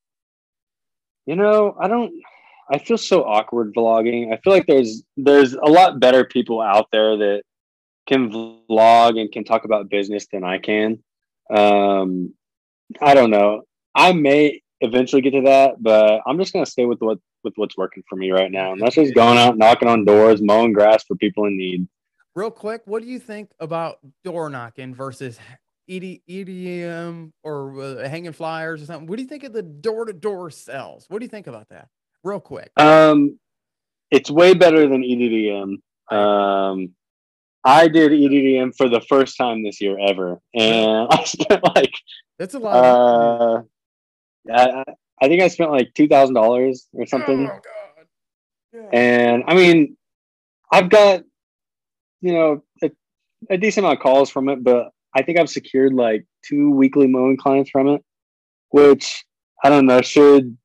You 1.27 1.35
know, 1.35 1.75
I 1.79 1.87
don't 1.87 2.13
I 2.71 2.79
feel 2.79 2.97
so 2.97 3.23
awkward 3.23 3.73
vlogging. 3.75 4.33
I 4.33 4.37
feel 4.37 4.53
like 4.53 4.65
there's 4.65 5.03
there's 5.15 5.53
a 5.53 5.69
lot 5.69 5.99
better 5.99 6.25
people 6.25 6.61
out 6.61 6.87
there 6.91 7.17
that 7.17 7.43
can 8.07 8.31
vlog 8.31 9.19
and 9.19 9.31
can 9.31 9.43
talk 9.43 9.65
about 9.65 9.89
business 9.89 10.25
than 10.31 10.43
I 10.43 10.57
can. 10.57 11.03
Um, 11.53 12.33
I 13.01 13.13
don't 13.13 13.29
know. 13.29 13.63
I 13.93 14.13
may 14.13 14.61
eventually 14.81 15.21
get 15.21 15.31
to 15.31 15.41
that, 15.41 15.81
but 15.81 16.21
I'm 16.25 16.37
just 16.37 16.53
gonna 16.53 16.65
stay 16.65 16.85
with 16.85 16.99
what 16.99 17.19
with 17.43 17.53
what's 17.57 17.77
working 17.77 18.03
for 18.09 18.15
me 18.15 18.31
right 18.31 18.51
now, 18.51 18.71
and 18.71 18.81
that's 18.81 18.95
just 18.95 19.13
going 19.13 19.37
out, 19.37 19.57
knocking 19.57 19.87
on 19.87 20.05
doors, 20.05 20.41
mowing 20.41 20.73
grass 20.73 21.03
for 21.03 21.15
people 21.15 21.45
in 21.45 21.57
need. 21.57 21.87
Real 22.35 22.51
quick, 22.51 22.83
what 22.85 23.01
do 23.01 23.09
you 23.09 23.19
think 23.19 23.51
about 23.59 23.99
door 24.23 24.49
knocking 24.49 24.93
versus 24.93 25.39
ED, 25.89 26.19
EDDM 26.29 27.31
or 27.43 27.81
uh, 27.81 28.09
hanging 28.09 28.33
flyers 28.33 28.81
or 28.81 28.85
something? 28.85 29.07
What 29.07 29.17
do 29.17 29.23
you 29.23 29.29
think 29.29 29.43
of 29.43 29.53
the 29.53 29.63
door 29.63 30.05
to 30.05 30.13
door 30.13 30.49
sales? 30.49 31.05
What 31.07 31.19
do 31.19 31.25
you 31.25 31.29
think 31.29 31.47
about 31.47 31.69
that? 31.69 31.87
Real 32.23 32.39
quick. 32.39 32.71
Um, 32.77 33.39
it's 34.11 34.29
way 34.29 34.53
better 34.53 34.87
than 34.87 35.01
EDDM. 35.01 35.77
Um, 36.15 36.89
I 37.63 37.87
did 37.87 38.11
EDDM 38.11 38.75
for 38.75 38.87
the 38.89 39.01
first 39.01 39.37
time 39.37 39.63
this 39.63 39.81
year 39.81 39.97
ever, 39.99 40.39
and 40.53 41.07
I 41.11 41.23
spent 41.25 41.63
like 41.75 41.93
that's 42.39 42.53
a 42.53 42.59
lot. 42.59 42.75
Uh, 42.75 43.61
I, 44.53 44.83
I 45.21 45.27
think 45.27 45.41
I 45.41 45.47
spent 45.47 45.71
like 45.71 45.93
two 45.93 46.07
thousand 46.07 46.35
dollars 46.35 46.87
or 46.93 47.05
something. 47.05 47.49
Oh 47.49 47.59
god! 47.59 48.05
Yeah. 48.73 48.99
And 48.99 49.43
I 49.47 49.55
mean, 49.55 49.97
I've 50.71 50.89
got 50.89 51.23
you 52.21 52.33
know 52.33 52.63
a, 52.81 52.91
a 53.49 53.57
decent 53.57 53.85
amount 53.85 53.99
of 53.99 54.03
calls 54.03 54.29
from 54.29 54.49
it, 54.49 54.63
but 54.63 54.91
I 55.17 55.23
think 55.23 55.39
I've 55.39 55.49
secured 55.49 55.93
like 55.93 56.25
two 56.45 56.69
weekly 56.69 57.07
mowing 57.07 57.37
clients 57.37 57.71
from 57.71 57.87
it, 57.87 58.03
which 58.69 59.25
I 59.63 59.69
don't 59.69 59.87
know 59.87 60.01
should 60.01 60.55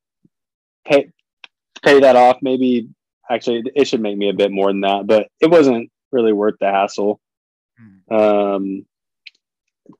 pay 0.85 1.11
pay 1.81 2.01
that 2.01 2.15
off. 2.15 2.37
Maybe 2.43 2.89
actually 3.31 3.63
it 3.75 3.87
should 3.87 4.01
make 4.01 4.15
me 4.15 4.29
a 4.29 4.33
bit 4.33 4.51
more 4.51 4.67
than 4.67 4.81
that, 4.81 5.07
but 5.07 5.27
it 5.41 5.49
wasn't 5.49 5.89
really 6.11 6.33
worth 6.33 6.53
the 6.59 6.67
hassle. 6.67 7.19
Hmm. 7.79 8.15
Um, 8.15 8.85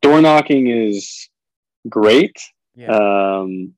door 0.04 0.22
knocking 0.22 0.68
is 0.68 1.30
great. 1.90 2.38
Yeah. 2.76 2.92
Um, 2.92 3.74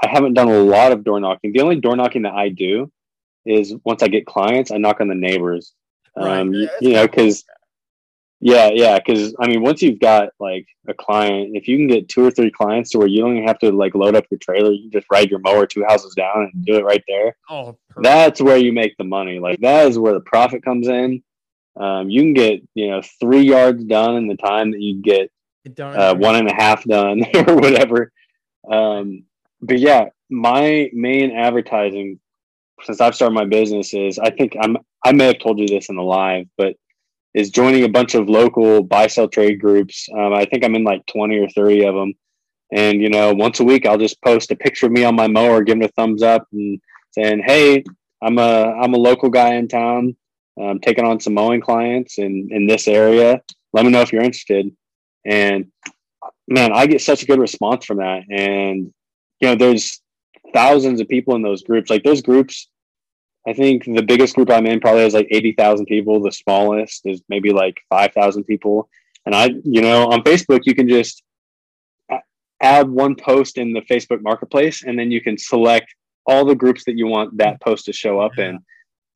I 0.00 0.08
haven't 0.08 0.34
done 0.34 0.48
a 0.48 0.58
lot 0.58 0.92
of 0.92 1.02
door 1.02 1.18
knocking. 1.18 1.52
The 1.52 1.62
only 1.62 1.80
door 1.80 1.96
knocking 1.96 2.22
that 2.22 2.34
I 2.34 2.48
do 2.48 2.92
is 3.44 3.74
once 3.84 4.04
I 4.04 4.08
get 4.08 4.24
clients, 4.24 4.70
I 4.70 4.76
knock 4.76 5.00
on 5.00 5.08
the 5.08 5.16
neighbors. 5.16 5.74
Right. 6.16 6.38
Um, 6.38 6.52
yeah, 6.52 6.68
you, 6.80 6.88
you 6.88 6.94
know, 6.94 7.08
because 7.08 7.44
yeah, 8.44 8.70
yeah, 8.74 8.98
because 8.98 9.36
I 9.38 9.46
mean, 9.46 9.62
once 9.62 9.82
you've 9.82 10.00
got 10.00 10.30
like 10.40 10.66
a 10.88 10.94
client, 10.94 11.56
if 11.56 11.68
you 11.68 11.76
can 11.76 11.86
get 11.86 12.08
two 12.08 12.24
or 12.26 12.30
three 12.32 12.50
clients 12.50 12.90
to 12.90 12.98
where 12.98 13.06
you 13.06 13.20
don't 13.20 13.36
even 13.36 13.46
have 13.46 13.60
to 13.60 13.70
like 13.70 13.94
load 13.94 14.16
up 14.16 14.24
your 14.32 14.38
trailer, 14.38 14.72
you 14.72 14.90
just 14.90 15.06
ride 15.12 15.30
your 15.30 15.38
mower 15.38 15.64
two 15.64 15.84
houses 15.86 16.12
down 16.16 16.50
and 16.52 16.64
do 16.66 16.74
it 16.74 16.84
right 16.84 17.04
there. 17.06 17.36
Oh, 17.48 17.78
perfect. 17.88 18.02
that's 18.02 18.40
where 18.40 18.56
you 18.56 18.72
make 18.72 18.96
the 18.96 19.04
money. 19.04 19.38
Like 19.38 19.60
that 19.60 19.86
is 19.86 19.96
where 19.96 20.12
the 20.12 20.20
profit 20.20 20.64
comes 20.64 20.88
in. 20.88 21.22
Um, 21.76 22.10
you 22.10 22.20
can 22.20 22.34
get 22.34 22.60
you 22.74 22.90
know 22.90 23.00
three 23.20 23.42
yards 23.42 23.84
done 23.84 24.16
in 24.16 24.26
the 24.26 24.36
time 24.36 24.72
that 24.72 24.80
you 24.80 25.00
get 25.00 25.30
uh, 25.80 26.16
one 26.16 26.34
and 26.34 26.50
a 26.50 26.54
half 26.54 26.82
done 26.82 27.22
or 27.46 27.54
whatever. 27.54 28.10
Um, 28.68 29.22
but 29.60 29.78
yeah, 29.78 30.06
my 30.30 30.90
main 30.92 31.30
advertising 31.30 32.18
since 32.82 33.00
I've 33.00 33.14
started 33.14 33.36
my 33.36 33.44
business 33.44 33.94
is 33.94 34.18
I 34.18 34.30
think 34.30 34.56
I'm 34.60 34.78
I 35.04 35.12
may 35.12 35.26
have 35.26 35.38
told 35.38 35.60
you 35.60 35.68
this 35.68 35.88
in 35.88 35.94
the 35.94 36.02
live, 36.02 36.46
but 36.56 36.74
is 37.34 37.50
joining 37.50 37.84
a 37.84 37.88
bunch 37.88 38.14
of 38.14 38.28
local 38.28 38.82
buy 38.82 39.06
sell 39.06 39.28
trade 39.28 39.60
groups. 39.60 40.08
Um, 40.16 40.34
I 40.34 40.44
think 40.44 40.64
I'm 40.64 40.74
in 40.74 40.84
like 40.84 41.06
20 41.06 41.38
or 41.38 41.48
30 41.48 41.84
of 41.86 41.94
them. 41.94 42.14
And 42.72 43.02
you 43.02 43.10
know, 43.10 43.32
once 43.34 43.60
a 43.60 43.64
week 43.64 43.86
I'll 43.86 43.98
just 43.98 44.22
post 44.22 44.50
a 44.50 44.56
picture 44.56 44.86
of 44.86 44.92
me 44.92 45.04
on 45.04 45.14
my 45.14 45.28
mower, 45.28 45.62
giving 45.62 45.84
a 45.84 45.88
thumbs 45.88 46.22
up 46.22 46.46
and 46.52 46.80
saying, 47.12 47.42
"Hey, 47.44 47.84
I'm 48.22 48.38
a 48.38 48.72
I'm 48.80 48.94
a 48.94 48.98
local 48.98 49.28
guy 49.28 49.54
in 49.54 49.68
town 49.68 50.16
um, 50.60 50.78
taking 50.80 51.04
on 51.04 51.20
some 51.20 51.34
mowing 51.34 51.60
clients 51.60 52.18
in 52.18 52.48
in 52.50 52.66
this 52.66 52.88
area. 52.88 53.40
Let 53.72 53.84
me 53.84 53.90
know 53.90 54.00
if 54.00 54.12
you're 54.12 54.22
interested. 54.22 54.74
And 55.24 55.66
man, 56.48 56.72
I 56.72 56.86
get 56.86 57.00
such 57.00 57.22
a 57.22 57.26
good 57.26 57.38
response 57.38 57.84
from 57.84 57.98
that. 57.98 58.22
And 58.30 58.92
you 59.40 59.48
know, 59.48 59.54
there's 59.54 60.00
thousands 60.52 61.00
of 61.00 61.08
people 61.08 61.34
in 61.34 61.42
those 61.42 61.62
groups. 61.62 61.90
Like 61.90 62.04
those 62.04 62.22
groups, 62.22 62.68
I 63.46 63.52
think 63.52 63.84
the 63.84 64.02
biggest 64.02 64.36
group 64.36 64.50
I'm 64.50 64.66
in 64.66 64.80
probably 64.80 65.02
has 65.02 65.14
like 65.14 65.28
eighty 65.30 65.52
thousand 65.52 65.86
people. 65.86 66.20
The 66.22 66.32
smallest 66.32 67.02
is 67.06 67.22
maybe 67.28 67.50
like 67.50 67.76
five 67.88 68.12
thousand 68.12 68.44
people. 68.44 68.88
And 69.26 69.34
I, 69.34 69.50
you 69.64 69.82
know, 69.82 70.08
on 70.08 70.22
Facebook, 70.22 70.60
you 70.64 70.74
can 70.74 70.88
just 70.88 71.22
add 72.60 72.88
one 72.88 73.14
post 73.16 73.58
in 73.58 73.72
the 73.72 73.80
Facebook 73.82 74.22
Marketplace, 74.22 74.84
and 74.84 74.98
then 74.98 75.10
you 75.10 75.20
can 75.20 75.36
select 75.36 75.94
all 76.26 76.44
the 76.44 76.54
groups 76.54 76.84
that 76.84 76.96
you 76.96 77.06
want 77.06 77.36
that 77.38 77.60
post 77.60 77.84
to 77.86 77.92
show 77.92 78.20
up 78.20 78.38
in. 78.38 78.58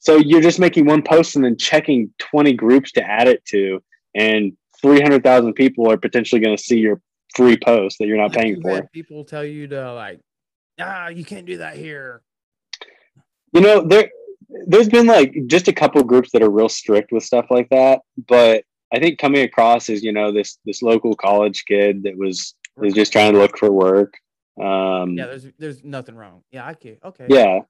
So 0.01 0.17
you're 0.17 0.43
just 0.43 0.59
making 0.59 0.87
one 0.87 1.03
post 1.03 1.37
and 1.37 1.45
then 1.45 1.57
checking 1.57 2.13
20 2.19 2.53
groups 2.55 2.93
to 2.93 3.03
add 3.03 3.29
it 3.29 3.45
to, 3.47 3.83
and 4.15 4.57
300,000 4.83 5.55
people 5.55 5.91
are 5.91 5.97
potentially 5.97 6.41
going 6.41 6.57
to 6.57 6.63
see 6.63 6.79
your 6.79 7.01
free 7.35 7.57
post 7.57 7.99
that 7.99 8.07
you're 8.07 8.17
not 8.17 8.33
paying 8.33 8.61
for. 8.61 8.89
People 8.93 9.25
tell 9.25 9.45
you 9.45 9.69
to 9.69 9.93
like, 9.95 10.21
ah, 10.81 11.09
you 11.09 11.25
can't 11.25 11.47
do 11.47 11.59
that 11.59 11.77
here. 11.77 12.23
You 13.57 13.63
know, 13.63 13.81
there 13.81 14.11
there's 14.67 14.91
been 14.91 15.07
like 15.07 15.35
just 15.47 15.67
a 15.67 15.73
couple 15.73 16.05
groups 16.05 16.31
that 16.33 16.43
are 16.43 16.51
real 16.51 16.69
strict 16.69 17.11
with 17.11 17.25
stuff 17.25 17.47
like 17.49 17.71
that, 17.71 18.03
but 18.29 18.65
I 18.93 18.99
think 18.99 19.19
coming 19.19 19.45
across 19.45 19.89
is 19.89 20.05
you 20.05 20.13
know 20.13 20.31
this 20.31 20.59
this 20.67 20.83
local 20.83 21.17
college 21.17 21.65
kid 21.65 22.03
that 22.03 22.19
was 22.19 22.55
was 22.77 22.93
just 22.93 23.13
trying 23.13 23.33
to 23.33 23.39
look 23.39 23.57
for 23.57 23.73
work. 23.73 24.13
Um, 24.61 25.17
yeah, 25.17 25.25
there's 25.25 25.47
there's 25.59 25.83
nothing 25.83 26.17
wrong. 26.17 26.43
Yeah, 26.53 26.67
I 26.67 26.75
can. 26.75 26.99
Okay. 27.03 27.29
Yeah. 27.31 27.61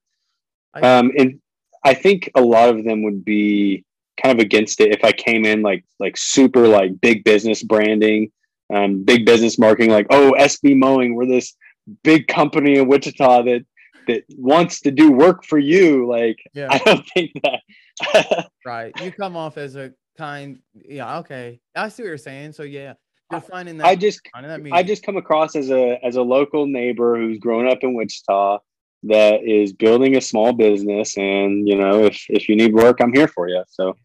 Um, 0.75 1.13
and 1.17 1.41
I 1.85 1.95
think 1.95 2.31
a 2.35 2.41
lot 2.41 2.69
of 2.69 2.85
them 2.85 3.05
would 3.05 3.25
be 3.25 3.85
kind 4.21 4.37
of 4.37 4.45
against 4.45 4.81
it 4.81 4.93
if 4.93 5.05
I 5.05 5.13
came 5.13 5.45
in 5.45 5.63
like 5.63 5.85
like 6.01 6.17
super 6.17 6.67
like 6.67 7.01
big 7.01 7.23
business 7.23 7.63
branding, 7.63 8.33
um, 8.75 9.05
big 9.05 9.25
business 9.25 9.57
marketing, 9.57 9.93
like 9.93 10.09
oh 10.11 10.35
SB 10.37 10.77
Mowing, 10.77 11.15
we're 11.15 11.27
this 11.27 11.55
big 12.03 12.27
company 12.27 12.77
in 12.77 12.89
Wichita 12.89 13.43
that 13.45 13.65
that 14.07 14.25
wants 14.37 14.81
to 14.83 14.91
do 14.91 15.13
work 15.13 15.45
for 15.45 15.59
you. 15.59 16.07
Like 16.07 16.39
yeah. 16.55 16.69
I 16.71 16.79
don't 16.79 17.07
think 17.15 17.33
that. 17.43 18.49
right, 18.67 18.93
you 19.01 19.13
come 19.13 19.37
off 19.37 19.59
as 19.59 19.77
a 19.77 19.93
kind. 20.17 20.59
Yeah, 20.75 21.19
okay, 21.19 21.61
I 21.75 21.89
see 21.89 22.03
what 22.03 22.09
you're 22.09 22.19
saying. 22.19 22.53
So 22.53 22.63
yeah, 22.63 22.95
you're 23.31 23.41
finding 23.41 23.79
that. 23.79 23.87
I 23.87 23.97
just 23.97 24.21
that 24.35 24.69
I 24.73 24.83
just 24.83 25.03
come 25.05 25.17
across 25.17 25.57
as 25.57 25.71
a 25.71 25.99
as 26.05 26.17
a 26.17 26.23
local 26.23 26.67
neighbor 26.67 27.17
who's 27.17 27.39
grown 27.39 27.69
up 27.69 27.83
in 27.83 27.95
Wichita 27.95 28.59
that 29.05 29.45
is 29.45 29.73
building 29.73 30.17
a 30.17 30.21
small 30.21 30.53
business, 30.53 31.17
and 31.17 31.69
you 31.69 31.77
know, 31.77 32.05
if 32.05 32.27
if 32.29 32.49
you 32.49 32.57
need 32.57 32.75
work, 32.75 32.99
I'm 33.01 33.13
here 33.13 33.29
for 33.29 33.49
you. 33.49 33.63
So, 33.69 33.97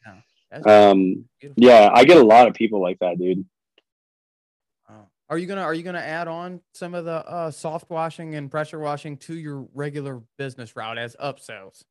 That's 0.50 0.68
um, 0.68 1.26
yeah, 1.56 1.90
I 1.94 2.04
get 2.06 2.18
a 2.18 2.26
lot 2.26 2.48
of 2.48 2.54
people 2.54 2.82
like 2.82 3.00
that, 3.00 3.18
dude. 3.18 3.46
Are 5.32 5.38
you 5.38 5.48
gonna 5.48 5.62
Are 5.62 5.74
you 5.74 5.82
gonna 5.82 6.00
add 6.00 6.28
on 6.28 6.60
some 6.74 6.94
of 6.94 7.06
the 7.06 7.26
uh, 7.26 7.52
soft 7.52 7.90
washing 7.90 8.36
and 8.36 8.52
pressure 8.52 8.80
washing 8.80 9.16
to 9.20 9.34
your 9.34 9.66
regular 9.74 10.22
business 10.38 10.76
route 10.76 10.98
as 10.98 11.16
upsells? 11.24 11.86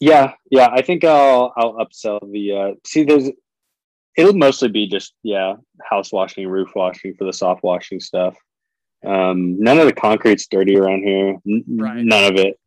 Yeah, 0.00 0.32
yeah, 0.50 0.68
I 0.72 0.82
think 0.82 1.04
I'll 1.04 1.52
I'll 1.56 1.74
upsell 1.74 2.20
the 2.32 2.52
uh 2.52 2.74
see 2.84 3.04
there's 3.04 3.30
it'll 4.16 4.32
mostly 4.32 4.68
be 4.68 4.88
just 4.88 5.14
yeah, 5.22 5.54
house 5.88 6.12
washing, 6.12 6.48
roof 6.48 6.70
washing 6.74 7.14
for 7.14 7.22
the 7.22 7.32
soft 7.32 7.62
washing 7.62 8.00
stuff. 8.00 8.36
Um 9.06 9.60
none 9.60 9.78
of 9.78 9.86
the 9.86 9.92
concrete's 9.92 10.48
dirty 10.48 10.76
around 10.76 11.04
here. 11.04 11.36
N- 11.46 11.64
Right. 11.68 12.04
None 12.04 12.32
of 12.32 12.40
it. 12.40 12.58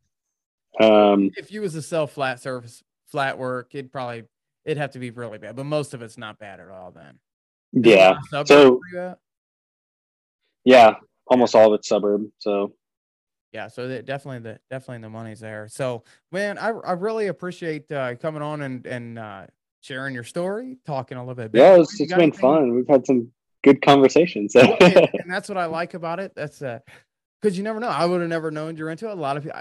Um 0.80 1.30
If 1.36 1.52
you 1.52 1.60
was 1.60 1.74
to 1.74 1.82
sell 1.82 2.06
flat 2.06 2.40
surface, 2.40 2.82
flat 3.06 3.36
work, 3.36 3.74
it'd 3.74 3.92
probably 3.92 4.24
it'd 4.64 4.78
have 4.78 4.92
to 4.92 4.98
be 4.98 5.10
really 5.10 5.36
bad, 5.36 5.56
but 5.56 5.64
most 5.64 5.92
of 5.92 6.00
it's 6.00 6.16
not 6.16 6.38
bad 6.38 6.58
at 6.58 6.70
all. 6.70 6.90
Then 6.90 7.18
yeah. 7.74 8.16
So 8.46 8.70
where 8.70 8.80
you 8.94 8.98
at? 9.10 9.18
Yeah, 10.64 10.96
almost 11.26 11.54
all 11.54 11.68
of 11.72 11.78
it's 11.78 11.88
suburb. 11.88 12.26
So 12.38 12.72
yeah, 13.52 13.68
so 13.68 13.88
definitely 14.02 14.40
the 14.40 14.60
definitely 14.70 15.02
the 15.02 15.10
money's 15.10 15.40
there. 15.40 15.68
So 15.68 16.04
man, 16.32 16.58
I 16.58 16.68
I 16.68 16.92
really 16.92 17.28
appreciate 17.28 17.90
uh, 17.90 18.14
coming 18.16 18.42
on 18.42 18.62
and 18.62 18.86
and 18.86 19.18
uh, 19.18 19.46
sharing 19.80 20.14
your 20.14 20.24
story, 20.24 20.78
talking 20.86 21.16
a 21.16 21.24
little 21.24 21.34
bit. 21.34 21.50
yeah, 21.54 21.76
it's, 21.80 22.00
it's 22.00 22.12
been 22.12 22.20
anything- 22.20 22.40
fun. 22.40 22.74
We've 22.74 22.88
had 22.88 23.06
some 23.06 23.30
good 23.64 23.82
conversations. 23.82 24.52
So 24.52 24.60
and, 24.80 25.08
and 25.14 25.30
that's 25.30 25.48
what 25.48 25.58
I 25.58 25.66
like 25.66 25.94
about 25.94 26.20
it. 26.20 26.32
That's 26.34 26.62
uh, 26.62 26.80
because 27.40 27.56
you 27.56 27.64
never 27.64 27.78
know. 27.80 27.88
I 27.88 28.04
would 28.04 28.20
have 28.20 28.30
never 28.30 28.50
known 28.50 28.76
you're 28.76 28.90
into 28.90 29.08
it. 29.08 29.12
A 29.12 29.14
lot 29.14 29.36
of 29.36 29.44
people, 29.44 29.60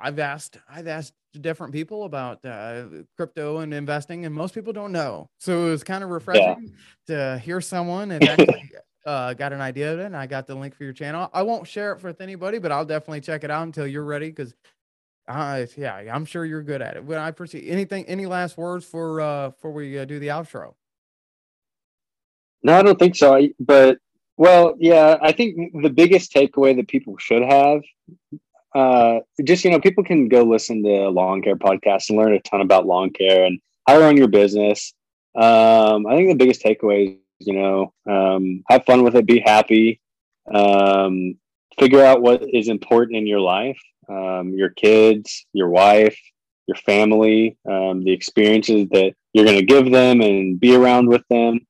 I've 0.00 0.18
asked, 0.18 0.58
I've 0.68 0.86
asked 0.86 1.14
different 1.40 1.72
people 1.72 2.04
about 2.04 2.44
uh, 2.44 2.84
crypto 3.16 3.58
and 3.58 3.72
investing, 3.72 4.26
and 4.26 4.34
most 4.34 4.54
people 4.54 4.72
don't 4.72 4.92
know. 4.92 5.30
So 5.38 5.66
it 5.66 5.70
was 5.70 5.84
kind 5.84 6.04
of 6.04 6.10
refreshing 6.10 6.74
to 7.06 7.40
hear 7.42 7.60
someone 7.60 8.10
and 8.10 8.22
actually 8.22 8.70
uh, 9.06 9.32
got 9.34 9.52
an 9.52 9.60
idea 9.60 9.94
of 9.94 10.00
it. 10.00 10.06
And 10.06 10.16
I 10.16 10.26
got 10.26 10.46
the 10.46 10.54
link 10.54 10.74
for 10.74 10.84
your 10.84 10.92
channel. 10.92 11.30
I 11.32 11.42
won't 11.42 11.66
share 11.66 11.92
it 11.92 12.02
with 12.02 12.20
anybody, 12.20 12.58
but 12.58 12.72
I'll 12.72 12.84
definitely 12.84 13.22
check 13.22 13.44
it 13.44 13.50
out 13.50 13.62
until 13.62 13.86
you're 13.86 14.04
ready. 14.04 14.28
Because 14.28 14.54
uh, 15.28 15.66
yeah, 15.76 15.96
I'm 16.12 16.24
sure 16.24 16.44
you're 16.44 16.62
good 16.62 16.82
at 16.82 16.96
it. 16.96 17.04
Well, 17.04 17.22
I 17.22 17.28
appreciate 17.28 17.70
anything. 17.70 18.04
Any 18.06 18.26
last 18.26 18.58
words 18.58 18.84
for 18.84 19.20
uh, 19.20 19.50
before 19.50 19.72
we 19.72 19.98
uh, 19.98 20.04
do 20.04 20.18
the 20.18 20.28
outro? 20.28 20.74
No, 22.62 22.74
I 22.74 22.82
don't 22.82 22.98
think 22.98 23.16
so. 23.16 23.48
But 23.60 23.98
well, 24.36 24.74
yeah, 24.78 25.16
I 25.22 25.32
think 25.32 25.72
the 25.82 25.90
biggest 25.90 26.32
takeaway 26.32 26.76
that 26.76 26.88
people 26.88 27.16
should 27.18 27.42
have, 27.42 27.82
uh, 28.74 29.20
just 29.44 29.64
you 29.64 29.70
know, 29.70 29.80
people 29.80 30.04
can 30.04 30.28
go 30.28 30.42
listen 30.42 30.82
to 30.82 31.08
lawn 31.08 31.42
care 31.42 31.56
podcast 31.56 32.10
and 32.10 32.18
learn 32.18 32.34
a 32.34 32.40
ton 32.40 32.60
about 32.60 32.86
lawn 32.86 33.10
care 33.10 33.44
and 33.44 33.60
how 33.86 33.94
to 33.94 34.00
run 34.00 34.16
your 34.16 34.28
business. 34.28 34.92
Um, 35.34 36.06
I 36.06 36.16
think 36.16 36.28
the 36.28 36.36
biggest 36.36 36.62
takeaway 36.62 37.18
you 37.38 37.54
know, 37.54 37.92
um, 38.08 38.62
have 38.68 38.84
fun 38.84 39.02
with 39.02 39.14
it, 39.16 39.26
be 39.26 39.40
happy, 39.40 40.00
um, 40.52 41.34
figure 41.78 42.04
out 42.04 42.22
what 42.22 42.42
is 42.52 42.68
important 42.68 43.16
in 43.16 43.26
your 43.26 43.40
life, 43.40 43.80
um, 44.08 44.54
your 44.54 44.70
kids, 44.70 45.46
your 45.52 45.68
wife, 45.68 46.18
your 46.66 46.76
family, 46.76 47.56
um, 47.70 48.04
the 48.04 48.12
experiences 48.12 48.88
that 48.90 49.12
you're 49.32 49.44
going 49.44 49.58
to 49.58 49.64
give 49.64 49.90
them 49.92 50.20
and 50.20 50.58
be 50.58 50.74
around 50.74 51.08
with 51.08 51.22
them 51.28 51.60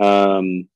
um, 0.00 0.68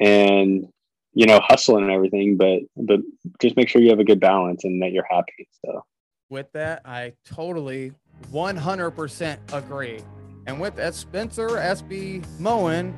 and 0.00 0.66
you 1.14 1.26
know 1.26 1.40
hustle 1.40 1.78
and 1.78 1.90
everything 1.90 2.36
but 2.36 2.60
but 2.76 3.00
just 3.40 3.56
make 3.56 3.68
sure 3.68 3.80
you 3.80 3.90
have 3.90 3.98
a 3.98 4.04
good 4.04 4.20
balance 4.20 4.64
and 4.64 4.82
that 4.82 4.92
you're 4.92 5.06
happy 5.10 5.48
so 5.64 5.82
With 6.30 6.52
that, 6.52 6.82
I 6.84 7.14
totally 7.24 7.92
100% 8.32 9.38
agree. 9.52 10.00
And 10.46 10.60
with 10.60 10.76
that, 10.76 10.94
Spencer 10.94 11.48
SB 11.48 12.24
Mowing, 12.38 12.94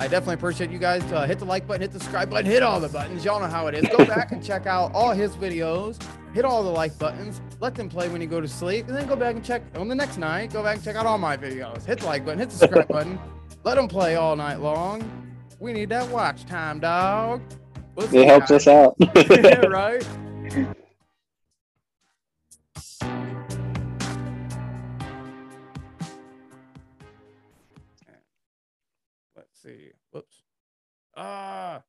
I 0.00 0.08
definitely 0.08 0.34
appreciate 0.34 0.70
you 0.70 0.78
guys. 0.78 1.02
Uh, 1.12 1.26
hit 1.26 1.38
the 1.38 1.44
like 1.44 1.66
button, 1.66 1.82
hit 1.82 1.92
the 1.92 1.98
subscribe 2.00 2.30
button, 2.30 2.50
hit 2.50 2.62
all 2.62 2.80
the 2.80 2.88
buttons. 2.88 3.22
Y'all 3.22 3.38
know 3.38 3.48
how 3.48 3.66
it 3.66 3.74
is. 3.74 3.86
Go 3.86 4.06
back 4.06 4.32
and 4.32 4.42
check 4.42 4.66
out 4.66 4.92
all 4.94 5.12
his 5.12 5.32
videos. 5.32 6.02
Hit 6.32 6.46
all 6.46 6.62
the 6.62 6.70
like 6.70 6.98
buttons. 6.98 7.42
Let 7.60 7.74
them 7.74 7.90
play 7.90 8.08
when 8.08 8.22
you 8.22 8.26
go 8.26 8.40
to 8.40 8.48
sleep. 8.48 8.88
And 8.88 8.96
then 8.96 9.06
go 9.06 9.14
back 9.14 9.36
and 9.36 9.44
check 9.44 9.62
on 9.74 9.88
the 9.88 9.94
next 9.94 10.16
night. 10.16 10.54
Go 10.54 10.62
back 10.62 10.76
and 10.76 10.84
check 10.84 10.96
out 10.96 11.04
all 11.04 11.18
my 11.18 11.36
videos. 11.36 11.84
Hit 11.84 12.00
the 12.00 12.06
like 12.06 12.24
button, 12.24 12.38
hit 12.38 12.48
the 12.48 12.56
subscribe 12.56 12.88
button. 12.92 13.18
Let 13.62 13.74
them 13.74 13.88
play 13.88 14.16
all 14.16 14.36
night 14.36 14.60
long. 14.60 15.04
We 15.58 15.74
need 15.74 15.90
that 15.90 16.08
watch 16.08 16.46
time, 16.46 16.80
dog. 16.80 17.42
It 17.98 18.26
helps 18.26 18.50
guys. 18.50 18.66
us 18.66 18.68
out 18.68 18.94
yeah, 19.14 19.66
right? 19.66 20.08
see. 29.70 29.92
Whoops. 30.12 30.42
Ah. 31.16 31.82